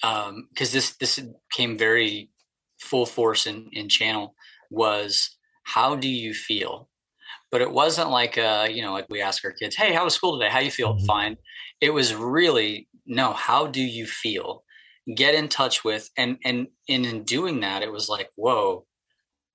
because 0.00 0.28
um, 0.28 0.48
this, 0.54 0.96
this 0.96 1.20
came 1.50 1.76
very 1.76 2.30
full 2.78 3.06
force 3.06 3.46
in, 3.46 3.68
in 3.72 3.88
channel 3.88 4.34
was 4.70 5.36
how 5.64 5.96
do 5.96 6.08
you 6.08 6.32
feel? 6.32 6.89
But 7.50 7.60
it 7.60 7.70
wasn't 7.70 8.10
like 8.10 8.38
uh 8.38 8.66
you 8.70 8.82
know 8.82 8.92
like 8.92 9.06
we 9.08 9.20
ask 9.22 9.44
our 9.44 9.52
kids 9.52 9.76
hey 9.76 9.92
how 9.92 10.04
was 10.04 10.14
school 10.14 10.38
today? 10.38 10.50
How 10.50 10.60
you 10.60 10.70
feel? 10.70 10.94
Mm-hmm. 10.94 11.06
fine. 11.06 11.36
It 11.80 11.90
was 11.90 12.14
really 12.14 12.88
no 13.06 13.32
how 13.32 13.66
do 13.66 13.82
you 13.82 14.06
feel? 14.06 14.64
Get 15.14 15.34
in 15.34 15.48
touch 15.48 15.84
with 15.84 16.08
and 16.16 16.38
and, 16.44 16.68
and 16.88 17.06
in 17.06 17.24
doing 17.24 17.60
that 17.60 17.82
it 17.82 17.90
was 17.90 18.08
like 18.08 18.30
whoa 18.36 18.84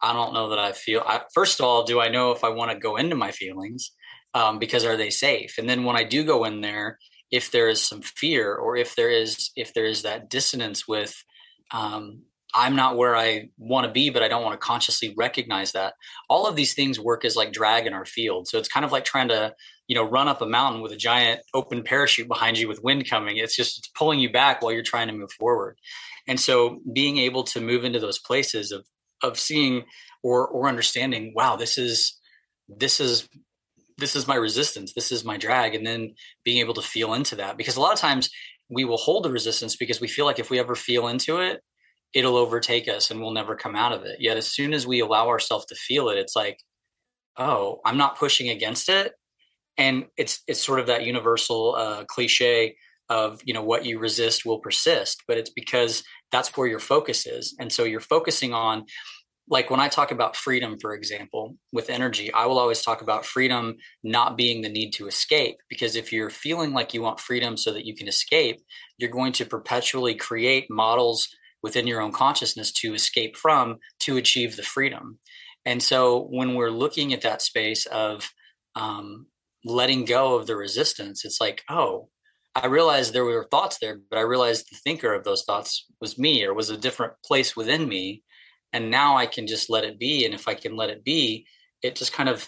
i 0.02 0.12
don't 0.12 0.34
know 0.34 0.50
that 0.50 0.60
i 0.60 0.74
feel 0.74 1.02
I, 1.06 1.22
first 1.34 1.60
of 1.60 1.66
all 1.66 1.84
do 1.84 2.02
i 2.02 2.10
know 2.10 2.32
if 2.32 2.44
i 2.44 2.50
want 2.50 2.72
to 2.72 2.78
go 2.78 2.98
into 2.98 3.16
my 3.16 3.32
feelings 3.32 3.92
um, 4.34 4.60
because 4.60 4.84
are 4.84 4.98
they 4.98 5.10
safe? 5.10 5.58
And 5.58 5.70
then 5.70 5.86
when 5.86 5.96
i 5.96 6.04
do 6.04 6.24
go 6.24 6.44
in 6.44 6.62
there 6.62 7.00
if 7.32 7.52
there 7.52 7.70
is 7.70 7.82
some 7.82 8.02
fear 8.02 8.54
or 8.54 8.76
if 8.76 8.96
there 8.96 9.10
is 9.10 9.52
if 9.56 9.74
there 9.74 9.86
is 9.86 10.04
that 10.04 10.30
dissonance 10.30 10.88
with 10.88 11.16
um, 11.72 12.24
I'm 12.56 12.76
not 12.76 12.96
where 12.96 13.16
I 13.16 13.50
want 13.58 13.86
to 13.86 13.92
be, 13.92 14.10
but 14.10 14.24
I 14.24 14.28
don't 14.28 14.44
want 14.44 14.54
to 14.60 14.66
consciously 14.66 15.14
recognize 15.18 15.74
that. 15.74 15.94
All 16.30 16.48
of 16.48 16.56
these 16.56 16.74
things 16.74 17.00
work 17.00 17.26
as 17.26 17.36
like 17.36 17.52
drag 17.52 17.86
in 17.86 17.94
our 17.94 18.06
field. 18.06 18.48
So 18.48 18.58
it's 18.58 18.70
kind 18.70 18.86
of 18.86 18.92
like 18.92 19.04
trying 19.04 19.28
to, 19.28 19.54
you 19.88 19.96
know, 19.96 20.10
run 20.10 20.28
up 20.28 20.42
a 20.42 20.46
mountain 20.46 20.82
with 20.82 20.94
a 20.94 20.98
giant 20.98 21.42
open 21.54 21.84
parachute 21.84 22.28
behind 22.28 22.58
you 22.58 22.68
with 22.68 22.84
wind 22.84 23.10
coming. 23.10 23.38
It's 23.38 23.56
just 23.56 23.78
it's 23.78 23.90
pulling 23.90 24.20
you 24.20 24.32
back 24.32 24.62
while 24.62 24.72
you're 24.72 24.84
trying 24.84 25.08
to 25.08 25.14
move 25.14 25.32
forward. 25.34 25.78
And 26.28 26.40
so 26.40 26.80
being 26.94 27.18
able 27.18 27.44
to 27.44 27.62
move 27.62 27.84
into 27.84 28.00
those 28.00 28.20
places 28.20 28.72
of 28.72 28.86
of 29.22 29.38
seeing 29.38 29.84
or 30.24 30.48
or 30.48 30.68
understanding, 30.70 31.34
wow, 31.36 31.58
this 31.58 31.78
is 31.78 32.18
this 32.70 33.00
is 33.00 33.28
this 33.98 34.16
is 34.16 34.28
my 34.28 34.36
resistance 34.36 34.94
this 34.94 35.10
is 35.10 35.24
my 35.24 35.38
drag 35.38 35.74
and 35.74 35.88
then 35.88 36.14
being 36.44 36.58
able 36.58 36.74
to 36.74 36.82
feel 36.82 37.14
into 37.14 37.36
that 37.36 37.56
because 37.56 37.78
a 37.78 37.80
lot 37.80 37.94
of 37.94 38.00
times 38.00 38.30
we 38.70 38.84
will 38.86 38.98
hold 38.98 39.24
the 39.24 39.32
resistance 39.32 39.76
because 39.76 40.02
we 40.02 40.08
feel 40.08 40.26
like 40.26 40.40
if 40.40 40.50
we 40.50 40.60
ever 40.60 40.76
feel 40.76 41.08
into 41.08 41.38
it, 41.38 41.62
it'll 42.16 42.38
overtake 42.38 42.88
us 42.88 43.12
and 43.12 43.20
we'll 43.20 43.32
never 43.32 43.56
come 43.56 43.76
out 43.76 43.92
of 43.92 44.06
it. 44.06 44.18
Yet 44.20 44.38
as 44.38 44.48
soon 44.48 44.74
as 44.74 44.88
we 44.88 45.02
allow 45.02 45.28
ourselves 45.28 45.66
to 45.68 45.76
feel 45.76 46.10
it, 46.10 46.18
it's 46.18 46.36
like, 46.36 46.58
oh, 47.38 47.82
I'm 47.86 47.98
not 47.98 48.18
pushing 48.18 48.50
against 48.50 48.88
it. 48.88 49.14
And 49.78 50.06
it's 50.18 50.42
it's 50.48 50.62
sort 50.62 50.80
of 50.80 50.88
that 50.88 51.04
universal 51.04 51.76
uh, 51.76 52.06
cliche 52.06 52.78
of 53.10 53.42
you 53.44 53.54
know 53.54 53.62
what 53.62 53.86
you 53.86 54.00
resist 54.00 54.46
will 54.46 54.60
persist, 54.60 55.22
but 55.28 55.38
it's 55.38 55.50
because 55.50 56.04
that's 56.32 56.56
where 56.56 56.66
your 56.66 56.80
focus 56.80 57.28
is, 57.28 57.54
and 57.60 57.72
so 57.72 57.84
you're 57.84 58.00
focusing 58.00 58.54
on 58.54 58.86
like 59.48 59.70
when 59.70 59.80
I 59.80 59.90
talk 59.90 60.12
about 60.12 60.36
freedom, 60.36 60.78
for 60.80 60.96
example, 60.96 61.56
with 61.72 61.90
energy, 61.90 62.34
I 62.34 62.48
will 62.48 62.58
always 62.58 62.82
talk 62.82 63.02
about 63.02 63.26
freedom 63.26 63.76
not 64.04 64.38
being 64.38 64.62
the 64.62 64.70
need 64.70 64.92
to 64.94 65.08
escape. 65.08 65.58
Because 65.70 65.96
if 65.96 66.12
you're 66.12 66.32
feeling 66.32 66.74
like 66.74 66.96
you 66.96 67.04
want 67.04 67.20
freedom 67.20 67.56
so 67.56 67.72
that 67.74 67.86
you 67.86 67.96
can 67.96 68.08
escape, 68.08 68.60
you're 68.98 69.12
going 69.12 69.34
to 69.34 69.46
perpetually 69.46 70.16
create 70.16 70.66
models 70.72 71.28
within 71.66 71.88
your 71.88 72.00
own 72.00 72.12
consciousness 72.12 72.72
to 72.72 72.94
escape 72.94 73.36
from 73.36 73.80
to 74.00 74.18
achieve 74.18 74.56
the 74.56 74.62
freedom. 74.62 75.18
And 75.66 75.82
so 75.82 76.28
when 76.30 76.54
we're 76.54 76.70
looking 76.70 77.12
at 77.12 77.24
that 77.24 77.42
space 77.42 77.88
of 77.88 78.30
um, 78.76 79.26
letting 79.64 80.06
go 80.06 80.36
of 80.36 80.46
the 80.46 80.56
resistance, 80.56 81.26
it's 81.26 81.42
like, 81.42 81.64
oh, 81.68 82.10
I 82.54 82.68
realized 82.68 83.14
there 83.14 83.26
were 83.26 83.48
thoughts 83.50 83.80
there, 83.80 83.98
but 84.12 84.20
I 84.20 84.22
realized 84.22 84.68
the 84.70 84.78
thinker 84.84 85.12
of 85.12 85.24
those 85.24 85.44
thoughts 85.44 85.88
was 86.00 86.20
me 86.20 86.46
or 86.46 86.54
was 86.54 86.70
a 86.70 86.78
different 86.78 87.14
place 87.26 87.56
within 87.56 87.90
me. 87.90 88.22
And 88.72 88.92
now 88.92 89.18
i 89.18 89.26
can 89.26 89.48
just 89.48 89.68
let 89.68 89.86
it 89.86 89.98
be. 89.98 90.24
And 90.24 90.36
if 90.36 90.48
i 90.48 90.54
can 90.54 90.76
let 90.76 90.92
it 90.92 91.04
be 91.04 91.48
it 91.82 91.96
just 91.96 92.14
kind 92.14 92.30
of 92.30 92.48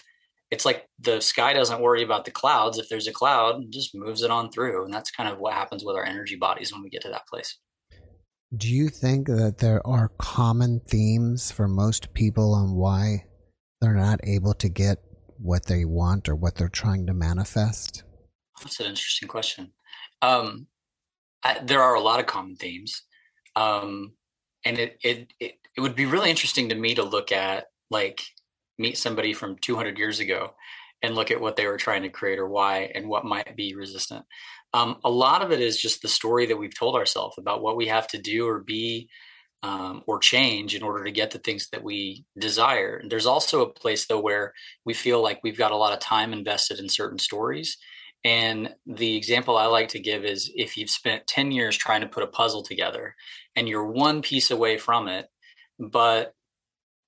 it's 0.52 0.64
like 0.64 0.86
the 1.00 1.20
sky 1.20 1.54
doesn't 1.54 1.82
worry 1.82 2.04
about 2.04 2.24
the 2.24 2.30
clouds. 2.30 2.78
If 2.78 2.88
there's 2.88 3.08
a 3.08 3.12
cloud 3.12 3.64
it 3.64 3.70
just 3.70 3.96
moves 3.96 4.22
it 4.22 4.30
on 4.30 4.52
through. 4.52 4.84
And 4.84 4.94
that's 4.94 5.10
kind 5.10 5.28
of 5.28 5.40
what 5.40 5.54
happens 5.54 5.84
with 5.84 5.96
our 5.96 6.04
energy 6.04 6.36
bodies 6.36 6.72
when 6.72 6.84
we 6.84 6.88
get 6.88 7.02
to 7.02 7.10
that 7.10 7.26
place 7.26 7.58
do 8.56 8.68
you 8.68 8.88
think 8.88 9.26
that 9.26 9.58
there 9.58 9.86
are 9.86 10.10
common 10.18 10.80
themes 10.80 11.50
for 11.50 11.68
most 11.68 12.12
people 12.14 12.54
on 12.54 12.74
why 12.74 13.24
they're 13.80 13.94
not 13.94 14.20
able 14.24 14.54
to 14.54 14.68
get 14.68 14.98
what 15.38 15.66
they 15.66 15.84
want 15.84 16.28
or 16.28 16.34
what 16.34 16.56
they're 16.56 16.68
trying 16.68 17.06
to 17.06 17.14
manifest? 17.14 18.04
That's 18.60 18.80
an 18.80 18.86
interesting 18.86 19.28
question. 19.28 19.72
Um, 20.22 20.66
I, 21.44 21.58
there 21.62 21.82
are 21.82 21.94
a 21.94 22.00
lot 22.00 22.20
of 22.20 22.26
common 22.26 22.56
themes. 22.56 23.02
Um, 23.54 24.12
and 24.64 24.78
it, 24.78 24.98
it, 25.02 25.32
it 25.38 25.54
it 25.76 25.80
would 25.80 25.94
be 25.94 26.06
really 26.06 26.28
interesting 26.28 26.68
to 26.68 26.74
me 26.74 26.94
to 26.96 27.04
look 27.04 27.30
at 27.30 27.66
like 27.88 28.20
meet 28.78 28.98
somebody 28.98 29.32
from 29.32 29.56
200 29.58 29.96
years 29.96 30.18
ago 30.18 30.54
and 31.02 31.14
look 31.14 31.30
at 31.30 31.40
what 31.40 31.54
they 31.54 31.68
were 31.68 31.76
trying 31.76 32.02
to 32.02 32.08
create 32.08 32.40
or 32.40 32.48
why 32.48 32.90
and 32.96 33.08
what 33.08 33.24
might 33.24 33.54
be 33.56 33.76
resistant. 33.76 34.24
Um, 34.74 34.98
a 35.04 35.10
lot 35.10 35.42
of 35.42 35.50
it 35.50 35.60
is 35.60 35.80
just 35.80 36.02
the 36.02 36.08
story 36.08 36.46
that 36.46 36.58
we've 36.58 36.76
told 36.76 36.94
ourselves 36.94 37.36
about 37.38 37.62
what 37.62 37.76
we 37.76 37.86
have 37.86 38.06
to 38.08 38.18
do 38.18 38.46
or 38.46 38.60
be 38.60 39.08
um, 39.62 40.02
or 40.06 40.18
change 40.18 40.74
in 40.74 40.82
order 40.82 41.04
to 41.04 41.10
get 41.10 41.30
the 41.30 41.38
things 41.38 41.68
that 41.70 41.82
we 41.82 42.24
desire. 42.38 43.02
There's 43.08 43.26
also 43.26 43.62
a 43.62 43.72
place 43.72 44.06
though 44.06 44.20
where 44.20 44.52
we 44.84 44.94
feel 44.94 45.22
like 45.22 45.40
we've 45.42 45.58
got 45.58 45.72
a 45.72 45.76
lot 45.76 45.92
of 45.92 46.00
time 46.00 46.32
invested 46.32 46.78
in 46.78 46.88
certain 46.88 47.18
stories. 47.18 47.76
And 48.24 48.74
the 48.86 49.16
example 49.16 49.56
I 49.56 49.66
like 49.66 49.88
to 49.88 50.00
give 50.00 50.24
is 50.24 50.50
if 50.54 50.76
you've 50.76 50.90
spent 50.90 51.26
10 51.26 51.50
years 51.50 51.76
trying 51.76 52.02
to 52.02 52.08
put 52.08 52.22
a 52.22 52.28
puzzle 52.28 52.62
together 52.62 53.14
and 53.56 53.68
you're 53.68 53.90
one 53.90 54.22
piece 54.22 54.50
away 54.50 54.76
from 54.76 55.08
it, 55.08 55.26
but 55.78 56.34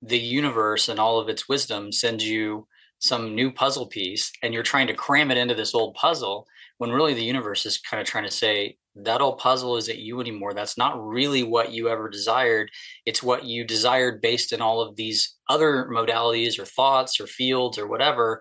the 0.02 0.18
universe 0.18 0.88
and 0.88 0.98
all 0.98 1.18
of 1.18 1.28
its 1.28 1.48
wisdom 1.48 1.92
sends 1.92 2.24
you 2.24 2.66
some 3.00 3.34
new 3.34 3.50
puzzle 3.52 3.86
piece 3.86 4.32
and 4.42 4.54
you're 4.54 4.62
trying 4.62 4.86
to 4.86 4.94
cram 4.94 5.30
it 5.30 5.38
into 5.38 5.54
this 5.54 5.74
old 5.74 5.94
puzzle 5.94 6.46
when 6.80 6.92
really 6.92 7.12
the 7.12 7.22
universe 7.22 7.66
is 7.66 7.76
kind 7.76 8.00
of 8.00 8.06
trying 8.06 8.24
to 8.24 8.30
say 8.30 8.78
that 8.96 9.20
old 9.20 9.36
puzzle 9.36 9.76
isn't 9.76 9.98
you 9.98 10.18
anymore. 10.18 10.54
That's 10.54 10.78
not 10.78 10.98
really 10.98 11.42
what 11.42 11.72
you 11.72 11.90
ever 11.90 12.08
desired. 12.08 12.70
It's 13.04 13.22
what 13.22 13.44
you 13.44 13.64
desired 13.64 14.22
based 14.22 14.50
in 14.50 14.62
all 14.62 14.80
of 14.80 14.96
these 14.96 15.36
other 15.50 15.90
modalities 15.92 16.58
or 16.58 16.64
thoughts 16.64 17.20
or 17.20 17.26
fields 17.26 17.76
or 17.76 17.86
whatever. 17.86 18.40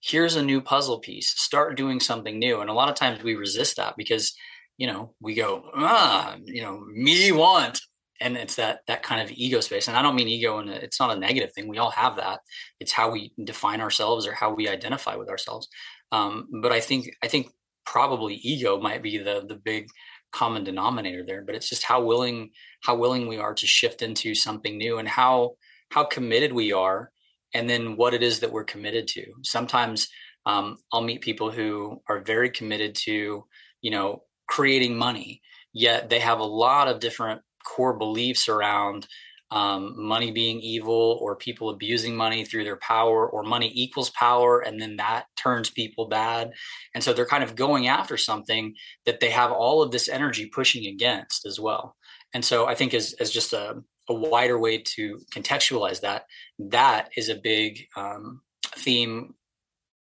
Here's 0.00 0.36
a 0.36 0.42
new 0.42 0.60
puzzle 0.60 1.00
piece. 1.00 1.30
Start 1.30 1.76
doing 1.76 1.98
something 1.98 2.38
new. 2.38 2.60
And 2.60 2.70
a 2.70 2.74
lot 2.74 2.88
of 2.88 2.94
times 2.94 3.24
we 3.24 3.34
resist 3.34 3.76
that 3.78 3.94
because 3.96 4.36
you 4.78 4.86
know 4.86 5.12
we 5.20 5.34
go 5.34 5.64
ah 5.74 6.36
you 6.44 6.62
know 6.62 6.80
me 6.94 7.32
want. 7.32 7.80
And 8.20 8.36
it's 8.36 8.54
that 8.54 8.82
that 8.86 9.02
kind 9.02 9.20
of 9.20 9.32
ego 9.32 9.58
space. 9.58 9.88
And 9.88 9.96
i 9.96 10.02
don't 10.02 10.14
mean 10.14 10.28
ego 10.28 10.58
and 10.58 10.70
it's 10.70 11.00
not 11.00 11.16
a 11.16 11.18
negative 11.18 11.52
thing. 11.52 11.66
We 11.66 11.78
all 11.78 11.90
have 11.90 12.14
that. 12.18 12.38
It's 12.78 12.92
how 12.92 13.10
we 13.10 13.32
define 13.42 13.80
ourselves 13.80 14.28
or 14.28 14.32
how 14.32 14.54
we 14.54 14.68
identify 14.68 15.16
with 15.16 15.28
ourselves. 15.28 15.66
Um, 16.12 16.48
but 16.62 16.70
i 16.70 16.80
think 16.80 17.16
i 17.22 17.28
think 17.28 17.50
probably 17.84 18.34
ego 18.36 18.80
might 18.80 19.02
be 19.02 19.18
the 19.18 19.44
the 19.48 19.54
big 19.54 19.88
common 20.32 20.62
denominator 20.62 21.24
there 21.26 21.42
but 21.44 21.54
it's 21.54 21.68
just 21.68 21.82
how 21.82 22.02
willing 22.02 22.50
how 22.82 22.94
willing 22.94 23.26
we 23.26 23.36
are 23.36 23.54
to 23.54 23.66
shift 23.66 24.02
into 24.02 24.34
something 24.34 24.78
new 24.78 24.98
and 24.98 25.08
how 25.08 25.52
how 25.90 26.04
committed 26.04 26.52
we 26.52 26.72
are 26.72 27.10
and 27.52 27.68
then 27.68 27.96
what 27.96 28.14
it 28.14 28.22
is 28.22 28.38
that 28.40 28.52
we're 28.52 28.62
committed 28.62 29.08
to. 29.08 29.24
Sometimes 29.42 30.08
um, 30.46 30.76
i'll 30.92 31.02
meet 31.02 31.20
people 31.20 31.50
who 31.50 32.00
are 32.08 32.20
very 32.20 32.50
committed 32.50 32.94
to 32.94 33.44
you 33.82 33.90
know 33.90 34.22
creating 34.48 34.96
money 34.96 35.40
yet 35.72 36.08
they 36.08 36.18
have 36.18 36.40
a 36.40 36.44
lot 36.44 36.88
of 36.88 37.00
different 37.00 37.40
core 37.64 37.96
beliefs 37.96 38.48
around 38.48 39.06
um, 39.50 39.94
money 39.96 40.30
being 40.30 40.60
evil 40.60 41.18
or 41.20 41.34
people 41.34 41.70
abusing 41.70 42.16
money 42.16 42.44
through 42.44 42.64
their 42.64 42.76
power 42.76 43.28
or 43.28 43.42
money 43.42 43.70
equals 43.74 44.10
power 44.10 44.60
and 44.60 44.80
then 44.80 44.96
that 44.96 45.26
turns 45.36 45.70
people 45.70 46.06
bad. 46.06 46.52
And 46.94 47.02
so 47.02 47.12
they're 47.12 47.26
kind 47.26 47.42
of 47.42 47.56
going 47.56 47.88
after 47.88 48.16
something 48.16 48.74
that 49.06 49.20
they 49.20 49.30
have 49.30 49.50
all 49.50 49.82
of 49.82 49.90
this 49.90 50.08
energy 50.08 50.46
pushing 50.46 50.86
against 50.86 51.46
as 51.46 51.58
well. 51.58 51.96
And 52.32 52.44
so 52.44 52.66
i 52.66 52.74
think 52.74 52.94
as, 52.94 53.12
as 53.14 53.30
just 53.30 53.52
a, 53.52 53.82
a 54.08 54.14
wider 54.14 54.58
way 54.58 54.78
to 54.78 55.18
contextualize 55.34 56.00
that 56.00 56.26
that 56.58 57.10
is 57.16 57.28
a 57.28 57.34
big 57.34 57.86
um, 57.96 58.42
theme 58.76 59.34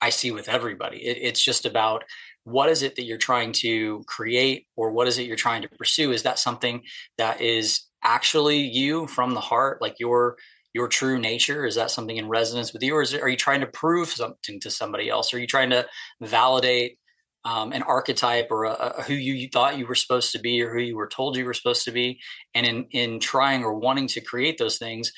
i 0.01 0.09
see 0.09 0.31
with 0.31 0.49
everybody. 0.49 0.97
It, 0.97 1.17
it's 1.21 1.41
just 1.41 1.65
about 1.65 2.03
what 2.43 2.69
is 2.69 2.81
it 2.81 2.95
that 2.95 3.03
you're 3.03 3.17
trying 3.17 3.51
to 3.51 4.03
create 4.07 4.67
or 4.75 4.91
what 4.91 5.07
is 5.07 5.17
it 5.17 5.25
you're 5.25 5.35
trying 5.35 5.63
to 5.63 5.69
pursue? 5.69 6.11
Is 6.11 6.23
that 6.23 6.39
something 6.39 6.83
that 7.17 7.41
is 7.41 7.81
actually 8.03 8.59
you 8.59 9.07
from 9.07 9.33
the 9.33 9.39
heart 9.39 9.81
like 9.81 9.95
your 9.99 10.37
your 10.73 10.87
true 10.87 11.17
nature 11.17 11.65
is 11.65 11.75
that 11.75 11.91
something 11.91 12.17
in 12.17 12.29
resonance 12.29 12.73
with 12.73 12.83
you 12.83 12.95
or 12.95 13.01
it, 13.01 13.21
are 13.21 13.29
you 13.29 13.37
trying 13.37 13.61
to 13.61 13.67
prove 13.67 14.09
something 14.09 14.59
to 14.59 14.69
somebody 14.69 15.09
else 15.09 15.33
are 15.33 15.39
you 15.39 15.47
trying 15.47 15.69
to 15.69 15.85
validate 16.21 16.97
um, 17.45 17.71
an 17.71 17.83
archetype 17.83 18.47
or 18.51 18.65
a, 18.65 18.71
a, 18.97 19.03
who 19.03 19.13
you 19.13 19.47
thought 19.51 19.77
you 19.77 19.87
were 19.87 19.95
supposed 19.95 20.31
to 20.33 20.39
be 20.39 20.61
or 20.61 20.73
who 20.73 20.81
you 20.81 20.97
were 20.97 21.07
told 21.07 21.37
you 21.37 21.45
were 21.45 21.53
supposed 21.53 21.85
to 21.85 21.91
be 21.91 22.19
and 22.53 22.65
in 22.65 22.85
in 22.91 23.19
trying 23.19 23.63
or 23.63 23.73
wanting 23.73 24.07
to 24.07 24.21
create 24.21 24.57
those 24.57 24.77
things 24.77 25.11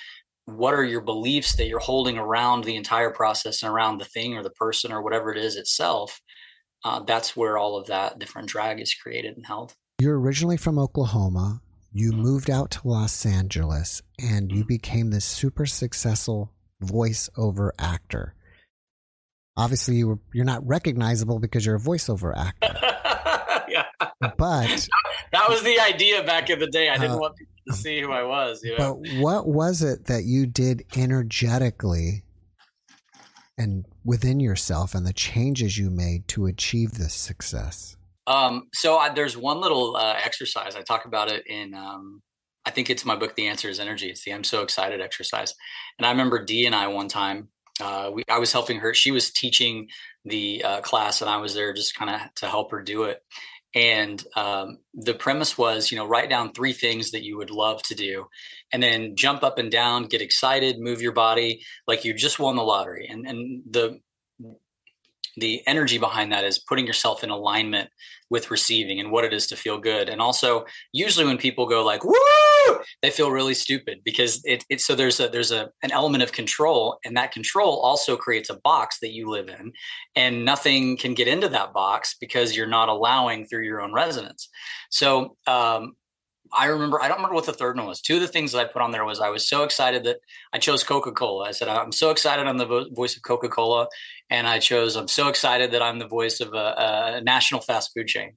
what 0.45 0.73
are 0.73 0.85
your 0.85 1.01
beliefs 1.01 1.55
that 1.57 1.67
you're 1.67 1.79
holding 1.79 2.17
around 2.17 2.63
the 2.63 2.75
entire 2.75 3.11
process 3.11 3.61
and 3.61 3.71
around 3.71 3.99
the 3.99 4.05
thing 4.05 4.35
or 4.35 4.43
the 4.43 4.49
person 4.51 4.91
or 4.91 5.01
whatever 5.01 5.31
it 5.31 5.37
is 5.37 5.55
itself 5.55 6.21
uh, 6.83 7.01
that's 7.01 7.35
where 7.35 7.57
all 7.57 7.77
of 7.77 7.87
that 7.87 8.19
different 8.19 8.47
drag 8.47 8.79
is 8.79 8.93
created 8.93 9.35
and 9.35 9.45
held. 9.45 9.73
You're 9.99 10.19
originally 10.19 10.57
from 10.57 10.79
Oklahoma. 10.79 11.61
You 11.91 12.11
moved 12.11 12.49
out 12.49 12.71
to 12.71 12.87
Los 12.87 13.25
Angeles 13.25 14.01
and 14.19 14.51
you 14.51 14.59
mm-hmm. 14.59 14.67
became 14.67 15.09
this 15.09 15.25
super 15.25 15.65
successful 15.65 16.53
voiceover 16.83 17.71
actor. 17.79 18.35
Obviously, 19.57 19.95
you 19.95 20.07
were, 20.07 20.19
you're 20.33 20.45
not 20.45 20.65
recognizable 20.65 21.39
because 21.39 21.65
you're 21.65 21.75
a 21.75 21.79
voiceover 21.79 22.35
actor. 22.37 22.77
yeah. 23.69 23.85
But 24.21 24.87
that 25.31 25.49
was 25.49 25.63
the 25.63 25.79
idea 25.79 26.23
back 26.23 26.49
in 26.49 26.59
the 26.59 26.67
day. 26.67 26.89
I 26.89 26.97
didn't 26.97 27.17
uh, 27.17 27.17
want 27.17 27.35
people 27.35 27.53
to 27.67 27.73
see 27.73 27.99
who 27.99 28.11
I 28.11 28.23
was. 28.23 28.61
You 28.63 28.77
know? 28.77 29.01
But 29.01 29.19
what 29.19 29.47
was 29.47 29.81
it 29.81 30.05
that 30.05 30.23
you 30.23 30.45
did 30.45 30.85
energetically 30.95 32.23
and 33.57 33.85
within 34.05 34.39
yourself 34.39 34.95
and 34.95 35.05
the 35.05 35.13
changes 35.13 35.77
you 35.77 35.89
made 35.89 36.27
to 36.29 36.45
achieve 36.45 36.93
this 36.93 37.13
success? 37.13 37.97
Um, 38.29 38.67
so 38.73 38.97
I, 38.97 39.09
there's 39.09 39.35
one 39.35 39.59
little 39.59 39.97
uh, 39.97 40.15
exercise 40.23 40.75
I 40.75 40.83
talk 40.83 41.05
about 41.05 41.29
it 41.29 41.45
in. 41.47 41.73
Um, 41.73 42.21
I 42.65 42.71
think 42.71 42.89
it's 42.89 43.03
my 43.03 43.15
book. 43.15 43.35
The 43.35 43.47
answer 43.47 43.67
is 43.67 43.79
energy. 43.79 44.09
It's 44.09 44.23
the 44.23 44.31
I'm 44.31 44.43
so 44.43 44.61
excited 44.61 45.01
exercise. 45.01 45.53
And 45.97 46.05
I 46.05 46.11
remember 46.11 46.45
Dee 46.45 46.67
and 46.67 46.75
I 46.75 46.87
one 46.87 47.07
time. 47.07 47.49
Uh, 47.81 48.11
we, 48.13 48.23
I 48.29 48.37
was 48.39 48.51
helping 48.51 48.79
her. 48.79 48.93
She 48.93 49.11
was 49.11 49.31
teaching 49.31 49.87
the 50.25 50.63
uh, 50.63 50.81
class, 50.81 51.21
and 51.21 51.29
I 51.29 51.37
was 51.37 51.53
there 51.55 51.73
just 51.73 51.97
kind 51.97 52.11
of 52.11 52.33
to 52.35 52.47
help 52.47 52.71
her 52.71 52.81
do 52.81 53.03
it. 53.03 53.23
And 53.73 54.23
um, 54.35 54.79
the 54.93 55.13
premise 55.13 55.57
was, 55.57 55.91
you 55.91 55.97
know, 55.97 56.05
write 56.05 56.29
down 56.29 56.51
three 56.51 56.73
things 56.73 57.11
that 57.11 57.23
you 57.23 57.37
would 57.37 57.51
love 57.51 57.81
to 57.83 57.95
do, 57.95 58.25
and 58.73 58.83
then 58.83 59.15
jump 59.15 59.43
up 59.43 59.57
and 59.57 59.71
down, 59.71 60.03
get 60.03 60.21
excited, 60.21 60.79
move 60.79 61.01
your 61.01 61.13
body 61.13 61.63
like 61.87 62.03
you 62.03 62.13
just 62.13 62.39
won 62.39 62.55
the 62.55 62.63
lottery. 62.63 63.07
And 63.09 63.25
and 63.25 63.63
the 63.69 63.99
the 65.39 65.61
energy 65.67 65.97
behind 65.97 66.31
that 66.31 66.43
is 66.43 66.59
putting 66.59 66.85
yourself 66.85 67.23
in 67.23 67.29
alignment 67.29 67.89
with 68.29 68.51
receiving 68.51 68.99
and 68.99 69.11
what 69.11 69.25
it 69.25 69.33
is 69.33 69.47
to 69.47 69.55
feel 69.55 69.79
good. 69.79 70.07
And 70.07 70.21
also, 70.21 70.65
usually 70.93 71.25
when 71.25 71.37
people 71.37 71.65
go 71.65 71.83
like 71.83 72.03
"woo," 72.03 72.79
they 73.01 73.09
feel 73.09 73.31
really 73.31 73.53
stupid 73.53 74.01
because 74.03 74.41
it, 74.45 74.63
it's 74.69 74.85
so 74.85 74.95
there's 74.95 75.19
a 75.19 75.27
there's 75.27 75.51
a 75.51 75.69
an 75.83 75.91
element 75.91 76.23
of 76.23 76.31
control, 76.31 76.99
and 77.03 77.17
that 77.17 77.31
control 77.31 77.79
also 77.79 78.15
creates 78.15 78.49
a 78.49 78.59
box 78.63 78.99
that 79.01 79.11
you 79.11 79.29
live 79.29 79.49
in, 79.49 79.71
and 80.15 80.45
nothing 80.45 80.97
can 80.97 81.13
get 81.13 81.27
into 81.27 81.49
that 81.49 81.73
box 81.73 82.15
because 82.19 82.55
you're 82.55 82.67
not 82.67 82.89
allowing 82.89 83.45
through 83.45 83.65
your 83.65 83.81
own 83.81 83.93
resonance. 83.93 84.49
So 84.89 85.37
um, 85.47 85.95
I 86.51 86.65
remember, 86.65 87.01
I 87.01 87.07
don't 87.07 87.17
remember 87.17 87.35
what 87.35 87.45
the 87.45 87.53
third 87.53 87.77
one 87.77 87.85
was. 87.85 88.01
Two 88.01 88.15
of 88.15 88.21
the 88.21 88.27
things 88.27 88.51
that 88.51 88.59
I 88.59 88.65
put 88.65 88.81
on 88.81 88.91
there 88.91 89.05
was 89.05 89.19
I 89.19 89.29
was 89.29 89.47
so 89.47 89.63
excited 89.63 90.03
that 90.05 90.17
I 90.53 90.57
chose 90.57 90.83
Coca 90.83 91.11
Cola. 91.11 91.47
I 91.47 91.51
said, 91.51 91.67
I'm 91.67 91.91
so 91.91 92.09
excited 92.09 92.47
I'm 92.47 92.57
the 92.57 92.65
vo- 92.65 92.89
voice 92.91 93.15
of 93.15 93.23
Coca 93.23 93.49
Cola. 93.49 93.87
And 94.29 94.47
I 94.47 94.59
chose, 94.59 94.95
I'm 94.95 95.07
so 95.07 95.27
excited 95.27 95.71
that 95.71 95.81
I'm 95.81 95.99
the 95.99 96.07
voice 96.07 96.39
of 96.39 96.53
a, 96.53 97.17
a 97.17 97.21
national 97.21 97.61
fast 97.61 97.91
food 97.95 98.07
chain. 98.07 98.33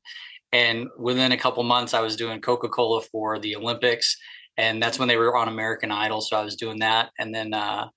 And 0.53 0.89
within 0.99 1.33
a 1.33 1.37
couple 1.37 1.63
months, 1.63 1.95
I 1.95 2.01
was 2.01 2.17
doing 2.17 2.41
Coca 2.41 2.69
Cola 2.69 3.03
for 3.03 3.39
the 3.39 3.57
Olympics. 3.57 4.17
And 4.57 4.83
that's 4.83 4.99
when 4.99 5.09
they 5.09 5.17
were 5.17 5.37
on 5.37 5.49
American 5.49 5.91
Idol. 5.91 6.21
So 6.21 6.37
I 6.37 6.45
was 6.45 6.57
doing 6.57 6.81
that. 6.81 7.11
And 7.19 7.35
then, 7.35 7.55
uh, 7.55 7.89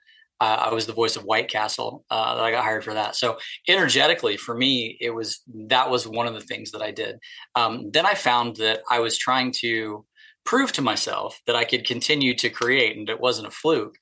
I 0.42 0.74
was 0.74 0.86
the 0.86 0.94
voice 0.94 1.16
of 1.16 1.24
White 1.24 1.50
Castle. 1.50 2.04
Uh, 2.10 2.36
that 2.36 2.44
I 2.44 2.52
got 2.52 2.64
hired 2.64 2.84
for 2.84 2.94
that. 2.94 3.16
So 3.16 3.38
energetically, 3.70 4.36
for 4.36 4.54
me, 4.54 4.98
it 5.00 5.12
was 5.12 5.42
that 5.70 5.90
was 5.90 6.08
one 6.08 6.28
of 6.28 6.34
the 6.34 6.42
things 6.42 6.72
that 6.72 6.82
I 6.82 6.92
did. 6.92 7.18
Um, 7.56 7.90
then 7.92 8.06
I 8.06 8.16
found 8.16 8.58
that 8.58 8.82
I 8.90 9.00
was 9.00 9.18
trying 9.18 9.54
to 9.60 10.06
prove 10.46 10.72
to 10.74 10.82
myself 10.82 11.40
that 11.48 11.56
I 11.56 11.64
could 11.64 11.88
continue 11.88 12.36
to 12.36 12.50
create, 12.50 12.98
and 12.98 13.10
it 13.10 13.20
wasn't 13.20 13.48
a 13.48 13.52
fluke. 13.52 13.96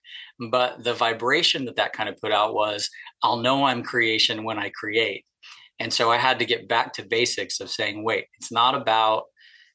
But 0.49 0.83
the 0.83 0.93
vibration 0.93 1.65
that 1.65 1.75
that 1.75 1.93
kind 1.93 2.09
of 2.09 2.17
put 2.17 2.31
out 2.31 2.55
was, 2.55 2.89
I'll 3.23 3.37
know 3.37 3.65
I'm 3.65 3.83
creation 3.83 4.43
when 4.43 4.59
I 4.59 4.69
create. 4.69 5.25
And 5.79 5.91
so 5.91 6.11
I 6.11 6.17
had 6.17 6.39
to 6.39 6.45
get 6.45 6.67
back 6.67 6.93
to 6.93 7.05
basics 7.05 7.59
of 7.59 7.69
saying, 7.69 8.03
wait, 8.03 8.25
it's 8.37 8.51
not 8.51 8.75
about 8.75 9.23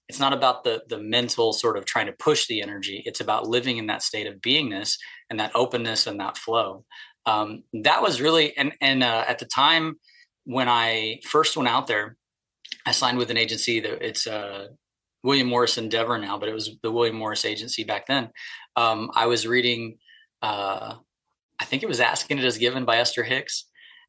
it's 0.09 0.21
not 0.21 0.33
about 0.33 0.65
the 0.65 0.83
the 0.89 0.99
mental 0.99 1.53
sort 1.53 1.77
of 1.77 1.85
trying 1.85 2.07
to 2.07 2.13
push 2.13 2.47
the 2.47 2.63
energy. 2.63 3.03
It's 3.05 3.21
about 3.21 3.47
living 3.47 3.77
in 3.79 3.87
that 3.89 4.03
state 4.03 4.27
of 4.27 4.37
beingness 4.37 4.97
and 5.29 5.39
that 5.41 5.53
openness 5.55 6.07
and 6.07 6.21
that 6.21 6.39
flow. 6.39 6.85
Um, 7.27 7.65
that 7.83 8.01
was 8.01 8.21
really 8.21 8.57
and 8.57 8.73
and 8.81 9.03
uh, 9.03 9.25
at 9.29 9.39
the 9.39 9.45
time 9.45 9.97
when 10.49 10.67
i 10.67 11.21
first 11.25 11.59
went 11.59 11.69
out 11.69 11.87
there 11.87 12.17
i 12.87 12.91
signed 12.91 13.19
with 13.19 13.31
an 13.31 13.37
agency 13.37 13.81
that 13.81 14.03
it's 14.03 14.27
uh, 14.27 14.69
william 15.23 15.47
morris 15.47 15.77
endeavor 15.77 16.17
now 16.19 16.39
but 16.39 16.49
it 16.49 16.55
was 16.55 16.71
the 16.83 16.91
william 16.91 17.17
morris 17.17 17.45
agency 17.45 17.85
back 17.85 18.07
then. 18.07 18.31
Um, 18.77 19.11
i 19.15 19.27
was 19.27 19.47
reading 19.47 19.99
uh, 20.41 20.95
i 21.61 21.65
think 21.65 21.83
it 21.83 21.89
was 21.89 22.01
Ask 22.01 22.31
and 22.31 22.41
It 22.41 22.47
Is 22.47 22.59
Given 22.59 22.85
by 22.85 22.99
esther 22.99 23.23
hicks 23.23 23.67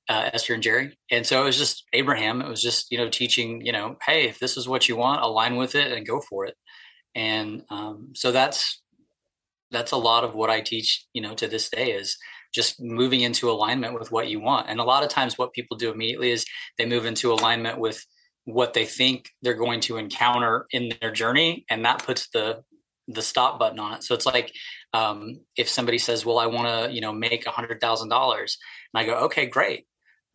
uh, 0.10 0.32
Esther 0.34 0.56
and 0.56 0.64
Jerry. 0.64 0.98
And 1.12 1.26
so 1.26 1.42
it 1.42 1.46
was 1.46 1.58
just 1.58 1.86
Abraham. 1.94 2.42
It 2.42 2.50
was 2.50 2.64
just, 2.64 2.92
you 2.92 2.98
know, 2.98 3.10
teaching, 3.10 3.64
you 3.64 3.72
know, 3.72 3.96
hey, 4.06 4.28
if 4.28 4.40
this 4.40 4.58
is 4.58 4.68
what 4.68 4.90
you 4.90 4.98
want, 4.98 5.22
align 5.22 5.56
with 5.56 5.76
it 5.76 5.92
and 5.92 6.06
go 6.06 6.20
for 6.20 6.46
it. 6.46 6.56
And 7.16 7.64
um, 7.70 8.10
so 8.16 8.32
that's 8.32 8.82
that's 9.72 9.92
a 9.92 9.98
lot 9.98 10.24
of 10.24 10.34
what 10.34 10.50
I 10.50 10.62
teach, 10.62 11.06
you 11.14 11.22
know, 11.22 11.36
to 11.36 11.48
this 11.48 11.70
day 11.70 11.92
is 11.92 12.18
just 12.52 12.82
moving 12.82 13.22
into 13.22 13.52
alignment 13.52 13.94
with 13.94 14.12
what 14.12 14.28
you 14.28 14.40
want. 14.40 14.68
And 14.68 14.80
a 14.80 14.84
lot 14.84 15.04
of 15.04 15.10
times 15.10 15.38
what 15.38 15.54
people 15.54 15.78
do 15.78 15.92
immediately 15.92 16.32
is 16.32 16.44
they 16.80 16.88
move 16.88 17.06
into 17.06 17.32
alignment 17.32 17.78
with 17.78 18.04
what 18.46 18.74
they 18.74 18.86
think 18.86 19.30
they're 19.44 19.54
going 19.54 19.80
to 19.82 19.98
encounter 19.98 20.66
in 20.72 20.92
their 21.00 21.12
journey 21.12 21.66
and 21.70 21.86
that 21.86 22.04
puts 22.04 22.30
the 22.30 22.64
the 23.12 23.22
stop 23.22 23.60
button 23.60 23.80
on 23.80 23.94
it. 23.96 24.04
So 24.04 24.14
it's 24.14 24.26
like 24.26 24.54
um, 24.94 25.42
if 25.58 25.70
somebody 25.70 25.98
says, 25.98 26.26
"Well, 26.26 26.40
I 26.40 26.48
want 26.48 26.68
to, 26.68 26.94
you 26.94 27.02
know, 27.02 27.14
make 27.14 27.46
a 27.46 27.52
hundred 27.52 27.80
thousand 27.82 28.10
dollars," 28.10 28.58
and 28.94 29.02
I 29.02 29.06
go, 29.06 29.16
"Okay, 29.26 29.46
great. 29.46 29.86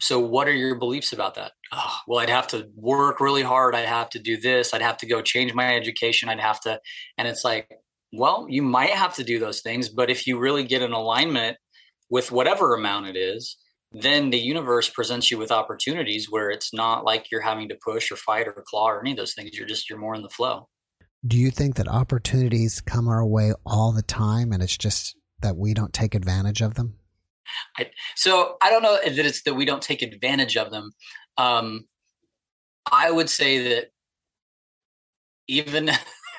So 0.01 0.19
what 0.19 0.49
are 0.49 0.53
your 0.53 0.75
beliefs 0.75 1.13
about 1.13 1.35
that? 1.37 1.53
Oh, 1.73 1.99
well 2.09 2.21
i'd 2.21 2.29
have 2.29 2.49
to 2.49 2.69
work 2.77 3.21
really 3.21 3.43
hard. 3.43 3.75
I'd 3.75 3.87
have 3.87 4.11
to 4.11 4.19
do 4.19 4.37
this. 4.37 4.75
I'd 4.75 4.83
have 4.83 4.99
to 4.99 5.07
go 5.07 5.23
change 5.23 5.55
my 5.55 5.75
education. 5.75 6.29
I'd 6.29 6.41
have 6.41 6.61
to 6.63 6.81
and 7.19 7.29
it's 7.29 7.45
like 7.45 7.71
well 8.13 8.47
you 8.49 8.63
might 8.63 8.91
have 8.91 9.15
to 9.17 9.25
do 9.25 9.39
those 9.39 9.61
things 9.61 9.89
but 9.89 10.11
if 10.11 10.27
you 10.27 10.39
really 10.39 10.65
get 10.65 10.83
in 10.83 10.93
alignment 10.93 11.57
with 12.11 12.31
whatever 12.31 12.75
amount 12.75 13.07
it 13.09 13.17
is 13.17 13.57
then 13.93 14.31
the 14.31 14.39
universe 14.39 14.89
presents 14.89 15.31
you 15.31 15.39
with 15.39 15.53
opportunities 15.53 16.31
where 16.31 16.51
it's 16.51 16.75
not 16.75 17.05
like 17.05 17.31
you're 17.31 17.41
having 17.41 17.69
to 17.69 17.79
push 17.85 18.11
or 18.11 18.17
fight 18.17 18.49
or 18.49 18.65
claw 18.67 18.91
or 18.91 19.01
any 19.01 19.13
of 19.13 19.17
those 19.17 19.35
things. 19.35 19.57
You're 19.57 19.69
just 19.69 19.89
you're 19.89 19.99
more 19.99 20.17
in 20.17 20.23
the 20.23 20.29
flow 20.29 20.69
do 21.27 21.39
you 21.39 21.51
think 21.51 21.77
that 21.77 21.89
opportunities 21.89 22.81
come 22.81 23.09
our 23.09 23.25
way 23.25 23.53
all 23.64 23.93
the 23.93 24.03
time 24.03 24.53
and 24.53 24.62
it's 24.62 24.77
just 24.77 25.16
that 25.41 25.57
we 25.57 25.75
don't 25.75 25.93
take 25.93 26.14
advantage 26.14 26.61
of 26.61 26.75
them 26.75 26.95
I, 27.79 27.91
so 28.14 28.57
I 28.62 28.70
don't 28.70 28.83
know 28.83 28.99
that 29.05 29.18
it's 29.18 29.43
that 29.43 29.55
we 29.55 29.64
don't 29.64 29.83
take 29.83 30.03
advantage 30.03 30.57
of 30.57 30.70
them. 30.70 30.93
Um, 31.37 31.87
I 32.91 33.11
would 33.11 33.31
say 33.31 33.68
that 33.68 33.87
even 35.49 35.91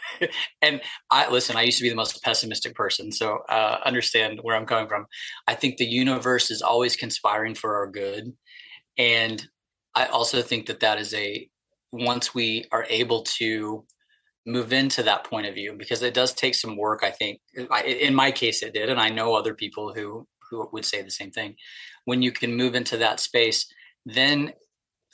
and 0.62 0.82
I 1.12 1.30
listen. 1.30 1.56
I 1.56 1.64
used 1.64 1.78
to 1.80 1.84
be 1.84 1.90
the 1.90 1.96
most 1.96 2.22
pessimistic 2.24 2.76
person, 2.76 3.12
so 3.12 3.40
uh, 3.50 3.80
understand 3.86 4.40
where 4.42 4.56
I'm 4.56 4.66
coming 4.66 4.88
from. 4.88 5.06
I 5.48 5.56
think 5.56 5.78
the 5.78 5.86
universe 5.86 6.52
is 6.52 6.62
always 6.62 6.96
conspiring 6.96 7.56
for 7.56 7.76
our 7.76 7.88
good, 7.88 8.34
and 8.98 9.46
I 9.96 10.06
also 10.06 10.42
think 10.42 10.68
that 10.68 10.82
that 10.82 11.00
is 11.00 11.14
a 11.14 11.50
once 11.92 12.34
we 12.34 12.66
are 12.72 12.86
able 12.90 13.24
to 13.24 13.86
move 14.46 14.72
into 14.72 15.02
that 15.02 15.24
point 15.24 15.48
of 15.48 15.56
view 15.56 15.74
because 15.78 16.02
it 16.04 16.14
does 16.14 16.34
take 16.34 16.54
some 16.54 16.78
work 16.78 17.02
i 17.04 17.10
think 17.10 17.40
in 17.86 18.14
my 18.14 18.32
case 18.32 18.62
it 18.62 18.74
did 18.74 18.90
and 18.90 19.00
i 19.00 19.10
know 19.10 19.34
other 19.34 19.54
people 19.54 19.94
who 19.94 20.28
who 20.50 20.68
would 20.72 20.86
say 20.86 21.02
the 21.02 21.12
same 21.12 21.32
thing. 21.32 21.56
When 22.06 22.22
you 22.22 22.32
can 22.32 22.56
move 22.56 22.76
into 22.76 22.98
that 22.98 23.20
space, 23.20 23.68
then 24.06 24.54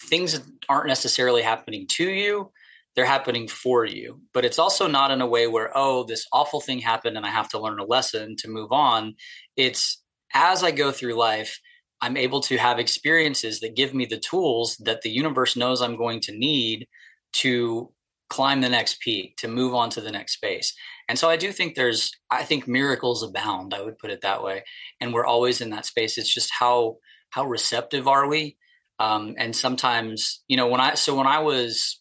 things 0.10 0.42
aren't 0.68 0.88
necessarily 0.88 1.42
happening 1.42 1.88
to 1.88 2.10
you, 2.10 2.52
they're 2.96 3.06
happening 3.06 3.48
for 3.48 3.86
you. 3.86 4.20
But 4.34 4.44
it's 4.44 4.60
also 4.60 4.88
not 4.88 5.12
in 5.12 5.22
a 5.22 5.28
way 5.28 5.48
where, 5.48 5.72
oh, 5.76 6.04
this 6.04 6.28
awful 6.34 6.60
thing 6.60 6.80
happened 6.80 7.16
and 7.16 7.26
I 7.26 7.30
have 7.30 7.50
to 7.50 7.60
learn 7.60 7.80
a 7.80 7.86
lesson 7.86 8.36
to 8.40 8.50
move 8.50 8.72
on. 8.72 9.16
It's 9.56 10.04
as 10.34 10.64
I 10.64 10.72
go 10.72 10.92
through 10.92 11.14
life, 11.14 11.60
I'm 12.02 12.18
able 12.18 12.42
to 12.42 12.58
have 12.58 12.80
experiences 12.80 13.60
that 13.60 13.76
give 13.76 13.94
me 13.94 14.06
the 14.06 14.20
tools 14.20 14.76
that 14.84 15.04
the 15.04 15.10
universe 15.10 15.56
knows 15.56 15.82
I'm 15.82 15.98
going 15.98 16.20
to 16.22 16.38
need 16.38 16.88
to 17.34 17.92
climb 18.32 18.62
the 18.62 18.70
next 18.70 19.02
peak, 19.02 19.36
to 19.38 19.48
move 19.48 19.74
on 19.76 19.90
to 19.92 20.02
the 20.02 20.12
next 20.12 20.34
space. 20.34 20.74
And 21.10 21.20
so 21.20 21.30
I 21.30 21.36
do 21.36 21.52
think 21.52 21.76
there's, 21.76 22.12
I 22.30 22.44
think 22.44 22.68
miracles 22.68 23.22
abound. 23.22 23.74
I 23.74 23.82
would 23.82 24.00
put 24.00 24.12
it 24.12 24.22
that 24.22 24.42
way, 24.42 24.64
and 25.00 25.14
we're 25.14 25.26
always 25.26 25.60
in 25.60 25.72
that 25.72 25.86
space. 25.86 26.18
It's 26.18 26.34
just 26.34 26.52
how 26.58 26.98
how 27.32 27.46
receptive 27.46 28.08
are 28.08 28.28
we? 28.28 28.58
Um, 29.00 29.36
and 29.38 29.56
sometimes, 29.56 30.44
you 30.48 30.58
know, 30.58 30.68
when 30.68 30.82
I 30.82 30.96
so 30.96 31.16
when 31.16 31.28
I 31.28 31.40
was 31.40 32.00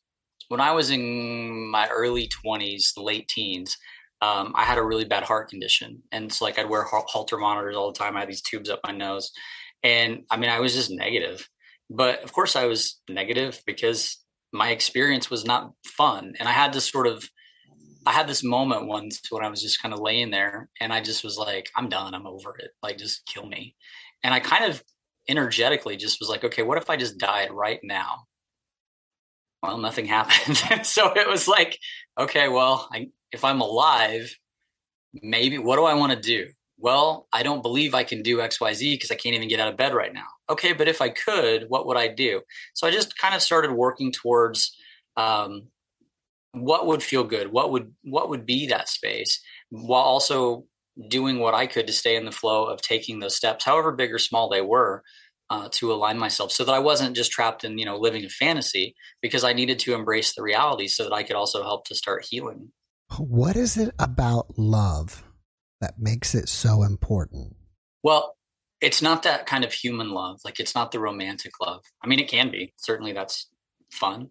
when 0.49 0.61
I 0.61 0.73
was 0.73 0.91
in 0.91 1.71
my 1.71 1.89
early 1.89 2.29
twenties, 2.29 2.93
late 2.97 3.27
teens, 3.27 3.77
um, 4.23 4.53
I 4.55 4.65
had 4.65 4.79
a 4.79 4.85
really 4.91 5.05
bad 5.07 5.25
heart 5.25 5.49
condition, 5.49 6.03
and 6.13 6.27
it's 6.27 6.41
like 6.41 6.59
I'd 6.59 6.71
wear 6.71 6.85
Holter 6.85 7.39
monitors 7.39 7.77
all 7.77 7.91
the 7.91 7.99
time. 7.99 8.17
I 8.17 8.21
had 8.21 8.29
these 8.29 8.43
tubes 8.43 8.71
up 8.71 8.81
my 8.87 8.93
nose, 8.93 9.33
and 9.83 10.25
I 10.31 10.37
mean, 10.37 10.51
I 10.51 10.61
was 10.61 10.75
just 10.75 10.91
negative. 10.91 11.49
But 11.89 12.23
of 12.23 12.33
course, 12.33 12.55
I 12.55 12.67
was 12.67 13.01
negative 13.09 13.63
because 13.67 14.20
my 14.53 14.71
experience 14.71 15.31
was 15.31 15.45
not 15.45 15.73
fun, 15.85 16.35
and 16.39 16.49
I 16.49 16.53
had 16.53 16.73
this 16.73 16.89
sort 16.89 17.07
of 17.07 17.29
I 18.07 18.13
had 18.13 18.29
this 18.29 18.43
moment 18.43 18.87
once 18.87 19.21
when 19.31 19.45
I 19.45 19.51
was 19.51 19.61
just 19.61 19.83
kind 19.83 19.93
of 19.93 20.01
laying 20.01 20.31
there 20.31 20.69
and 20.81 20.93
I 20.93 21.03
just 21.03 21.23
was 21.23 21.37
like, 21.37 21.71
I'm 21.77 21.89
done. 21.89 22.15
I'm 22.15 22.27
over 22.27 22.57
it. 22.59 22.71
Like, 22.83 22.97
just 22.97 23.27
kill 23.27 23.47
me. 23.47 23.77
And 24.25 24.33
I 24.33 24.41
kind 24.41 24.65
of 24.65 24.83
energetically 25.29 25.97
just 25.97 26.19
was 26.19 26.29
like, 26.29 26.45
okay, 26.45 26.63
what 26.63 26.79
if 26.79 26.89
I 26.89 26.97
just 26.97 27.19
died 27.19 27.51
right 27.53 27.81
now? 27.83 28.25
Well, 29.63 29.79
nothing 29.79 30.07
happened. 30.07 30.87
so 30.87 31.13
it 31.13 31.29
was 31.29 31.47
like, 31.47 31.79
okay, 32.19 32.49
well, 32.49 32.89
I, 32.91 33.09
if 33.33 33.45
I'm 33.45 33.61
alive, 33.61 34.35
maybe 35.13 35.59
what 35.59 35.77
do 35.77 35.85
I 35.85 35.95
want 35.95 36.13
to 36.13 36.21
do? 36.21 36.49
Well, 36.81 37.29
I 37.33 37.43
don't 37.43 37.63
believe 37.63 37.95
I 37.95 38.05
can 38.05 38.23
do 38.23 38.39
XYZ 38.39 38.95
because 38.95 39.11
I 39.11 39.15
can't 39.15 39.37
even 39.37 39.49
get 39.49 39.61
out 39.61 39.69
of 39.69 39.77
bed 39.77 39.95
right 39.95 40.13
now. 40.13 40.27
Okay, 40.49 40.73
but 40.73 40.89
if 40.89 41.03
I 41.03 41.11
could, 41.11 41.67
what 41.69 41.87
would 41.87 41.97
I 41.97 42.09
do? 42.09 42.41
So 42.75 42.87
I 42.87 42.91
just 42.91 43.19
kind 43.19 43.35
of 43.35 43.43
started 43.43 43.73
working 43.73 44.13
towards 44.13 44.77
um, 45.17 45.69
what 46.53 46.87
would 46.87 47.03
feel 47.03 47.25
good 47.25 47.53
what 47.53 47.71
would 47.71 47.93
what 48.03 48.29
would 48.29 48.45
be 48.45 48.67
that 48.67 48.89
space 48.89 49.41
while 49.71 50.03
also 50.03 50.65
doing 51.09 51.39
what 51.39 51.55
i 51.55 51.67
could 51.67 51.87
to 51.87 51.93
stay 51.93 52.17
in 52.17 52.25
the 52.25 52.33
flow 52.33 52.65
of 52.65 52.83
taking 52.83 53.21
those 53.21 53.37
steps 53.37 53.65
however 53.65 53.93
big 53.93 54.13
or 54.13 54.19
small 54.19 54.49
they 54.49 54.61
were 54.61 55.03
uh, 55.51 55.69
to 55.73 55.93
align 55.93 56.19
myself 56.19 56.51
so 56.51 56.65
that 56.65 56.73
i 56.75 56.79
wasn't 56.79 57.17
just 57.17 57.31
trapped 57.31 57.65
in 57.65 57.79
you 57.79 57.85
know 57.85 57.97
living 57.97 58.25
a 58.25 58.29
fantasy 58.29 58.95
because 59.23 59.45
i 59.45 59.53
needed 59.53 59.79
to 59.79 59.95
embrace 59.95 60.35
the 60.35 60.43
reality 60.43 60.89
so 60.89 61.05
that 61.05 61.13
i 61.13 61.23
could 61.23 61.37
also 61.37 61.63
help 61.63 61.85
to 61.87 61.95
start 61.95 62.27
healing 62.29 62.71
what 63.19 63.57
is 63.57 63.77
it 63.77 63.93
about 63.99 64.59
love 64.59 65.25
that 65.81 65.99
makes 65.99 66.35
it 66.35 66.49
so 66.49 66.83
important? 66.83 67.57
Well 68.03 68.37
it's 68.81 69.03
not 69.03 69.23
that 69.25 69.45
kind 69.45 69.63
of 69.63 69.73
human 69.73 70.11
love 70.11 70.41
like 70.45 70.59
it's 70.59 70.75
not 70.75 70.91
the 70.91 71.01
romantic 71.01 71.53
love. 71.61 71.83
I 72.03 72.07
mean 72.07 72.19
it 72.19 72.29
can 72.29 72.51
be. 72.51 72.73
Certainly 72.77 73.13
that's 73.13 73.49
fun 73.91 74.31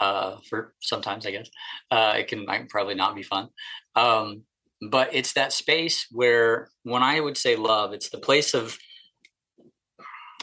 uh, 0.00 0.36
for 0.48 0.74
sometimes 0.80 1.26
I 1.26 1.30
guess. 1.32 1.50
Uh, 1.90 2.14
it 2.18 2.28
can 2.28 2.44
might 2.46 2.68
probably 2.68 2.94
not 2.94 3.14
be 3.14 3.22
fun. 3.22 3.48
Um, 3.94 4.42
but 4.90 5.14
it's 5.14 5.34
that 5.34 5.52
space 5.52 6.06
where 6.10 6.70
when 6.84 7.02
I 7.02 7.20
would 7.20 7.36
say 7.36 7.56
love, 7.56 7.92
it's 7.92 8.08
the 8.08 8.18
place 8.18 8.54
of 8.54 8.78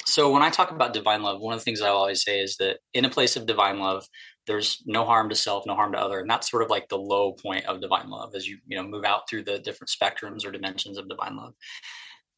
so 0.06 0.32
when 0.32 0.42
I 0.42 0.50
talk 0.50 0.72
about 0.72 0.94
divine 0.94 1.22
love, 1.22 1.42
one 1.42 1.54
of 1.54 1.60
the 1.60 1.66
things 1.66 1.82
I 1.82 1.90
always 1.90 2.24
say 2.24 2.40
is 2.40 2.56
that 2.58 2.78
in 2.94 3.04
a 3.04 3.10
place 3.10 3.36
of 3.36 3.46
divine 3.46 3.80
love, 3.80 4.08
there's 4.48 4.82
no 4.86 5.06
harm 5.06 5.30
to 5.30 5.36
self, 5.36 5.66
no 5.66 5.76
harm 5.76 5.92
to 5.92 6.00
other, 6.00 6.20
and 6.20 6.30
that's 6.30 6.50
sort 6.50 6.64
of 6.64 6.70
like 6.70 6.88
the 6.90 6.98
low 6.98 7.34
point 7.34 7.66
of 7.66 7.82
divine 7.82 8.10
love 8.10 8.34
as 8.36 8.48
you 8.48 8.58
you 8.68 8.78
know 8.78 8.88
move 8.88 9.04
out 9.04 9.30
through 9.30 9.44
the 9.44 9.60
different 9.60 9.90
spectrums 9.90 10.46
or 10.46 10.52
dimensions 10.52 10.98
of 10.98 11.10
divine 11.10 11.36
love. 11.36 11.54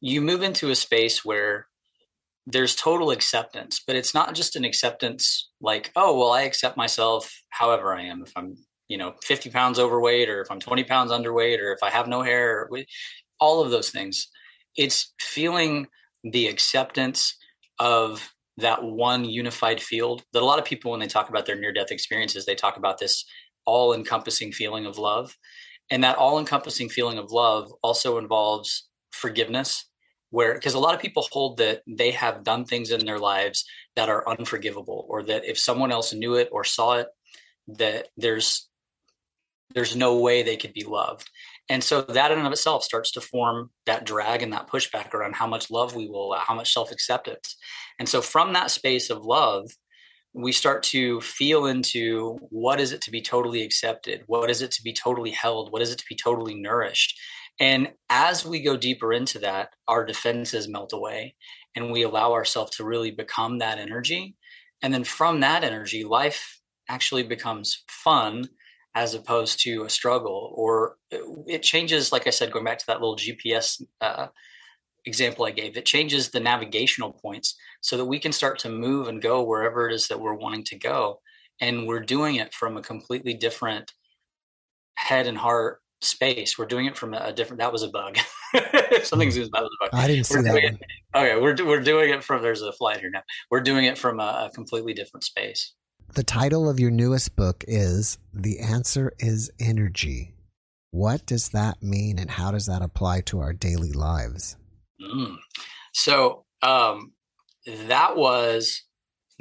You 0.00 0.20
move 0.20 0.42
into 0.42 0.70
a 0.70 0.74
space 0.74 1.24
where 1.24 1.66
there's 2.46 2.74
total 2.74 3.10
acceptance, 3.10 3.82
but 3.86 3.96
it's 3.96 4.14
not 4.14 4.34
just 4.34 4.56
an 4.56 4.64
acceptance 4.64 5.50
like, 5.60 5.92
oh, 5.94 6.18
well, 6.18 6.32
I 6.32 6.42
accept 6.42 6.76
myself 6.76 7.30
however 7.50 7.94
I 7.94 8.02
am. 8.02 8.22
If 8.22 8.32
I'm, 8.34 8.56
you 8.88 8.98
know, 8.98 9.14
50 9.22 9.50
pounds 9.50 9.78
overweight, 9.78 10.28
or 10.28 10.40
if 10.40 10.50
I'm 10.50 10.58
20 10.58 10.84
pounds 10.84 11.12
underweight, 11.12 11.60
or 11.60 11.72
if 11.72 11.82
I 11.82 11.90
have 11.90 12.08
no 12.08 12.22
hair, 12.22 12.68
all 13.38 13.62
of 13.62 13.70
those 13.70 13.90
things. 13.90 14.28
It's 14.76 15.12
feeling 15.20 15.86
the 16.22 16.48
acceptance 16.48 17.36
of 17.78 18.32
that 18.60 18.82
one 18.82 19.24
unified 19.24 19.80
field 19.80 20.22
that 20.32 20.42
a 20.42 20.44
lot 20.44 20.58
of 20.58 20.64
people, 20.64 20.90
when 20.90 21.00
they 21.00 21.06
talk 21.06 21.28
about 21.28 21.46
their 21.46 21.58
near 21.58 21.72
death 21.72 21.90
experiences, 21.90 22.46
they 22.46 22.54
talk 22.54 22.76
about 22.76 22.98
this 22.98 23.24
all 23.64 23.92
encompassing 23.92 24.52
feeling 24.52 24.86
of 24.86 24.98
love. 24.98 25.36
And 25.90 26.04
that 26.04 26.16
all 26.16 26.38
encompassing 26.38 26.88
feeling 26.88 27.18
of 27.18 27.32
love 27.32 27.72
also 27.82 28.18
involves 28.18 28.88
forgiveness 29.10 29.86
where 30.30 30.54
because 30.54 30.74
a 30.74 30.78
lot 30.78 30.94
of 30.94 31.00
people 31.00 31.26
hold 31.30 31.58
that 31.58 31.82
they 31.86 32.12
have 32.12 32.44
done 32.44 32.64
things 32.64 32.90
in 32.90 33.04
their 33.04 33.18
lives 33.18 33.64
that 33.96 34.08
are 34.08 34.28
unforgivable 34.28 35.06
or 35.08 35.22
that 35.24 35.44
if 35.44 35.58
someone 35.58 35.92
else 35.92 36.12
knew 36.12 36.34
it 36.34 36.48
or 36.52 36.64
saw 36.64 36.94
it 36.94 37.08
that 37.66 38.08
there's 38.16 38.68
there's 39.74 39.94
no 39.94 40.18
way 40.18 40.42
they 40.42 40.56
could 40.56 40.72
be 40.72 40.84
loved 40.84 41.28
and 41.70 41.82
so 41.82 42.02
that 42.02 42.32
in 42.32 42.38
and 42.38 42.46
of 42.46 42.52
itself 42.52 42.82
starts 42.82 43.12
to 43.12 43.20
form 43.20 43.70
that 43.86 44.04
drag 44.04 44.42
and 44.42 44.52
that 44.52 44.68
pushback 44.68 45.14
around 45.14 45.36
how 45.36 45.46
much 45.46 45.70
love 45.70 45.94
we 45.94 46.08
will 46.08 46.26
allow 46.26 46.40
how 46.40 46.54
much 46.54 46.72
self-acceptance. 46.72 47.56
And 47.98 48.08
so 48.08 48.20
from 48.20 48.52
that 48.52 48.70
space 48.70 49.08
of 49.08 49.24
love 49.24 49.70
we 50.32 50.52
start 50.52 50.82
to 50.84 51.20
feel 51.22 51.66
into 51.66 52.38
what 52.50 52.80
is 52.80 52.92
it 52.92 53.00
to 53.02 53.10
be 53.10 53.20
totally 53.20 53.62
accepted? 53.62 54.22
What 54.26 54.48
is 54.48 54.62
it 54.62 54.70
to 54.72 54.82
be 54.82 54.92
totally 54.92 55.30
held? 55.30 55.72
What 55.72 55.82
is 55.82 55.90
it 55.90 55.98
to 55.98 56.04
be 56.08 56.14
totally 56.14 56.54
nourished? 56.54 57.18
And 57.58 57.92
as 58.08 58.44
we 58.44 58.62
go 58.62 58.76
deeper 58.76 59.12
into 59.12 59.38
that, 59.40 59.70
our 59.88 60.04
defenses 60.04 60.68
melt 60.68 60.92
away 60.92 61.34
and 61.74 61.90
we 61.90 62.02
allow 62.02 62.32
ourselves 62.32 62.76
to 62.76 62.84
really 62.84 63.10
become 63.10 63.58
that 63.58 63.78
energy. 63.78 64.36
And 64.82 64.94
then 64.94 65.04
from 65.04 65.40
that 65.40 65.64
energy, 65.64 66.04
life 66.04 66.60
actually 66.88 67.24
becomes 67.24 67.84
fun 67.88 68.48
as 68.94 69.14
opposed 69.14 69.60
to 69.60 69.84
a 69.84 69.90
struggle 69.90 70.52
or 70.56 70.96
it 71.46 71.62
changes 71.62 72.12
like 72.12 72.26
i 72.26 72.30
said 72.30 72.52
going 72.52 72.64
back 72.64 72.78
to 72.78 72.86
that 72.86 73.00
little 73.00 73.16
gps 73.16 73.82
uh, 74.00 74.26
example 75.04 75.44
i 75.44 75.50
gave 75.50 75.76
it 75.76 75.86
changes 75.86 76.30
the 76.30 76.40
navigational 76.40 77.12
points 77.12 77.56
so 77.80 77.96
that 77.96 78.04
we 78.04 78.18
can 78.18 78.32
start 78.32 78.58
to 78.58 78.68
move 78.68 79.08
and 79.08 79.22
go 79.22 79.42
wherever 79.42 79.88
it 79.88 79.94
is 79.94 80.08
that 80.08 80.20
we're 80.20 80.34
wanting 80.34 80.64
to 80.64 80.76
go 80.76 81.20
and 81.60 81.86
we're 81.86 82.00
doing 82.00 82.36
it 82.36 82.52
from 82.54 82.76
a 82.76 82.82
completely 82.82 83.34
different 83.34 83.92
head 84.96 85.26
and 85.26 85.38
heart 85.38 85.80
space. 86.02 86.58
We're 86.58 86.66
doing 86.66 86.86
it 86.86 86.96
from 86.96 87.14
a 87.14 87.32
different. 87.32 87.60
That 87.60 87.72
was 87.72 87.82
a 87.82 87.88
bug. 87.88 88.18
something's 89.02 89.36
zooms 89.36 89.50
by 89.50 89.60
a 89.60 89.62
bug. 89.62 89.90
I 89.92 90.06
didn't 90.06 90.24
see 90.24 90.36
we're 90.36 90.42
that. 90.42 90.64
It, 90.64 90.80
okay, 91.14 91.40
we're 91.40 91.56
we're 91.64 91.80
doing 91.80 92.10
it 92.10 92.24
from. 92.24 92.42
There's 92.42 92.62
a 92.62 92.72
flight 92.72 93.00
here 93.00 93.10
now. 93.10 93.22
We're 93.50 93.60
doing 93.60 93.84
it 93.84 93.98
from 93.98 94.20
a, 94.20 94.48
a 94.48 94.50
completely 94.54 94.94
different 94.94 95.24
space. 95.24 95.74
The 96.14 96.24
title 96.24 96.68
of 96.68 96.80
your 96.80 96.90
newest 96.90 97.36
book 97.36 97.64
is 97.68 98.18
"The 98.34 98.58
Answer 98.58 99.12
Is 99.20 99.52
Energy." 99.60 100.34
What 100.90 101.24
does 101.24 101.50
that 101.50 101.84
mean, 101.84 102.18
and 102.18 102.28
how 102.28 102.50
does 102.50 102.66
that 102.66 102.82
apply 102.82 103.20
to 103.22 103.38
our 103.38 103.52
daily 103.52 103.92
lives? 103.92 104.56
Mm. 105.00 105.36
So 105.92 106.44
um, 106.62 107.12
that 107.64 108.16
was 108.16 108.82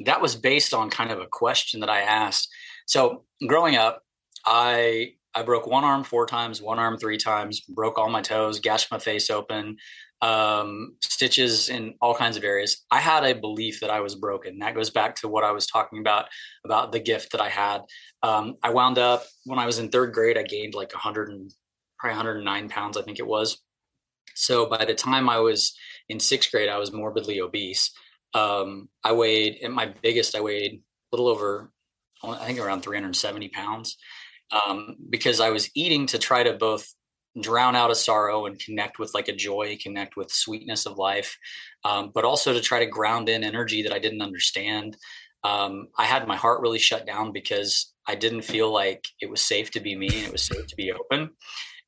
that 0.06 0.22
was 0.22 0.36
based 0.36 0.76
on 0.76 0.92
kind 0.92 1.10
of 1.12 1.20
a 1.20 1.26
question 1.26 1.80
that 1.80 1.90
I 1.90 2.02
asked. 2.02 2.48
So 2.86 3.24
growing 3.48 3.76
up, 3.76 4.04
I 4.46 5.14
I 5.40 5.44
broke 5.44 5.68
one 5.68 5.86
arm 5.86 6.04
four 6.04 6.26
times, 6.26 6.62
one 6.62 6.80
arm 6.80 6.98
three 6.98 7.18
times, 7.18 7.62
broke 7.62 7.98
all 7.98 8.10
my 8.10 8.22
toes, 8.22 8.60
gashed 8.60 8.92
my 8.92 9.00
face 9.00 9.30
open, 9.30 9.78
um, 10.22 10.98
stitches 11.02 11.70
in 11.70 11.94
all 12.02 12.14
kinds 12.14 12.36
of 12.36 12.44
areas. 12.44 12.86
I 12.92 13.00
had 13.00 13.24
a 13.24 13.34
belief 13.34 13.80
that 13.80 13.90
I 13.90 14.02
was 14.02 14.16
broken. 14.16 14.60
That 14.60 14.76
goes 14.76 14.90
back 14.90 15.16
to 15.18 15.30
what 15.30 15.46
I 15.46 15.52
was 15.52 15.66
talking 15.66 16.00
about 16.00 16.26
about 16.66 16.92
the 16.92 17.00
gift 17.00 17.32
that 17.32 17.40
I 17.40 17.48
had. 17.48 17.84
Um, 18.22 18.56
I 18.62 18.72
wound 18.72 18.98
up 18.98 19.24
when 19.46 19.60
I 19.60 19.66
was 19.66 19.80
in 19.80 19.88
third 19.88 20.14
grade. 20.14 20.38
I 20.38 20.44
gained 20.44 20.74
like 20.74 20.92
100 20.92 21.30
and 21.30 21.50
probably 21.98 22.18
109 22.18 22.68
pounds, 22.68 22.98
I 22.98 23.02
think 23.02 23.20
it 23.20 23.28
was. 23.28 23.62
So 24.36 24.66
by 24.66 24.84
the 24.84 24.94
time 24.94 25.30
I 25.30 25.40
was 25.40 25.74
in 26.10 26.20
sixth 26.20 26.52
grade, 26.52 26.68
I 26.68 26.80
was 26.80 26.92
morbidly 26.92 27.40
obese. 27.40 27.92
Um, 28.34 28.90
I 29.06 29.14
weighed 29.14 29.60
at 29.64 29.72
my 29.72 29.94
biggest. 30.02 30.36
I 30.36 30.42
weighed 30.42 30.82
a 31.14 31.16
little 31.16 31.30
over, 31.30 31.72
I 32.26 32.46
think 32.46 32.60
around 32.60 32.82
370 32.82 33.48
pounds 33.50 33.96
um, 34.52 34.96
because 35.10 35.40
I 35.40 35.50
was 35.50 35.70
eating 35.76 36.06
to 36.08 36.18
try 36.18 36.44
to 36.44 36.54
both 36.54 36.94
drown 37.40 37.76
out 37.76 37.92
a 37.92 37.96
sorrow 37.96 38.46
and 38.46 38.60
connect 38.60 39.00
with 39.00 39.14
like 39.14 39.28
a 39.28 39.36
joy, 39.36 39.78
connect 39.82 40.18
with 40.18 40.32
sweetness 40.32 40.86
of 40.86 40.98
life, 40.98 41.38
um, 41.86 42.12
but 42.14 42.26
also 42.26 42.54
to 42.54 42.62
try 42.62 42.80
to 42.80 42.86
ground 42.86 43.30
in 43.30 43.44
energy 43.44 43.84
that 43.84 43.94
I 43.94 44.00
didn't 44.00 44.22
understand. 44.22 44.98
Um, 45.44 45.88
I 45.98 46.06
had 46.06 46.28
my 46.28 46.36
heart 46.36 46.62
really 46.62 46.80
shut 46.80 47.06
down 47.06 47.32
because 47.32 47.94
I 48.08 48.16
didn't 48.16 48.42
feel 48.42 48.74
like 48.74 49.06
it 49.22 49.30
was 49.30 49.42
safe 49.42 49.72
to 49.72 49.80
be 49.80 49.96
me 49.96 50.08
and 50.08 50.26
it 50.26 50.32
was 50.32 50.44
safe 50.44 50.68
to 50.68 50.76
be 50.76 50.92
open. 50.92 51.32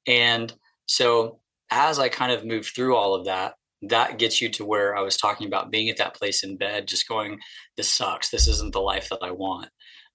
And 0.08 0.54
so 0.86 1.40
as 1.70 2.00
I 2.00 2.10
kind 2.10 2.32
of 2.32 2.46
moved 2.46 2.74
through 2.76 2.96
all 2.96 3.16
of 3.16 3.26
that, 3.26 3.56
that 3.84 4.20
gets 4.20 4.42
you 4.42 4.50
to 4.50 4.66
where 4.66 4.96
I 4.96 5.02
was 5.02 5.18
talking 5.18 5.48
about 5.48 5.72
being 5.72 5.90
at 5.90 5.98
that 5.98 6.16
place 6.16 6.44
in 6.44 6.58
bed, 6.58 6.88
just 6.88 7.08
going, 7.08 7.40
this 7.78 7.90
sucks. 7.90 8.30
This 8.30 8.48
isn't 8.48 8.74
the 8.74 8.80
life 8.80 9.10
that 9.10 9.24
I 9.24 9.32
want. 9.32 9.70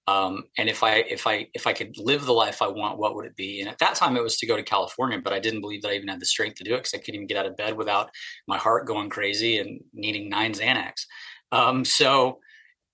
Um, 0.07 0.45
and 0.57 0.69
if 0.69 0.83
I 0.83 1.03
if 1.09 1.27
I 1.27 1.47
if 1.53 1.67
I 1.67 1.73
could 1.73 1.97
live 1.97 2.25
the 2.25 2.33
life 2.33 2.61
I 2.61 2.67
want, 2.67 2.97
what 2.97 3.15
would 3.15 3.25
it 3.25 3.35
be? 3.35 3.59
And 3.59 3.69
at 3.69 3.79
that 3.79 3.95
time, 3.95 4.15
it 4.15 4.23
was 4.23 4.37
to 4.37 4.47
go 4.47 4.55
to 4.55 4.63
California, 4.63 5.19
but 5.21 5.33
I 5.33 5.39
didn't 5.39 5.61
believe 5.61 5.81
that 5.81 5.89
I 5.89 5.95
even 5.95 6.07
had 6.07 6.21
the 6.21 6.25
strength 6.25 6.55
to 6.57 6.63
do 6.63 6.75
it 6.75 6.77
because 6.77 6.93
I 6.93 6.99
couldn't 6.99 7.15
even 7.15 7.27
get 7.27 7.37
out 7.37 7.45
of 7.45 7.57
bed 7.57 7.75
without 7.75 8.09
my 8.47 8.57
heart 8.57 8.87
going 8.87 9.09
crazy 9.09 9.57
and 9.57 9.81
needing 9.93 10.29
nine 10.29 10.53
Xanax. 10.53 11.05
Um, 11.51 11.83
so, 11.83 12.39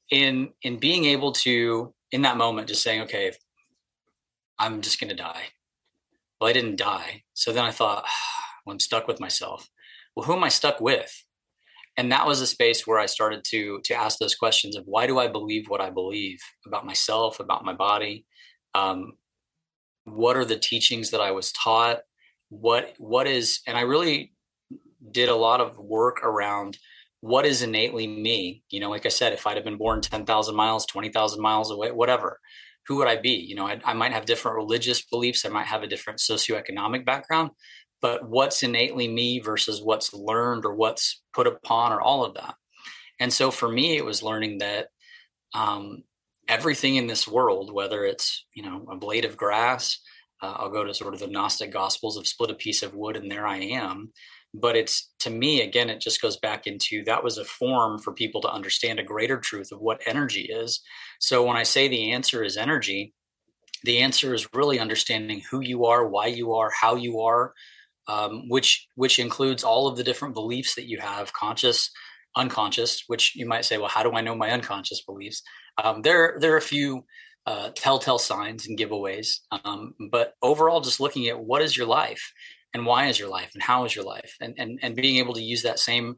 in 0.09 0.49
in 0.63 0.77
being 0.77 1.05
able 1.05 1.33
to 1.33 1.93
in 2.11 2.23
that 2.23 2.37
moment, 2.37 2.67
just 2.67 2.83
saying, 2.83 3.01
okay, 3.01 3.31
I'm 4.59 4.81
just 4.81 4.99
going 4.99 5.09
to 5.09 5.15
die. 5.15 5.43
Well, 6.39 6.49
I 6.49 6.53
didn't 6.53 6.77
die. 6.77 7.23
So 7.33 7.51
then 7.51 7.65
I 7.65 7.71
thought, 7.71 8.05
well, 8.65 8.73
I'm 8.73 8.79
stuck 8.79 9.07
with 9.07 9.19
myself. 9.19 9.69
Well, 10.15 10.25
who 10.25 10.33
am 10.33 10.43
I 10.43 10.49
stuck 10.49 10.79
with? 10.79 11.11
And 11.97 12.11
that 12.11 12.25
was 12.25 12.41
a 12.41 12.47
space 12.47 12.87
where 12.87 12.99
i 12.99 13.05
started 13.05 13.43
to 13.43 13.79
to 13.83 13.93
ask 13.93 14.17
those 14.17 14.35
questions 14.35 14.75
of 14.75 14.83
why 14.85 15.07
do 15.07 15.19
i 15.19 15.27
believe 15.27 15.67
what 15.67 15.81
i 15.81 15.89
believe 15.89 16.39
about 16.65 16.85
myself 16.85 17.39
about 17.39 17.65
my 17.65 17.73
body? 17.73 18.25
Um, 18.75 19.13
what 20.05 20.35
are 20.35 20.45
the 20.45 20.57
teachings 20.57 21.11
that 21.11 21.21
i 21.21 21.31
was 21.31 21.51
taught? 21.51 21.99
What 22.49 22.93
what 22.97 23.27
is 23.27 23.61
and 23.67 23.77
i 23.77 23.81
really 23.81 24.33
did 25.11 25.29
a 25.29 25.35
lot 25.35 25.61
of 25.61 25.77
work 25.77 26.23
around 26.23 26.77
what 27.21 27.45
is 27.45 27.61
innately 27.61 28.07
me. 28.07 28.63
You 28.69 28.79
know 28.79 28.89
like 28.89 29.05
i 29.05 29.09
said 29.09 29.33
if 29.33 29.45
i'd 29.47 29.55
have 29.55 29.65
been 29.65 29.77
born 29.77 30.01
10,000 30.01 30.55
miles 30.55 30.85
20,000 30.87 31.41
miles 31.41 31.71
away 31.71 31.91
whatever 31.91 32.39
who 32.87 32.97
would 32.97 33.07
i 33.07 33.15
be? 33.15 33.31
You 33.31 33.55
know 33.55 33.67
I, 33.67 33.79
I 33.85 33.93
might 33.93 34.11
have 34.11 34.25
different 34.25 34.57
religious 34.57 35.01
beliefs. 35.05 35.45
I 35.45 35.49
might 35.49 35.67
have 35.67 35.83
a 35.83 35.87
different 35.87 36.19
socioeconomic 36.19 37.05
background 37.05 37.51
but 38.03 38.27
what's 38.27 38.63
innately 38.63 39.07
me 39.07 39.39
versus 39.39 39.81
what's 39.81 40.13
learned 40.13 40.65
or 40.65 40.75
what's 40.75 41.23
put 41.33 41.47
upon 41.47 41.93
or 41.93 42.01
all 42.01 42.25
of 42.25 42.33
that. 42.33 42.55
And 43.17 43.31
so 43.31 43.49
for 43.49 43.69
me, 43.69 43.95
it 43.95 44.03
was 44.03 44.21
learning 44.21 44.57
that 44.57 44.89
um, 45.53 46.03
everything 46.49 46.97
in 46.97 47.07
this 47.07 47.25
world, 47.25 47.73
whether 47.73 48.03
it's, 48.03 48.45
you 48.53 48.61
know, 48.61 48.85
a 48.91 48.97
blade 48.97 49.23
of 49.23 49.37
grass, 49.37 50.01
uh, 50.41 50.53
I'll 50.57 50.69
go 50.69 50.83
to 50.83 50.93
sort 50.93 51.13
of 51.13 51.21
the 51.21 51.27
Gnostic 51.27 51.71
Gospels 51.71 52.17
of 52.17 52.27
split 52.27 52.51
a 52.51 52.55
piece 52.55 52.83
of 52.83 52.93
wood 52.93 53.15
and 53.15 53.31
there 53.31 53.47
I 53.47 53.59
am. 53.59 54.11
But 54.53 54.75
it's 54.75 55.13
to 55.19 55.29
me, 55.29 55.61
again, 55.61 55.89
it 55.89 56.01
just 56.01 56.21
goes 56.21 56.35
back 56.35 56.67
into 56.67 57.05
that 57.05 57.23
was 57.23 57.37
a 57.37 57.45
form 57.45 57.99
for 57.99 58.11
people 58.11 58.41
to 58.41 58.51
understand 58.51 58.99
a 58.99 59.03
greater 59.03 59.39
truth 59.39 59.71
of 59.71 59.79
what 59.79 60.01
energy 60.05 60.41
is. 60.41 60.81
So 61.21 61.45
when 61.45 61.55
I 61.55 61.63
say 61.63 61.87
the 61.87 62.11
answer 62.11 62.43
is 62.43 62.57
energy, 62.57 63.13
the 63.85 63.99
answer 63.99 64.33
is 64.33 64.53
really 64.53 64.77
understanding 64.77 65.41
who 65.49 65.61
you 65.61 65.85
are, 65.85 66.05
why 66.05 66.25
you 66.25 66.53
are, 66.55 66.69
how 66.81 66.95
you 66.95 67.21
are, 67.21 67.53
um, 68.07 68.49
which 68.49 68.87
which 68.95 69.19
includes 69.19 69.63
all 69.63 69.87
of 69.87 69.97
the 69.97 70.03
different 70.03 70.33
beliefs 70.33 70.75
that 70.75 70.87
you 70.87 70.99
have, 70.99 71.33
conscious, 71.33 71.89
unconscious. 72.35 73.03
Which 73.07 73.35
you 73.35 73.45
might 73.45 73.65
say, 73.65 73.77
well, 73.77 73.89
how 73.89 74.03
do 74.03 74.11
I 74.11 74.21
know 74.21 74.35
my 74.35 74.51
unconscious 74.51 75.01
beliefs? 75.03 75.41
Um, 75.83 76.01
there 76.01 76.37
there 76.39 76.53
are 76.53 76.57
a 76.57 76.61
few 76.61 77.05
uh, 77.45 77.69
telltale 77.75 78.19
signs 78.19 78.67
and 78.67 78.77
giveaways, 78.77 79.39
um, 79.63 79.93
but 80.11 80.33
overall, 80.41 80.81
just 80.81 80.99
looking 80.99 81.27
at 81.27 81.39
what 81.39 81.61
is 81.61 81.75
your 81.75 81.87
life 81.87 82.33
and 82.73 82.85
why 82.85 83.07
is 83.07 83.19
your 83.19 83.29
life 83.29 83.51
and 83.53 83.63
how 83.63 83.85
is 83.85 83.95
your 83.95 84.05
life, 84.05 84.35
and 84.41 84.53
and 84.57 84.79
and 84.81 84.95
being 84.95 85.17
able 85.17 85.33
to 85.33 85.43
use 85.43 85.63
that 85.63 85.79
same 85.79 86.17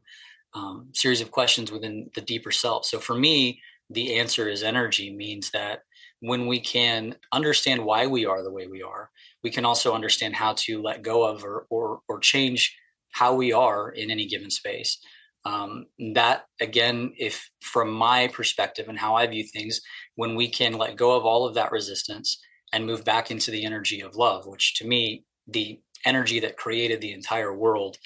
um, 0.54 0.88
series 0.92 1.20
of 1.20 1.30
questions 1.30 1.70
within 1.70 2.10
the 2.14 2.20
deeper 2.20 2.50
self. 2.50 2.84
So 2.86 2.98
for 2.98 3.14
me, 3.14 3.60
the 3.90 4.18
answer 4.18 4.48
is 4.48 4.62
energy 4.62 5.14
means 5.14 5.50
that 5.50 5.80
when 6.20 6.46
we 6.46 6.60
can 6.60 7.14
understand 7.32 7.84
why 7.84 8.06
we 8.06 8.24
are 8.26 8.42
the 8.42 8.52
way 8.52 8.66
we 8.66 8.82
are, 8.82 9.10
we 9.42 9.50
can 9.50 9.64
also 9.64 9.94
understand 9.94 10.34
how 10.34 10.54
to 10.56 10.82
let 10.82 11.02
go 11.02 11.24
of 11.24 11.44
or 11.44 11.66
or, 11.70 12.00
or 12.08 12.18
change 12.20 12.76
how 13.12 13.34
we 13.34 13.52
are 13.52 13.90
in 13.90 14.10
any 14.10 14.26
given 14.26 14.50
space. 14.50 14.98
um, 15.44 15.86
that 16.14 16.44
again 16.60 17.12
if 17.16 17.48
from 17.60 17.90
my 17.92 18.28
perspective 18.28 18.88
and 18.88 18.98
how 18.98 19.14
i 19.14 19.26
view 19.26 19.44
things 19.44 19.80
when 20.16 20.34
we 20.34 20.48
can 20.48 20.72
let 20.74 20.96
go 20.96 21.16
of 21.16 21.24
all 21.24 21.46
of 21.46 21.54
that 21.54 21.72
resistance 21.72 22.38
and 22.72 22.84
move 22.84 23.04
back 23.04 23.30
into 23.30 23.50
the 23.50 23.64
energy 23.64 24.00
of 24.00 24.16
love 24.16 24.46
which 24.46 24.74
to 24.74 24.86
me 24.86 25.24
the 25.46 25.80
energy 26.04 26.40
that 26.40 26.56
created 26.56 27.00
the 27.00 27.12
entire 27.12 27.54
world 27.54 27.96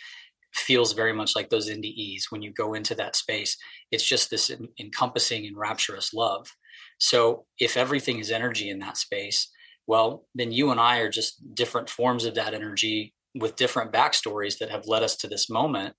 feels 0.52 0.92
very 0.92 1.12
much 1.12 1.36
like 1.36 1.48
those 1.48 1.70
NDEs 1.70 2.24
when 2.30 2.42
you 2.42 2.52
go 2.52 2.74
into 2.74 2.94
that 2.96 3.16
space. 3.16 3.56
It's 3.90 4.04
just 4.04 4.30
this 4.30 4.50
encompassing 4.78 5.46
and 5.46 5.56
rapturous 5.56 6.12
love. 6.12 6.52
So 7.00 7.46
if 7.58 7.76
everything 7.76 8.18
is 8.18 8.30
energy 8.30 8.70
in 8.70 8.78
that 8.80 8.96
space, 8.96 9.50
well, 9.86 10.26
then 10.34 10.52
you 10.52 10.70
and 10.70 10.78
I 10.78 10.98
are 10.98 11.10
just 11.10 11.42
different 11.54 11.90
forms 11.90 12.24
of 12.24 12.34
that 12.34 12.54
energy 12.54 13.14
with 13.34 13.56
different 13.56 13.92
backstories 13.92 14.58
that 14.58 14.70
have 14.70 14.86
led 14.86 15.02
us 15.02 15.16
to 15.16 15.28
this 15.28 15.50
moment. 15.50 15.94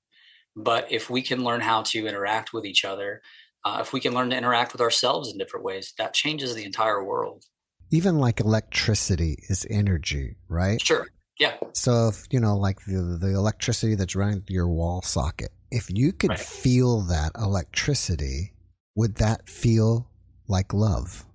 But 0.56 0.92
if 0.92 1.10
we 1.10 1.22
can 1.22 1.44
learn 1.44 1.62
how 1.62 1.82
to 1.84 2.08
interact 2.08 2.54
with 2.54 2.66
each 2.66 2.86
other, 2.86 3.22
uh, 3.64 3.80
if 3.82 3.94
we 3.94 4.00
can 4.00 4.14
learn 4.14 4.30
to 4.32 4.38
interact 4.38 4.74
with 4.74 4.82
ourselves 4.82 5.32
in 5.32 5.38
different 5.38 5.66
ways, 5.66 5.94
that 5.98 6.14
changes 6.14 6.56
the 6.56 6.66
entire 6.66 7.04
world. 7.04 7.44
Even 7.92 8.20
like 8.20 8.40
electricity 8.40 9.38
is 9.50 9.66
energy, 9.70 10.36
right? 10.48 10.82
Sure. 10.82 11.08
Yeah. 11.40 11.56
So 11.74 12.10
if 12.10 12.26
you 12.32 12.40
know, 12.40 12.56
like 12.58 12.86
the 12.86 13.18
the 13.20 13.34
electricity 13.34 13.96
that's 13.96 14.16
running 14.16 14.42
through 14.42 14.54
your 14.54 14.70
wall 14.70 15.02
socket, 15.02 15.50
if 15.72 15.90
you 15.90 16.14
could 16.14 16.30
right. 16.30 16.40
feel 16.40 17.02
that 17.08 17.32
electricity, 17.36 18.54
would 18.96 19.16
that 19.16 19.50
feel 19.50 20.11
like 20.52 20.74
love? 20.74 21.26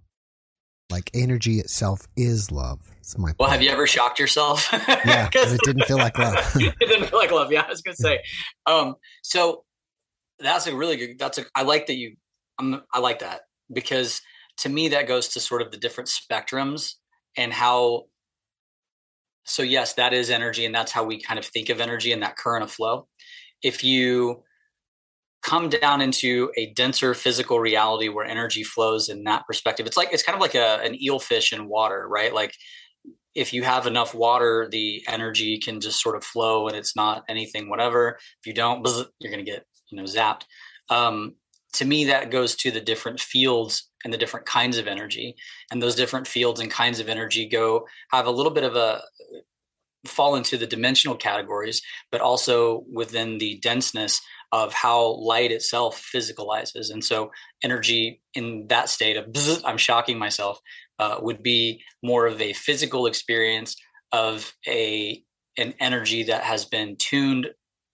Like 0.90 1.10
energy 1.14 1.58
itself 1.58 2.06
is 2.16 2.52
love. 2.52 2.78
It's 2.98 3.18
my. 3.18 3.32
Well, 3.40 3.50
have 3.50 3.62
you 3.62 3.70
ever 3.70 3.88
shocked 3.88 4.20
yourself? 4.20 4.68
yeah, 4.72 5.28
because 5.28 5.52
it 5.52 5.60
didn't 5.64 5.84
feel 5.86 5.96
like 5.96 6.16
love. 6.16 6.36
it 6.54 6.78
didn't 6.78 7.08
feel 7.08 7.18
like 7.18 7.32
love. 7.32 7.50
Yeah, 7.50 7.62
I 7.62 7.68
was 7.68 7.82
gonna 7.82 7.96
say. 7.96 8.20
Um, 8.66 8.94
so 9.22 9.64
that's 10.38 10.68
a 10.68 10.76
really 10.76 10.96
good. 10.96 11.18
That's 11.18 11.38
a. 11.38 11.44
I 11.56 11.62
like 11.62 11.86
that 11.86 11.96
you. 11.96 12.14
I'm, 12.60 12.82
I 12.92 13.00
like 13.00 13.18
that 13.18 13.40
because 13.72 14.22
to 14.58 14.68
me 14.68 14.88
that 14.88 15.08
goes 15.08 15.28
to 15.28 15.40
sort 15.40 15.60
of 15.62 15.72
the 15.72 15.76
different 15.76 16.08
spectrums 16.08 16.94
and 17.36 17.52
how 17.52 18.04
so 19.44 19.62
yes 19.62 19.94
that 19.94 20.14
is 20.14 20.30
energy 20.30 20.64
and 20.64 20.74
that's 20.74 20.92
how 20.92 21.04
we 21.04 21.20
kind 21.20 21.38
of 21.38 21.44
think 21.44 21.68
of 21.68 21.80
energy 21.80 22.12
in 22.12 22.20
that 22.20 22.36
current 22.36 22.64
of 22.64 22.70
flow 22.70 23.06
if 23.62 23.84
you 23.84 24.42
come 25.42 25.68
down 25.68 26.00
into 26.00 26.50
a 26.56 26.72
denser 26.72 27.14
physical 27.14 27.60
reality 27.60 28.08
where 28.08 28.24
energy 28.24 28.62
flows 28.62 29.08
in 29.08 29.24
that 29.24 29.46
perspective. 29.46 29.86
It's 29.86 29.96
like 29.96 30.12
it's 30.12 30.22
kind 30.22 30.34
of 30.34 30.40
like 30.40 30.54
a, 30.54 30.80
an 30.82 31.00
eel 31.00 31.18
fish 31.18 31.52
in 31.52 31.68
water 31.68 32.06
right? 32.08 32.34
Like 32.34 32.54
if 33.34 33.52
you 33.52 33.62
have 33.62 33.86
enough 33.86 34.14
water 34.14 34.68
the 34.70 35.02
energy 35.06 35.58
can 35.58 35.80
just 35.80 36.02
sort 36.02 36.16
of 36.16 36.24
flow 36.24 36.66
and 36.66 36.76
it's 36.76 36.96
not 36.96 37.24
anything 37.28 37.68
whatever. 37.68 38.18
If 38.40 38.46
you 38.46 38.54
don't 38.54 38.86
you're 39.20 39.32
going 39.32 39.44
to 39.44 39.50
get 39.50 39.64
you 39.90 39.96
know 39.96 40.04
zapped. 40.04 40.42
Um, 40.88 41.34
to 41.74 41.84
me 41.84 42.06
that 42.06 42.30
goes 42.30 42.56
to 42.56 42.70
the 42.70 42.80
different 42.80 43.20
fields 43.20 43.90
and 44.04 44.12
the 44.12 44.18
different 44.18 44.46
kinds 44.46 44.78
of 44.78 44.86
energy. 44.86 45.34
And 45.70 45.82
those 45.82 45.94
different 45.94 46.26
fields 46.26 46.60
and 46.60 46.70
kinds 46.70 47.00
of 47.00 47.08
energy 47.08 47.48
go 47.48 47.86
have 48.12 48.26
a 48.26 48.30
little 48.30 48.52
bit 48.52 48.64
of 48.64 48.76
a 48.76 49.02
fall 50.06 50.36
into 50.36 50.56
the 50.56 50.66
dimensional 50.66 51.16
categories 51.16 51.82
but 52.10 52.20
also 52.20 52.84
within 52.92 53.38
the 53.38 53.58
denseness 53.58 54.20
of 54.52 54.72
how 54.72 55.14
light 55.16 55.50
itself 55.50 56.08
physicalizes 56.14 56.90
and 56.90 57.04
so 57.04 57.30
energy 57.62 58.20
in 58.34 58.66
that 58.68 58.88
state 58.88 59.16
of 59.16 59.26
i'm 59.64 59.76
shocking 59.76 60.18
myself 60.18 60.58
uh, 60.98 61.18
would 61.20 61.42
be 61.42 61.82
more 62.02 62.26
of 62.26 62.40
a 62.40 62.52
physical 62.54 63.06
experience 63.06 63.76
of 64.12 64.54
a 64.66 65.22
an 65.58 65.74
energy 65.80 66.22
that 66.22 66.42
has 66.42 66.64
been 66.64 66.96
tuned 66.96 67.48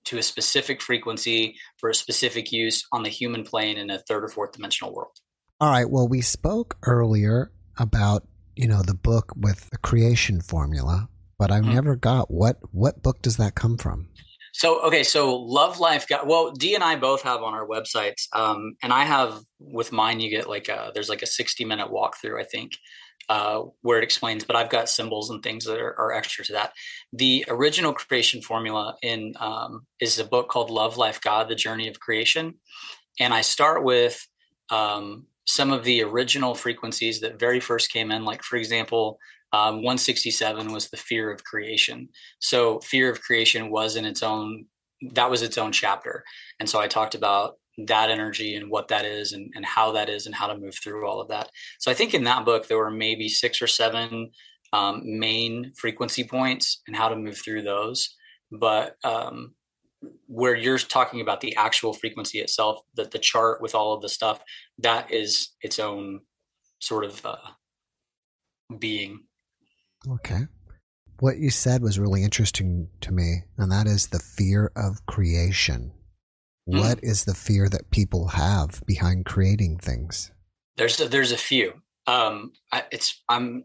to 0.04 0.18
a 0.18 0.22
specific 0.22 0.82
frequency 0.82 1.56
for 1.78 1.88
a 1.88 1.94
specific 1.94 2.50
use 2.50 2.84
on 2.92 3.02
the 3.02 3.08
human 3.08 3.44
plane 3.44 3.76
in 3.76 3.88
a 3.90 3.98
third 4.00 4.24
or 4.24 4.28
fourth 4.28 4.52
dimensional 4.52 4.94
world 4.94 5.18
all 5.62 5.70
right. 5.70 5.88
Well, 5.88 6.08
we 6.08 6.22
spoke 6.22 6.76
earlier 6.82 7.52
about, 7.78 8.26
you 8.56 8.66
know, 8.66 8.82
the 8.82 8.94
book 8.96 9.32
with 9.36 9.70
the 9.70 9.78
creation 9.78 10.40
formula, 10.40 11.08
but 11.38 11.52
I've 11.52 11.62
mm-hmm. 11.62 11.74
never 11.74 11.94
got 11.94 12.32
what 12.32 12.58
what 12.72 13.00
book 13.00 13.22
does 13.22 13.36
that 13.36 13.54
come 13.54 13.78
from? 13.78 14.08
So 14.52 14.82
okay, 14.82 15.02
so 15.02 15.34
Love 15.36 15.80
Life 15.80 16.06
God 16.06 16.28
well. 16.28 16.52
Dee 16.52 16.74
and 16.74 16.84
I 16.84 16.96
both 16.96 17.22
have 17.22 17.42
on 17.42 17.54
our 17.54 17.66
websites, 17.66 18.28
um, 18.34 18.76
and 18.82 18.92
I 18.92 19.04
have 19.04 19.40
with 19.58 19.92
mine. 19.92 20.20
You 20.20 20.30
get 20.30 20.48
like 20.48 20.68
a 20.68 20.92
there's 20.94 21.08
like 21.08 21.22
a 21.22 21.26
sixty 21.26 21.64
minute 21.64 21.88
walkthrough, 21.88 22.38
I 22.38 22.44
think, 22.44 22.72
uh, 23.30 23.62
where 23.80 23.96
it 23.96 24.04
explains. 24.04 24.44
But 24.44 24.56
I've 24.56 24.68
got 24.68 24.90
symbols 24.90 25.30
and 25.30 25.42
things 25.42 25.64
that 25.64 25.78
are, 25.78 25.98
are 25.98 26.12
extra 26.12 26.44
to 26.44 26.52
that. 26.52 26.74
The 27.14 27.46
original 27.48 27.94
creation 27.94 28.42
formula 28.42 28.94
in 29.02 29.32
um, 29.40 29.86
is 30.00 30.18
a 30.18 30.24
book 30.24 30.48
called 30.48 30.70
Love 30.70 30.98
Life 30.98 31.22
God: 31.22 31.48
The 31.48 31.54
Journey 31.54 31.88
of 31.88 31.98
Creation, 31.98 32.54
and 33.18 33.32
I 33.32 33.40
start 33.40 33.84
with 33.84 34.26
um, 34.68 35.26
some 35.46 35.72
of 35.72 35.82
the 35.82 36.02
original 36.02 36.54
frequencies 36.54 37.20
that 37.20 37.40
very 37.40 37.58
first 37.58 37.90
came 37.90 38.10
in, 38.10 38.26
like 38.26 38.42
for 38.42 38.56
example, 38.56 39.18
um, 39.52 39.76
167 39.76 40.72
was 40.72 40.88
the 40.88 40.96
fear 40.96 41.30
of 41.30 41.44
creation. 41.44 42.08
So 42.40 42.80
fear 42.80 43.10
of 43.10 43.20
creation 43.20 43.70
was 43.70 43.96
in 43.96 44.04
its 44.04 44.22
own 44.22 44.66
that 45.14 45.30
was 45.30 45.42
its 45.42 45.58
own 45.58 45.72
chapter, 45.72 46.22
and 46.60 46.68
so 46.68 46.78
I 46.78 46.86
talked 46.86 47.16
about 47.16 47.56
that 47.78 48.10
energy 48.10 48.54
and 48.54 48.70
what 48.70 48.88
that 48.88 49.04
is 49.04 49.32
and, 49.32 49.50
and 49.54 49.64
how 49.64 49.92
that 49.92 50.08
is 50.08 50.26
and 50.26 50.34
how 50.34 50.46
to 50.46 50.56
move 50.56 50.74
through 50.74 51.08
all 51.08 51.20
of 51.20 51.28
that. 51.28 51.50
So 51.80 51.90
I 51.90 51.94
think 51.94 52.14
in 52.14 52.24
that 52.24 52.44
book 52.44 52.68
there 52.68 52.78
were 52.78 52.90
maybe 52.90 53.28
six 53.28 53.62
or 53.62 53.66
seven 53.66 54.30
um, 54.72 55.02
main 55.04 55.72
frequency 55.76 56.24
points 56.24 56.82
and 56.86 56.96
how 56.96 57.08
to 57.08 57.16
move 57.16 57.38
through 57.38 57.62
those. 57.62 58.14
But 58.50 58.96
um, 59.04 59.54
where 60.26 60.54
you're 60.54 60.78
talking 60.78 61.20
about 61.20 61.40
the 61.40 61.56
actual 61.56 61.92
frequency 61.92 62.40
itself, 62.40 62.80
that 62.94 63.10
the 63.10 63.18
chart 63.18 63.62
with 63.62 63.74
all 63.74 63.94
of 63.94 64.02
the 64.02 64.08
stuff, 64.08 64.40
that 64.78 65.10
is 65.10 65.50
its 65.62 65.78
own 65.78 66.20
sort 66.80 67.04
of 67.04 67.24
uh, 67.24 67.36
being. 68.78 69.20
Okay. 70.08 70.46
What 71.20 71.38
you 71.38 71.50
said 71.50 71.82
was 71.82 71.98
really 71.98 72.24
interesting 72.24 72.88
to 73.00 73.12
me, 73.12 73.44
and 73.56 73.70
that 73.70 73.86
is 73.86 74.08
the 74.08 74.18
fear 74.18 74.72
of 74.74 75.06
creation. 75.06 75.92
Mm. 76.68 76.80
What 76.80 77.00
is 77.02 77.24
the 77.24 77.34
fear 77.34 77.68
that 77.68 77.90
people 77.90 78.28
have 78.28 78.82
behind 78.86 79.26
creating 79.26 79.78
things? 79.78 80.32
There's 80.76 81.00
a, 81.00 81.08
there's 81.08 81.32
a 81.32 81.36
few. 81.36 81.74
Um, 82.06 82.52
I, 82.72 82.84
it's 82.90 83.22
I'm 83.28 83.64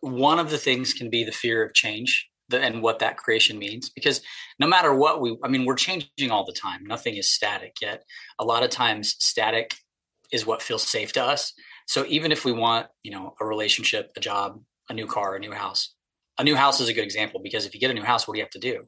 one 0.00 0.38
of 0.38 0.50
the 0.50 0.58
things 0.58 0.94
can 0.94 1.10
be 1.10 1.24
the 1.24 1.32
fear 1.32 1.64
of 1.64 1.74
change 1.74 2.28
the, 2.48 2.60
and 2.60 2.82
what 2.82 2.98
that 2.98 3.16
creation 3.16 3.58
means 3.58 3.90
because 3.90 4.20
no 4.58 4.66
matter 4.66 4.94
what 4.94 5.20
we 5.20 5.36
i 5.44 5.48
mean 5.48 5.64
we're 5.64 5.74
changing 5.74 6.30
all 6.30 6.44
the 6.44 6.52
time 6.52 6.84
nothing 6.84 7.16
is 7.16 7.28
static 7.28 7.74
yet 7.80 8.02
a 8.38 8.44
lot 8.44 8.62
of 8.62 8.70
times 8.70 9.14
static 9.18 9.74
is 10.32 10.46
what 10.46 10.62
feels 10.62 10.82
safe 10.82 11.12
to 11.12 11.22
us 11.22 11.52
so 11.90 12.04
even 12.08 12.30
if 12.30 12.44
we 12.44 12.52
want 12.52 12.86
you 13.02 13.10
know 13.10 13.34
a 13.40 13.44
relationship 13.44 14.12
a 14.16 14.20
job 14.20 14.60
a 14.88 14.94
new 14.94 15.06
car 15.06 15.34
a 15.34 15.40
new 15.40 15.52
house 15.52 15.94
a 16.38 16.44
new 16.44 16.54
house 16.54 16.80
is 16.80 16.88
a 16.88 16.94
good 16.94 17.04
example 17.04 17.40
because 17.42 17.66
if 17.66 17.74
you 17.74 17.80
get 17.80 17.90
a 17.90 17.94
new 17.94 18.02
house 18.02 18.26
what 18.26 18.34
do 18.34 18.38
you 18.38 18.44
have 18.44 18.50
to 18.50 18.60
do 18.60 18.84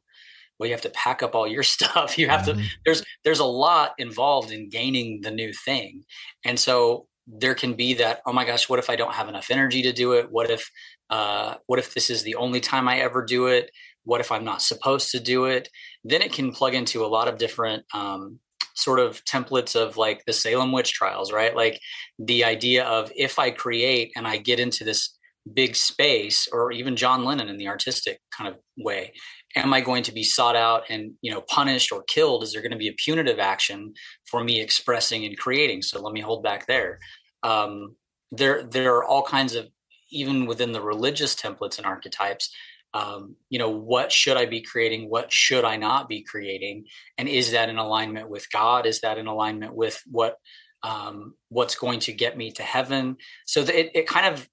well 0.58 0.68
you 0.68 0.72
have 0.72 0.82
to 0.88 0.90
pack 0.90 1.22
up 1.22 1.34
all 1.34 1.46
your 1.46 1.62
stuff 1.74 2.16
you 2.16 2.28
have 2.28 2.42
mm-hmm. 2.42 2.60
to 2.60 2.68
there's 2.84 3.02
there's 3.24 3.40
a 3.40 3.44
lot 3.44 3.92
involved 3.98 4.52
in 4.52 4.68
gaining 4.68 5.20
the 5.22 5.30
new 5.30 5.52
thing 5.52 6.04
and 6.44 6.58
so 6.58 7.06
there 7.26 7.54
can 7.54 7.74
be 7.74 7.94
that 7.94 8.20
oh 8.26 8.32
my 8.32 8.44
gosh 8.44 8.68
what 8.68 8.78
if 8.78 8.88
i 8.88 8.96
don't 8.96 9.14
have 9.14 9.28
enough 9.28 9.48
energy 9.50 9.82
to 9.82 9.92
do 9.92 10.12
it 10.12 10.30
what 10.30 10.50
if 10.50 10.70
uh, 11.12 11.56
what 11.66 11.78
if 11.78 11.92
this 11.92 12.08
is 12.08 12.22
the 12.22 12.36
only 12.36 12.58
time 12.58 12.88
I 12.88 13.00
ever 13.00 13.22
do 13.22 13.46
it? 13.46 13.70
What 14.04 14.22
if 14.22 14.32
I'm 14.32 14.44
not 14.44 14.62
supposed 14.62 15.10
to 15.10 15.20
do 15.20 15.44
it? 15.44 15.68
Then 16.02 16.22
it 16.22 16.32
can 16.32 16.52
plug 16.52 16.74
into 16.74 17.04
a 17.04 17.06
lot 17.06 17.28
of 17.28 17.36
different 17.36 17.84
um, 17.92 18.40
sort 18.74 18.98
of 18.98 19.24
templates 19.24 19.74
of 19.74 19.96
like 19.96 20.24
the 20.26 20.32
Salem 20.32 20.72
witch 20.72 20.92
trials, 20.92 21.32
right? 21.32 21.54
Like 21.54 21.80
the 22.18 22.44
idea 22.44 22.84
of 22.84 23.12
if 23.16 23.38
I 23.38 23.50
create 23.50 24.12
and 24.16 24.26
I 24.26 24.36
get 24.36 24.60
into 24.60 24.84
this 24.84 25.16
big 25.54 25.74
space, 25.74 26.48
or 26.52 26.70
even 26.70 26.96
John 26.96 27.24
Lennon 27.24 27.48
in 27.48 27.56
the 27.56 27.68
artistic 27.68 28.20
kind 28.36 28.48
of 28.48 28.60
way, 28.78 29.12
am 29.56 29.74
I 29.74 29.80
going 29.80 30.02
to 30.04 30.12
be 30.12 30.22
sought 30.22 30.56
out 30.56 30.84
and 30.88 31.12
you 31.20 31.32
know 31.32 31.42
punished 31.42 31.92
or 31.92 32.02
killed? 32.04 32.42
Is 32.42 32.52
there 32.52 32.62
going 32.62 32.72
to 32.72 32.78
be 32.78 32.88
a 32.88 32.94
punitive 32.94 33.38
action 33.38 33.94
for 34.26 34.44
me 34.44 34.60
expressing 34.60 35.24
and 35.24 35.38
creating? 35.38 35.82
So 35.82 36.00
let 36.00 36.12
me 36.12 36.20
hold 36.20 36.42
back 36.42 36.66
there. 36.66 37.00
Um, 37.42 37.96
there, 38.30 38.62
there 38.62 38.94
are 38.94 39.04
all 39.04 39.22
kinds 39.22 39.54
of 39.54 39.68
even 40.10 40.46
within 40.46 40.72
the 40.72 40.80
religious 40.80 41.34
templates 41.34 41.78
and 41.78 41.86
archetypes 41.86 42.54
um, 42.94 43.36
you 43.48 43.58
know 43.58 43.70
what 43.70 44.12
should 44.12 44.36
i 44.36 44.46
be 44.46 44.60
creating? 44.60 45.08
What 45.08 45.32
should 45.32 45.64
i 45.64 45.76
not 45.76 46.08
be 46.08 46.22
creating? 46.22 46.84
And 47.18 47.28
is 47.28 47.52
that 47.52 47.68
in 47.68 47.78
alignment 47.78 48.28
with 48.28 48.50
god? 48.50 48.86
Is 48.86 49.00
that 49.00 49.18
in 49.18 49.26
alignment 49.26 49.74
with 49.74 50.00
what 50.10 50.36
um, 50.82 51.34
what's 51.48 51.76
going 51.76 52.00
to 52.00 52.12
get 52.12 52.36
me 52.36 52.50
to 52.52 52.62
heaven? 52.62 53.16
So 53.46 53.60
it, 53.60 53.90
it 53.94 54.06
kind 54.06 54.34
of 54.34 54.48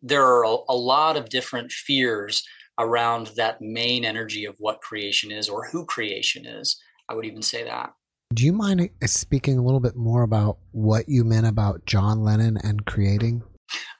there 0.00 0.24
are 0.24 0.44
a, 0.44 0.56
a 0.68 0.76
lot 0.76 1.16
of 1.16 1.28
different 1.28 1.72
fears 1.72 2.44
around 2.78 3.28
that 3.36 3.60
main 3.60 4.04
energy 4.04 4.44
of 4.44 4.56
what 4.58 4.80
creation 4.80 5.30
is 5.30 5.48
or 5.48 5.68
who 5.68 5.84
creation 5.84 6.46
is. 6.46 6.80
I 7.08 7.14
would 7.14 7.26
even 7.26 7.42
say 7.42 7.64
that. 7.64 7.92
Do 8.32 8.46
you 8.46 8.52
mind 8.54 8.80
uh, 8.80 9.06
speaking 9.06 9.58
a 9.58 9.62
little 9.62 9.80
bit 9.80 9.94
more 9.94 10.22
about 10.22 10.56
what 10.70 11.06
you 11.08 11.22
meant 11.22 11.46
about 11.46 11.84
john 11.84 12.22
lennon 12.24 12.56
and 12.64 12.86
creating 12.86 13.42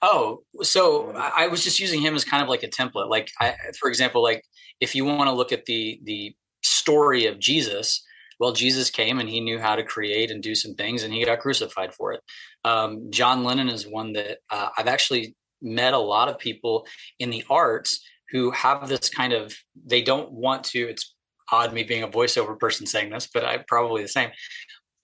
Oh, 0.01 0.43
so 0.62 1.12
I 1.12 1.47
was 1.49 1.62
just 1.65 1.78
using 1.78 2.01
him 2.01 2.15
as 2.15 2.24
kind 2.24 2.43
of 2.43 2.49
like 2.49 2.62
a 2.62 2.69
template. 2.69 3.09
Like, 3.09 3.31
I, 3.40 3.55
for 3.78 3.89
example, 3.89 4.23
like 4.23 4.44
if 4.81 4.94
you 4.94 5.05
want 5.05 5.28
to 5.28 5.32
look 5.32 5.53
at 5.53 5.66
the 5.66 6.01
the 6.05 6.35
story 6.62 7.27
of 7.27 7.39
Jesus, 7.39 8.05
well, 8.40 8.53
Jesus 8.53 8.90
came 8.90 9.19
and 9.19 9.28
he 9.28 9.40
knew 9.40 9.59
how 9.59 9.77
to 9.77 9.85
create 9.85 10.31
and 10.31 10.43
do 10.43 10.55
some 10.55 10.74
things, 10.74 11.03
and 11.03 11.12
he 11.12 11.24
got 11.24 11.40
crucified 11.40 11.94
for 11.94 12.12
it. 12.12 12.20
Um, 12.65 13.11
John 13.11 13.44
Lennon 13.44 13.69
is 13.69 13.86
one 13.86 14.12
that 14.15 14.39
uh, 14.51 14.69
I've 14.77 14.89
actually 14.89 15.36
met 15.61 15.94
a 15.94 15.99
lot 15.99 16.28
of 16.28 16.39
people 16.39 16.86
in 17.19 17.31
the 17.31 17.44
arts 17.49 18.01
who 18.31 18.51
have 18.51 18.89
this 18.89 19.09
kind 19.09 19.32
of 19.32 19.55
they 19.86 20.03
don't 20.03 20.32
want 20.32 20.65
to. 20.65 20.89
It's 20.89 21.15
odd 21.53 21.73
me 21.73 21.85
being 21.85 22.03
a 22.03 22.09
voiceover 22.09 22.59
person 22.59 22.86
saying 22.86 23.11
this, 23.11 23.28
but 23.32 23.44
I 23.44 23.62
probably 23.69 24.03
the 24.03 24.09
same 24.09 24.31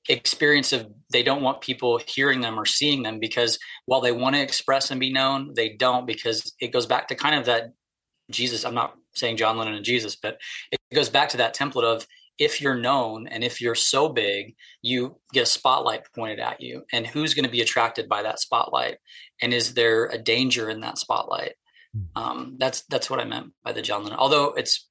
experience 0.09 0.73
of 0.73 0.89
they 1.11 1.23
don't 1.23 1.43
want 1.43 1.61
people 1.61 2.01
hearing 2.07 2.41
them 2.41 2.59
or 2.59 2.65
seeing 2.65 3.03
them 3.03 3.19
because 3.19 3.59
while 3.87 4.01
they 4.01 4.13
want 4.13 4.35
to 4.37 4.43
express 4.43 4.91
and 4.91 5.01
be 5.01 5.13
known, 5.13 5.53
they 5.55 5.71
don't 5.71 6.07
because 6.07 6.55
it 6.61 6.73
goes 6.73 6.87
back 6.87 7.09
to 7.09 7.15
kind 7.15 7.35
of 7.35 7.47
that 7.47 7.73
Jesus. 8.31 8.65
I'm 8.65 8.75
not 8.75 8.95
saying 9.15 9.37
John 9.37 9.57
Lennon 9.57 9.75
and 9.75 9.85
Jesus, 9.85 10.17
but 10.17 10.39
it 10.71 10.95
goes 10.95 11.09
back 11.09 11.31
to 11.31 11.39
that 11.39 11.55
template 11.55 11.85
of 11.85 12.07
if 12.39 12.61
you're 12.61 12.77
known 12.77 13.27
and 13.27 13.43
if 13.43 13.61
you're 13.61 13.75
so 13.75 14.09
big, 14.09 14.55
you 14.81 15.17
get 15.33 15.43
a 15.43 15.47
spotlight 15.47 16.03
pointed 16.15 16.39
at 16.39 16.61
you. 16.61 16.85
And 16.93 17.07
who's 17.07 17.35
going 17.35 17.45
to 17.45 17.51
be 17.51 17.61
attracted 17.61 18.09
by 18.09 18.23
that 18.23 18.39
spotlight? 18.39 18.99
And 19.43 19.53
is 19.53 19.75
there 19.75 20.07
a 20.07 20.19
danger 20.19 20.71
in 20.71 20.81
that 20.81 20.99
spotlight? 20.99 21.55
Hmm. 21.93 22.23
Um, 22.23 22.57
that's 22.59 22.83
that's 22.83 23.11
what 23.11 23.21
I 23.21 23.25
meant 23.25 23.53
by 23.65 23.73
the 23.73 23.83
John 23.83 24.05
Lennon. 24.05 24.19
Although 24.19 24.55
it's, 24.55 24.89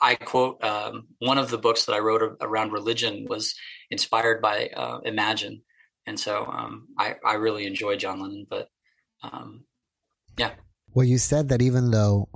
I 0.00 0.14
quote 0.16 0.62
um, 0.62 1.08
one 1.20 1.38
of 1.38 1.50
the 1.50 1.58
books 1.58 1.86
that 1.86 1.94
I 1.94 2.00
wrote 2.00 2.36
around 2.40 2.72
religion 2.72 3.26
was 3.28 3.54
inspired 3.90 4.40
by 4.40 4.68
uh, 4.68 5.00
Imagine, 5.04 5.62
and 6.06 6.18
so 6.18 6.44
um, 6.46 6.88
I 6.98 7.16
I 7.24 7.34
really 7.34 7.66
enjoy 7.66 7.96
John 7.96 8.20
Lennon. 8.20 8.46
But 8.48 8.68
um, 9.22 9.64
yeah. 10.36 10.52
Well, 10.94 11.06
you 11.06 11.18
said 11.18 11.48
that 11.48 11.62
even 11.62 11.90
though 11.90 12.28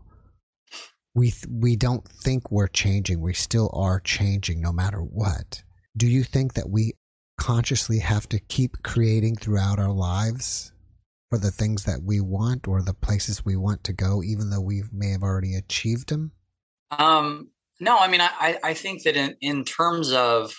we 1.14 1.30
th- 1.30 1.46
we 1.50 1.76
don't 1.76 2.06
think 2.06 2.50
we're 2.50 2.68
changing, 2.68 3.20
we 3.20 3.34
still 3.34 3.70
are 3.72 4.00
changing 4.00 4.60
no 4.60 4.72
matter 4.72 5.00
what. 5.00 5.62
Do 5.96 6.06
you 6.06 6.22
think 6.22 6.54
that 6.54 6.70
we 6.70 6.94
consciously 7.38 7.98
have 7.98 8.28
to 8.28 8.38
keep 8.38 8.82
creating 8.82 9.36
throughout 9.36 9.78
our 9.78 9.92
lives 9.92 10.72
for 11.30 11.38
the 11.38 11.50
things 11.50 11.84
that 11.84 12.02
we 12.02 12.20
want 12.20 12.66
or 12.66 12.82
the 12.82 12.94
places 12.94 13.44
we 13.44 13.56
want 13.56 13.84
to 13.84 13.92
go, 13.92 14.22
even 14.22 14.50
though 14.50 14.60
we 14.60 14.82
may 14.92 15.10
have 15.10 15.22
already 15.22 15.54
achieved 15.54 16.08
them? 16.08 16.32
Um, 16.90 17.50
no, 17.80 17.98
I 17.98 18.08
mean, 18.08 18.20
I, 18.20 18.58
I 18.62 18.74
think 18.74 19.04
that 19.04 19.16
in, 19.16 19.36
in 19.40 19.64
terms 19.64 20.12
of 20.12 20.54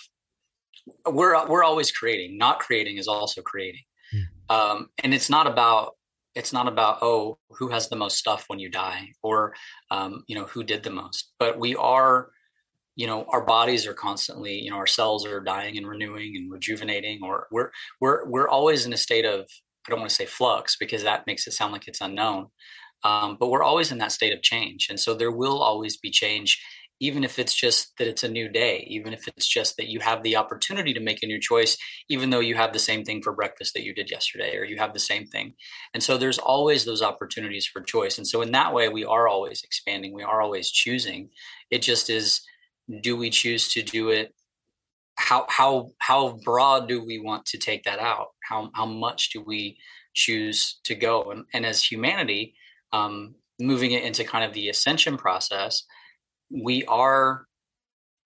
we're 1.06 1.46
we're 1.46 1.64
always 1.64 1.90
creating. 1.90 2.38
Not 2.38 2.60
creating 2.60 2.98
is 2.98 3.08
also 3.08 3.42
creating, 3.42 3.82
hmm. 4.12 4.54
um, 4.54 4.88
and 5.02 5.12
it's 5.14 5.30
not 5.30 5.46
about 5.46 5.94
it's 6.34 6.52
not 6.52 6.68
about 6.68 6.98
oh 7.02 7.38
who 7.50 7.68
has 7.68 7.88
the 7.88 7.96
most 7.96 8.18
stuff 8.18 8.44
when 8.48 8.58
you 8.58 8.68
die 8.70 9.08
or 9.22 9.54
um, 9.90 10.24
you 10.26 10.34
know 10.34 10.44
who 10.44 10.62
did 10.62 10.82
the 10.82 10.90
most 10.90 11.32
but 11.38 11.58
we 11.58 11.74
are 11.76 12.30
you 12.96 13.06
know 13.06 13.24
our 13.28 13.44
bodies 13.44 13.86
are 13.86 13.94
constantly 13.94 14.54
you 14.54 14.70
know 14.70 14.76
our 14.76 14.86
cells 14.86 15.26
are 15.26 15.40
dying 15.40 15.76
and 15.76 15.88
renewing 15.88 16.34
and 16.36 16.50
rejuvenating 16.50 17.20
or 17.22 17.46
we're 17.50 17.70
we're 18.00 18.28
we're 18.28 18.48
always 18.48 18.86
in 18.86 18.92
a 18.92 18.96
state 18.96 19.24
of 19.24 19.40
i 19.86 19.90
don't 19.90 20.00
want 20.00 20.10
to 20.10 20.14
say 20.14 20.26
flux 20.26 20.76
because 20.76 21.02
that 21.02 21.26
makes 21.26 21.46
it 21.46 21.52
sound 21.52 21.72
like 21.72 21.88
it's 21.88 22.00
unknown 22.00 22.46
um, 23.02 23.38
but 23.40 23.48
we're 23.48 23.62
always 23.62 23.90
in 23.90 23.98
that 23.98 24.12
state 24.12 24.32
of 24.32 24.42
change 24.42 24.88
and 24.90 25.00
so 25.00 25.14
there 25.14 25.32
will 25.32 25.62
always 25.62 25.96
be 25.96 26.10
change 26.10 26.62
even 27.00 27.24
if 27.24 27.38
it's 27.38 27.54
just 27.54 27.96
that 27.98 28.06
it's 28.06 28.22
a 28.22 28.28
new 28.28 28.48
day, 28.48 28.86
even 28.88 29.12
if 29.14 29.26
it's 29.26 29.48
just 29.48 29.76
that 29.78 29.88
you 29.88 30.00
have 30.00 30.22
the 30.22 30.36
opportunity 30.36 30.92
to 30.92 31.00
make 31.00 31.22
a 31.22 31.26
new 31.26 31.40
choice, 31.40 31.76
even 32.10 32.28
though 32.28 32.40
you 32.40 32.54
have 32.54 32.74
the 32.74 32.78
same 32.78 33.04
thing 33.04 33.22
for 33.22 33.32
breakfast 33.32 33.72
that 33.74 33.84
you 33.84 33.94
did 33.94 34.10
yesterday, 34.10 34.56
or 34.56 34.64
you 34.64 34.76
have 34.76 34.92
the 34.92 34.98
same 34.98 35.26
thing. 35.26 35.54
And 35.94 36.02
so 36.02 36.18
there's 36.18 36.38
always 36.38 36.84
those 36.84 37.02
opportunities 37.02 37.66
for 37.66 37.80
choice. 37.80 38.18
And 38.18 38.26
so 38.26 38.42
in 38.42 38.52
that 38.52 38.74
way, 38.74 38.90
we 38.90 39.04
are 39.04 39.26
always 39.26 39.62
expanding, 39.64 40.12
we 40.12 40.22
are 40.22 40.42
always 40.42 40.70
choosing. 40.70 41.30
It 41.70 41.80
just 41.80 42.10
is 42.10 42.42
do 43.02 43.16
we 43.16 43.30
choose 43.30 43.72
to 43.72 43.82
do 43.82 44.10
it? 44.10 44.34
How 45.16 45.46
how 45.48 45.90
how 45.98 46.38
broad 46.44 46.88
do 46.88 47.04
we 47.04 47.18
want 47.18 47.46
to 47.46 47.58
take 47.58 47.84
that 47.84 47.98
out? 47.98 48.28
How 48.42 48.70
how 48.74 48.86
much 48.86 49.30
do 49.30 49.42
we 49.42 49.78
choose 50.14 50.80
to 50.84 50.94
go? 50.94 51.30
And, 51.30 51.44
and 51.54 51.64
as 51.64 51.82
humanity, 51.82 52.54
um, 52.92 53.36
moving 53.60 53.92
it 53.92 54.02
into 54.02 54.24
kind 54.24 54.44
of 54.44 54.54
the 54.54 54.68
ascension 54.68 55.16
process, 55.16 55.84
we 56.50 56.84
are 56.86 57.46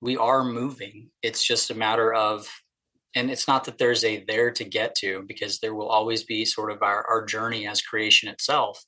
we 0.00 0.16
are 0.16 0.44
moving. 0.44 1.10
It's 1.22 1.42
just 1.42 1.70
a 1.70 1.74
matter 1.74 2.12
of 2.12 2.46
and 3.14 3.30
it's 3.30 3.46
not 3.46 3.64
that 3.64 3.78
there's 3.78 4.04
a 4.04 4.24
there 4.26 4.50
to 4.50 4.64
get 4.64 4.94
to 4.96 5.22
because 5.26 5.58
there 5.58 5.74
will 5.74 5.88
always 5.88 6.24
be 6.24 6.44
sort 6.44 6.70
of 6.70 6.82
our, 6.82 7.06
our 7.08 7.24
journey 7.24 7.66
as 7.66 7.80
creation 7.80 8.28
itself 8.28 8.84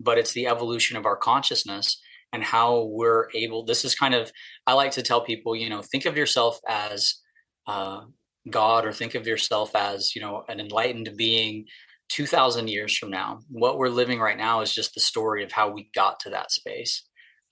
but 0.00 0.18
it's 0.18 0.32
the 0.32 0.46
evolution 0.46 0.96
of 0.96 1.06
our 1.06 1.16
consciousness 1.16 2.00
and 2.32 2.42
how 2.42 2.88
we're 2.90 3.28
able 3.34 3.64
this 3.64 3.84
is 3.84 3.94
kind 3.94 4.14
of 4.14 4.30
i 4.66 4.72
like 4.72 4.90
to 4.90 5.02
tell 5.02 5.20
people 5.20 5.54
you 5.54 5.68
know 5.68 5.82
think 5.82 6.06
of 6.06 6.16
yourself 6.16 6.58
as 6.68 7.16
uh, 7.66 8.00
god 8.50 8.84
or 8.84 8.92
think 8.92 9.14
of 9.14 9.26
yourself 9.26 9.74
as 9.76 10.14
you 10.14 10.20
know 10.20 10.44
an 10.48 10.60
enlightened 10.60 11.10
being 11.16 11.64
2000 12.10 12.68
years 12.68 12.96
from 12.96 13.10
now. 13.10 13.40
What 13.50 13.76
we're 13.76 13.90
living 13.90 14.18
right 14.18 14.38
now 14.38 14.62
is 14.62 14.74
just 14.74 14.94
the 14.94 15.00
story 15.00 15.44
of 15.44 15.52
how 15.52 15.70
we 15.70 15.90
got 15.94 16.18
to 16.20 16.30
that 16.30 16.50
space 16.50 17.02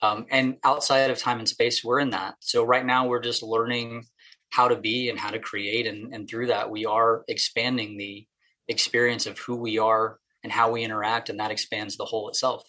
um, 0.01 0.25
and 0.29 0.57
outside 0.63 1.09
of 1.09 1.19
time 1.19 1.39
and 1.39 1.49
space, 1.49 1.83
we're 1.83 1.99
in 1.99 2.11
that. 2.11 2.35
So 2.39 2.63
right 2.63 2.85
now, 2.85 3.07
we're 3.07 3.21
just 3.21 3.43
learning 3.43 4.05
how 4.49 4.69
to 4.69 4.75
be 4.75 5.09
and 5.09 5.19
how 5.19 5.31
to 5.31 5.39
create, 5.39 5.87
and, 5.87 6.13
and 6.13 6.29
through 6.29 6.47
that, 6.47 6.69
we 6.69 6.85
are 6.85 7.23
expanding 7.27 7.97
the 7.97 8.25
experience 8.67 9.25
of 9.25 9.37
who 9.39 9.55
we 9.55 9.77
are 9.77 10.19
and 10.43 10.51
how 10.51 10.71
we 10.71 10.83
interact, 10.83 11.29
and 11.29 11.39
that 11.39 11.51
expands 11.51 11.97
the 11.97 12.05
whole 12.05 12.29
itself. 12.29 12.63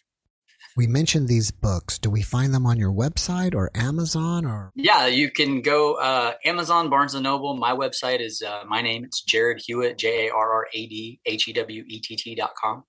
We 0.77 0.87
mentioned 0.87 1.29
these 1.29 1.51
books. 1.51 1.99
Do 1.99 2.11
we 2.11 2.23
find 2.23 2.55
them 2.55 2.67
on 2.67 2.79
your 2.79 2.93
website 2.93 3.55
or 3.55 3.71
Amazon 3.75 4.45
or? 4.45 4.71
Yeah, 4.75 5.07
you 5.07 5.31
can 5.31 5.61
go 5.61 5.95
uh, 5.95 6.35
Amazon, 6.45 6.89
Barnes 6.89 7.15
and 7.15 7.25
Noble. 7.25 7.57
My 7.57 7.73
website 7.73 8.21
is 8.21 8.43
uh, 8.43 8.63
my 8.67 8.81
name. 8.81 9.05
It's 9.05 9.25
Jarrad 9.25 9.61
Hewett, 9.65 9.99
J 9.99 10.29
A 10.29 10.33
R 10.33 10.53
R 10.53 10.67
A 10.73 10.87
D 10.87 11.21
H 11.27 11.49
E 11.49 11.53
W 11.53 11.85
E 11.87 12.01
T 12.01 12.17
T 12.17 12.35
dot 12.35 12.53
com. 12.61 12.85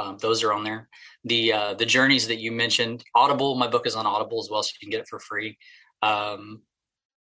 Um, 0.00 0.16
those 0.18 0.42
are 0.42 0.52
on 0.52 0.64
there. 0.64 0.88
The 1.24 1.52
uh, 1.52 1.74
the 1.74 1.84
journeys 1.84 2.26
that 2.28 2.38
you 2.38 2.52
mentioned, 2.52 3.04
Audible. 3.14 3.54
My 3.54 3.68
book 3.68 3.86
is 3.86 3.94
on 3.94 4.06
Audible 4.06 4.40
as 4.40 4.48
well, 4.50 4.62
so 4.62 4.72
you 4.80 4.86
can 4.86 4.90
get 4.90 5.00
it 5.00 5.08
for 5.08 5.18
free. 5.18 5.58
Um, 6.02 6.62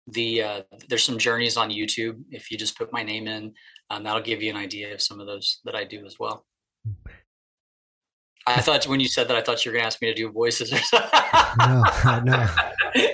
the 0.07 0.43
uh, 0.43 0.63
there's 0.89 1.05
some 1.05 1.19
journeys 1.19 1.57
on 1.57 1.71
YouTube. 1.71 2.23
If 2.31 2.51
you 2.51 2.57
just 2.57 2.79
put 2.79 2.93
my 2.93 3.03
name 3.03 3.27
in, 3.27 3.53
um, 3.91 4.05
that'll 4.05 4.23
give 4.23 4.43
you 4.43 4.51
an 4.51 4.57
idea 4.57 4.95
of 4.95 5.03
some 5.03 5.21
of 5.21 5.27
those 5.27 5.61
that 5.65 5.75
I 5.75 5.85
do 5.85 6.07
as 6.07 6.17
well. 6.21 6.47
I 8.47 8.63
thought 8.63 8.87
when 8.87 9.01
you 9.01 9.09
said 9.09 9.29
that, 9.29 9.37
I 9.37 9.43
thought 9.43 9.65
you 9.65 9.71
were 9.71 9.75
going 9.75 9.83
to 9.83 9.87
ask 9.87 10.01
me 10.01 10.09
to 10.09 10.15
do 10.15 10.31
voices 10.31 10.73
or 10.73 10.79
something. 10.79 11.21
no, 11.59 12.21
no. 12.25 12.49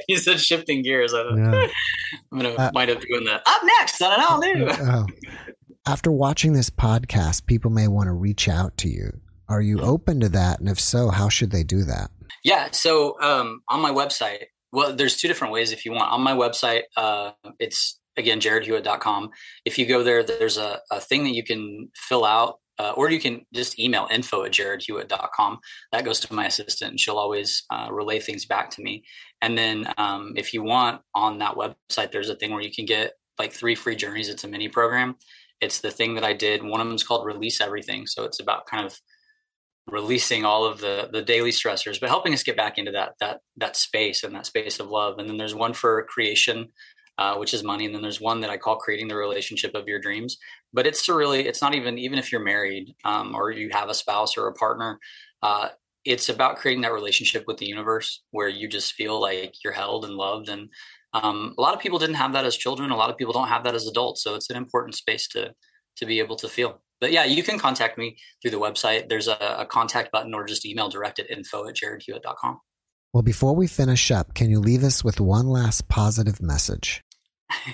you 0.09 0.19
said 0.19 0.39
shifting 0.39 0.83
gears. 0.83 1.13
I 1.13 1.25
thought, 1.25 1.37
no. 1.37 1.69
I'm 2.33 2.39
going 2.39 2.55
to 2.55 2.61
uh, 2.61 2.71
wind 2.73 2.91
up 2.91 3.01
doing 3.01 3.25
that. 3.25 3.43
Up 3.47 3.63
next 3.65 4.01
on 4.01 4.13
an 4.13 4.27
all 4.29 4.39
new. 4.39 4.69
Oh. 4.71 5.07
After 5.87 6.13
watching 6.13 6.53
this 6.53 6.71
podcast, 6.71 7.47
people 7.47 7.71
may 7.71 7.89
want 7.89 8.07
to 8.07 8.13
reach 8.13 8.49
out 8.49 8.77
to 8.79 8.89
you. 8.89 9.21
Are 9.55 9.63
you 9.63 9.81
open 9.83 10.19
to 10.19 10.29
that? 10.31 10.59
And 10.59 10.69
if 10.69 10.81
so, 10.81 11.11
how 11.11 11.29
should 11.29 11.53
they 11.53 11.63
do 11.63 11.85
that? 11.85 12.11
Yeah. 12.43 12.73
So 12.73 13.21
um, 13.21 13.61
on 13.69 13.81
my 13.81 13.93
website, 13.93 14.47
well, 14.73 14.97
there's 14.97 15.17
two 15.17 15.29
different 15.29 15.53
ways 15.53 15.71
if 15.71 15.85
you 15.85 15.93
want. 15.93 16.11
On 16.11 16.21
my 16.21 16.33
website, 16.33 16.83
uh, 16.97 17.31
it's 17.61 18.01
again, 18.17 18.41
jarradhewett.com. 18.41 19.31
If 19.65 19.79
you 19.79 19.87
go 19.87 20.03
there, 20.03 20.25
there's 20.25 20.59
a, 20.59 20.81
a 20.91 21.01
thing 21.01 21.23
that 21.23 21.35
you 21.35 21.45
can 21.45 21.89
fill 21.95 22.25
out 22.25 22.57
uh, 22.81 22.93
or 22.97 23.11
you 23.11 23.21
can 23.21 23.47
just 23.55 23.79
email 23.79 24.09
info 24.11 24.43
at 24.43 24.51
jarradhewett.com. 24.51 25.61
That 25.93 26.05
goes 26.05 26.19
to 26.21 26.35
my 26.35 26.47
assistant, 26.47 26.91
and 26.91 27.01
she'll 27.01 27.19
always 27.19 27.63
uh, 27.71 27.89
relay 27.93 28.19
things 28.19 28.45
back 28.45 28.71
to 28.71 28.83
me. 28.83 29.05
And 29.41 29.57
then 29.57 29.87
um, 29.99 30.33
if 30.37 30.53
you 30.53 30.65
want 30.65 31.01
on 31.15 31.39
that 31.39 31.55
website, 31.55 32.11
there's 32.11 32.31
a 32.31 32.35
thing 32.35 32.51
where 32.51 32.63
you 32.63 32.73
can 32.73 32.87
get 32.87 33.13
like 33.39 33.53
three 33.53 33.77
free 33.77 33.95
journeys. 33.95 34.29
It's 34.29 34.43
a 34.43 34.49
mini 34.49 34.69
program. 34.69 35.15
It's 35.61 35.81
the 35.81 35.93
thing 35.93 36.15
that 36.17 36.25
I 36.25 36.33
did. 36.33 36.65
One 36.65 36.81
of 36.81 36.89
them 36.89 36.97
is 36.97 37.05
called 37.05 37.25
Release 37.25 37.61
Everything. 37.61 38.07
So 38.07 38.25
it's 38.25 38.41
about 38.41 38.67
kind 38.67 38.85
of 38.85 38.99
releasing 39.91 40.45
all 40.45 40.65
of 40.65 40.81
the 40.81 41.09
the 41.13 41.21
daily 41.21 41.51
stressors 41.51 42.01
but 42.01 42.09
helping 42.09 42.33
us 42.33 42.43
get 42.43 42.57
back 42.57 42.79
into 42.79 42.91
that 42.91 43.13
that 43.21 43.41
that 43.57 43.77
space 43.77 44.23
and 44.25 44.35
that 44.35 44.47
space 44.47 44.81
of 44.81 44.89
love. 44.89 45.19
And 45.19 45.29
then 45.29 45.37
there's 45.37 45.55
one 45.55 45.75
for 45.75 46.03
creation 46.05 46.69
uh, 47.17 47.37
which 47.37 47.55
is 47.55 47.63
money. 47.63 47.87
And 47.87 47.95
then 47.95 48.03
there's 48.03 48.21
one 48.21 48.41
that 48.41 48.51
i 48.51 48.57
call 48.57 48.77
creating 48.77 49.07
the 49.07 49.17
relationship 49.17 49.75
of 49.75 49.87
your 49.87 50.01
dreams. 50.01 50.37
But 50.73 50.87
it's 50.87 51.05
to 51.07 51.15
really 51.15 51.47
it's 51.47 51.63
not 51.63 51.75
even 51.75 51.99
even 51.99 52.19
if 52.19 52.33
you're 52.33 52.43
married 52.43 52.95
um, 53.05 53.35
or 53.35 53.51
you 53.51 53.71
have 53.73 53.89
a 53.89 53.95
spouse 53.95 54.37
or 54.37 54.49
a 54.49 54.55
partner 54.55 54.99
uh, 55.43 55.69
it's 56.05 56.29
about 56.29 56.57
creating 56.57 56.83
that 56.83 56.93
relationship 56.93 57.45
with 57.47 57.57
the 57.59 57.67
universe 57.67 58.23
where 58.31 58.49
you 58.49 58.69
just 58.69 58.93
feel 58.93 59.21
like 59.21 59.55
you're 59.65 59.73
held 59.73 60.05
and 60.05 60.15
loved. 60.15 60.49
And 60.49 60.69
um, 61.15 61.55
a 61.57 61.61
lot 61.61 61.75
of 61.75 61.81
people 61.81 61.99
didn't 61.99 62.17
have 62.17 62.33
that 62.35 62.45
as 62.45 62.57
children. 62.57 62.91
A 62.91 62.97
lot 62.97 63.11
of 63.11 63.17
people 63.17 63.33
don't 63.33 63.49
have 63.49 63.65
that 63.65 63.75
as 63.75 63.87
adults. 63.87 64.23
So 64.23 64.35
it's 64.35 64.51
an 64.51 64.57
important 64.57 64.95
space 64.95 65.29
to 65.29 65.55
to 65.97 66.07
be 66.07 66.19
able 66.19 66.35
to 66.35 66.49
feel 66.49 66.83
but 67.05 67.13
yeah, 67.13 67.25
you 67.25 67.43
can 67.43 67.59
contact 67.59 67.99
me 67.99 68.17
through 68.41 68.53
the 68.53 68.59
website. 68.59 69.11
There's 69.11 69.29
a, 69.29 69.37
a 69.59 69.67
contact 69.67 70.11
button 70.11 70.33
or 70.33 70.43
just 70.47 70.65
email 70.65 70.89
direct 70.89 71.19
at 71.19 71.31
info 71.31 71.69
at 71.69 71.77
jarradhewett.com. 71.77 72.61
Well, 73.13 73.23
before 73.23 73.55
we 73.55 73.67
finish 73.67 74.11
up, 74.11 74.33
can 74.33 74.49
you 74.49 74.59
leave 74.59 74.83
us 74.83 75.05
with 75.05 75.21
one 75.21 75.47
last 75.47 75.87
positive 75.87 76.41
message? 76.41 77.03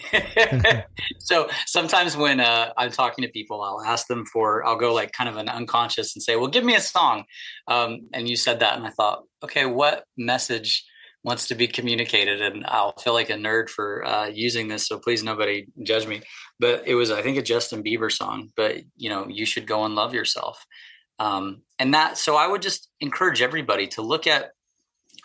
so 1.21 1.49
sometimes 1.65 2.17
when 2.17 2.41
uh, 2.41 2.73
I'm 2.77 2.91
talking 2.91 3.23
to 3.23 3.31
people, 3.31 3.63
I'll 3.63 3.83
ask 3.83 4.09
them 4.09 4.27
for, 4.27 4.67
I'll 4.67 4.77
go 4.77 4.93
like 4.93 5.13
kind 5.13 5.29
of 5.29 5.37
an 5.37 5.49
unconscious 5.49 6.17
and 6.17 6.23
say, 6.25 6.35
well, 6.35 6.49
give 6.49 6.65
me 6.65 6.75
a 6.75 6.81
song. 6.81 7.23
Um, 7.69 8.09
and 8.13 8.29
you 8.29 8.35
said 8.35 8.59
that. 8.59 8.77
And 8.77 8.85
I 8.85 8.91
thought, 8.91 9.23
okay, 9.45 9.65
what 9.65 10.03
message 10.17 10.85
wants 11.23 11.49
to 11.49 11.55
be 11.55 11.67
communicated 11.67 12.41
and 12.41 12.65
i'll 12.67 12.95
feel 12.99 13.13
like 13.13 13.31
a 13.31 13.35
nerd 13.35 13.69
for 13.69 14.05
uh, 14.05 14.27
using 14.27 14.69
this 14.69 14.87
so 14.87 14.99
please 14.99 15.23
nobody 15.23 15.67
judge 15.83 16.07
me. 16.07 16.23
But 16.59 16.87
it 16.87 16.95
was 16.95 17.11
i 17.11 17.23
think 17.23 17.39
a 17.39 17.43
justin 17.43 17.83
bieber 17.83 18.11
song 18.11 18.51
but 18.57 18.77
you 18.97 19.11
know 19.11 19.27
you 19.29 19.45
should 19.45 19.67
go 19.67 19.85
and 19.85 19.95
love 19.95 20.15
yourself. 20.15 20.65
Um, 21.19 21.63
and 21.79 21.93
that 21.95 22.17
so 22.17 22.37
i 22.37 22.47
would 22.47 22.63
just 22.63 22.89
encourage 23.01 23.43
everybody 23.43 23.87
to 23.89 24.03
look 24.03 24.27
at 24.27 24.53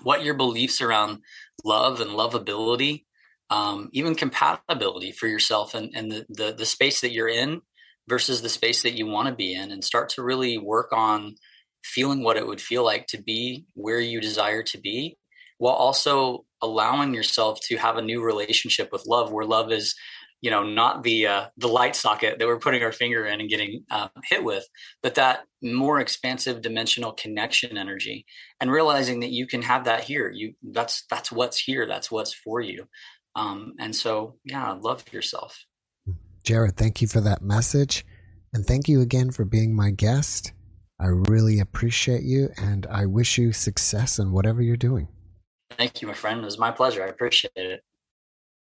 what 0.01 0.23
your 0.23 0.33
beliefs 0.33 0.81
around 0.81 1.19
love 1.63 2.01
and 2.01 2.11
lovability 2.11 3.05
um, 3.51 3.89
even 3.93 4.15
compatibility 4.15 5.11
for 5.11 5.27
yourself 5.27 5.75
and, 5.75 5.91
and 5.95 6.11
the, 6.11 6.25
the 6.29 6.55
the 6.57 6.65
space 6.65 7.01
that 7.01 7.11
you're 7.11 7.29
in 7.29 7.61
versus 8.07 8.41
the 8.41 8.49
space 8.49 8.81
that 8.83 8.97
you 8.97 9.07
want 9.07 9.27
to 9.27 9.35
be 9.35 9.53
in 9.53 9.71
and 9.71 9.83
start 9.83 10.09
to 10.09 10.23
really 10.23 10.57
work 10.57 10.91
on 10.91 11.35
feeling 11.83 12.23
what 12.23 12.37
it 12.37 12.47
would 12.47 12.61
feel 12.61 12.83
like 12.83 13.07
to 13.07 13.21
be 13.21 13.65
where 13.73 13.99
you 13.99 14.19
desire 14.19 14.63
to 14.63 14.79
be 14.79 15.17
while 15.57 15.73
also 15.73 16.45
allowing 16.61 17.13
yourself 17.13 17.59
to 17.61 17.77
have 17.77 17.97
a 17.97 18.01
new 18.01 18.21
relationship 18.23 18.91
with 18.91 19.05
love 19.05 19.31
where 19.31 19.45
love 19.45 19.71
is 19.71 19.95
you 20.41 20.51
know 20.51 20.63
not 20.63 21.03
the 21.03 21.25
uh, 21.25 21.45
the 21.57 21.67
light 21.67 21.95
socket 21.95 22.37
that 22.37 22.47
we're 22.47 22.59
putting 22.59 22.83
our 22.83 22.91
finger 22.91 23.25
in 23.25 23.39
and 23.39 23.49
getting 23.49 23.83
uh, 23.89 24.07
hit 24.29 24.43
with 24.43 24.65
but 25.01 25.15
that 25.15 25.39
more 25.63 25.99
expansive 25.99 26.61
dimensional 26.61 27.11
connection 27.13 27.77
energy 27.77 28.25
and 28.59 28.71
realizing 28.71 29.21
that 29.21 29.31
you 29.31 29.47
can 29.47 29.63
have 29.63 29.85
that 29.85 30.03
here. 30.03 30.29
You 30.29 30.53
that's 30.61 31.05
that's 31.09 31.31
what's 31.31 31.57
here. 31.57 31.87
That's 31.87 32.11
what's 32.11 32.33
for 32.33 32.61
you. 32.61 32.87
Um, 33.35 33.73
and 33.79 33.95
so 33.95 34.35
yeah 34.43 34.71
love 34.73 35.03
yourself. 35.11 35.65
Jarrad 36.43 36.77
thank 36.77 37.01
you 37.01 37.07
for 37.07 37.21
that 37.21 37.41
message. 37.41 38.05
And 38.53 38.65
thank 38.65 38.87
you 38.87 39.01
again 39.01 39.31
for 39.31 39.43
being 39.43 39.75
my 39.75 39.89
guest. 39.89 40.53
I 40.99 41.07
really 41.07 41.59
appreciate 41.59 42.23
you 42.23 42.49
and 42.55 42.85
I 42.85 43.05
wish 43.05 43.37
you 43.37 43.51
success 43.51 44.19
in 44.19 44.31
whatever 44.31 44.61
you're 44.61 44.77
doing. 44.77 45.09
Thank 45.77 46.01
you, 46.01 46.07
my 46.07 46.13
friend. 46.13 46.41
It 46.41 46.45
was 46.45 46.57
my 46.57 46.71
pleasure. 46.71 47.03
I 47.03 47.07
appreciate 47.07 47.51
it. 47.55 47.83